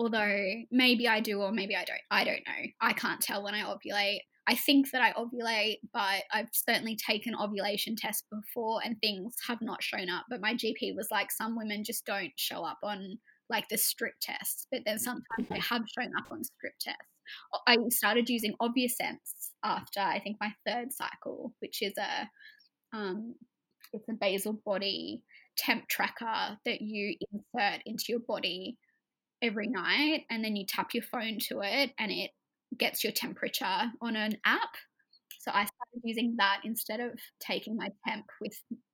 although 0.00 0.54
maybe 0.70 1.06
I 1.06 1.20
do 1.20 1.42
or 1.42 1.52
maybe 1.52 1.76
I 1.76 1.84
don't. 1.84 2.00
I 2.10 2.24
don't 2.24 2.42
know. 2.46 2.70
I 2.80 2.94
can't 2.94 3.20
tell 3.20 3.44
when 3.44 3.54
I 3.54 3.64
ovulate. 3.64 4.20
I 4.46 4.54
think 4.54 4.90
that 4.92 5.02
I 5.02 5.12
ovulate, 5.12 5.80
but 5.92 6.22
I've 6.32 6.48
certainly 6.52 6.96
taken 6.96 7.34
ovulation 7.36 7.96
tests 7.96 8.24
before 8.32 8.80
and 8.82 8.96
things 8.98 9.34
have 9.46 9.60
not 9.60 9.82
shown 9.82 10.08
up. 10.08 10.24
But 10.30 10.40
my 10.40 10.54
GP 10.54 10.96
was 10.96 11.08
like, 11.10 11.30
some 11.30 11.54
women 11.54 11.84
just 11.84 12.06
don't 12.06 12.32
show 12.36 12.64
up 12.64 12.78
on 12.82 13.18
like 13.50 13.68
the 13.68 13.76
strip 13.76 14.14
tests, 14.22 14.66
but 14.72 14.80
then 14.86 14.98
sometimes 14.98 15.24
they 15.38 15.56
mm-hmm. 15.56 15.74
have 15.74 15.82
shown 15.94 16.12
up 16.18 16.32
on 16.32 16.42
strip 16.44 16.72
tests. 16.80 17.09
I 17.66 17.76
started 17.90 18.28
using 18.28 18.54
OvuSense 18.60 19.50
after 19.64 20.00
I 20.00 20.20
think 20.20 20.36
my 20.40 20.52
third 20.66 20.92
cycle, 20.92 21.54
which 21.60 21.82
is 21.82 21.94
a 21.98 22.96
um, 22.96 23.34
it's 23.92 24.08
a 24.08 24.14
basal 24.20 24.60
body 24.64 25.22
temp 25.56 25.88
tracker 25.88 26.56
that 26.64 26.80
you 26.80 27.16
insert 27.32 27.82
into 27.86 28.04
your 28.08 28.20
body 28.20 28.76
every 29.42 29.68
night, 29.68 30.24
and 30.30 30.44
then 30.44 30.56
you 30.56 30.64
tap 30.66 30.94
your 30.94 31.04
phone 31.04 31.38
to 31.48 31.60
it, 31.62 31.92
and 31.98 32.10
it 32.10 32.30
gets 32.78 33.02
your 33.02 33.12
temperature 33.12 33.90
on 34.00 34.16
an 34.16 34.36
app. 34.44 34.74
So 35.40 35.50
I 35.50 35.64
started 35.64 36.02
using 36.04 36.34
that 36.38 36.60
instead 36.64 37.00
of 37.00 37.12
taking 37.40 37.76
my 37.76 37.88
temp 38.06 38.26
with 38.40 38.52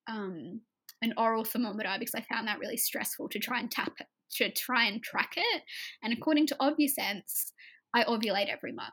um, 0.08 0.60
an 1.02 1.12
oral 1.16 1.44
thermometer 1.44 1.96
because 1.98 2.14
I 2.14 2.24
found 2.32 2.48
that 2.48 2.58
really 2.58 2.76
stressful 2.76 3.28
to 3.30 3.38
try 3.38 3.60
and 3.60 3.70
tap 3.70 3.92
it, 3.98 4.06
to 4.36 4.50
try 4.52 4.84
and 4.86 5.02
track 5.02 5.32
it. 5.36 5.62
And 6.02 6.12
according 6.12 6.46
to 6.48 6.56
OvuSense, 6.60 7.52
I 7.94 8.04
ovulate 8.04 8.52
every 8.52 8.72
month. 8.72 8.92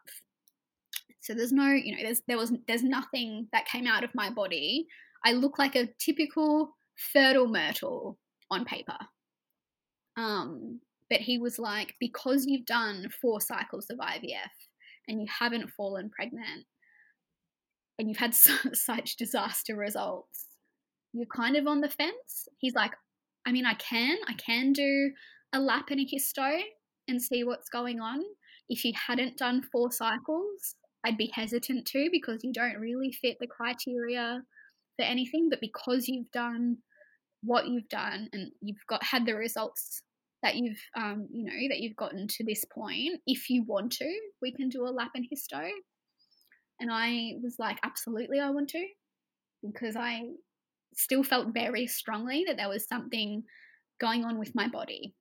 So 1.22 1.34
there's 1.34 1.54
no, 1.54 1.70
you 1.70 1.96
know, 1.96 2.04
there's 2.04 2.22
there 2.28 2.38
was 2.38 2.52
there's 2.68 2.84
nothing 2.84 3.48
that 3.54 3.66
came 3.66 3.88
out 3.88 4.04
of 4.04 4.14
my 4.14 4.30
body. 4.30 4.88
I 5.26 5.34
look 5.34 5.58
like 5.58 5.76
a 5.76 5.90
typical 6.00 6.76
fertile 6.96 7.48
myrtle 7.48 8.18
on 8.52 8.66
paper. 8.66 8.98
Um, 10.18 10.82
but 11.10 11.22
he 11.22 11.38
was 11.38 11.60
like, 11.60 11.96
because 12.00 12.46
you've 12.46 12.66
done 12.66 13.10
four 13.22 13.40
cycles 13.40 13.88
of 13.90 13.98
IVF 14.00 14.52
and 15.08 15.22
you 15.22 15.28
haven't 15.28 15.72
fallen 15.72 16.10
pregnant 16.10 16.66
and 18.00 18.08
you've 18.08 18.18
had 18.18 18.34
so, 18.34 18.54
such 18.74 19.16
disaster 19.16 19.76
results, 19.76 20.48
you're 21.14 21.28
kind 21.34 21.56
of 21.56 21.68
on 21.68 21.82
the 21.82 21.90
fence. 21.90 22.48
He's 22.58 22.74
like, 22.74 22.94
I 23.46 23.52
mean, 23.52 23.66
I 23.66 23.76
can, 23.76 24.18
I 24.28 24.34
can 24.34 24.74
do 24.74 25.12
a 25.54 25.60
lap 25.60 25.90
and 25.92 26.00
a 26.00 26.06
histo 26.06 26.62
and 27.08 27.22
see 27.22 27.44
what's 27.44 27.70
going 27.70 28.00
on. 28.00 28.22
If 28.70 28.86
you 28.86 28.94
hadn't 29.08 29.38
done 29.38 29.64
four 29.72 29.92
cycles, 29.92 30.76
I'd 31.06 31.18
be 31.18 31.32
hesitant 31.34 31.86
to 31.88 32.10
because 32.12 32.44
you 32.44 32.54
don't 32.54 32.80
really 32.80 33.12
fit 33.12 33.38
the 33.40 33.48
criteria 33.48 34.42
for 34.98 35.06
anything. 35.06 35.50
But 35.50 35.62
because 35.62 36.08
you've 36.08 36.32
done 36.32 36.78
what 37.44 37.68
you've 37.68 37.90
done 37.90 38.30
and 38.32 38.52
you've 38.62 38.86
got 38.88 39.04
had 39.04 39.26
the 39.26 39.36
results 39.36 40.02
that 40.42 40.56
you've 40.56 40.80
um, 40.96 41.28
you 41.32 41.46
know 41.46 41.70
that 41.70 41.80
you've 41.80 41.96
gotten 41.96 42.28
to 42.28 42.44
this 42.46 42.66
point 42.74 43.20
if 43.28 43.50
you 43.50 43.64
want 43.68 43.92
to 43.94 44.20
we 44.42 44.52
can 44.52 44.70
do 44.70 44.86
a 44.86 44.90
lap 44.90 45.12
and 45.16 45.26
histo 45.26 45.70
and 46.80 46.90
i 46.92 47.34
was 47.42 47.56
like 47.60 47.80
absolutely 47.84 48.40
i 48.40 48.50
want 48.50 48.70
to 48.70 48.86
because 49.62 49.96
i 49.96 50.22
still 50.96 51.24
felt 51.24 51.54
very 51.54 51.88
strongly 51.88 52.44
that 52.48 52.58
there 52.58 52.70
was 52.70 52.88
something 52.88 53.44
going 54.00 54.24
on 54.24 54.38
with 54.38 54.54
my 54.54 54.68
body 54.68 55.14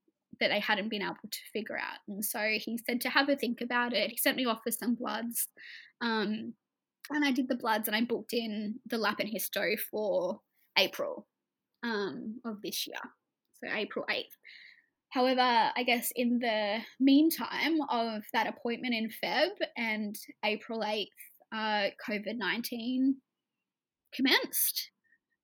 that 0.42 0.50
they 0.50 0.60
hadn't 0.60 0.90
been 0.90 1.02
able 1.02 1.16
to 1.30 1.38
figure 1.52 1.78
out. 1.78 1.98
And 2.08 2.24
so 2.24 2.40
he 2.40 2.78
said 2.86 3.00
to 3.02 3.08
have 3.08 3.28
a 3.28 3.36
think 3.36 3.60
about 3.62 3.94
it. 3.94 4.10
He 4.10 4.16
sent 4.16 4.36
me 4.36 4.44
off 4.44 4.60
for 4.62 4.70
some 4.70 4.94
bloods 4.94 5.48
um, 6.02 6.52
and 7.10 7.24
i 7.24 7.30
did 7.30 7.48
the 7.48 7.56
bloods 7.56 7.88
and 7.88 7.96
i 7.96 8.02
booked 8.02 8.32
in 8.32 8.74
the 8.86 8.98
lap 8.98 9.20
and 9.20 9.30
histo 9.30 9.78
for 9.90 10.40
april 10.78 11.26
um, 11.84 12.40
of 12.44 12.60
this 12.62 12.86
year. 12.86 13.00
So 13.62 13.72
april 13.74 14.04
8th 14.10 14.36
However, 15.10 15.42
I 15.76 15.82
guess 15.84 16.10
in 16.16 16.38
the 16.38 16.78
meantime 16.98 17.82
of 17.90 18.22
that 18.32 18.46
appointment 18.46 18.94
in 18.94 19.10
Feb 19.22 19.50
and 19.76 20.16
April 20.42 20.80
8th, 20.80 21.08
uh, 21.54 21.90
COVID 22.08 22.38
19 22.38 23.16
commenced. 24.14 24.90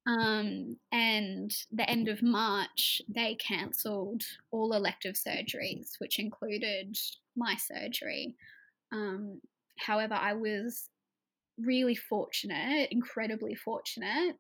Um, 0.09 0.78
and 0.90 1.55
the 1.70 1.89
end 1.89 2.09
of 2.09 2.22
March, 2.22 3.02
they 3.14 3.35
cancelled 3.35 4.22
all 4.51 4.72
elective 4.72 5.16
surgeries, 5.16 5.93
which 5.98 6.18
included 6.18 6.97
my 7.36 7.56
surgery. 7.56 8.35
Um, 8.90 9.43
however, 9.78 10.14
I 10.14 10.32
was 10.32 10.89
really 11.59 11.94
fortunate, 11.94 12.89
incredibly 12.90 13.55
fortunate, 13.55 14.36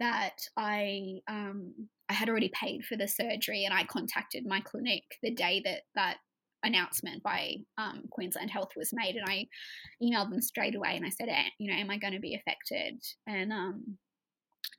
that 0.00 0.38
I 0.56 1.20
um, 1.28 1.72
I 2.08 2.14
had 2.14 2.28
already 2.28 2.50
paid 2.52 2.84
for 2.84 2.96
the 2.96 3.06
surgery, 3.06 3.64
and 3.64 3.72
I 3.72 3.84
contacted 3.84 4.44
my 4.44 4.60
clinic 4.60 5.04
the 5.22 5.30
day 5.30 5.62
that 5.64 5.82
that 5.94 6.16
announcement 6.64 7.22
by 7.22 7.56
um, 7.78 8.04
Queensland 8.10 8.50
Health 8.50 8.70
was 8.76 8.92
made, 8.92 9.14
and 9.14 9.28
I 9.28 9.46
emailed 10.02 10.30
them 10.30 10.40
straight 10.40 10.74
away, 10.74 10.96
and 10.96 11.06
I 11.06 11.10
said, 11.10 11.28
you 11.58 11.70
know, 11.70 11.78
am 11.78 11.90
I 11.90 11.98
going 11.98 12.14
to 12.14 12.20
be 12.20 12.34
affected? 12.34 13.00
And 13.26 13.52
um, 13.52 13.98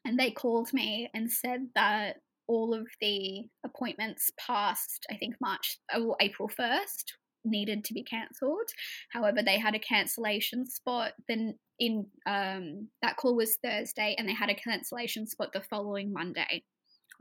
and 0.06 0.20
they 0.20 0.32
called 0.32 0.74
me 0.74 1.10
and 1.14 1.32
said 1.32 1.68
that 1.76 2.18
all 2.48 2.74
of 2.74 2.88
the 3.00 3.46
appointments 3.66 4.32
past, 4.38 5.06
I 5.10 5.16
think 5.16 5.36
March 5.40 5.78
or 5.96 6.16
April 6.20 6.50
first, 6.50 7.14
needed 7.46 7.84
to 7.86 7.94
be 7.94 8.04
cancelled. 8.04 8.70
However, 9.12 9.42
they 9.44 9.58
had 9.58 9.76
a 9.76 9.80
cancellation 9.80 10.66
spot. 10.66 11.14
Then 11.28 11.56
in 11.80 12.06
um, 12.26 12.88
that 13.02 13.18
call 13.18 13.36
was 13.36 13.58
Thursday, 13.64 14.16
and 14.18 14.28
they 14.28 14.34
had 14.34 14.50
a 14.50 14.56
cancellation 14.56 15.28
spot 15.28 15.50
the 15.54 15.62
following 15.62 16.14
Monday 16.14 16.64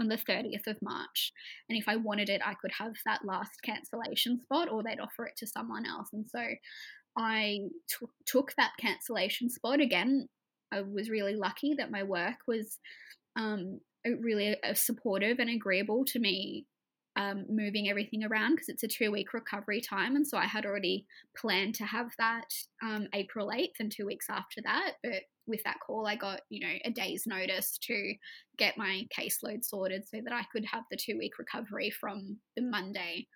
on 0.00 0.08
the 0.08 0.16
30th 0.16 0.66
of 0.66 0.76
March. 0.82 1.32
And 1.68 1.78
if 1.78 1.84
I 1.88 1.96
wanted 1.96 2.28
it, 2.28 2.40
I 2.44 2.54
could 2.54 2.72
have 2.78 2.94
that 3.04 3.24
last 3.24 3.60
cancellation 3.64 4.40
spot, 4.40 4.70
or 4.70 4.82
they'd 4.82 5.00
offer 5.00 5.26
it 5.26 5.36
to 5.38 5.46
someone 5.46 5.86
else. 5.86 6.08
And 6.12 6.26
so 6.28 6.42
I 7.16 7.58
t- 7.88 8.06
took 8.26 8.52
that 8.56 8.72
cancellation 8.80 9.50
spot 9.50 9.80
again. 9.80 10.28
I 10.72 10.80
was 10.80 11.10
really 11.10 11.34
lucky 11.34 11.74
that 11.74 11.90
my 11.90 12.02
work 12.02 12.36
was 12.48 12.78
um, 13.36 13.80
really 14.04 14.56
supportive 14.74 15.38
and 15.38 15.50
agreeable 15.50 16.04
to 16.06 16.18
me 16.18 16.66
um, 17.16 17.44
moving 17.48 17.90
everything 17.90 18.24
around 18.24 18.52
because 18.52 18.68
it's 18.68 18.82
a 18.82 18.88
two 18.88 19.12
week 19.12 19.34
recovery 19.34 19.80
time. 19.80 20.16
And 20.16 20.26
so 20.26 20.38
I 20.38 20.46
had 20.46 20.64
already 20.64 21.06
planned 21.36 21.74
to 21.76 21.84
have 21.84 22.10
that 22.18 22.46
um, 22.82 23.06
April 23.14 23.48
8th 23.48 23.80
and 23.80 23.92
two 23.92 24.06
weeks 24.06 24.26
after 24.30 24.62
that. 24.64 24.94
But 25.02 25.22
with 25.46 25.62
that 25.64 25.76
call, 25.86 26.06
I 26.06 26.16
got, 26.16 26.40
you 26.48 26.66
know, 26.66 26.72
a 26.84 26.90
day's 26.90 27.24
notice 27.26 27.78
to 27.82 28.14
get 28.56 28.78
my 28.78 29.06
caseload 29.16 29.64
sorted 29.64 30.08
so 30.08 30.20
that 30.24 30.32
I 30.32 30.44
could 30.52 30.64
have 30.64 30.84
the 30.90 30.96
two 30.96 31.18
week 31.18 31.32
recovery 31.38 31.90
from 31.90 32.38
the 32.56 32.62
Monday. 32.62 33.26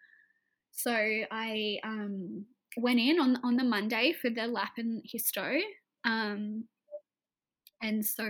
So 0.73 0.93
I 0.93 1.79
um, 1.85 2.47
went 2.77 3.01
in 3.01 3.19
on, 3.19 3.39
on 3.45 3.57
the 3.57 3.65
Monday 3.65 4.15
for 4.21 4.31
the 4.31 4.47
lap 4.47 4.73
and 4.79 5.03
histo. 5.05 5.61
Um, 6.05 6.65
and 7.83 8.05
so 8.05 8.27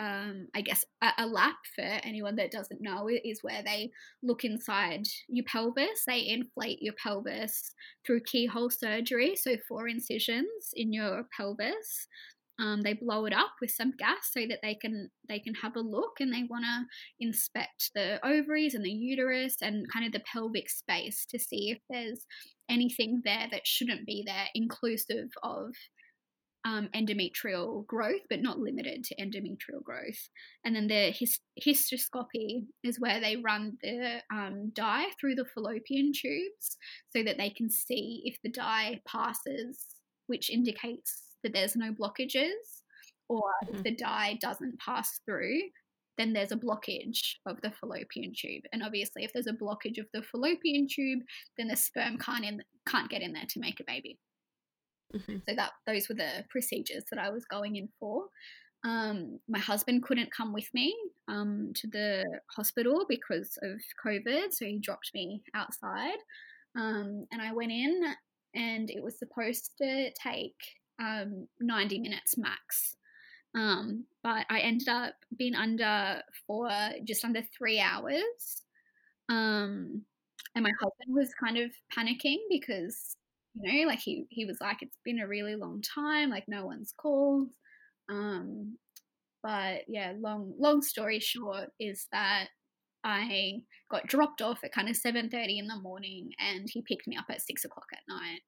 um, 0.00 0.46
I 0.54 0.60
guess 0.60 0.84
a, 1.02 1.10
a, 1.18 1.26
lap 1.26 1.56
for 1.74 1.82
anyone 1.82 2.36
that 2.36 2.52
doesn't 2.52 2.80
know 2.80 3.08
is 3.08 3.42
where 3.42 3.62
they 3.64 3.90
look 4.22 4.44
inside 4.44 5.08
your 5.28 5.44
pelvis. 5.44 6.04
They 6.06 6.28
inflate 6.28 6.80
your 6.80 6.94
pelvis 7.02 7.74
through 8.06 8.20
keyhole 8.20 8.70
surgery, 8.70 9.34
so 9.34 9.56
four 9.68 9.88
incisions 9.88 10.70
in 10.74 10.92
your 10.92 11.24
pelvis. 11.36 12.06
Um, 12.60 12.82
they 12.82 12.92
blow 12.92 13.24
it 13.24 13.32
up 13.32 13.52
with 13.60 13.70
some 13.70 13.92
gas 13.98 14.30
so 14.32 14.40
that 14.48 14.60
they 14.62 14.74
can 14.74 15.10
they 15.28 15.38
can 15.38 15.54
have 15.54 15.76
a 15.76 15.80
look 15.80 16.14
and 16.18 16.32
they 16.32 16.42
want 16.48 16.64
to 16.64 17.24
inspect 17.24 17.90
the 17.94 18.24
ovaries 18.26 18.74
and 18.74 18.84
the 18.84 18.90
uterus 18.90 19.56
and 19.62 19.86
kind 19.92 20.06
of 20.06 20.12
the 20.12 20.24
pelvic 20.32 20.68
space 20.68 21.24
to 21.30 21.38
see 21.38 21.70
if 21.70 21.78
there's 21.88 22.26
anything 22.68 23.22
there 23.24 23.46
that 23.50 23.66
shouldn't 23.66 24.06
be 24.06 24.24
there, 24.26 24.46
inclusive 24.54 25.28
of 25.42 25.72
um, 26.64 26.88
endometrial 26.94 27.86
growth, 27.86 28.22
but 28.28 28.42
not 28.42 28.58
limited 28.58 29.04
to 29.04 29.16
endometrial 29.16 29.82
growth. 29.82 30.28
And 30.64 30.74
then 30.74 30.88
the 30.88 31.10
hist- 31.10 31.42
histoscopy 31.56 32.66
is 32.82 33.00
where 33.00 33.20
they 33.20 33.36
run 33.36 33.78
the 33.82 34.20
um, 34.32 34.70
dye 34.74 35.06
through 35.20 35.36
the 35.36 35.46
fallopian 35.54 36.12
tubes 36.12 36.76
so 37.14 37.22
that 37.22 37.38
they 37.38 37.50
can 37.50 37.70
see 37.70 38.22
if 38.24 38.36
the 38.42 38.50
dye 38.50 39.00
passes, 39.06 39.84
which 40.26 40.50
indicates 40.50 41.22
that 41.42 41.54
there's 41.54 41.76
no 41.76 41.92
blockages, 41.92 42.82
or 43.28 43.42
mm-hmm. 43.64 43.76
if 43.76 43.82
the 43.84 43.94
dye 43.94 44.38
doesn't 44.40 44.78
pass 44.80 45.20
through, 45.24 45.60
then 46.16 46.32
there's 46.32 46.52
a 46.52 46.56
blockage 46.56 47.36
of 47.46 47.60
the 47.62 47.70
fallopian 47.70 48.32
tube. 48.36 48.64
And 48.72 48.82
obviously, 48.82 49.24
if 49.24 49.32
there's 49.32 49.46
a 49.46 49.52
blockage 49.52 49.98
of 49.98 50.06
the 50.12 50.22
fallopian 50.22 50.88
tube, 50.90 51.20
then 51.56 51.68
the 51.68 51.76
sperm 51.76 52.18
can't 52.18 52.44
in, 52.44 52.60
can't 52.88 53.08
get 53.08 53.22
in 53.22 53.32
there 53.32 53.46
to 53.48 53.60
make 53.60 53.78
a 53.80 53.84
baby. 53.86 54.18
Mm-hmm. 55.14 55.36
So 55.48 55.54
that 55.56 55.72
those 55.86 56.08
were 56.08 56.14
the 56.14 56.44
procedures 56.50 57.04
that 57.10 57.18
I 57.18 57.30
was 57.30 57.44
going 57.44 57.76
in 57.76 57.88
for. 57.98 58.26
Um, 58.84 59.40
my 59.48 59.58
husband 59.58 60.02
couldn't 60.04 60.32
come 60.32 60.52
with 60.52 60.72
me 60.72 60.94
um, 61.26 61.72
to 61.76 61.88
the 61.88 62.40
hospital 62.54 63.06
because 63.08 63.58
of 63.62 63.80
COVID, 64.04 64.52
so 64.52 64.66
he 64.66 64.78
dropped 64.78 65.10
me 65.14 65.42
outside. 65.54 66.18
Um, 66.76 67.26
and 67.32 67.42
I 67.42 67.52
went 67.52 67.72
in, 67.72 68.02
and 68.54 68.90
it 68.90 69.02
was 69.02 69.18
supposed 69.18 69.72
to 69.78 70.10
take 70.12 70.54
um, 71.00 71.48
90 71.60 71.98
minutes 72.00 72.36
max. 72.38 72.96
Um, 73.54 74.04
but 74.22 74.46
I 74.50 74.60
ended 74.60 74.88
up 74.88 75.14
being 75.36 75.54
under 75.54 76.22
for 76.46 76.70
just 77.04 77.24
under 77.24 77.42
three 77.56 77.80
hours. 77.80 78.62
Um, 79.28 80.02
and 80.54 80.62
my 80.62 80.70
husband 80.80 81.14
was 81.14 81.34
kind 81.34 81.58
of 81.58 81.70
panicking 81.96 82.38
because 82.50 83.16
you 83.62 83.82
know 83.82 83.88
like 83.88 84.00
he 84.00 84.24
he 84.30 84.44
was 84.44 84.58
like 84.60 84.82
it's 84.82 84.98
been 85.04 85.20
a 85.20 85.28
really 85.28 85.56
long 85.56 85.82
time 85.82 86.30
like 86.30 86.44
no 86.48 86.66
one's 86.66 86.92
called 86.96 87.48
um 88.10 88.76
but 89.42 89.82
yeah 89.88 90.12
long 90.18 90.52
long 90.58 90.82
story 90.82 91.20
short 91.20 91.70
is 91.78 92.06
that 92.12 92.48
I 93.04 93.62
got 93.90 94.06
dropped 94.06 94.42
off 94.42 94.64
at 94.64 94.72
kind 94.72 94.88
of 94.88 94.96
7.30 94.96 95.58
in 95.60 95.66
the 95.68 95.76
morning 95.76 96.30
and 96.40 96.68
he 96.68 96.82
picked 96.82 97.06
me 97.06 97.16
up 97.16 97.26
at 97.30 97.40
6 97.40 97.64
o'clock 97.64 97.86
at 97.92 98.00
night. 98.08 98.40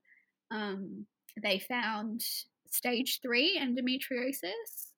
Um, 0.51 1.07
they 1.41 1.61
found 1.61 2.23
stage 2.69 3.21
3 3.23 3.61
endometriosis 3.63 4.91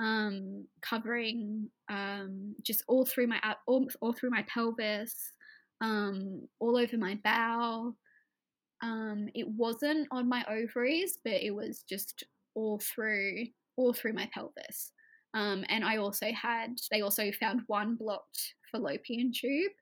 um, 0.00 0.64
covering 0.82 1.68
um, 1.90 2.54
just 2.62 2.82
all 2.88 3.04
through 3.04 3.26
my 3.26 3.40
all, 3.66 3.86
all 4.00 4.12
through 4.12 4.30
my 4.30 4.44
pelvis, 4.52 5.14
um, 5.80 6.48
all 6.58 6.76
over 6.76 6.96
my 6.96 7.18
bowel. 7.22 7.96
Um, 8.82 9.28
it 9.34 9.46
wasn't 9.48 10.08
on 10.10 10.28
my 10.28 10.44
ovaries, 10.48 11.18
but 11.24 11.34
it 11.34 11.54
was 11.54 11.84
just 11.88 12.24
all 12.54 12.78
through 12.80 13.46
all 13.76 13.92
through 13.92 14.12
my 14.12 14.28
pelvis. 14.34 14.92
Um, 15.34 15.64
and 15.68 15.84
I 15.84 15.98
also 15.98 16.32
had 16.32 16.76
they 16.90 17.02
also 17.02 17.30
found 17.32 17.62
one 17.66 17.94
blocked 17.94 18.54
fallopian 18.70 19.32
tube, 19.32 19.72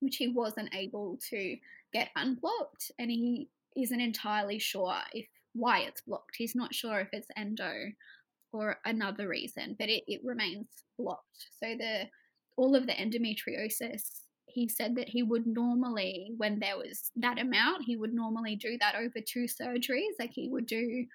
which 0.00 0.16
he 0.16 0.28
wasn't 0.28 0.74
able 0.74 1.18
to 1.30 1.56
get 1.92 2.10
unblocked, 2.16 2.90
and 2.98 3.10
he 3.10 3.48
isn't 3.76 4.00
entirely 4.00 4.58
sure 4.58 4.96
if 5.12 5.26
why 5.52 5.80
it's 5.80 6.02
blocked. 6.02 6.36
He's 6.36 6.54
not 6.54 6.74
sure 6.74 7.00
if 7.00 7.08
it's 7.12 7.28
endo 7.36 7.72
or 8.52 8.78
another 8.84 9.28
reason, 9.28 9.76
but 9.78 9.88
it, 9.88 10.04
it 10.06 10.20
remains 10.24 10.66
blocked. 10.98 11.48
So 11.62 11.74
the 11.78 12.08
all 12.56 12.74
of 12.74 12.86
the 12.86 12.92
endometriosis, 12.92 14.02
he 14.52 14.68
said 14.68 14.96
that 14.96 15.08
he 15.08 15.22
would 15.22 15.46
normally, 15.46 16.32
when 16.36 16.58
there 16.58 16.76
was 16.76 17.10
that 17.16 17.38
amount, 17.38 17.84
he 17.84 17.96
would 17.96 18.12
normally 18.12 18.56
do 18.56 18.76
that 18.80 18.94
over 18.94 19.20
two 19.20 19.44
surgeries. 19.44 20.14
Like 20.18 20.32
he 20.32 20.48
would 20.48 20.66
do 20.66 21.06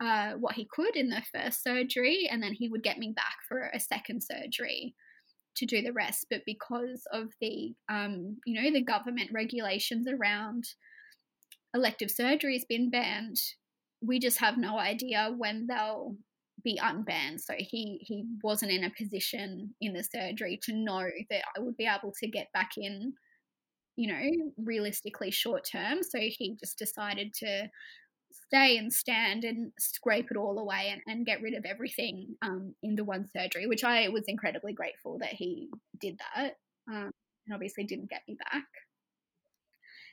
uh, 0.00 0.32
what 0.32 0.54
he 0.54 0.68
could 0.70 0.96
in 0.96 1.08
the 1.08 1.22
first 1.32 1.62
surgery, 1.62 2.28
and 2.30 2.42
then 2.42 2.52
he 2.52 2.68
would 2.68 2.82
get 2.82 2.98
me 2.98 3.12
back 3.14 3.36
for 3.48 3.70
a 3.72 3.80
second 3.80 4.22
surgery 4.22 4.94
to 5.56 5.66
do 5.66 5.82
the 5.82 5.92
rest. 5.92 6.26
But 6.30 6.42
because 6.46 7.02
of 7.12 7.28
the, 7.40 7.74
um, 7.88 8.36
you 8.44 8.60
know, 8.60 8.72
the 8.72 8.82
government 8.82 9.30
regulations 9.32 10.08
around 10.08 10.64
elective 11.74 12.08
surgeries 12.08 12.66
being 12.68 12.90
banned, 12.90 13.40
we 14.00 14.18
just 14.18 14.38
have 14.38 14.58
no 14.58 14.78
idea 14.78 15.32
when 15.36 15.66
they'll 15.66 16.16
be 16.64 16.80
unbanned. 16.82 17.40
So 17.40 17.54
he 17.58 17.98
he 18.00 18.24
wasn't 18.42 18.72
in 18.72 18.84
a 18.84 18.92
position 18.96 19.74
in 19.80 19.92
the 19.92 20.02
surgery 20.02 20.58
to 20.64 20.72
know 20.72 21.04
that 21.30 21.42
I 21.56 21.60
would 21.60 21.76
be 21.76 21.86
able 21.86 22.12
to 22.20 22.28
get 22.28 22.48
back 22.52 22.72
in, 22.76 23.12
you 23.96 24.12
know, 24.12 24.52
realistically 24.56 25.30
short 25.30 25.68
term. 25.70 26.02
So 26.02 26.18
he 26.18 26.56
just 26.58 26.78
decided 26.78 27.34
to 27.40 27.68
stay 28.46 28.76
and 28.76 28.92
stand 28.92 29.44
and 29.44 29.72
scrape 29.78 30.26
it 30.30 30.36
all 30.36 30.58
away 30.58 30.90
and, 30.90 31.00
and 31.06 31.26
get 31.26 31.40
rid 31.40 31.54
of 31.54 31.64
everything 31.64 32.34
um, 32.42 32.74
in 32.82 32.96
the 32.96 33.04
one 33.04 33.28
surgery, 33.36 33.66
which 33.66 33.84
I 33.84 34.08
was 34.08 34.24
incredibly 34.26 34.72
grateful 34.72 35.18
that 35.20 35.32
he 35.32 35.68
did 36.00 36.18
that. 36.18 36.54
Um, 36.88 37.10
and 37.46 37.54
obviously 37.54 37.84
didn't 37.84 38.10
get 38.10 38.22
me 38.26 38.36
back. 38.50 38.64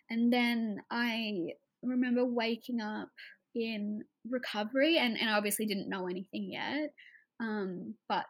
And 0.10 0.32
then 0.32 0.78
I 0.92 1.54
remember 1.82 2.26
waking 2.26 2.82
up 2.82 3.10
in 3.56 4.04
recovery 4.30 4.98
and, 4.98 5.18
and 5.20 5.30
I 5.30 5.34
obviously 5.34 5.66
didn't 5.66 5.90
know 5.90 6.08
anything 6.08 6.52
yet. 6.52 6.94
Um, 7.40 7.96
but 8.08 8.26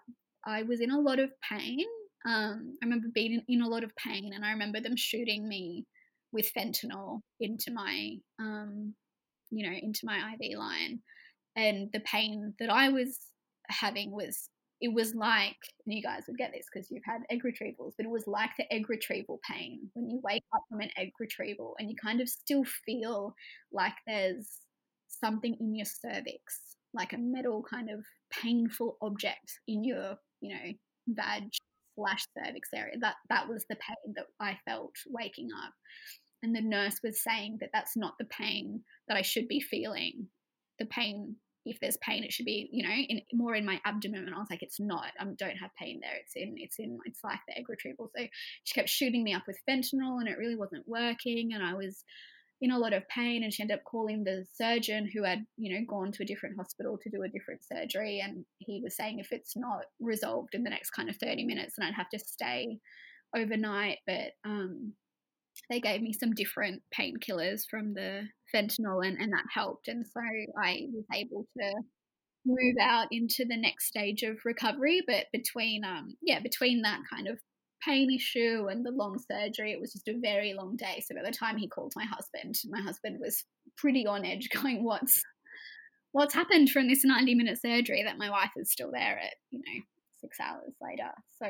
I 0.45 0.63
was 0.63 0.81
in 0.81 0.91
a 0.91 0.99
lot 0.99 1.19
of 1.19 1.31
pain. 1.49 1.85
Um, 2.25 2.77
I 2.81 2.85
remember 2.85 3.07
being 3.13 3.33
in, 3.33 3.43
in, 3.47 3.61
a 3.61 3.67
lot 3.67 3.83
of 3.83 3.95
pain 3.95 4.31
and 4.33 4.45
I 4.45 4.51
remember 4.51 4.79
them 4.79 4.95
shooting 4.95 5.47
me 5.47 5.85
with 6.31 6.51
fentanyl 6.55 7.21
into 7.39 7.71
my 7.73 8.15
um, 8.39 8.93
you 9.51 9.69
know, 9.69 9.77
into 9.77 10.05
my 10.05 10.33
IV 10.33 10.57
line. 10.57 10.99
And 11.55 11.89
the 11.91 11.99
pain 12.01 12.53
that 12.59 12.69
I 12.69 12.89
was 12.89 13.19
having 13.67 14.11
was 14.11 14.49
it 14.79 14.91
was 14.91 15.13
like, 15.13 15.57
you 15.85 16.01
guys 16.01 16.23
would 16.27 16.37
get 16.37 16.51
this 16.53 16.65
because 16.73 16.89
you've 16.89 17.03
had 17.05 17.21
egg 17.29 17.43
retrievals, 17.43 17.93
but 17.97 18.05
it 18.05 18.09
was 18.09 18.25
like 18.25 18.49
the 18.57 18.73
egg 18.73 18.89
retrieval 18.89 19.39
pain 19.47 19.79
when 19.93 20.09
you 20.09 20.19
wake 20.23 20.43
up 20.55 20.63
from 20.69 20.79
an 20.79 20.89
egg 20.97 21.11
retrieval 21.19 21.75
and 21.77 21.89
you 21.89 21.95
kind 22.03 22.19
of 22.19 22.27
still 22.27 22.63
feel 22.85 23.35
like 23.71 23.93
there's 24.07 24.49
something 25.19 25.55
in 25.59 25.75
your 25.75 25.85
cervix, 25.85 26.59
like 26.93 27.13
a 27.13 27.17
metal 27.17 27.63
kind 27.69 27.89
of 27.89 28.05
painful 28.31 28.97
object 29.01 29.59
in 29.67 29.83
your, 29.83 30.15
you 30.41 30.55
know, 30.55 30.71
vag 31.07 31.43
slash 31.95 32.25
cervix 32.37 32.69
area. 32.73 32.95
That 32.99 33.15
that 33.29 33.47
was 33.47 33.65
the 33.69 33.75
pain 33.75 34.13
that 34.15 34.25
I 34.39 34.57
felt 34.65 34.93
waking 35.09 35.49
up. 35.65 35.73
And 36.43 36.55
the 36.55 36.61
nurse 36.61 36.99
was 37.03 37.23
saying 37.23 37.57
that 37.61 37.69
that's 37.73 37.95
not 37.95 38.13
the 38.17 38.25
pain 38.25 38.81
that 39.07 39.17
I 39.17 39.21
should 39.21 39.47
be 39.47 39.59
feeling. 39.59 40.27
The 40.79 40.87
pain, 40.87 41.35
if 41.65 41.79
there's 41.79 41.97
pain, 41.97 42.23
it 42.23 42.33
should 42.33 42.47
be, 42.47 42.67
you 42.71 42.81
know, 42.81 42.93
in, 42.93 43.21
more 43.33 43.53
in 43.53 43.65
my 43.65 43.79
abdomen. 43.85 44.25
And 44.25 44.33
I 44.33 44.39
was 44.39 44.47
like, 44.49 44.63
it's 44.63 44.79
not. 44.79 45.11
I 45.19 45.25
don't 45.37 45.57
have 45.57 45.69
pain 45.79 45.99
there. 46.01 46.15
It's 46.19 46.33
in, 46.35 46.55
it's 46.57 46.79
in, 46.79 46.97
it's 47.05 47.19
like 47.23 47.39
the 47.47 47.57
egg 47.59 47.69
retrieval. 47.69 48.09
So 48.17 48.25
she 48.63 48.73
kept 48.73 48.89
shooting 48.89 49.23
me 49.23 49.35
up 49.35 49.43
with 49.45 49.59
fentanyl, 49.69 50.19
and 50.19 50.27
it 50.27 50.39
really 50.39 50.55
wasn't 50.55 50.87
working. 50.87 51.51
And 51.53 51.63
I 51.63 51.75
was 51.75 52.03
in 52.61 52.71
a 52.71 52.77
lot 52.77 52.93
of 52.93 53.07
pain 53.09 53.43
and 53.43 53.51
she 53.51 53.63
ended 53.63 53.77
up 53.77 53.83
calling 53.83 54.23
the 54.23 54.45
surgeon 54.53 55.09
who 55.13 55.23
had 55.23 55.39
you 55.57 55.73
know 55.73 55.85
gone 55.89 56.11
to 56.11 56.21
a 56.21 56.25
different 56.25 56.55
hospital 56.57 56.97
to 57.01 57.09
do 57.09 57.23
a 57.23 57.29
different 57.29 57.61
surgery 57.63 58.21
and 58.23 58.45
he 58.59 58.79
was 58.83 58.95
saying 58.95 59.17
if 59.17 59.31
it's 59.31 59.53
not 59.55 59.81
resolved 59.99 60.53
in 60.53 60.63
the 60.63 60.69
next 60.69 60.91
kind 60.91 61.09
of 61.09 61.15
30 61.17 61.45
minutes 61.45 61.73
then 61.77 61.87
i'd 61.87 61.95
have 61.95 62.09
to 62.09 62.19
stay 62.19 62.77
overnight. 63.35 63.99
But 64.05 64.33
um, 64.45 64.93
they 65.69 65.79
gave 65.79 66.01
me 66.01 66.13
some 66.13 66.33
different 66.33 66.81
painkillers 66.97 67.63
from 67.69 67.93
the 67.93 68.23
fentanyl 68.53 69.05
and, 69.05 69.17
and 69.19 69.33
that 69.33 69.45
helped. 69.53 69.87
And 69.87 70.05
so 70.05 70.21
i 70.61 70.87
was 70.93 71.05
able 71.13 71.45
to 71.57 71.73
move 72.45 72.75
out 72.81 73.07
into 73.11 73.45
the 73.47 73.57
next 73.57 73.87
stage 73.87 74.23
of 74.23 74.37
recovery. 74.45 75.01
But 75.05 75.25
between 75.31 75.83
um 75.83 76.15
yeah 76.21 76.39
between 76.39 76.81
that 76.81 77.01
kind 77.11 77.27
of 77.27 77.39
pain 77.83 78.11
issue 78.11 78.67
and 78.69 78.85
the 78.85 78.91
long 78.91 79.19
surgery. 79.19 79.71
It 79.71 79.79
was 79.79 79.93
just 79.93 80.07
a 80.07 80.19
very 80.19 80.53
long 80.53 80.75
day. 80.75 81.03
So 81.05 81.15
by 81.15 81.23
the 81.23 81.35
time 81.35 81.57
he 81.57 81.67
called 81.67 81.93
my 81.95 82.05
husband, 82.05 82.55
my 82.69 82.81
husband 82.81 83.19
was 83.19 83.43
pretty 83.77 84.05
on 84.05 84.25
edge, 84.25 84.49
going, 84.53 84.83
"What's 84.83 85.21
what's 86.11 86.33
happened 86.33 86.69
from 86.69 86.87
this 86.87 87.03
ninety 87.03 87.35
minute 87.35 87.61
surgery 87.61 88.03
that 88.03 88.17
my 88.17 88.29
wife 88.29 88.51
is 88.57 88.71
still 88.71 88.91
there 88.91 89.19
at 89.19 89.33
you 89.49 89.59
know 89.59 89.83
six 90.19 90.39
hours 90.39 90.73
later?" 90.81 91.11
So. 91.37 91.47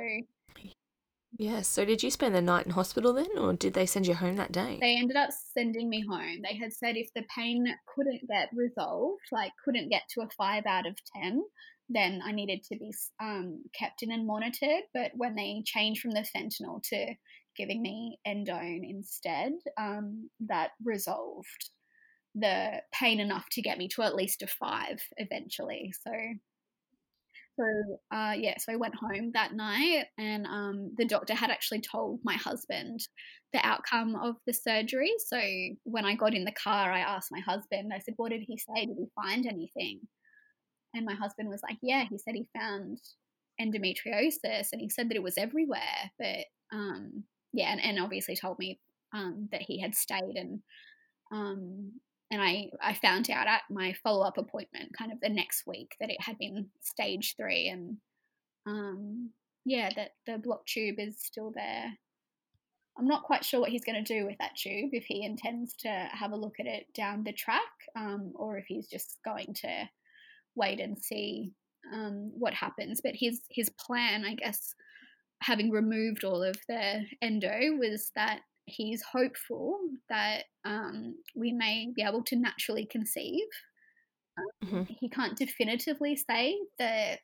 Yeah, 1.38 1.62
so 1.62 1.86
did 1.86 2.04
you 2.04 2.12
spend 2.12 2.36
the 2.36 2.42
night 2.42 2.66
in 2.66 2.74
hospital 2.74 3.14
then, 3.14 3.38
or 3.38 3.54
did 3.54 3.74
they 3.74 3.86
send 3.86 4.06
you 4.06 4.14
home 4.14 4.36
that 4.36 4.52
day? 4.52 4.78
They 4.82 4.98
ended 4.98 5.16
up 5.16 5.30
sending 5.54 5.90
me 5.90 6.04
home. 6.08 6.42
They 6.44 6.58
had 6.58 6.74
said 6.74 6.98
if 6.98 7.08
the 7.16 7.24
pain 7.34 7.66
couldn't 7.96 8.28
get 8.28 8.50
resolved, 8.54 9.22
like 9.32 9.54
couldn't 9.64 9.90
get 9.90 10.04
to 10.10 10.22
a 10.22 10.30
five 10.38 10.66
out 10.68 10.86
of 10.86 10.98
10, 11.16 11.42
then 11.94 12.22
I 12.24 12.32
needed 12.32 12.64
to 12.64 12.78
be 12.78 12.94
um, 13.22 13.64
kept 13.78 14.04
in 14.04 14.12
and 14.12 14.26
monitored. 14.26 14.84
But 14.94 15.12
when 15.16 15.36
they 15.36 15.64
changed 15.66 16.02
from 16.02 16.12
the 16.12 16.26
fentanyl 16.36 16.82
to 16.90 17.14
giving 17.58 17.82
me 17.82 18.20
endone 18.28 18.82
instead, 18.90 19.54
um, 19.80 20.30
that 20.48 20.72
resolved 20.84 21.70
the 22.34 22.82
pain 22.94 23.20
enough 23.20 23.46
to 23.52 23.62
get 23.62 23.78
me 23.78 23.90
to 23.90 24.04
at 24.04 24.16
least 24.16 24.42
a 24.42 24.48
five 24.48 25.02
eventually. 25.18 25.92
So, 26.02 26.12
so 27.60 27.66
uh, 28.16 28.34
yeah, 28.38 28.56
so 28.58 28.72
I 28.72 28.78
went 28.78 28.96
home 28.96 29.32
that 29.34 29.54
night, 29.54 30.06
and 30.18 30.46
um, 30.46 30.94
the 30.98 31.06
doctor 31.06 31.36
had 31.36 31.52
actually 31.52 31.82
told 31.82 32.22
my 32.24 32.36
husband 32.36 33.02
the 33.52 33.66
outcome 33.66 34.16
of 34.16 34.36
the 34.48 34.54
surgery. 34.54 35.12
So 35.28 35.40
when 35.84 36.06
I 36.06 36.16
got 36.16 36.34
in 36.34 36.46
the 36.46 36.54
car, 36.54 36.92
I 36.92 37.00
asked 37.02 37.32
my 37.32 37.42
husband. 37.42 37.92
I 37.94 38.00
said, 38.00 38.14
"What 38.16 38.32
did 38.32 38.44
he 38.48 38.58
say? 38.58 38.86
Did 38.86 38.96
he 38.98 39.08
find 39.22 39.46
anything?" 39.46 40.00
And 40.94 41.06
my 41.06 41.16
husband 41.16 41.50
was 41.50 41.62
like, 41.64 41.78
Yeah, 41.82 42.06
he 42.10 42.18
said 42.18 42.36
he 42.36 42.48
found 42.58 43.00
endometriosis 43.60 44.72
and 44.72 44.82
he 44.82 44.90
said 44.90 45.10
that 45.10 45.16
it 45.16 45.24
was 45.24 45.38
everywhere. 45.38 46.12
But 46.18 46.46
um, 46.74 47.24
yeah, 47.54 47.72
and, 47.72 47.82
and 47.82 48.00
obviously 48.00 48.36
told 48.36 48.60
me 48.60 48.80
um, 49.14 49.50
that 49.52 49.62
he 49.62 49.80
had 49.80 49.96
stayed 49.96 50.36
and 50.36 50.62
um, 51.32 51.92
and 52.30 52.42
I, 52.42 52.70
I 52.82 52.94
found 52.94 53.30
out 53.30 53.48
at 53.48 53.64
my 53.70 53.94
follow 54.04 54.26
up 54.26 54.38
appointment 54.38 54.92
kind 54.98 55.12
of 55.12 55.20
the 55.22 55.30
next 55.30 55.64
week 55.68 55.96
that 56.00 56.10
it 56.10 56.22
had 56.22 56.38
been 56.38 56.68
stage 56.80 57.36
three 57.36 57.68
and 57.68 57.98
um, 58.66 59.32
yeah, 59.66 59.90
that 59.96 60.12
the 60.26 60.38
block 60.38 60.66
tube 60.66 60.96
is 60.98 61.18
still 61.20 61.52
there. 61.54 61.92
I'm 62.98 63.08
not 63.08 63.24
quite 63.24 63.44
sure 63.44 63.60
what 63.60 63.70
he's 63.70 63.84
going 63.84 64.04
to 64.04 64.14
do 64.14 64.26
with 64.26 64.38
that 64.40 64.56
tube, 64.56 64.92
if 64.94 65.06
he 65.06 65.26
intends 65.26 65.74
to 65.80 65.90
have 65.90 66.32
a 66.32 66.38
look 66.38 66.56
at 66.60 66.68
it 66.68 66.86
down 66.94 67.24
the 67.24 67.34
track 67.34 67.62
um, 67.98 68.32
or 68.36 68.58
if 68.58 68.66
he's 68.68 68.88
just 68.88 69.20
going 69.26 69.54
to 69.62 69.90
wait 70.56 70.80
and 70.80 70.98
see 70.98 71.52
um, 71.94 72.32
what 72.38 72.54
happens. 72.54 73.02
But 73.04 73.16
his 73.16 73.42
his 73.50 73.70
plan, 73.70 74.26
I 74.26 74.36
guess, 74.36 74.74
having 75.42 75.72
removed 75.72 76.24
all 76.24 76.44
of 76.44 76.56
the 76.68 77.06
endo, 77.22 77.76
was 77.78 78.12
that 78.16 78.42
he's 78.66 79.02
hopeful 79.02 79.80
that 80.10 80.44
um, 80.66 81.16
we 81.36 81.52
may 81.52 81.92
be 81.96 82.04
able 82.04 82.24
to 82.26 82.36
naturally 82.36 82.86
conceive. 82.86 83.46
Um, 84.38 84.68
mm-hmm. 84.68 84.94
He 85.00 85.10
can't 85.10 85.38
definitively 85.38 86.16
say 86.16 86.58
that 86.80 87.20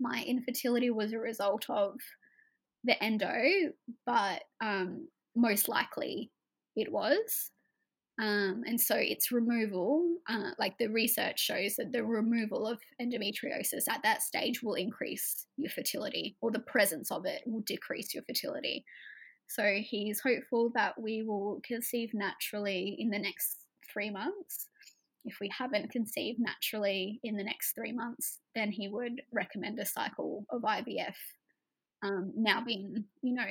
my 0.00 0.24
infertility 0.26 0.90
was 0.90 1.12
a 1.12 1.18
result 1.18 1.66
of 1.68 1.94
the 2.84 3.02
endo, 3.02 3.72
but 4.06 4.42
um, 4.62 5.08
most 5.36 5.68
likely 5.68 6.30
it 6.76 6.90
was. 6.90 7.50
Um, 8.20 8.62
and 8.64 8.80
so 8.80 8.94
its 8.96 9.32
removal, 9.32 10.06
uh, 10.28 10.50
like 10.58 10.78
the 10.78 10.86
research 10.86 11.40
shows 11.40 11.74
that 11.76 11.90
the 11.92 12.04
removal 12.04 12.66
of 12.66 12.78
endometriosis 13.02 13.88
at 13.90 14.02
that 14.04 14.22
stage 14.22 14.62
will 14.62 14.74
increase 14.74 15.46
your 15.56 15.70
fertility, 15.70 16.36
or 16.40 16.52
the 16.52 16.60
presence 16.60 17.10
of 17.10 17.26
it 17.26 17.42
will 17.44 17.62
decrease 17.62 18.14
your 18.14 18.22
fertility. 18.22 18.84
So 19.48 19.78
he's 19.80 20.20
hopeful 20.20 20.70
that 20.74 21.00
we 21.00 21.22
will 21.22 21.60
conceive 21.66 22.10
naturally 22.14 22.96
in 22.98 23.10
the 23.10 23.18
next 23.18 23.58
three 23.92 24.10
months. 24.10 24.68
If 25.24 25.38
we 25.40 25.50
haven't 25.56 25.90
conceived 25.90 26.38
naturally 26.38 27.18
in 27.24 27.36
the 27.36 27.44
next 27.44 27.74
three 27.74 27.92
months, 27.92 28.38
then 28.54 28.70
he 28.70 28.88
would 28.88 29.22
recommend 29.32 29.78
a 29.80 29.86
cycle 29.86 30.44
of 30.50 30.62
IVF. 30.62 31.14
Um, 32.04 32.32
now 32.36 32.62
being, 32.64 33.04
you 33.22 33.34
know, 33.34 33.46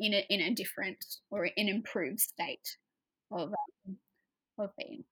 in 0.00 0.14
a, 0.14 0.26
in 0.30 0.40
a 0.40 0.54
different 0.54 1.04
or 1.30 1.44
an 1.44 1.68
improved 1.68 2.20
state 2.20 2.76
of 3.30 3.52
um, 3.86 3.96
of 4.58 4.70
being. 4.78 5.04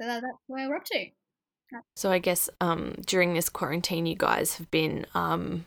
So 0.00 0.06
that, 0.06 0.22
that's 0.22 0.38
where 0.46 0.68
we're 0.68 0.76
up 0.76 0.84
to. 0.84 1.06
So 1.96 2.12
I 2.12 2.18
guess 2.18 2.48
um, 2.60 2.94
during 3.06 3.34
this 3.34 3.48
quarantine, 3.48 4.06
you 4.06 4.14
guys 4.14 4.56
have 4.58 4.70
been 4.70 5.06
um, 5.14 5.66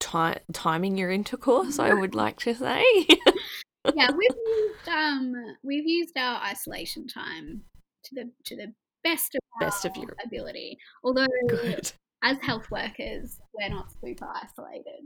ti- 0.00 0.40
timing 0.52 0.98
your 0.98 1.10
intercourse. 1.10 1.78
I 1.78 1.94
would 2.00 2.14
like 2.14 2.38
to 2.40 2.54
say. 2.54 2.84
yeah, 3.94 4.10
we've 4.10 4.30
used 4.46 4.88
um, 4.88 5.34
we've 5.62 5.86
used 5.86 6.16
our 6.16 6.42
isolation 6.42 7.06
time 7.06 7.62
to 8.04 8.14
the 8.14 8.30
to 8.44 8.56
the 8.56 8.72
best 9.02 9.34
of 9.34 9.40
best 9.60 9.84
of 9.84 9.96
your 9.96 10.14
ability. 10.24 10.78
Although, 11.02 11.26
Good. 11.48 11.92
as 12.22 12.36
health 12.42 12.70
workers, 12.70 13.38
we're 13.54 13.70
not 13.70 13.92
super 14.02 14.28
isolated 14.42 15.04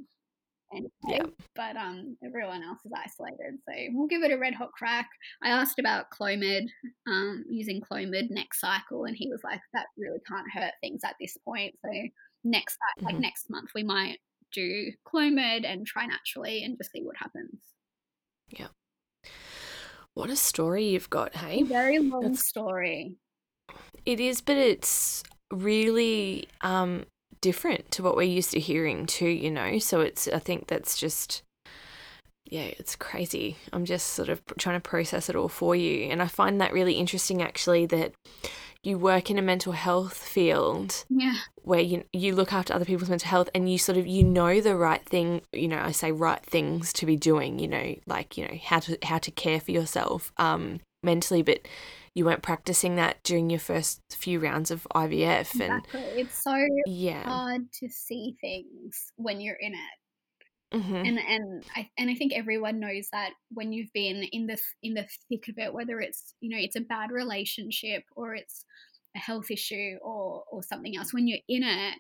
anyway. 0.73 0.91
Yeah. 1.09 1.27
But 1.55 1.77
um, 1.77 2.17
everyone 2.25 2.63
else 2.63 2.81
is 2.85 2.93
isolated, 2.97 3.59
so 3.69 3.75
we'll 3.93 4.07
give 4.09 4.23
it 4.23 4.33
a 4.33 4.39
red 4.39 4.55
hot 4.55 4.73
crack. 4.73 5.09
I 5.43 5.49
asked 5.51 5.79
about 5.79 6.07
Clomid, 6.11 6.67
um, 7.07 7.45
using 7.49 7.81
Clomid 7.81 8.31
next 8.31 8.61
cycle, 8.61 9.05
and 9.05 9.17
he 9.17 9.29
was 9.29 9.41
like, 9.45 9.61
"That 9.75 9.87
really 9.97 10.21
can't 10.27 10.51
hurt 10.53 10.73
things 10.81 11.03
at 11.05 11.17
this 11.21 11.37
point." 11.45 11.75
So 11.85 11.91
next, 12.45 12.79
like 13.01 13.17
Mhm. 13.17 13.21
next 13.21 13.51
month, 13.51 13.71
we 13.75 13.83
might 13.83 14.19
do 14.53 14.93
Clomid 15.07 15.65
and 15.65 15.87
try 15.87 16.07
naturally 16.07 16.63
and 16.65 16.77
just 16.77 16.93
see 16.93 17.03
what 17.03 17.17
happens. 17.17 17.61
Yeah. 18.49 18.69
What 20.15 20.29
a 20.29 20.37
story 20.37 20.85
you've 20.89 21.09
got, 21.09 21.35
hey? 21.35 21.63
Very 21.63 21.99
long 21.99 22.21
That's- 22.23 22.47
story. 22.47 23.17
It 24.05 24.21
is, 24.21 24.41
but 24.43 24.57
it's 24.59 25.23
really 25.51 26.49
um, 26.61 27.07
different 27.43 27.91
to 27.91 28.03
what 28.03 28.17
we're 28.17 28.23
used 28.23 28.53
to 28.53 28.61
hearing 28.61 29.05
too, 29.05 29.29
you 29.29 29.51
know? 29.51 29.79
So 29.79 30.01
it's, 30.01 30.27
I 30.29 30.39
think 30.39 30.69
that's 30.69 30.99
just, 30.99 31.43
yeah, 32.47 32.71
it's 32.79 32.97
crazy. 32.97 33.59
I'm 33.75 33.85
just 33.85 34.09
sort 34.09 34.31
of 34.31 34.41
trying 34.59 34.81
to 34.81 34.89
process 34.89 35.29
it 35.29 35.37
all 35.37 35.51
for 35.51 35.77
you. 35.77 36.05
And 36.05 36.23
I 36.23 36.27
find 36.29 36.59
that 36.61 36.73
really 36.73 36.95
interesting 36.95 37.43
actually 37.43 37.85
that 37.87 38.13
you 38.83 38.99
work 38.99 39.31
in 39.31 39.39
a 39.39 39.43
mental 39.43 39.73
health 39.73 40.17
field 40.17 41.05
Yeah, 41.09 41.37
where 41.63 41.81
you 41.81 42.05
you 42.13 42.35
look 42.35 42.53
after 42.53 42.75
other 42.75 42.85
people's 42.85 43.09
mental 43.09 43.29
health 43.29 43.49
and 43.55 43.71
you 43.71 43.79
sort 43.79 43.97
of 43.97 44.07
you 44.07 44.25
know 44.25 44.61
the 44.61 44.75
right 44.77 45.05
thing 45.05 45.43
you 45.53 45.69
know 45.69 45.79
I 45.79 45.93
say 45.93 46.11
right 46.11 46.45
things 46.45 46.93
to 46.95 47.07
be 47.07 47.17
doing 47.17 47.61
you 47.61 47.69
know 47.69 47.95
like 48.07 48.37
you 48.37 48.47
know 48.47 48.59
how 48.65 48.81
to 48.81 48.99
how 49.05 49.19
to 49.19 49.31
care 49.31 49.61
for 49.61 49.71
yourself 49.71 50.33
um 50.37 50.81
mentally 51.05 51.43
but 51.43 51.61
you 52.15 52.25
weren't 52.25 52.43
practicing 52.43 52.97
that 52.97 53.23
during 53.23 53.51
your 53.51 53.61
first 53.61 54.01
few 54.11 54.39
rounds 54.39 54.71
of 54.71 54.87
IVF 54.95 55.53
and 55.61 55.85
exactly. 55.85 56.03
It's 56.17 56.43
so 56.43 56.57
yeah 56.87 57.25
hard 57.25 57.73
to 57.81 57.89
see 57.89 58.37
things 58.41 59.13
when 59.17 59.41
you're 59.41 59.57
in 59.61 59.75
it. 59.75 60.81
hmm 60.83 60.95
and 60.95 61.19
and 61.19 61.65
I 61.75 61.91
and 61.99 62.11
I 62.11 62.15
think 62.15 62.33
everyone 62.33 62.81
knows 62.81 63.09
that 63.13 63.31
when 63.51 63.73
you've 63.73 63.93
been 63.93 64.25
in 64.33 64.47
the 64.47 64.59
in 64.83 64.95
the 64.95 65.07
thick 65.29 65.49
of 65.49 65.59
it, 65.59 65.73
whether 65.73 66.01
it's 66.01 66.35
you 66.41 66.51
know 66.51 66.63
it's 66.63 66.77
a 66.77 66.81
bad 66.81 67.11
relationship 67.11 68.05
or 68.15 68.35
it's 68.35 68.65
a 69.17 69.19
health 69.19 69.51
issue 69.51 69.97
or 70.03 70.45
or 70.51 70.63
something 70.63 70.97
else, 70.97 71.13
when 71.13 71.27
you're 71.27 71.39
in 71.49 71.63
it, 71.63 71.99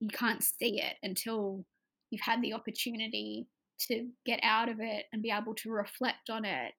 you 0.00 0.08
can't 0.08 0.42
see 0.42 0.80
it 0.80 0.96
until 1.02 1.64
you've 2.10 2.20
had 2.22 2.42
the 2.42 2.52
opportunity 2.52 3.46
to 3.88 4.08
get 4.24 4.40
out 4.42 4.68
of 4.68 4.78
it 4.80 5.06
and 5.12 5.22
be 5.22 5.30
able 5.30 5.54
to 5.54 5.70
reflect 5.70 6.30
on 6.30 6.44
it, 6.44 6.72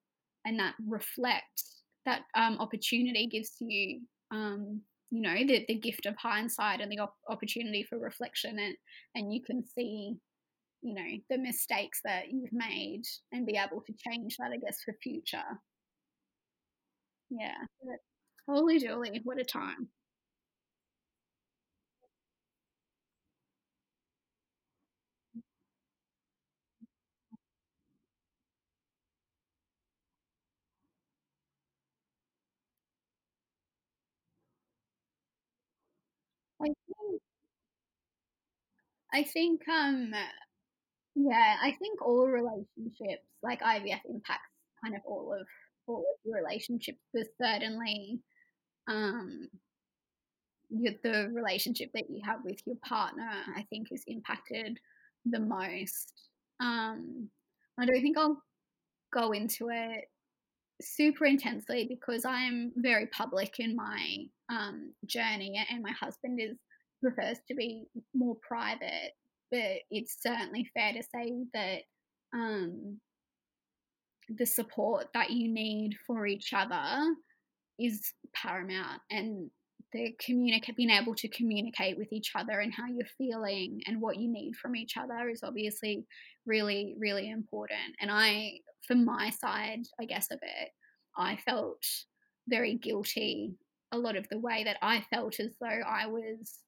and 0.44 0.58
that 0.58 0.74
reflect 0.86 1.62
that 2.06 2.22
um, 2.34 2.58
opportunity 2.58 3.26
gives 3.26 3.52
you 3.60 4.00
um, 4.30 4.80
you 5.10 5.22
know 5.22 5.34
the 5.46 5.64
the 5.68 5.78
gift 5.78 6.06
of 6.06 6.16
hindsight 6.16 6.80
and 6.80 6.90
the 6.90 6.98
op- 6.98 7.16
opportunity 7.28 7.84
for 7.88 7.98
reflection 7.98 8.58
and 8.58 8.74
and 9.14 9.32
you 9.32 9.42
can 9.42 9.64
see 9.64 10.14
you 10.82 10.94
know 10.94 11.18
the 11.30 11.38
mistakes 11.38 12.00
that 12.04 12.30
you've 12.30 12.52
made 12.52 13.02
and 13.32 13.46
be 13.46 13.56
able 13.56 13.82
to 13.82 13.94
change 13.96 14.36
that 14.38 14.50
i 14.52 14.56
guess 14.56 14.78
for 14.84 14.94
future. 15.02 15.38
Yeah. 17.30 17.54
Holy 18.48 18.78
jolly 18.78 19.20
what 19.24 19.40
a 19.40 19.44
time 19.44 19.88
i 36.64 36.68
think 36.68 37.22
i 39.12 39.22
think 39.22 39.60
um 39.68 40.12
yeah 41.14 41.56
i 41.62 41.70
think 41.78 42.02
all 42.02 42.26
relationships 42.26 43.26
like 43.42 43.60
ivf 43.62 44.00
impacts 44.08 44.50
kind 44.82 44.94
of 44.94 45.02
all 45.06 45.32
of 45.38 45.46
all 45.86 45.98
of 46.00 46.20
your 46.24 46.42
relationships 46.42 46.98
but 47.12 47.26
certainly 47.40 48.20
um 48.88 49.48
the 50.70 51.30
relationship 51.32 51.90
that 51.94 52.10
you 52.10 52.20
have 52.24 52.40
with 52.44 52.58
your 52.66 52.76
partner 52.84 53.30
i 53.56 53.62
think 53.70 53.88
is 53.92 54.02
impacted 54.06 54.78
the 55.26 55.38
most. 55.40 56.12
Um 56.60 57.28
i 57.78 57.86
don't 57.86 58.02
think 58.02 58.18
i'll 58.18 58.42
go 59.12 59.32
into 59.32 59.68
it 59.70 60.04
super 60.80 61.24
intensely 61.24 61.86
because 61.88 62.24
I'm 62.24 62.72
very 62.76 63.06
public 63.06 63.56
in 63.58 63.76
my 63.76 64.24
um, 64.50 64.92
journey, 65.06 65.64
and 65.70 65.82
my 65.82 65.92
husband 65.92 66.40
is 66.40 66.56
prefers 67.00 67.38
to 67.48 67.54
be 67.54 67.84
more 68.14 68.36
private. 68.46 69.12
But 69.50 69.82
it's 69.90 70.16
certainly 70.20 70.70
fair 70.74 70.92
to 70.92 71.02
say 71.02 71.32
that 71.52 71.82
um, 72.34 72.98
the 74.28 74.46
support 74.46 75.08
that 75.14 75.30
you 75.30 75.52
need 75.52 75.96
for 76.06 76.26
each 76.26 76.52
other 76.52 77.14
is 77.78 78.12
paramount, 78.34 79.00
and 79.10 79.50
the 79.94 80.14
communicate 80.20 80.76
being 80.76 80.90
able 80.90 81.14
to 81.14 81.28
communicate 81.28 81.96
with 81.96 82.12
each 82.12 82.32
other 82.34 82.60
and 82.60 82.74
how 82.74 82.84
you're 82.86 83.06
feeling 83.16 83.80
and 83.86 84.00
what 84.00 84.16
you 84.18 84.30
need 84.30 84.54
from 84.56 84.76
each 84.76 84.96
other 84.98 85.30
is 85.30 85.42
obviously 85.42 86.04
really 86.44 86.94
really 86.98 87.30
important. 87.30 87.94
And 88.00 88.10
i 88.10 88.58
for 88.86 88.94
my 88.94 89.30
side 89.30 89.80
i 90.00 90.04
guess 90.04 90.30
of 90.30 90.38
it 90.42 90.68
i 91.16 91.36
felt 91.36 91.82
very 92.48 92.74
guilty 92.74 93.54
a 93.92 93.98
lot 93.98 94.16
of 94.16 94.28
the 94.28 94.38
way 94.38 94.64
that 94.64 94.76
i 94.82 95.02
felt 95.10 95.40
as 95.40 95.52
though 95.60 95.66
i 95.66 96.06
was 96.06 96.58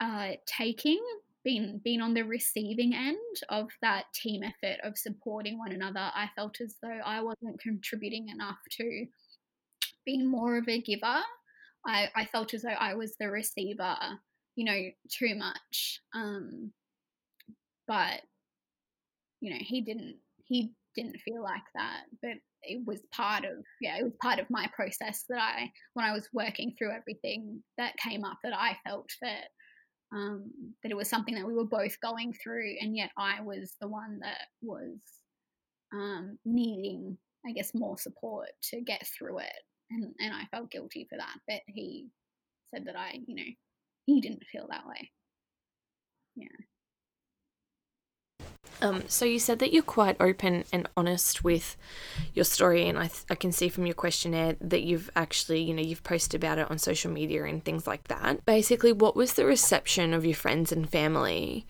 uh, 0.00 0.32
taking 0.46 1.02
being 1.44 1.80
being 1.82 2.00
on 2.00 2.14
the 2.14 2.22
receiving 2.22 2.94
end 2.94 3.16
of 3.48 3.68
that 3.82 4.04
team 4.14 4.42
effort 4.42 4.78
of 4.84 4.96
supporting 4.96 5.58
one 5.58 5.72
another. 5.72 6.10
I 6.14 6.28
felt 6.36 6.60
as 6.60 6.76
though 6.82 7.00
i 7.04 7.22
wasn't 7.22 7.60
contributing 7.60 8.28
enough 8.28 8.58
to 8.72 9.06
being 10.04 10.30
more 10.30 10.58
of 10.58 10.68
a 10.68 10.80
giver 10.80 11.20
I, 11.86 12.08
I 12.14 12.24
felt 12.26 12.54
as 12.54 12.62
though 12.62 12.68
I 12.68 12.94
was 12.94 13.14
the 13.18 13.30
receiver, 13.30 13.96
you 14.56 14.64
know, 14.64 14.78
too 15.10 15.34
much. 15.34 16.00
Um, 16.14 16.72
but 17.86 18.20
you 19.40 19.50
know, 19.50 19.58
he 19.60 19.80
didn't 19.80 20.16
he 20.44 20.72
didn't 20.94 21.20
feel 21.20 21.42
like 21.42 21.62
that. 21.74 22.02
But 22.22 22.32
it 22.62 22.82
was 22.86 23.00
part 23.12 23.44
of 23.44 23.64
yeah, 23.80 23.98
it 23.98 24.04
was 24.04 24.12
part 24.20 24.38
of 24.38 24.50
my 24.50 24.68
process 24.74 25.24
that 25.28 25.40
I 25.40 25.72
when 25.94 26.04
I 26.04 26.12
was 26.12 26.28
working 26.32 26.74
through 26.76 26.92
everything 26.92 27.62
that 27.78 27.96
came 27.96 28.24
up 28.24 28.38
that 28.44 28.54
I 28.54 28.76
felt 28.86 29.08
that 29.22 29.48
um, 30.12 30.50
that 30.82 30.90
it 30.90 30.96
was 30.96 31.08
something 31.08 31.34
that 31.36 31.46
we 31.46 31.54
were 31.54 31.64
both 31.64 32.00
going 32.00 32.34
through, 32.42 32.74
and 32.80 32.96
yet 32.96 33.10
I 33.16 33.40
was 33.42 33.76
the 33.80 33.88
one 33.88 34.18
that 34.22 34.48
was 34.60 34.98
um, 35.92 36.36
needing, 36.44 37.16
I 37.46 37.52
guess, 37.52 37.72
more 37.74 37.96
support 37.96 38.48
to 38.70 38.80
get 38.80 39.06
through 39.06 39.38
it 39.38 39.62
and 39.90 40.14
and 40.18 40.34
I 40.34 40.44
felt 40.50 40.70
guilty 40.70 41.06
for 41.08 41.16
that. 41.18 41.36
But 41.46 41.60
he 41.66 42.08
said 42.74 42.86
that 42.86 42.96
I, 42.96 43.20
you 43.26 43.34
know, 43.34 43.50
he 44.06 44.20
didn't 44.20 44.44
feel 44.50 44.66
that 44.70 44.86
way. 44.86 45.10
Yeah. 46.36 46.46
Um, 48.82 49.02
so 49.08 49.26
you 49.26 49.38
said 49.38 49.58
that 49.58 49.72
you're 49.72 49.82
quite 49.82 50.16
open 50.20 50.64
and 50.72 50.88
honest 50.96 51.44
with 51.44 51.76
your 52.32 52.46
story, 52.46 52.88
and 52.88 52.98
I, 52.98 53.08
th- 53.08 53.24
I 53.28 53.34
can 53.34 53.52
see 53.52 53.68
from 53.68 53.84
your 53.84 53.94
questionnaire 53.94 54.56
that 54.60 54.82
you've 54.82 55.10
actually, 55.14 55.60
you 55.60 55.74
know, 55.74 55.82
you've 55.82 56.02
posted 56.02 56.42
about 56.42 56.58
it 56.58 56.70
on 56.70 56.78
social 56.78 57.10
media 57.10 57.44
and 57.44 57.62
things 57.62 57.86
like 57.86 58.08
that. 58.08 58.44
Basically, 58.46 58.92
what 58.92 59.16
was 59.16 59.34
the 59.34 59.44
reception 59.44 60.14
of 60.14 60.24
your 60.24 60.34
friends 60.34 60.72
and 60.72 60.88
family 60.88 61.66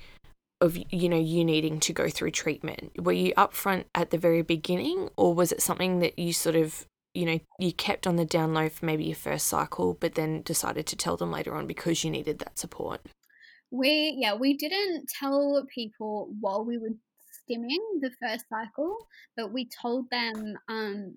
of 0.60 0.78
you 0.90 1.08
know 1.08 1.18
you 1.18 1.44
needing 1.44 1.80
to 1.80 1.92
go 1.92 2.10
through 2.10 2.30
treatment 2.30 2.92
were 3.02 3.12
you 3.12 3.32
upfront 3.34 3.84
at 3.94 4.10
the 4.10 4.18
very 4.18 4.42
beginning 4.42 5.08
or 5.16 5.32
was 5.32 5.52
it 5.52 5.62
something 5.62 6.00
that 6.00 6.18
you 6.18 6.34
sort 6.34 6.54
of 6.54 6.84
you 7.14 7.26
know 7.26 7.40
you 7.58 7.72
kept 7.72 8.06
on 8.06 8.16
the 8.16 8.24
down 8.24 8.54
low 8.54 8.68
for 8.68 8.86
maybe 8.86 9.04
your 9.04 9.16
first 9.16 9.46
cycle 9.46 9.96
but 10.00 10.14
then 10.14 10.42
decided 10.42 10.86
to 10.86 10.96
tell 10.96 11.16
them 11.16 11.30
later 11.30 11.54
on 11.54 11.66
because 11.66 12.04
you 12.04 12.10
needed 12.10 12.38
that 12.38 12.58
support 12.58 13.00
we 13.70 14.16
yeah 14.18 14.34
we 14.34 14.54
didn't 14.56 15.06
tell 15.18 15.64
people 15.72 16.30
while 16.40 16.64
we 16.64 16.78
were 16.78 16.94
stimming 17.32 18.00
the 18.00 18.10
first 18.20 18.44
cycle 18.48 18.96
but 19.36 19.52
we 19.52 19.68
told 19.82 20.08
them 20.10 20.56
um 20.68 21.14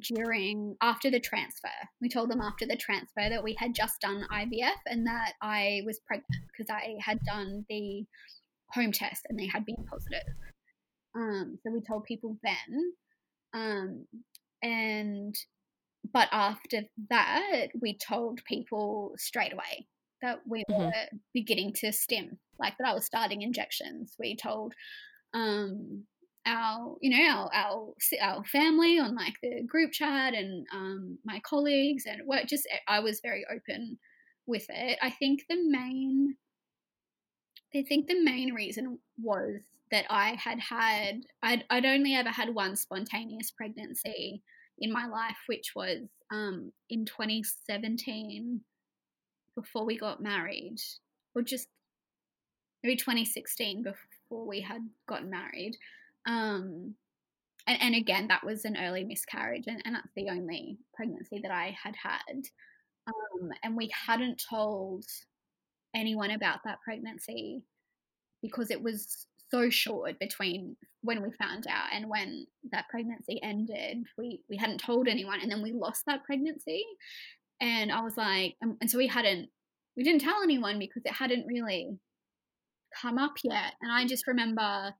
during 0.00 0.74
after 0.82 1.08
the 1.10 1.20
transfer 1.20 1.68
we 2.00 2.08
told 2.08 2.28
them 2.28 2.40
after 2.40 2.66
the 2.66 2.76
transfer 2.76 3.28
that 3.28 3.44
we 3.44 3.54
had 3.58 3.74
just 3.74 4.00
done 4.00 4.26
ivf 4.32 4.72
and 4.86 5.06
that 5.06 5.34
i 5.40 5.80
was 5.86 6.00
pregnant 6.06 6.42
because 6.48 6.68
i 6.68 6.96
had 7.00 7.18
done 7.24 7.64
the 7.68 8.04
home 8.74 8.92
test 8.92 9.22
and 9.28 9.38
they 9.38 9.46
had 9.46 9.64
been 9.64 9.86
positive. 9.88 10.22
Um, 11.14 11.58
so 11.62 11.72
we 11.72 11.80
told 11.80 12.04
people 12.04 12.36
then. 12.42 12.92
Um, 13.54 14.06
and 14.64 15.36
but 16.12 16.28
after 16.32 16.82
that, 17.10 17.68
we 17.80 17.96
told 17.96 18.44
people 18.44 19.12
straight 19.16 19.52
away 19.52 19.86
that 20.22 20.40
we 20.46 20.64
mm-hmm. 20.70 20.84
were 20.84 20.92
beginning 21.32 21.72
to 21.74 21.92
stim, 21.92 22.38
like 22.58 22.74
that 22.78 22.88
I 22.88 22.94
was 22.94 23.04
starting 23.04 23.42
injections. 23.42 24.14
We 24.18 24.36
told 24.36 24.74
um, 25.34 26.04
our, 26.46 26.96
you 27.00 27.10
know, 27.10 27.30
our, 27.30 27.50
our 27.52 27.94
our 28.22 28.44
family 28.44 28.98
on 28.98 29.14
like 29.14 29.34
the 29.42 29.62
group 29.66 29.92
chat 29.92 30.34
and 30.34 30.66
um, 30.72 31.18
my 31.24 31.40
colleagues 31.40 32.04
and 32.06 32.26
work. 32.26 32.46
Just 32.46 32.66
I 32.88 33.00
was 33.00 33.20
very 33.20 33.44
open 33.54 33.98
with 34.46 34.66
it. 34.70 34.98
I 35.02 35.10
think 35.10 35.44
the 35.48 35.56
main 35.56 36.36
I 37.74 37.82
think 37.82 38.06
the 38.06 38.22
main 38.22 38.54
reason 38.54 38.98
was 39.20 39.60
that 39.90 40.06
I 40.08 40.36
had 40.42 40.60
had, 40.60 41.22
I'd, 41.42 41.64
I'd 41.70 41.84
only 41.84 42.14
ever 42.14 42.30
had 42.30 42.54
one 42.54 42.76
spontaneous 42.76 43.50
pregnancy 43.50 44.42
in 44.78 44.92
my 44.92 45.06
life, 45.06 45.36
which 45.46 45.72
was 45.74 46.00
um, 46.32 46.72
in 46.90 47.04
2017 47.04 48.60
before 49.54 49.84
we 49.84 49.96
got 49.96 50.22
married, 50.22 50.78
or 51.34 51.42
just 51.42 51.68
maybe 52.82 52.96
2016 52.96 53.82
before 53.82 54.46
we 54.46 54.60
had 54.60 54.82
gotten 55.08 55.30
married. 55.30 55.76
Um, 56.26 56.94
and, 57.66 57.80
and 57.80 57.94
again, 57.94 58.28
that 58.28 58.44
was 58.44 58.64
an 58.64 58.76
early 58.76 59.04
miscarriage, 59.04 59.64
and, 59.66 59.80
and 59.84 59.94
that's 59.94 60.12
the 60.16 60.28
only 60.30 60.78
pregnancy 60.94 61.40
that 61.42 61.52
I 61.52 61.76
had 61.82 61.94
had. 61.96 62.44
Um, 63.06 63.50
and 63.62 63.76
we 63.76 63.90
hadn't 64.06 64.42
told 64.48 65.04
anyone 65.94 66.32
about 66.32 66.58
that 66.64 66.80
pregnancy 66.82 67.62
because 68.42 68.70
it 68.70 68.82
was 68.82 69.26
so 69.54 69.70
short 69.70 70.18
between 70.18 70.76
when 71.02 71.22
we 71.22 71.30
found 71.32 71.66
out 71.68 71.88
and 71.92 72.08
when 72.08 72.46
that 72.72 72.88
pregnancy 72.88 73.40
ended. 73.42 74.04
We 74.18 74.40
we 74.48 74.56
hadn't 74.56 74.78
told 74.78 75.06
anyone, 75.06 75.40
and 75.40 75.50
then 75.50 75.62
we 75.62 75.72
lost 75.72 76.02
that 76.06 76.24
pregnancy. 76.24 76.84
And 77.60 77.92
I 77.92 78.00
was 78.00 78.16
like, 78.16 78.56
and, 78.60 78.76
and 78.80 78.90
so 78.90 78.98
we 78.98 79.06
hadn't, 79.06 79.48
we 79.96 80.02
didn't 80.02 80.22
tell 80.22 80.42
anyone 80.42 80.78
because 80.78 81.02
it 81.04 81.12
hadn't 81.12 81.46
really 81.46 81.96
come 83.00 83.16
up 83.16 83.34
yet. 83.44 83.74
And 83.80 83.92
I 83.92 84.06
just 84.06 84.26
remember 84.26 84.92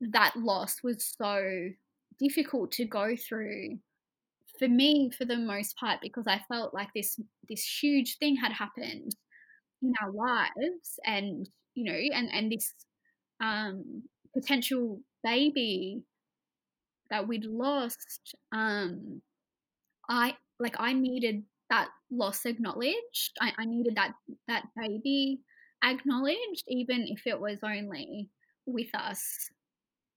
that 0.00 0.34
loss 0.36 0.76
was 0.84 1.04
so 1.18 1.42
difficult 2.18 2.70
to 2.72 2.84
go 2.84 3.16
through 3.16 3.78
for 4.58 4.68
me 4.68 5.10
for 5.18 5.24
the 5.24 5.36
most 5.36 5.76
part 5.76 5.98
because 6.00 6.26
I 6.28 6.40
felt 6.48 6.74
like 6.74 6.88
this 6.94 7.18
this 7.48 7.64
huge 7.82 8.18
thing 8.18 8.36
had 8.36 8.52
happened 8.52 9.16
in 9.82 9.92
our 10.00 10.12
lives 10.12 11.00
and 11.04 11.48
you 11.74 11.84
know 11.84 11.98
and 12.16 12.30
and 12.32 12.52
this 12.52 12.72
um 13.42 14.02
potential 14.34 15.00
baby 15.22 16.02
that 17.10 17.26
we'd 17.26 17.44
lost 17.44 18.34
um 18.52 19.20
i 20.08 20.34
like 20.58 20.74
i 20.78 20.92
needed 20.92 21.42
that 21.70 21.88
loss 22.10 22.44
acknowledged. 22.44 23.32
I, 23.40 23.52
I 23.58 23.64
needed 23.64 23.96
that 23.96 24.12
that 24.48 24.64
baby 24.76 25.40
acknowledged 25.82 26.64
even 26.68 27.06
if 27.08 27.26
it 27.26 27.38
was 27.40 27.58
only 27.62 28.28
with 28.66 28.94
us 28.94 29.50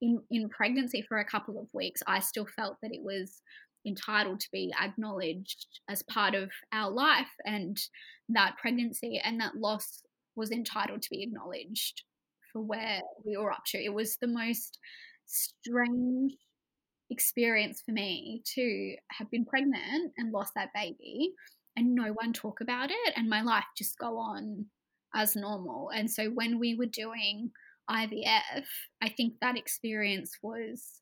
in 0.01 0.21
in 0.29 0.49
pregnancy 0.49 1.01
for 1.01 1.17
a 1.17 1.25
couple 1.25 1.59
of 1.59 1.67
weeks 1.73 2.01
i 2.07 2.19
still 2.19 2.45
felt 2.45 2.77
that 2.81 2.93
it 2.93 3.01
was 3.03 3.41
entitled 3.85 4.39
to 4.39 4.47
be 4.51 4.71
acknowledged 4.81 5.79
as 5.89 6.03
part 6.03 6.35
of 6.35 6.49
our 6.73 6.91
life 6.91 7.31
and 7.45 7.77
that 8.29 8.55
pregnancy 8.57 9.19
and 9.23 9.39
that 9.39 9.55
loss 9.55 10.01
was 10.35 10.51
entitled 10.51 11.01
to 11.01 11.09
be 11.09 11.23
acknowledged 11.23 12.03
for 12.57 12.63
where 12.63 13.01
we 13.23 13.37
were 13.37 13.51
up 13.51 13.63
to. 13.67 13.77
It 13.77 13.93
was 13.93 14.17
the 14.17 14.27
most 14.27 14.79
strange 15.25 16.33
experience 17.09 17.81
for 17.85 17.91
me 17.91 18.41
to 18.55 18.95
have 19.11 19.29
been 19.31 19.45
pregnant 19.45 20.11
and 20.17 20.31
lost 20.31 20.53
that 20.55 20.69
baby 20.73 21.31
and 21.77 21.95
no 21.95 22.11
one 22.13 22.33
talk 22.33 22.59
about 22.59 22.89
it 22.91 23.13
and 23.15 23.29
my 23.29 23.41
life 23.41 23.63
just 23.77 23.97
go 23.97 24.17
on 24.17 24.65
as 25.15 25.35
normal. 25.35 25.89
And 25.93 26.09
so 26.09 26.29
when 26.29 26.59
we 26.59 26.75
were 26.75 26.87
doing 26.87 27.51
IVF, 27.89 28.65
I 29.01 29.09
think 29.09 29.35
that 29.41 29.57
experience 29.57 30.37
was 30.41 31.01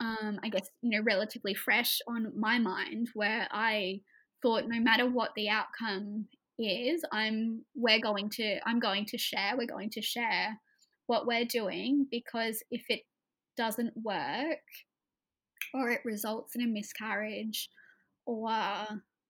um, 0.00 0.38
I 0.44 0.48
guess, 0.48 0.68
you 0.80 0.90
know, 0.90 1.02
relatively 1.04 1.54
fresh 1.54 1.98
on 2.06 2.32
my 2.38 2.60
mind 2.60 3.08
where 3.14 3.48
I 3.50 4.00
thought 4.42 4.68
no 4.68 4.80
matter 4.80 5.10
what 5.10 5.32
the 5.34 5.48
outcome 5.48 6.26
is, 6.58 7.02
I'm 7.12 7.64
we're 7.74 8.00
going 8.00 8.30
to 8.30 8.58
I'm 8.66 8.80
going 8.80 9.06
to 9.06 9.18
share, 9.18 9.54
we're 9.56 9.66
going 9.66 9.90
to 9.90 10.02
share 10.02 10.58
what 11.06 11.26
we're 11.26 11.44
doing 11.44 12.06
because 12.10 12.62
if 12.70 12.84
it 12.88 13.02
doesn't 13.56 13.94
work 13.96 14.58
or 15.74 15.90
it 15.90 16.00
results 16.04 16.54
in 16.54 16.62
a 16.62 16.66
miscarriage 16.66 17.68
or 18.26 18.50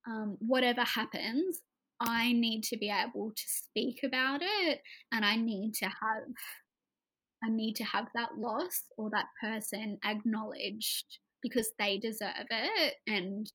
um, 0.07 0.37
whatever 0.41 0.83
happens, 0.83 1.61
I 2.01 2.33
need 2.33 2.63
to 2.65 2.77
be 2.77 2.91
able 2.91 3.31
to 3.31 3.43
speak 3.47 4.01
about 4.05 4.41
it 4.43 4.81
and 5.13 5.25
I 5.25 5.37
need 5.37 5.75
to 5.75 5.87
have 5.87 6.25
I 7.45 7.51
need 7.51 7.75
to 7.77 7.85
have 7.85 8.07
that 8.15 8.31
loss 8.37 8.85
or 8.97 9.11
that 9.11 9.27
person 9.41 9.99
acknowledged 10.05 11.19
because 11.41 11.71
they 11.79 11.99
deserve 11.99 12.47
it 12.51 12.95
and 13.07 13.51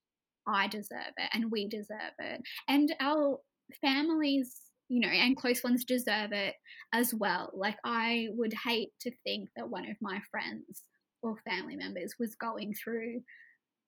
I 0.48 0.68
deserve 0.68 1.14
it 1.18 1.30
and 1.34 1.52
we 1.52 1.68
deserve 1.68 2.14
it. 2.20 2.42
And 2.68 2.94
our 3.02 3.40
families, 3.82 4.56
you 4.90 5.00
know, 5.00 5.10
and 5.10 5.38
close 5.38 5.64
ones 5.64 5.86
deserve 5.86 6.32
it 6.32 6.56
as 6.94 7.14
well. 7.14 7.52
Like, 7.54 7.78
I 7.84 8.28
would 8.32 8.54
hate 8.66 8.90
to 9.02 9.12
think 9.24 9.50
that 9.56 9.70
one 9.70 9.90
of 9.90 9.98
my 10.02 10.20
friends 10.30 10.84
or 11.22 11.36
family 11.50 11.76
members 11.76 12.16
was 12.20 12.36
going 12.36 12.74
through 12.74 13.22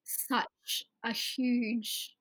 such 0.04 0.84
a 1.04 1.12
huge, 1.12 2.16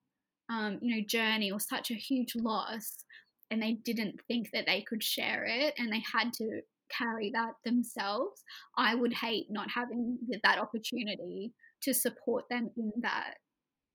um, 0.51 0.79
you 0.83 0.97
know, 0.97 1.03
journey 1.07 1.51
or 1.53 1.61
such 1.61 1.91
a 1.91 1.95
huge 1.95 2.35
loss 2.35 3.05
and 3.51 3.63
they 3.63 3.75
didn't 3.85 4.21
think 4.27 4.51
that 4.53 4.67
they 4.67 4.83
could 4.83 5.03
share 5.03 5.45
it 5.45 5.75
and 5.79 5.93
they 5.93 6.03
had 6.13 6.33
to 6.35 6.61
carry 6.91 7.31
that 7.35 7.53
themselves, 7.65 8.43
I 8.77 8.95
would 8.95 9.13
hate 9.13 9.47
not 9.51 9.71
having 9.71 10.19
that 10.43 10.59
opportunity 10.59 11.53
to 11.83 11.95
support 11.95 12.45
them 12.51 12.71
in 12.77 12.93
that 13.03 13.35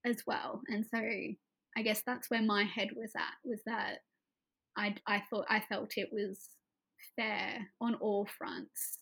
as 0.05 0.23
well. 0.25 0.61
And 0.67 0.85
so 0.85 1.01
I 1.77 1.81
guess 1.81 2.01
that's 2.05 2.29
where 2.29 2.41
my 2.41 2.63
head 2.63 2.89
was 2.95 3.11
at 3.15 3.33
was 3.43 3.59
that 3.65 3.99
I 4.77 4.95
I 5.07 5.23
thought 5.29 5.45
I 5.49 5.61
felt 5.61 5.97
it 5.97 6.09
was 6.11 6.39
fair 7.15 7.67
on 7.81 7.95
all 7.95 8.27
fronts 8.37 8.99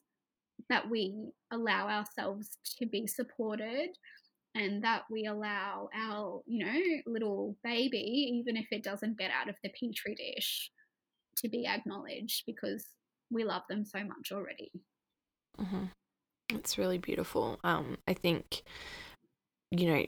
that 0.69 0.89
we 0.89 1.15
allow 1.51 1.87
ourselves 1.87 2.57
to 2.79 2.85
be 2.85 3.07
supported 3.07 3.89
and 4.55 4.83
that 4.83 5.03
we 5.11 5.25
allow 5.25 5.89
our 5.95 6.41
you 6.45 6.65
know 6.65 6.81
little 7.05 7.55
baby 7.63 7.97
even 8.37 8.57
if 8.57 8.67
it 8.71 8.83
doesn't 8.83 9.17
get 9.17 9.31
out 9.31 9.49
of 9.49 9.55
the 9.63 9.69
petri 9.69 10.15
dish 10.15 10.71
to 11.37 11.49
be 11.49 11.65
acknowledged 11.67 12.43
because 12.45 12.85
we 13.29 13.43
love 13.43 13.63
them 13.69 13.85
so 13.85 13.99
much 13.99 14.31
already. 14.31 14.71
Mm-hmm. 15.59 15.85
It's 16.53 16.77
really 16.77 16.97
beautiful. 16.97 17.59
Um, 17.63 17.97
I 18.07 18.13
think, 18.13 18.63
you 19.71 19.87
know, 19.87 20.05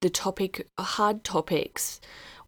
the 0.00 0.10
topic, 0.10 0.68
hard 0.78 1.24
topics, 1.24 2.00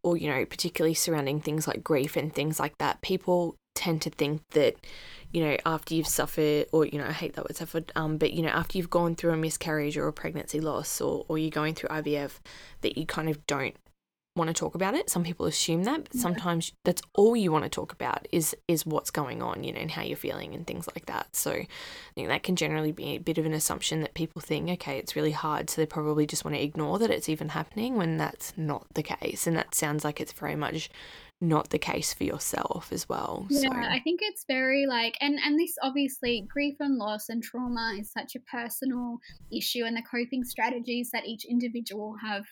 or, 0.02 0.16
you 0.16 0.28
know, 0.28 0.44
particularly 0.44 0.94
surrounding 0.94 1.40
things 1.40 1.66
like 1.66 1.84
grief 1.84 2.16
and 2.16 2.34
things 2.34 2.58
like 2.58 2.78
that, 2.78 3.02
people 3.02 3.56
tend 3.74 4.02
to 4.02 4.10
think 4.10 4.42
that, 4.50 4.74
you 5.32 5.42
know, 5.42 5.56
after 5.66 5.94
you've 5.94 6.06
suffered, 6.06 6.66
or, 6.72 6.86
you 6.86 6.98
know, 6.98 7.06
I 7.06 7.12
hate 7.12 7.34
that 7.34 7.44
word 7.44 7.56
suffered, 7.56 7.92
um, 7.96 8.16
but, 8.16 8.32
you 8.32 8.42
know, 8.42 8.48
after 8.48 8.78
you've 8.78 8.90
gone 8.90 9.14
through 9.14 9.32
a 9.32 9.36
miscarriage 9.36 9.96
or 9.96 10.08
a 10.08 10.12
pregnancy 10.12 10.60
loss 10.60 11.00
or, 11.00 11.24
or 11.28 11.38
you're 11.38 11.50
going 11.50 11.74
through 11.74 11.90
IVF, 11.90 12.38
that 12.80 12.96
you 12.96 13.06
kind 13.06 13.28
of 13.28 13.46
don't 13.46 13.76
want 14.36 14.48
to 14.48 14.54
talk 14.54 14.74
about 14.74 14.94
it. 14.94 15.10
Some 15.10 15.24
people 15.24 15.46
assume 15.46 15.84
that, 15.84 16.04
but 16.04 16.14
sometimes 16.14 16.72
that's 16.84 17.02
all 17.14 17.36
you 17.36 17.50
want 17.50 17.64
to 17.64 17.70
talk 17.70 17.92
about 17.92 18.28
is 18.30 18.56
is 18.68 18.86
what's 18.86 19.10
going 19.10 19.42
on, 19.42 19.64
you 19.64 19.72
know, 19.72 19.80
and 19.80 19.90
how 19.90 20.02
you're 20.02 20.16
feeling 20.16 20.54
and 20.54 20.66
things 20.66 20.88
like 20.94 21.06
that. 21.06 21.34
So 21.34 21.52
I 21.52 21.66
think 22.14 22.28
that 22.28 22.42
can 22.42 22.56
generally 22.56 22.92
be 22.92 23.16
a 23.16 23.18
bit 23.18 23.38
of 23.38 23.46
an 23.46 23.52
assumption 23.52 24.02
that 24.02 24.14
people 24.14 24.40
think, 24.40 24.70
okay, 24.70 24.98
it's 24.98 25.16
really 25.16 25.32
hard, 25.32 25.68
so 25.68 25.80
they 25.80 25.86
probably 25.86 26.26
just 26.26 26.44
want 26.44 26.56
to 26.56 26.62
ignore 26.62 26.98
that 27.00 27.10
it's 27.10 27.28
even 27.28 27.50
happening 27.50 27.96
when 27.96 28.18
that's 28.18 28.52
not 28.56 28.86
the 28.94 29.02
case. 29.02 29.46
And 29.46 29.56
that 29.56 29.74
sounds 29.74 30.04
like 30.04 30.20
it's 30.20 30.32
very 30.32 30.56
much 30.56 30.90
not 31.40 31.70
the 31.70 31.78
case 31.78 32.12
for 32.12 32.24
yourself 32.24 32.92
as 32.92 33.08
well. 33.08 33.46
Yeah, 33.48 33.60
so. 33.60 33.68
I 33.72 34.00
think 34.04 34.20
it's 34.22 34.44
very 34.46 34.86
like, 34.86 35.16
and 35.20 35.38
and 35.44 35.58
this 35.58 35.74
obviously 35.82 36.46
grief 36.52 36.76
and 36.80 36.98
loss 36.98 37.30
and 37.30 37.42
trauma 37.42 37.96
is 37.98 38.12
such 38.12 38.36
a 38.36 38.40
personal 38.40 39.18
issue, 39.50 39.84
and 39.84 39.96
the 39.96 40.02
coping 40.02 40.44
strategies 40.44 41.10
that 41.12 41.26
each 41.26 41.44
individual 41.44 42.14
have 42.22 42.44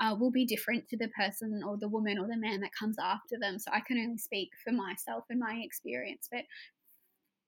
uh, 0.00 0.14
will 0.18 0.30
be 0.30 0.44
different 0.44 0.88
to 0.88 0.96
the 0.96 1.08
person 1.08 1.62
or 1.66 1.76
the 1.78 1.88
woman 1.88 2.18
or 2.18 2.26
the 2.26 2.36
man 2.36 2.60
that 2.60 2.74
comes 2.78 2.96
after 2.98 3.36
them. 3.40 3.58
So 3.58 3.70
I 3.72 3.80
can 3.80 3.98
only 3.98 4.18
speak 4.18 4.50
for 4.62 4.72
myself 4.72 5.24
and 5.30 5.40
my 5.40 5.60
experience, 5.62 6.28
but 6.30 6.42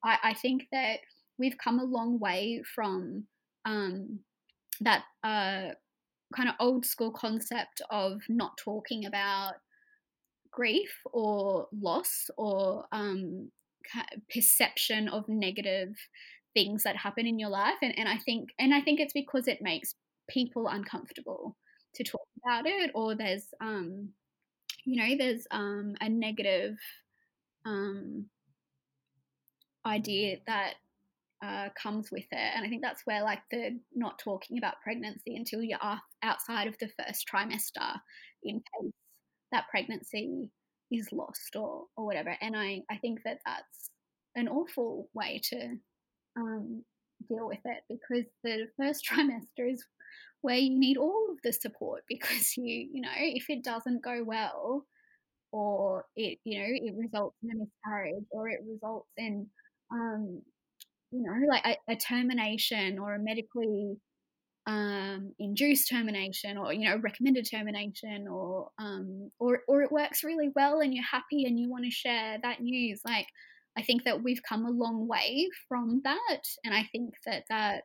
I, 0.04 0.18
I 0.30 0.34
think 0.34 0.66
that 0.72 1.00
we've 1.38 1.58
come 1.62 1.78
a 1.78 1.84
long 1.84 2.18
way 2.18 2.62
from 2.74 3.24
um, 3.64 4.20
that 4.80 5.04
uh, 5.24 5.74
kind 6.34 6.48
of 6.48 6.54
old 6.60 6.86
school 6.86 7.10
concept 7.10 7.82
of 7.90 8.22
not 8.28 8.56
talking 8.56 9.06
about 9.06 9.54
grief 10.50 10.90
or 11.12 11.68
loss 11.72 12.30
or 12.36 12.84
um, 12.92 13.50
perception 14.32 15.08
of 15.08 15.28
negative 15.28 15.94
things 16.54 16.82
that 16.84 16.96
happen 16.96 17.26
in 17.26 17.38
your 17.38 17.50
life. 17.50 17.76
And, 17.82 17.96
and 17.98 18.08
i 18.08 18.16
think 18.16 18.50
and 18.58 18.74
i 18.74 18.80
think 18.80 19.00
it's 19.00 19.12
because 19.12 19.46
it 19.46 19.58
makes 19.62 19.94
people 20.28 20.68
uncomfortable 20.68 21.56
to 21.94 22.04
talk 22.04 22.26
about 22.44 22.66
it 22.66 22.90
or 22.94 23.14
there's 23.14 23.46
um 23.60 24.08
you 24.84 25.02
know 25.02 25.16
there's 25.16 25.46
um 25.50 25.94
a 26.00 26.08
negative 26.08 26.76
um 27.66 28.26
idea 29.86 30.36
that 30.46 30.74
uh, 31.42 31.68
comes 31.80 32.10
with 32.10 32.26
it. 32.32 32.52
And 32.54 32.64
i 32.64 32.68
think 32.68 32.82
that's 32.82 33.02
where 33.04 33.22
like 33.22 33.40
the 33.50 33.78
not 33.94 34.18
talking 34.18 34.58
about 34.58 34.80
pregnancy 34.82 35.36
until 35.36 35.62
you're 35.62 35.78
outside 36.22 36.66
of 36.66 36.76
the 36.80 36.88
first 36.98 37.28
trimester 37.32 37.98
in 38.42 38.56
case 38.56 38.92
that 39.52 39.68
pregnancy 39.70 40.50
is 40.90 41.08
lost 41.12 41.56
or 41.56 41.84
or 41.96 42.06
whatever. 42.06 42.36
And 42.40 42.56
i 42.56 42.82
i 42.90 42.96
think 42.96 43.20
that 43.24 43.38
that's 43.46 43.90
an 44.36 44.48
awful 44.48 45.08
way 45.14 45.40
to 45.44 45.76
um, 46.36 46.84
deal 47.28 47.46
with 47.46 47.58
it 47.64 47.82
because 47.88 48.24
the 48.44 48.68
first 48.76 49.04
trimester 49.10 49.72
is 49.72 49.84
where 50.42 50.56
you 50.56 50.78
need 50.78 50.96
all 50.96 51.28
of 51.30 51.38
the 51.42 51.52
support 51.52 52.02
because 52.08 52.56
you 52.56 52.88
you 52.92 53.00
know 53.00 53.10
if 53.16 53.48
it 53.48 53.64
doesn't 53.64 54.02
go 54.02 54.22
well 54.24 54.84
or 55.52 56.04
it 56.16 56.38
you 56.44 56.58
know 56.58 56.66
it 56.68 56.94
results 56.96 57.36
in 57.42 57.50
a 57.50 57.54
miscarriage 57.54 58.24
or 58.30 58.48
it 58.48 58.60
results 58.70 59.08
in 59.16 59.46
um 59.90 60.42
you 61.10 61.22
know 61.22 61.46
like 61.48 61.64
a, 61.64 61.92
a 61.92 61.96
termination 61.96 62.98
or 62.98 63.14
a 63.14 63.18
medically 63.18 63.96
um, 64.66 65.32
induced 65.38 65.88
termination 65.88 66.58
or 66.58 66.74
you 66.74 66.86
know 66.86 66.98
recommended 66.98 67.48
termination 67.50 68.28
or 68.28 68.68
um, 68.78 69.30
or 69.38 69.62
or 69.66 69.80
it 69.80 69.90
works 69.90 70.22
really 70.22 70.50
well 70.54 70.80
and 70.80 70.92
you're 70.92 71.02
happy 71.02 71.46
and 71.46 71.58
you 71.58 71.70
want 71.70 71.86
to 71.86 71.90
share 71.90 72.36
that 72.42 72.60
news 72.60 73.00
like 73.02 73.28
I 73.78 73.82
think 73.82 74.04
that 74.04 74.24
we've 74.24 74.42
come 74.42 74.66
a 74.66 74.70
long 74.70 75.06
way 75.06 75.48
from 75.68 76.00
that. 76.02 76.42
And 76.64 76.74
I 76.74 76.88
think 76.90 77.14
that 77.24 77.44
that 77.48 77.84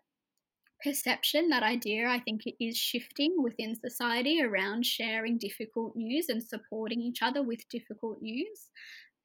perception 0.84 1.50
that 1.50 1.64
idea 1.64 2.08
I 2.08 2.20
think 2.20 2.42
it 2.46 2.56
is 2.64 2.78
shifting 2.78 3.36
within 3.42 3.76
society 3.76 4.42
around 4.42 4.86
sharing 4.86 5.38
difficult 5.38 5.96
news 5.96 6.28
and 6.30 6.44
supporting 6.44 7.02
each 7.02 7.22
other 7.22 7.42
with 7.42 7.68
difficult 7.70 8.22
news 8.22 8.70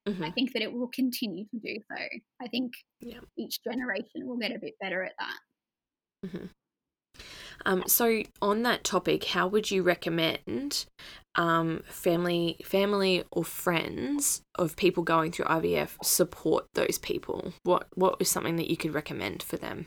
mm-hmm. 0.08 0.24
I 0.24 0.30
think 0.30 0.52
that 0.52 0.62
it 0.62 0.72
will 0.72 0.88
continue 0.88 1.44
to 1.46 1.58
do 1.58 1.76
so 1.90 2.02
I 2.42 2.48
think 2.48 2.72
yeah. 3.00 3.20
each 3.36 3.62
generation 3.64 4.26
will 4.26 4.38
get 4.38 4.54
a 4.54 4.58
bit 4.58 4.74
better 4.80 5.02
at 5.02 5.12
that 5.18 6.28
mm-hmm. 6.28 6.46
Um, 7.66 7.82
so 7.86 8.22
on 8.40 8.62
that 8.62 8.84
topic, 8.84 9.24
how 9.24 9.48
would 9.48 9.70
you 9.70 9.82
recommend 9.82 10.86
um, 11.34 11.82
family, 11.86 12.58
family 12.64 13.24
or 13.30 13.44
friends 13.44 14.42
of 14.56 14.76
people 14.76 15.02
going 15.02 15.32
through 15.32 15.46
IVF 15.46 15.96
support 16.02 16.66
those 16.74 16.98
people? 16.98 17.52
What 17.64 17.88
what 17.94 18.18
was 18.18 18.28
something 18.28 18.56
that 18.56 18.70
you 18.70 18.76
could 18.76 18.94
recommend 18.94 19.42
for 19.42 19.56
them? 19.56 19.86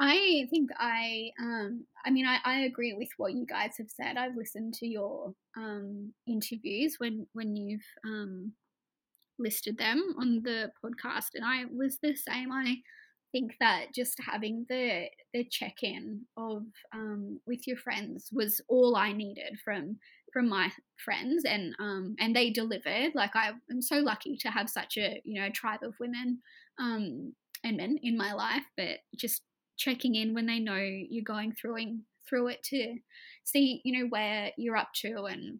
I 0.00 0.46
think 0.50 0.70
I, 0.78 1.30
um, 1.40 1.86
I 2.04 2.10
mean, 2.10 2.26
I, 2.26 2.38
I 2.44 2.60
agree 2.60 2.94
with 2.94 3.10
what 3.16 3.34
you 3.34 3.46
guys 3.46 3.74
have 3.78 3.90
said. 3.90 4.16
I've 4.16 4.36
listened 4.36 4.74
to 4.74 4.86
your 4.86 5.34
um, 5.56 6.12
interviews 6.26 6.96
when 6.98 7.26
when 7.32 7.54
you've 7.54 7.86
um, 8.04 8.52
listed 9.38 9.78
them 9.78 10.14
on 10.18 10.42
the 10.42 10.72
podcast, 10.84 11.30
and 11.34 11.44
I 11.44 11.64
was 11.66 11.98
the 12.02 12.14
same. 12.16 12.52
I 12.52 12.76
think 13.32 13.52
that 13.60 13.86
just 13.94 14.18
having 14.24 14.66
the 14.68 15.06
the 15.32 15.44
check 15.44 15.82
in 15.82 16.22
of 16.36 16.64
um, 16.92 17.40
with 17.46 17.66
your 17.66 17.76
friends 17.76 18.30
was 18.32 18.60
all 18.68 18.96
I 18.96 19.12
needed 19.12 19.58
from 19.64 19.98
from 20.32 20.48
my 20.48 20.70
friends, 21.04 21.44
and 21.44 21.74
um, 21.78 22.16
and 22.18 22.34
they 22.34 22.50
delivered. 22.50 23.12
Like 23.14 23.36
I 23.36 23.52
am 23.70 23.80
so 23.80 23.98
lucky 23.98 24.36
to 24.38 24.48
have 24.50 24.68
such 24.68 24.96
a 24.98 25.20
you 25.24 25.40
know 25.40 25.50
tribe 25.50 25.80
of 25.84 25.94
women 26.00 26.40
um, 26.80 27.32
and 27.62 27.76
men 27.76 27.98
in 28.02 28.16
my 28.16 28.32
life, 28.32 28.64
but 28.76 28.98
just 29.16 29.42
checking 29.76 30.14
in 30.14 30.34
when 30.34 30.46
they 30.46 30.58
know 30.58 30.76
you're 30.76 31.24
going 31.24 31.52
through 31.52 31.98
through 32.28 32.48
it 32.48 32.62
to 32.62 32.96
see 33.44 33.80
you 33.84 33.98
know 33.98 34.08
where 34.08 34.50
you're 34.56 34.76
up 34.76 34.88
to 34.94 35.24
and 35.24 35.58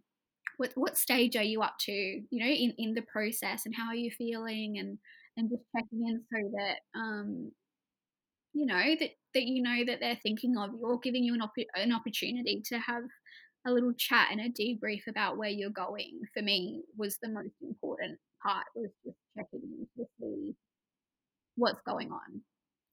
what 0.57 0.73
what 0.77 0.97
stage 0.97 1.37
are 1.37 1.43
you 1.43 1.63
up 1.63 1.75
to 1.79 1.93
you 1.93 2.25
know 2.33 2.47
in 2.47 2.73
in 2.79 2.95
the 2.95 3.03
process 3.03 3.67
and 3.67 3.75
how 3.75 3.89
are 3.89 3.95
you 3.95 4.11
feeling 4.17 4.79
and 4.79 4.99
and 5.37 5.51
just 5.51 5.63
checking 5.77 6.07
in 6.07 6.23
so 6.33 6.51
that 6.57 6.99
um 6.99 7.51
you 8.53 8.67
know 8.67 8.95
that 8.99 9.11
that 9.35 9.43
you 9.43 9.63
know 9.63 9.85
that 9.85 9.99
they're 10.01 10.19
thinking 10.23 10.57
of 10.57 10.71
you 10.73 10.87
or 10.87 10.99
giving 11.01 11.25
you 11.25 11.35
an, 11.35 11.43
op- 11.43 11.53
an 11.75 11.93
opportunity 11.93 12.63
to 12.65 12.79
have 12.79 13.03
a 13.67 13.73
little 13.73 13.93
chat 13.95 14.29
and 14.31 14.41
a 14.41 14.51
debrief 14.51 15.07
about 15.09 15.37
where 15.37 15.49
you're 15.49 15.71
going. 15.71 16.21
For 16.35 16.43
me 16.43 16.83
was 16.97 17.19
the 17.23 17.31
most 17.31 17.55
important 17.63 18.19
part 18.43 18.67
was 18.75 18.91
just 19.05 19.17
checking 19.37 19.63
in 19.63 19.87
to 19.97 20.09
see 20.21 20.55
what's 21.57 21.81
going 21.87 22.11
on 22.11 22.43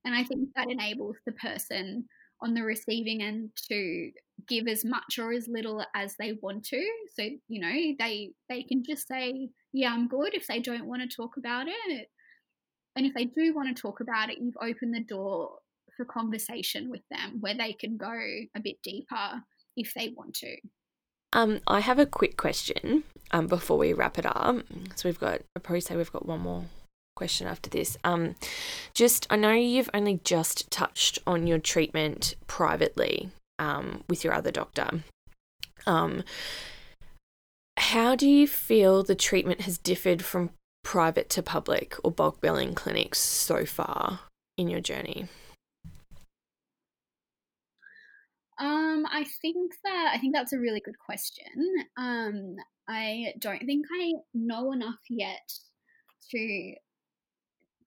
and 0.06 0.16
i 0.16 0.24
think 0.24 0.50
that 0.56 0.70
enables 0.70 1.16
the 1.26 1.32
person 1.34 2.06
on 2.42 2.54
the 2.54 2.64
receiving 2.64 3.22
end 3.22 3.50
to 3.56 4.12
give 4.48 4.68
as 4.68 4.84
much 4.84 5.20
or 5.20 5.32
as 5.32 5.48
little 5.48 5.84
as 5.96 6.16
they 6.18 6.34
want 6.42 6.64
to 6.64 6.84
so 7.16 7.24
you 7.48 7.62
know 7.62 7.96
they 8.00 8.32
they 8.50 8.64
can 8.64 8.84
just 8.84 9.08
say 9.08 9.50
yeah 9.74 9.94
i'm 9.94 10.08
good 10.08 10.34
if 10.34 10.48
they 10.48 10.60
don't 10.60 10.86
want 10.88 11.02
to 11.02 11.16
talk 11.16 11.38
about 11.38 11.68
it 11.68 12.08
and 12.96 13.06
if 13.06 13.14
they 13.14 13.26
do 13.26 13.54
want 13.54 13.76
to 13.76 13.82
talk 13.82 14.00
about 14.02 14.30
it, 14.30 14.40
you've 14.40 14.58
opened 14.62 14.94
the 14.94 15.04
door 15.04 15.60
for 15.96 16.06
conversation 16.06 16.90
with 16.90 17.02
them 17.10 17.38
where 17.40 17.56
they 17.56 17.74
can 17.74 17.98
go 17.98 18.12
a 18.12 18.60
bit 18.62 18.82
deeper 18.84 19.44
if 19.78 19.94
they 19.94 20.14
want 20.16 20.34
to. 20.36 20.58
Um, 21.34 21.62
I 21.68 21.80
have 21.80 22.00
a 22.00 22.06
quick 22.06 22.36
question 22.36 23.04
um, 23.32 23.48
before 23.48 23.78
we 23.78 23.94
wrap 23.94 24.18
it 24.18 24.26
up. 24.26 24.58
So 24.96 25.08
we've 25.08 25.20
got, 25.20 25.42
I 25.56 25.60
probably 25.60 25.82
say 25.82 25.96
we've 25.96 26.12
got 26.12 26.26
one 26.26 26.42
more 26.42 26.66
question 27.22 27.46
after 27.46 27.70
this. 27.70 27.98
Um, 28.04 28.34
just, 28.96 29.28
I 29.30 29.36
know 29.36 29.52
you've 29.52 29.92
only 29.94 30.20
just 30.24 30.72
touched 30.72 31.20
on 31.28 31.46
your 31.46 31.60
treatment 31.60 32.34
privately 32.48 33.30
um, 33.60 34.04
with 34.10 34.24
your 34.24 34.34
other 34.34 34.50
doctor. 34.50 35.04
Um, 35.86 36.24
how 37.78 38.16
do 38.16 38.28
you 38.28 38.48
feel 38.48 39.04
the 39.04 39.14
treatment 39.14 39.62
has 39.62 39.78
differed 39.78 40.26
from 40.26 40.50
private 40.84 41.30
to 41.30 41.44
public 41.44 41.96
or 42.04 42.10
bulk 42.10 42.42
billing 42.42 42.74
clinics 42.74 43.20
so 43.20 43.66
far 43.66 44.22
in 44.58 44.68
your 44.68 44.82
journey? 44.82 45.28
Um, 48.58 49.06
I 49.12 49.26
think 49.44 49.74
that 49.84 50.12
I 50.12 50.18
think 50.18 50.34
that's 50.34 50.54
a 50.54 50.60
really 50.60 50.82
good 50.84 50.98
question. 50.98 51.46
Um, 51.98 52.56
I 52.90 53.34
don't 53.38 53.64
think 53.64 53.86
I 53.94 54.14
know 54.34 54.72
enough 54.72 55.02
yet 55.08 55.48
to 56.32 56.74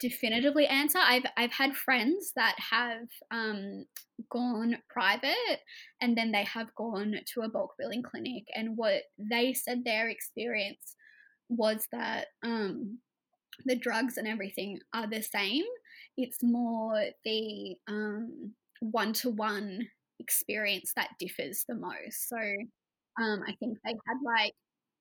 definitively 0.09 0.67
answer. 0.67 0.99
I've 0.99 1.27
I've 1.37 1.53
had 1.53 1.75
friends 1.87 2.33
that 2.37 2.57
have 2.59 3.09
um, 3.31 3.87
gone 4.31 4.77
private 4.89 5.61
and 6.01 6.17
then 6.17 6.31
they 6.33 6.45
have 6.45 6.75
gone 6.75 7.15
to 7.33 7.41
a 7.43 7.49
bulk 7.49 7.73
billing 7.79 8.03
clinic, 8.03 8.45
and 8.55 8.77
what 8.77 9.03
they 9.19 9.55
said 9.55 9.79
their 9.85 10.09
experience 10.09 10.97
was 11.49 11.87
that 11.93 12.27
um, 12.43 12.99
the 13.65 13.77
drugs 13.77 14.17
and 14.19 14.29
everything 14.29 14.79
are 14.93 15.09
the 15.09 15.23
same. 15.23 15.65
It's 16.17 16.43
more 16.43 17.05
the 17.25 17.77
one 18.81 19.13
to 19.15 19.31
one 19.31 19.89
experience 20.21 20.93
that 20.97 21.17
differs 21.19 21.65
the 21.69 21.75
most. 21.75 22.29
So 22.29 22.39
um, 23.23 23.43
I 23.49 23.53
think 23.59 23.79
they 23.85 23.95
had 24.07 24.19
like, 24.25 24.55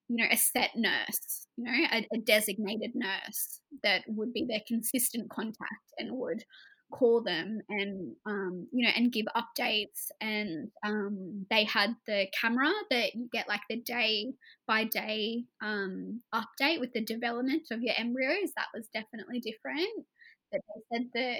you 0.08 0.16
know, 0.16 0.26
a 0.30 0.36
set 0.36 0.70
nurse, 0.76 1.46
you 1.56 1.64
know, 1.64 1.72
a, 1.92 2.06
a 2.14 2.18
designated 2.18 2.92
nurse 2.94 3.60
that 3.82 4.02
would 4.08 4.32
be 4.32 4.44
their 4.48 4.60
consistent 4.66 5.30
contact 5.30 5.92
and 5.98 6.10
would 6.12 6.44
call 6.92 7.22
them 7.22 7.58
and 7.70 8.14
um, 8.26 8.68
you 8.72 8.84
know 8.86 8.92
and 8.94 9.12
give 9.12 9.26
updates. 9.36 10.10
And 10.20 10.68
um, 10.86 11.46
they 11.50 11.64
had 11.64 11.94
the 12.06 12.26
camera 12.38 12.70
that 12.90 13.14
you 13.14 13.28
get 13.32 13.48
like 13.48 13.62
the 13.68 13.80
day 13.80 14.32
by 14.66 14.84
day 14.84 15.44
um, 15.62 16.20
update 16.34 16.80
with 16.80 16.92
the 16.92 17.04
development 17.04 17.62
of 17.70 17.82
your 17.82 17.94
embryos. 17.98 18.50
That 18.56 18.68
was 18.74 18.88
definitely 18.92 19.40
different. 19.40 20.06
But 20.52 20.60
they 20.68 20.96
said 20.98 21.06
that 21.14 21.38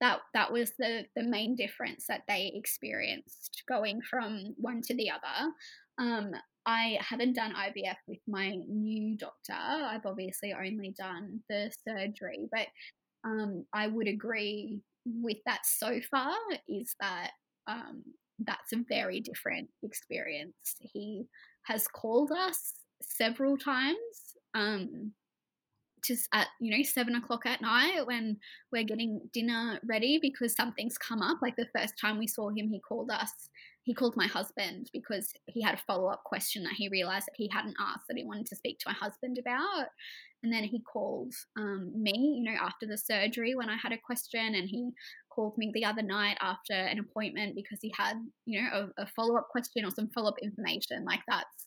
that 0.00 0.18
that 0.34 0.52
was 0.52 0.72
the 0.78 1.04
the 1.16 1.22
main 1.22 1.54
difference 1.56 2.06
that 2.08 2.22
they 2.28 2.52
experienced 2.54 3.62
going 3.68 4.00
from 4.02 4.54
one 4.56 4.82
to 4.82 4.94
the 4.94 5.10
other. 5.10 5.52
Um, 5.98 6.32
I 6.66 6.98
haven't 7.00 7.34
done 7.34 7.54
IVF 7.54 7.96
with 8.06 8.18
my 8.28 8.56
new 8.68 9.16
doctor. 9.16 9.52
I've 9.54 10.06
obviously 10.06 10.52
only 10.52 10.94
done 10.96 11.40
the 11.48 11.70
surgery, 11.86 12.48
but 12.52 12.66
um, 13.24 13.64
I 13.72 13.86
would 13.86 14.08
agree 14.08 14.80
with 15.06 15.38
that 15.46 15.60
so 15.64 16.00
far 16.10 16.34
is 16.68 16.94
that 17.00 17.30
um, 17.66 18.02
that's 18.38 18.72
a 18.72 18.84
very 18.88 19.20
different 19.20 19.68
experience. 19.82 20.76
He 20.80 21.24
has 21.64 21.86
called 21.88 22.32
us 22.32 22.74
several 23.02 23.56
times 23.56 23.96
um, 24.54 25.12
just 26.04 26.28
at 26.32 26.48
you 26.60 26.76
know 26.76 26.82
seven 26.82 27.14
o'clock 27.14 27.44
at 27.46 27.60
night 27.60 28.06
when 28.06 28.36
we're 28.72 28.84
getting 28.84 29.20
dinner 29.32 29.78
ready 29.84 30.18
because 30.20 30.54
something's 30.54 30.96
come 30.96 31.20
up 31.20 31.38
like 31.42 31.56
the 31.56 31.68
first 31.76 31.94
time 32.00 32.18
we 32.18 32.26
saw 32.26 32.48
him 32.48 32.68
he 32.68 32.80
called 32.80 33.10
us 33.10 33.30
he 33.90 33.94
called 33.94 34.16
my 34.16 34.28
husband 34.28 34.88
because 34.92 35.32
he 35.46 35.60
had 35.60 35.74
a 35.74 35.82
follow-up 35.84 36.22
question 36.22 36.62
that 36.62 36.74
he 36.74 36.88
realized 36.90 37.26
that 37.26 37.34
he 37.34 37.50
hadn't 37.52 37.74
asked 37.80 38.04
that 38.06 38.16
he 38.16 38.22
wanted 38.22 38.46
to 38.46 38.54
speak 38.54 38.78
to 38.78 38.88
my 38.88 38.94
husband 38.94 39.36
about. 39.36 39.88
And 40.44 40.52
then 40.52 40.62
he 40.62 40.80
called 40.80 41.34
um, 41.58 41.90
me 42.00 42.36
you 42.38 42.44
know 42.44 42.56
after 42.60 42.86
the 42.86 42.96
surgery 42.96 43.56
when 43.56 43.68
i 43.68 43.76
had 43.76 43.90
a 43.90 43.98
question 43.98 44.54
and 44.54 44.68
he 44.68 44.90
called 45.28 45.58
me 45.58 45.72
the 45.74 45.84
other 45.84 46.02
night 46.02 46.36
after 46.40 46.72
an 46.72 47.00
appointment 47.00 47.56
because 47.56 47.80
he 47.82 47.92
had 47.98 48.14
you 48.46 48.62
know 48.62 48.68
a, 48.96 49.02
a 49.02 49.06
follow-up 49.08 49.48
question 49.50 49.84
or 49.84 49.90
some 49.90 50.08
follow-up 50.14 50.38
information. 50.40 51.04
Like 51.04 51.22
that's 51.26 51.66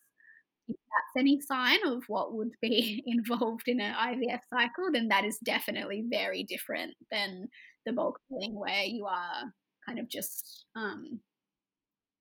if 0.70 0.78
that's 0.78 1.22
any 1.22 1.42
sign 1.42 1.86
of 1.86 2.04
what 2.08 2.34
would 2.36 2.52
be 2.62 3.04
involved 3.06 3.68
in 3.68 3.82
an 3.82 3.94
IVF 3.94 4.40
cycle, 4.50 4.94
then 4.94 5.10
that 5.10 5.26
is 5.26 5.38
definitely 5.44 6.06
very 6.10 6.44
different 6.44 6.94
than 7.12 7.50
the 7.86 7.92
bulk 7.92 8.18
billing 8.30 8.58
where 8.58 8.84
you 8.84 9.06
are 9.08 9.44
kind 9.86 10.00
of 10.00 10.08
just 10.08 10.64
um, 10.78 11.20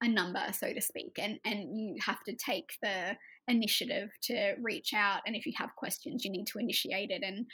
a 0.03 0.09
number, 0.09 0.43
so 0.53 0.73
to 0.73 0.81
speak, 0.81 1.19
and 1.19 1.39
and 1.45 1.79
you 1.79 1.97
have 2.05 2.23
to 2.25 2.35
take 2.35 2.71
the 2.83 3.17
initiative 3.49 4.11
to 4.25 4.55
reach 4.61 4.93
out, 4.95 5.21
and 5.27 5.37
if 5.37 5.47
you 5.47 5.53
have 5.57 5.77
questions, 5.77 6.25
you 6.25 6.31
need 6.31 6.47
to 6.49 6.59
initiate 6.59 7.11
it 7.11 7.23
and 7.23 7.47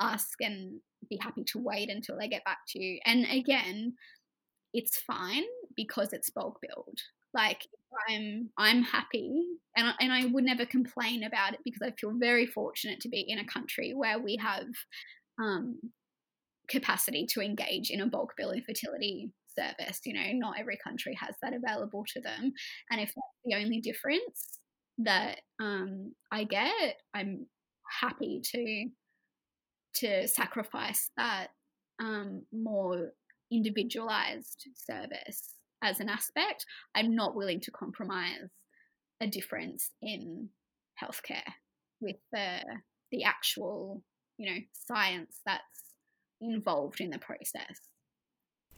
ask, 0.00 0.34
and 0.40 0.80
be 1.10 1.18
happy 1.20 1.44
to 1.44 1.58
wait 1.58 1.90
until 1.90 2.16
they 2.18 2.28
get 2.28 2.44
back 2.44 2.58
to 2.68 2.82
you. 2.82 2.98
And 3.04 3.26
again, 3.30 3.94
it's 4.72 4.98
fine 4.98 5.44
because 5.76 6.12
it's 6.12 6.30
bulk 6.30 6.58
billed. 6.62 6.98
Like 7.34 7.66
I'm 8.08 8.50
I'm 8.56 8.82
happy 8.82 9.42
and 9.76 9.88
I, 9.88 9.92
and 10.00 10.12
I 10.12 10.26
would 10.26 10.44
never 10.44 10.64
complain 10.64 11.24
about 11.24 11.54
it 11.54 11.60
because 11.64 11.82
I 11.82 11.92
feel 11.98 12.12
very 12.18 12.46
fortunate 12.46 13.00
to 13.00 13.08
be 13.08 13.24
in 13.26 13.38
a 13.38 13.46
country 13.46 13.92
where 13.94 14.18
we 14.18 14.38
have 14.40 14.66
um, 15.42 15.78
capacity 16.68 17.26
to 17.30 17.40
engage 17.40 17.90
in 17.90 18.00
a 18.00 18.06
bulk 18.06 18.34
bill 18.36 18.52
infertility 18.52 19.30
service. 19.58 20.00
You 20.04 20.14
know, 20.14 20.30
not 20.34 20.58
every 20.58 20.78
country 20.82 21.16
has 21.20 21.34
that 21.42 21.52
available 21.54 22.04
to 22.14 22.20
them, 22.20 22.52
and 22.90 23.00
if 23.00 23.08
that's 23.08 23.40
the 23.44 23.56
only 23.56 23.80
difference 23.80 24.58
that 24.98 25.40
um, 25.60 26.12
I 26.32 26.44
get, 26.44 26.96
I'm 27.14 27.46
happy 28.00 28.40
to 28.52 28.88
to 29.96 30.28
sacrifice 30.28 31.10
that 31.16 31.48
um, 32.00 32.42
more 32.52 33.12
individualized 33.50 34.68
service 34.74 35.54
as 35.82 36.00
an 36.00 36.08
aspect, 36.08 36.64
I'm 36.94 37.14
not 37.14 37.36
willing 37.36 37.60
to 37.60 37.70
compromise 37.70 38.50
a 39.20 39.26
difference 39.26 39.90
in 40.02 40.48
healthcare 41.02 41.52
with 42.00 42.16
the 42.32 42.58
the 43.12 43.24
actual, 43.24 44.02
you 44.36 44.50
know, 44.50 44.60
science 44.72 45.40
that's 45.46 45.94
involved 46.40 47.00
in 47.00 47.10
the 47.10 47.18
process. 47.18 47.80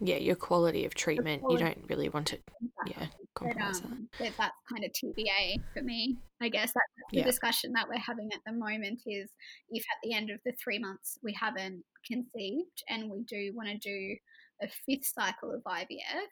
Yeah, 0.00 0.16
your 0.16 0.36
quality 0.36 0.84
of 0.84 0.94
treatment, 0.94 1.42
quality, 1.42 1.64
you 1.64 1.68
don't 1.68 1.84
really 1.88 2.08
want 2.08 2.28
to, 2.28 2.38
exactly. 2.62 2.96
yeah, 3.00 3.06
compromise 3.34 3.80
but, 3.80 3.90
um, 3.90 4.08
that. 4.20 4.32
That's 4.38 4.54
kind 4.70 4.84
of 4.84 4.92
TBA 4.92 5.60
for 5.74 5.82
me. 5.82 6.16
I 6.40 6.48
guess 6.48 6.72
that's 6.72 7.10
the 7.10 7.18
yeah. 7.18 7.24
discussion 7.24 7.72
that 7.72 7.88
we're 7.88 7.98
having 7.98 8.28
at 8.32 8.40
the 8.46 8.52
moment 8.52 9.00
is 9.06 9.28
if 9.70 9.82
at 9.82 9.98
the 10.04 10.14
end 10.14 10.30
of 10.30 10.38
the 10.44 10.52
three 10.62 10.78
months 10.78 11.18
we 11.22 11.32
haven't 11.32 11.82
conceived 12.06 12.82
and 12.88 13.10
we 13.10 13.22
do 13.22 13.52
want 13.54 13.68
to 13.68 13.78
do 13.78 14.16
a 14.62 14.68
fifth 14.86 15.06
cycle 15.06 15.52
of 15.52 15.62
IVF, 15.64 16.28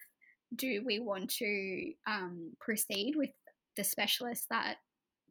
do 0.55 0.83
we 0.87 1.01
want 1.01 1.29
to 1.39 1.93
um, 2.07 2.53
proceed 2.61 3.15
with 3.17 3.31
the 3.77 3.85
specialist 3.85 4.47
that 4.51 4.77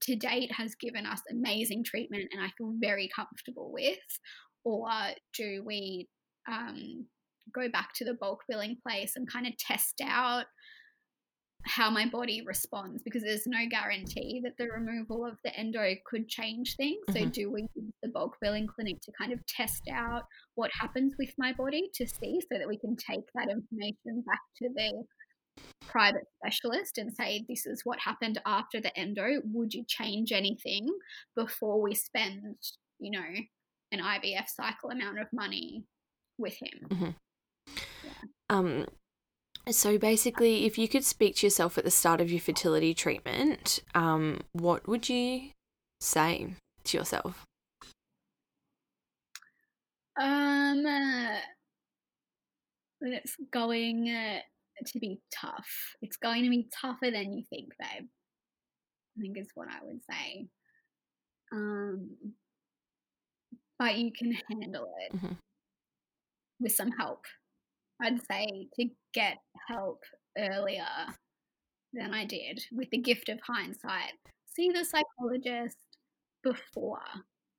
to 0.02 0.16
date 0.16 0.52
has 0.52 0.76
given 0.76 1.06
us 1.06 1.22
amazing 1.32 1.84
treatment 1.84 2.28
and 2.34 2.42
I 2.42 2.50
feel 2.58 2.74
very 2.80 3.10
comfortable 3.16 3.72
with? 3.72 3.98
Or 4.66 4.90
do 5.38 5.64
we 5.64 6.10
um, 6.50 7.06
go 7.54 7.70
back 7.70 7.90
to 7.96 8.06
the 8.06 8.14
bulk 8.14 8.42
billing 8.48 8.78
place 8.86 9.14
and 9.16 9.32
kind 9.32 9.48
of 9.48 9.58
test 9.58 10.02
out 10.04 10.46
how 11.66 11.90
my 11.90 12.08
body 12.08 12.44
responds 12.46 13.02
because 13.04 13.24
there's 13.24 13.48
no 13.48 13.66
guarantee 13.70 14.40
that 14.44 14.54
the 14.58 14.68
removal 14.68 15.26
of 15.26 15.38
the 15.44 15.56
endo 15.56 15.96
could 16.06 16.28
change 16.28 16.76
things. 16.76 17.04
Mm-hmm. 17.10 17.26
So, 17.26 17.30
do 17.30 17.52
we 17.52 17.62
use 17.76 17.94
the 18.04 18.10
bulk 18.10 18.38
billing 18.42 18.68
clinic 18.68 19.02
to 19.02 19.12
kind 19.20 19.34
of 19.34 19.40
test 19.48 19.84
out 19.92 20.24
what 20.56 20.72
happens 20.80 21.14
with 21.18 21.32
my 21.38 21.54
body 21.54 21.90
to 21.96 22.08
see 22.08 22.40
so 22.42 22.58
that 22.58 22.68
we 22.68 22.78
can 22.78 22.96
take 22.96 23.26
that 23.34 23.50
information 23.50 24.24
back 24.26 24.42
to 24.62 24.70
the 24.76 25.04
private 25.88 26.26
specialist 26.38 26.98
and 26.98 27.12
say, 27.14 27.46
This 27.50 27.66
is 27.66 27.82
what 27.84 28.00
happened 28.00 28.40
after 28.46 28.80
the 28.80 28.96
endo? 28.98 29.42
Would 29.54 29.74
you 29.74 29.84
change 29.88 30.32
anything 30.32 30.88
before 31.36 31.82
we 31.82 31.96
spend, 31.96 32.56
you 33.00 33.12
know, 33.12 33.26
an 33.92 34.00
IVF 34.00 34.48
cycle 34.48 34.92
amount 34.92 35.20
of 35.20 35.28
money 35.34 35.84
with 36.38 36.58
him? 36.62 36.88
Mm-hmm. 36.92 37.10
Yeah. 38.06 38.12
Um, 38.50 38.86
so 39.70 39.98
basically, 39.98 40.66
if 40.66 40.78
you 40.78 40.88
could 40.88 41.04
speak 41.04 41.38
to 41.38 41.48
yourself 41.48 41.78
at 41.78 41.84
the 41.84 41.92
start 41.92 42.22
of 42.22 42.32
your 42.32 42.40
fertility 42.40 42.94
treatment, 42.94 43.80
um, 43.96 44.42
what 44.54 44.88
would 44.88 45.10
you 45.10 45.50
say 46.00 46.54
to 46.84 46.98
yourself? 46.98 47.44
Um, 50.22 50.86
uh, 50.86 51.38
it's 53.02 53.36
going 53.52 54.10
uh, 54.10 54.40
to 54.86 55.00
be 55.00 55.20
tough. 55.34 55.96
It's 56.02 56.18
going 56.18 56.44
to 56.44 56.50
be 56.50 56.70
tougher 56.82 57.12
than 57.12 57.34
you 57.34 57.44
think, 57.50 57.70
babe. 57.80 58.08
I 59.18 59.22
think 59.22 59.38
is 59.38 59.48
what 59.56 59.68
I 59.70 59.84
would 59.84 60.02
say. 60.10 60.48
Um, 61.52 62.10
but 63.80 63.98
you 63.98 64.12
can 64.18 64.38
handle 64.50 64.90
it 65.02 65.16
mm-hmm. 65.16 65.34
with 66.60 66.74
some 66.74 66.92
help. 66.92 67.26
I'd 68.02 68.26
say 68.30 68.68
to 68.80 68.90
get 69.14 69.38
help 69.68 70.02
earlier 70.38 70.86
than 71.94 72.14
I 72.14 72.26
did 72.26 72.64
with 72.72 72.90
the 72.90 72.98
gift 72.98 73.30
of 73.30 73.40
hindsight. 73.42 74.12
See 74.56 74.70
the 74.70 74.86
psychologist 74.86 75.78
before 76.44 77.00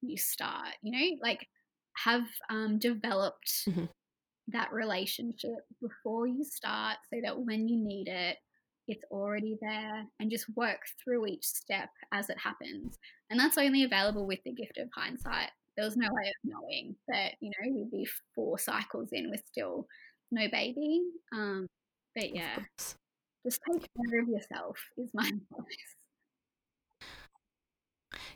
you 0.02 0.16
start, 0.16 0.74
you 0.82 0.92
know, 0.92 1.16
like 1.22 1.46
have 2.04 2.26
um, 2.50 2.78
developed 2.78 3.50
mm-hmm. 3.68 3.84
that 4.48 4.72
relationship 4.72 5.66
before 5.80 6.26
you 6.26 6.44
start 6.44 6.96
so 7.12 7.20
that 7.22 7.38
when 7.38 7.68
you 7.68 7.78
need 7.78 8.08
it, 8.08 8.36
it's 8.88 9.04
already 9.10 9.56
there 9.60 10.04
and 10.20 10.30
just 10.30 10.46
work 10.54 10.78
through 11.02 11.26
each 11.26 11.44
step 11.44 11.88
as 12.12 12.30
it 12.30 12.38
happens. 12.38 12.98
And 13.30 13.40
that's 13.40 13.58
only 13.58 13.82
available 13.82 14.26
with 14.26 14.38
the 14.44 14.52
gift 14.52 14.78
of 14.78 14.88
hindsight. 14.94 15.50
There 15.76 15.84
was 15.84 15.96
no 15.96 16.08
way 16.10 16.28
of 16.28 16.34
knowing 16.50 16.94
that, 17.08 17.32
you 17.40 17.50
know, 17.50 17.72
we'd 17.72 17.90
be 17.90 18.08
four 18.34 18.58
cycles 18.58 19.08
in 19.12 19.28
we're 19.28 19.36
still 19.44 19.86
no 20.30 20.48
baby. 20.50 21.02
Um, 21.32 21.66
but 22.14 22.34
yeah, 22.34 22.56
just 23.44 23.60
take 23.70 23.86
care 23.96 24.20
of 24.20 24.28
yourself 24.28 24.78
is 24.96 25.10
my 25.14 25.26
advice. 25.28 25.96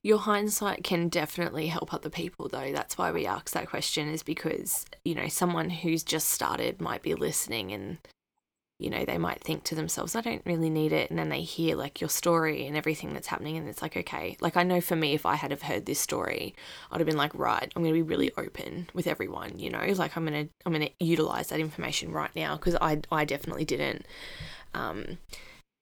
Your 0.02 0.18
hindsight 0.18 0.82
can 0.82 1.08
definitely 1.08 1.66
help 1.66 1.92
other 1.92 2.08
people, 2.08 2.48
though. 2.48 2.72
That's 2.72 2.96
why 2.96 3.12
we 3.12 3.26
ask 3.26 3.50
that 3.50 3.68
question, 3.68 4.08
is 4.08 4.22
because, 4.22 4.86
you 5.04 5.14
know, 5.14 5.28
someone 5.28 5.68
who's 5.68 6.02
just 6.02 6.28
started 6.28 6.80
might 6.80 7.02
be 7.02 7.14
listening 7.14 7.72
and 7.72 7.98
you 8.80 8.88
know, 8.88 9.04
they 9.04 9.18
might 9.18 9.42
think 9.44 9.64
to 9.64 9.74
themselves, 9.74 10.16
I 10.16 10.22
don't 10.22 10.42
really 10.46 10.70
need 10.70 10.92
it. 10.92 11.10
And 11.10 11.18
then 11.18 11.28
they 11.28 11.42
hear 11.42 11.76
like 11.76 12.00
your 12.00 12.08
story 12.08 12.66
and 12.66 12.76
everything 12.76 13.12
that's 13.12 13.26
happening. 13.26 13.56
And 13.56 13.68
it's 13.68 13.82
like, 13.82 13.96
okay, 13.96 14.36
like 14.40 14.56
I 14.56 14.62
know 14.62 14.80
for 14.80 14.96
me, 14.96 15.12
if 15.12 15.26
I 15.26 15.34
had 15.34 15.50
have 15.50 15.62
heard 15.62 15.84
this 15.84 16.00
story, 16.00 16.54
I'd 16.90 17.00
have 17.00 17.06
been 17.06 17.16
like, 17.16 17.34
right, 17.34 17.70
I'm 17.76 17.82
going 17.82 17.94
to 17.94 17.98
be 17.98 18.08
really 18.08 18.32
open 18.38 18.88
with 18.94 19.06
everyone, 19.06 19.58
you 19.58 19.70
know, 19.70 19.84
like 19.96 20.16
I'm 20.16 20.26
going 20.26 20.46
to, 20.46 20.52
I'm 20.64 20.72
going 20.72 20.86
to 20.86 21.04
utilize 21.04 21.48
that 21.48 21.60
information 21.60 22.10
right 22.10 22.34
now. 22.34 22.56
Cause 22.56 22.76
I, 22.80 23.00
I 23.12 23.24
definitely 23.24 23.66
didn't. 23.66 24.06
Um, 24.72 25.18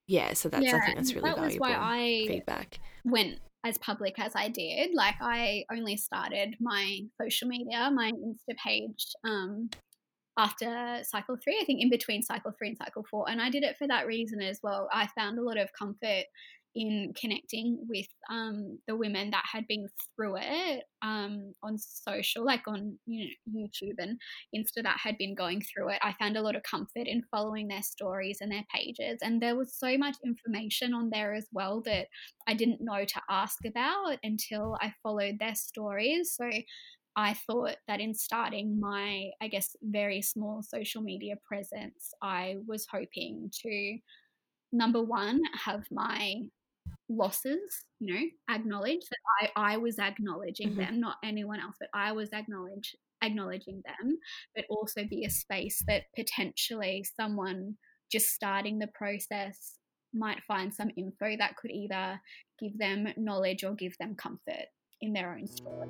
yeah. 0.07 0.33
So 0.33 0.49
that's, 0.49 0.65
yeah, 0.65 0.75
I 0.75 0.85
think 0.85 0.97
that's 0.97 1.13
really 1.13 1.29
that 1.29 1.37
valuable 1.37 1.67
was 1.67 1.71
why 1.71 1.77
I 1.79 2.25
feedback. 2.27 2.79
Went 3.05 3.39
as 3.63 3.77
public 3.77 4.19
as 4.19 4.35
I 4.35 4.49
did. 4.49 4.91
Like 4.93 5.15
I 5.21 5.63
only 5.71 5.97
started 5.97 6.55
my 6.59 6.99
social 7.21 7.47
media, 7.47 7.89
my 7.93 8.11
Insta 8.11 8.55
page, 8.63 9.05
um, 9.23 9.69
after 10.39 11.01
cycle 11.03 11.37
three, 11.43 11.59
I 11.61 11.65
think 11.65 11.81
in 11.81 11.89
between 11.89 12.23
cycle 12.23 12.53
three 12.57 12.69
and 12.69 12.77
cycle 12.77 13.05
four. 13.11 13.29
And 13.29 13.41
I 13.41 13.49
did 13.49 13.63
it 13.63 13.75
for 13.77 13.87
that 13.87 14.07
reason 14.07 14.41
as 14.41 14.59
well. 14.63 14.87
I 14.91 15.07
found 15.15 15.37
a 15.37 15.43
lot 15.43 15.57
of 15.57 15.69
comfort 15.77 16.25
in 16.75 17.13
connecting 17.19 17.79
with 17.89 18.05
um, 18.29 18.77
the 18.87 18.95
women 18.95 19.31
that 19.31 19.43
had 19.51 19.65
been 19.67 19.87
through 20.15 20.35
it 20.37 20.83
um, 21.01 21.53
on 21.63 21.77
social, 21.77 22.45
like 22.45 22.61
on 22.67 22.97
you 23.05 23.27
know, 23.47 23.59
YouTube 23.59 23.95
and 23.97 24.19
Insta, 24.55 24.83
that 24.83 24.99
had 25.03 25.17
been 25.17 25.33
going 25.33 25.61
through 25.61 25.89
it. 25.89 25.99
I 26.01 26.13
found 26.19 26.37
a 26.37 26.41
lot 26.41 26.55
of 26.55 26.63
comfort 26.63 27.07
in 27.07 27.23
following 27.31 27.67
their 27.67 27.81
stories 27.81 28.37
and 28.39 28.51
their 28.51 28.65
pages, 28.73 29.19
and 29.21 29.41
there 29.41 29.55
was 29.55 29.73
so 29.73 29.97
much 29.97 30.15
information 30.23 30.93
on 30.93 31.09
there 31.09 31.33
as 31.33 31.47
well 31.51 31.81
that 31.85 32.07
I 32.47 32.53
didn't 32.53 32.81
know 32.81 33.03
to 33.03 33.21
ask 33.29 33.57
about 33.65 34.17
until 34.23 34.77
I 34.79 34.93
followed 35.01 35.37
their 35.39 35.55
stories. 35.55 36.35
So 36.37 36.49
I 37.15 37.33
thought 37.33 37.75
that 37.87 37.99
in 37.99 38.13
starting 38.13 38.79
my, 38.79 39.31
I 39.41 39.47
guess, 39.47 39.75
very 39.81 40.21
small 40.21 40.63
social 40.63 41.01
media 41.01 41.35
presence, 41.45 42.13
I 42.21 42.57
was 42.67 42.87
hoping 42.89 43.51
to 43.61 43.97
number 44.71 45.01
one, 45.03 45.41
have 45.65 45.83
my 45.91 46.41
losses, 47.09 47.85
you 47.99 48.13
know, 48.13 48.55
acknowledge 48.55 49.01
that 49.09 49.51
I, 49.57 49.73
I 49.73 49.77
was 49.77 49.99
acknowledging 49.99 50.69
mm-hmm. 50.69 50.79
them, 50.79 50.99
not 50.99 51.17
anyone 51.23 51.59
else, 51.59 51.75
but 51.79 51.89
I 51.93 52.11
was 52.11 52.29
acknowledge 52.33 52.95
acknowledging 53.21 53.81
them, 53.85 54.17
but 54.55 54.65
also 54.69 55.03
be 55.03 55.25
a 55.25 55.29
space 55.29 55.81
that 55.87 56.03
potentially 56.15 57.05
someone 57.19 57.75
just 58.11 58.29
starting 58.29 58.79
the 58.79 58.87
process 58.87 59.75
might 60.13 60.41
find 60.47 60.73
some 60.73 60.89
info 60.97 61.35
that 61.37 61.55
could 61.57 61.71
either 61.71 62.19
give 62.59 62.77
them 62.77 63.07
knowledge 63.17 63.63
or 63.63 63.73
give 63.73 63.95
them 63.99 64.15
comfort 64.15 64.65
in 65.01 65.13
their 65.13 65.33
own 65.33 65.47
story. 65.47 65.89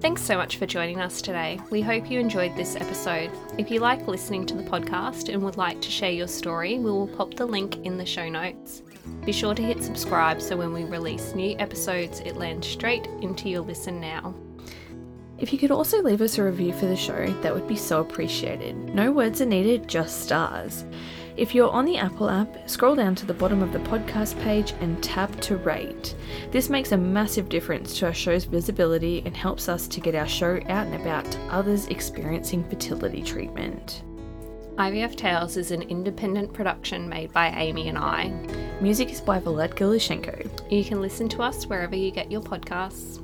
Thanks 0.00 0.22
so 0.22 0.38
much 0.38 0.56
for 0.56 0.64
joining 0.64 0.98
us 0.98 1.20
today. 1.20 1.60
We 1.68 1.82
hope 1.82 2.10
you 2.10 2.18
enjoyed 2.18 2.56
this 2.56 2.74
episode. 2.74 3.30
If 3.58 3.70
you 3.70 3.80
like 3.80 4.08
listening 4.08 4.46
to 4.46 4.54
the 4.54 4.62
podcast 4.62 5.30
and 5.30 5.42
would 5.42 5.58
like 5.58 5.82
to 5.82 5.90
share 5.90 6.10
your 6.10 6.26
story, 6.26 6.78
we 6.78 6.90
will 6.90 7.06
pop 7.06 7.34
the 7.34 7.44
link 7.44 7.76
in 7.84 7.98
the 7.98 8.06
show 8.06 8.26
notes. 8.26 8.82
Be 9.26 9.32
sure 9.32 9.54
to 9.54 9.62
hit 9.62 9.84
subscribe 9.84 10.40
so 10.40 10.56
when 10.56 10.72
we 10.72 10.84
release 10.84 11.34
new 11.34 11.54
episodes, 11.58 12.20
it 12.20 12.38
lands 12.38 12.66
straight 12.66 13.08
into 13.20 13.50
your 13.50 13.60
listen 13.60 14.00
now. 14.00 14.34
If 15.36 15.52
you 15.52 15.58
could 15.58 15.70
also 15.70 16.00
leave 16.00 16.22
us 16.22 16.38
a 16.38 16.44
review 16.44 16.72
for 16.72 16.86
the 16.86 16.96
show, 16.96 17.26
that 17.42 17.54
would 17.54 17.68
be 17.68 17.76
so 17.76 18.00
appreciated. 18.00 18.76
No 18.94 19.12
words 19.12 19.42
are 19.42 19.46
needed, 19.46 19.86
just 19.86 20.22
stars. 20.22 20.86
If 21.36 21.54
you're 21.54 21.70
on 21.70 21.84
the 21.84 21.96
Apple 21.96 22.28
app, 22.28 22.68
scroll 22.68 22.96
down 22.96 23.14
to 23.16 23.26
the 23.26 23.34
bottom 23.34 23.62
of 23.62 23.72
the 23.72 23.78
podcast 23.80 24.40
page 24.42 24.74
and 24.80 25.02
tap 25.02 25.34
to 25.40 25.56
rate. 25.56 26.14
This 26.50 26.68
makes 26.68 26.92
a 26.92 26.96
massive 26.96 27.48
difference 27.48 27.98
to 27.98 28.06
our 28.06 28.14
show's 28.14 28.44
visibility 28.44 29.22
and 29.24 29.36
helps 29.36 29.68
us 29.68 29.86
to 29.88 30.00
get 30.00 30.14
our 30.14 30.28
show 30.28 30.60
out 30.68 30.86
and 30.86 30.94
about 31.00 31.24
to 31.26 31.40
others 31.44 31.86
experiencing 31.86 32.68
fertility 32.68 33.22
treatment. 33.22 34.02
IVF 34.76 35.14
Tales 35.14 35.56
is 35.56 35.70
an 35.70 35.82
independent 35.82 36.52
production 36.52 37.08
made 37.08 37.32
by 37.32 37.48
Amy 37.50 37.88
and 37.88 37.98
I. 37.98 38.28
Music 38.80 39.10
is 39.10 39.20
by 39.20 39.38
Vlad 39.38 39.74
Gluschenko. 39.74 40.72
You 40.72 40.84
can 40.84 41.02
listen 41.02 41.28
to 41.30 41.42
us 41.42 41.66
wherever 41.66 41.94
you 41.94 42.10
get 42.10 42.30
your 42.30 42.40
podcasts. 42.40 43.20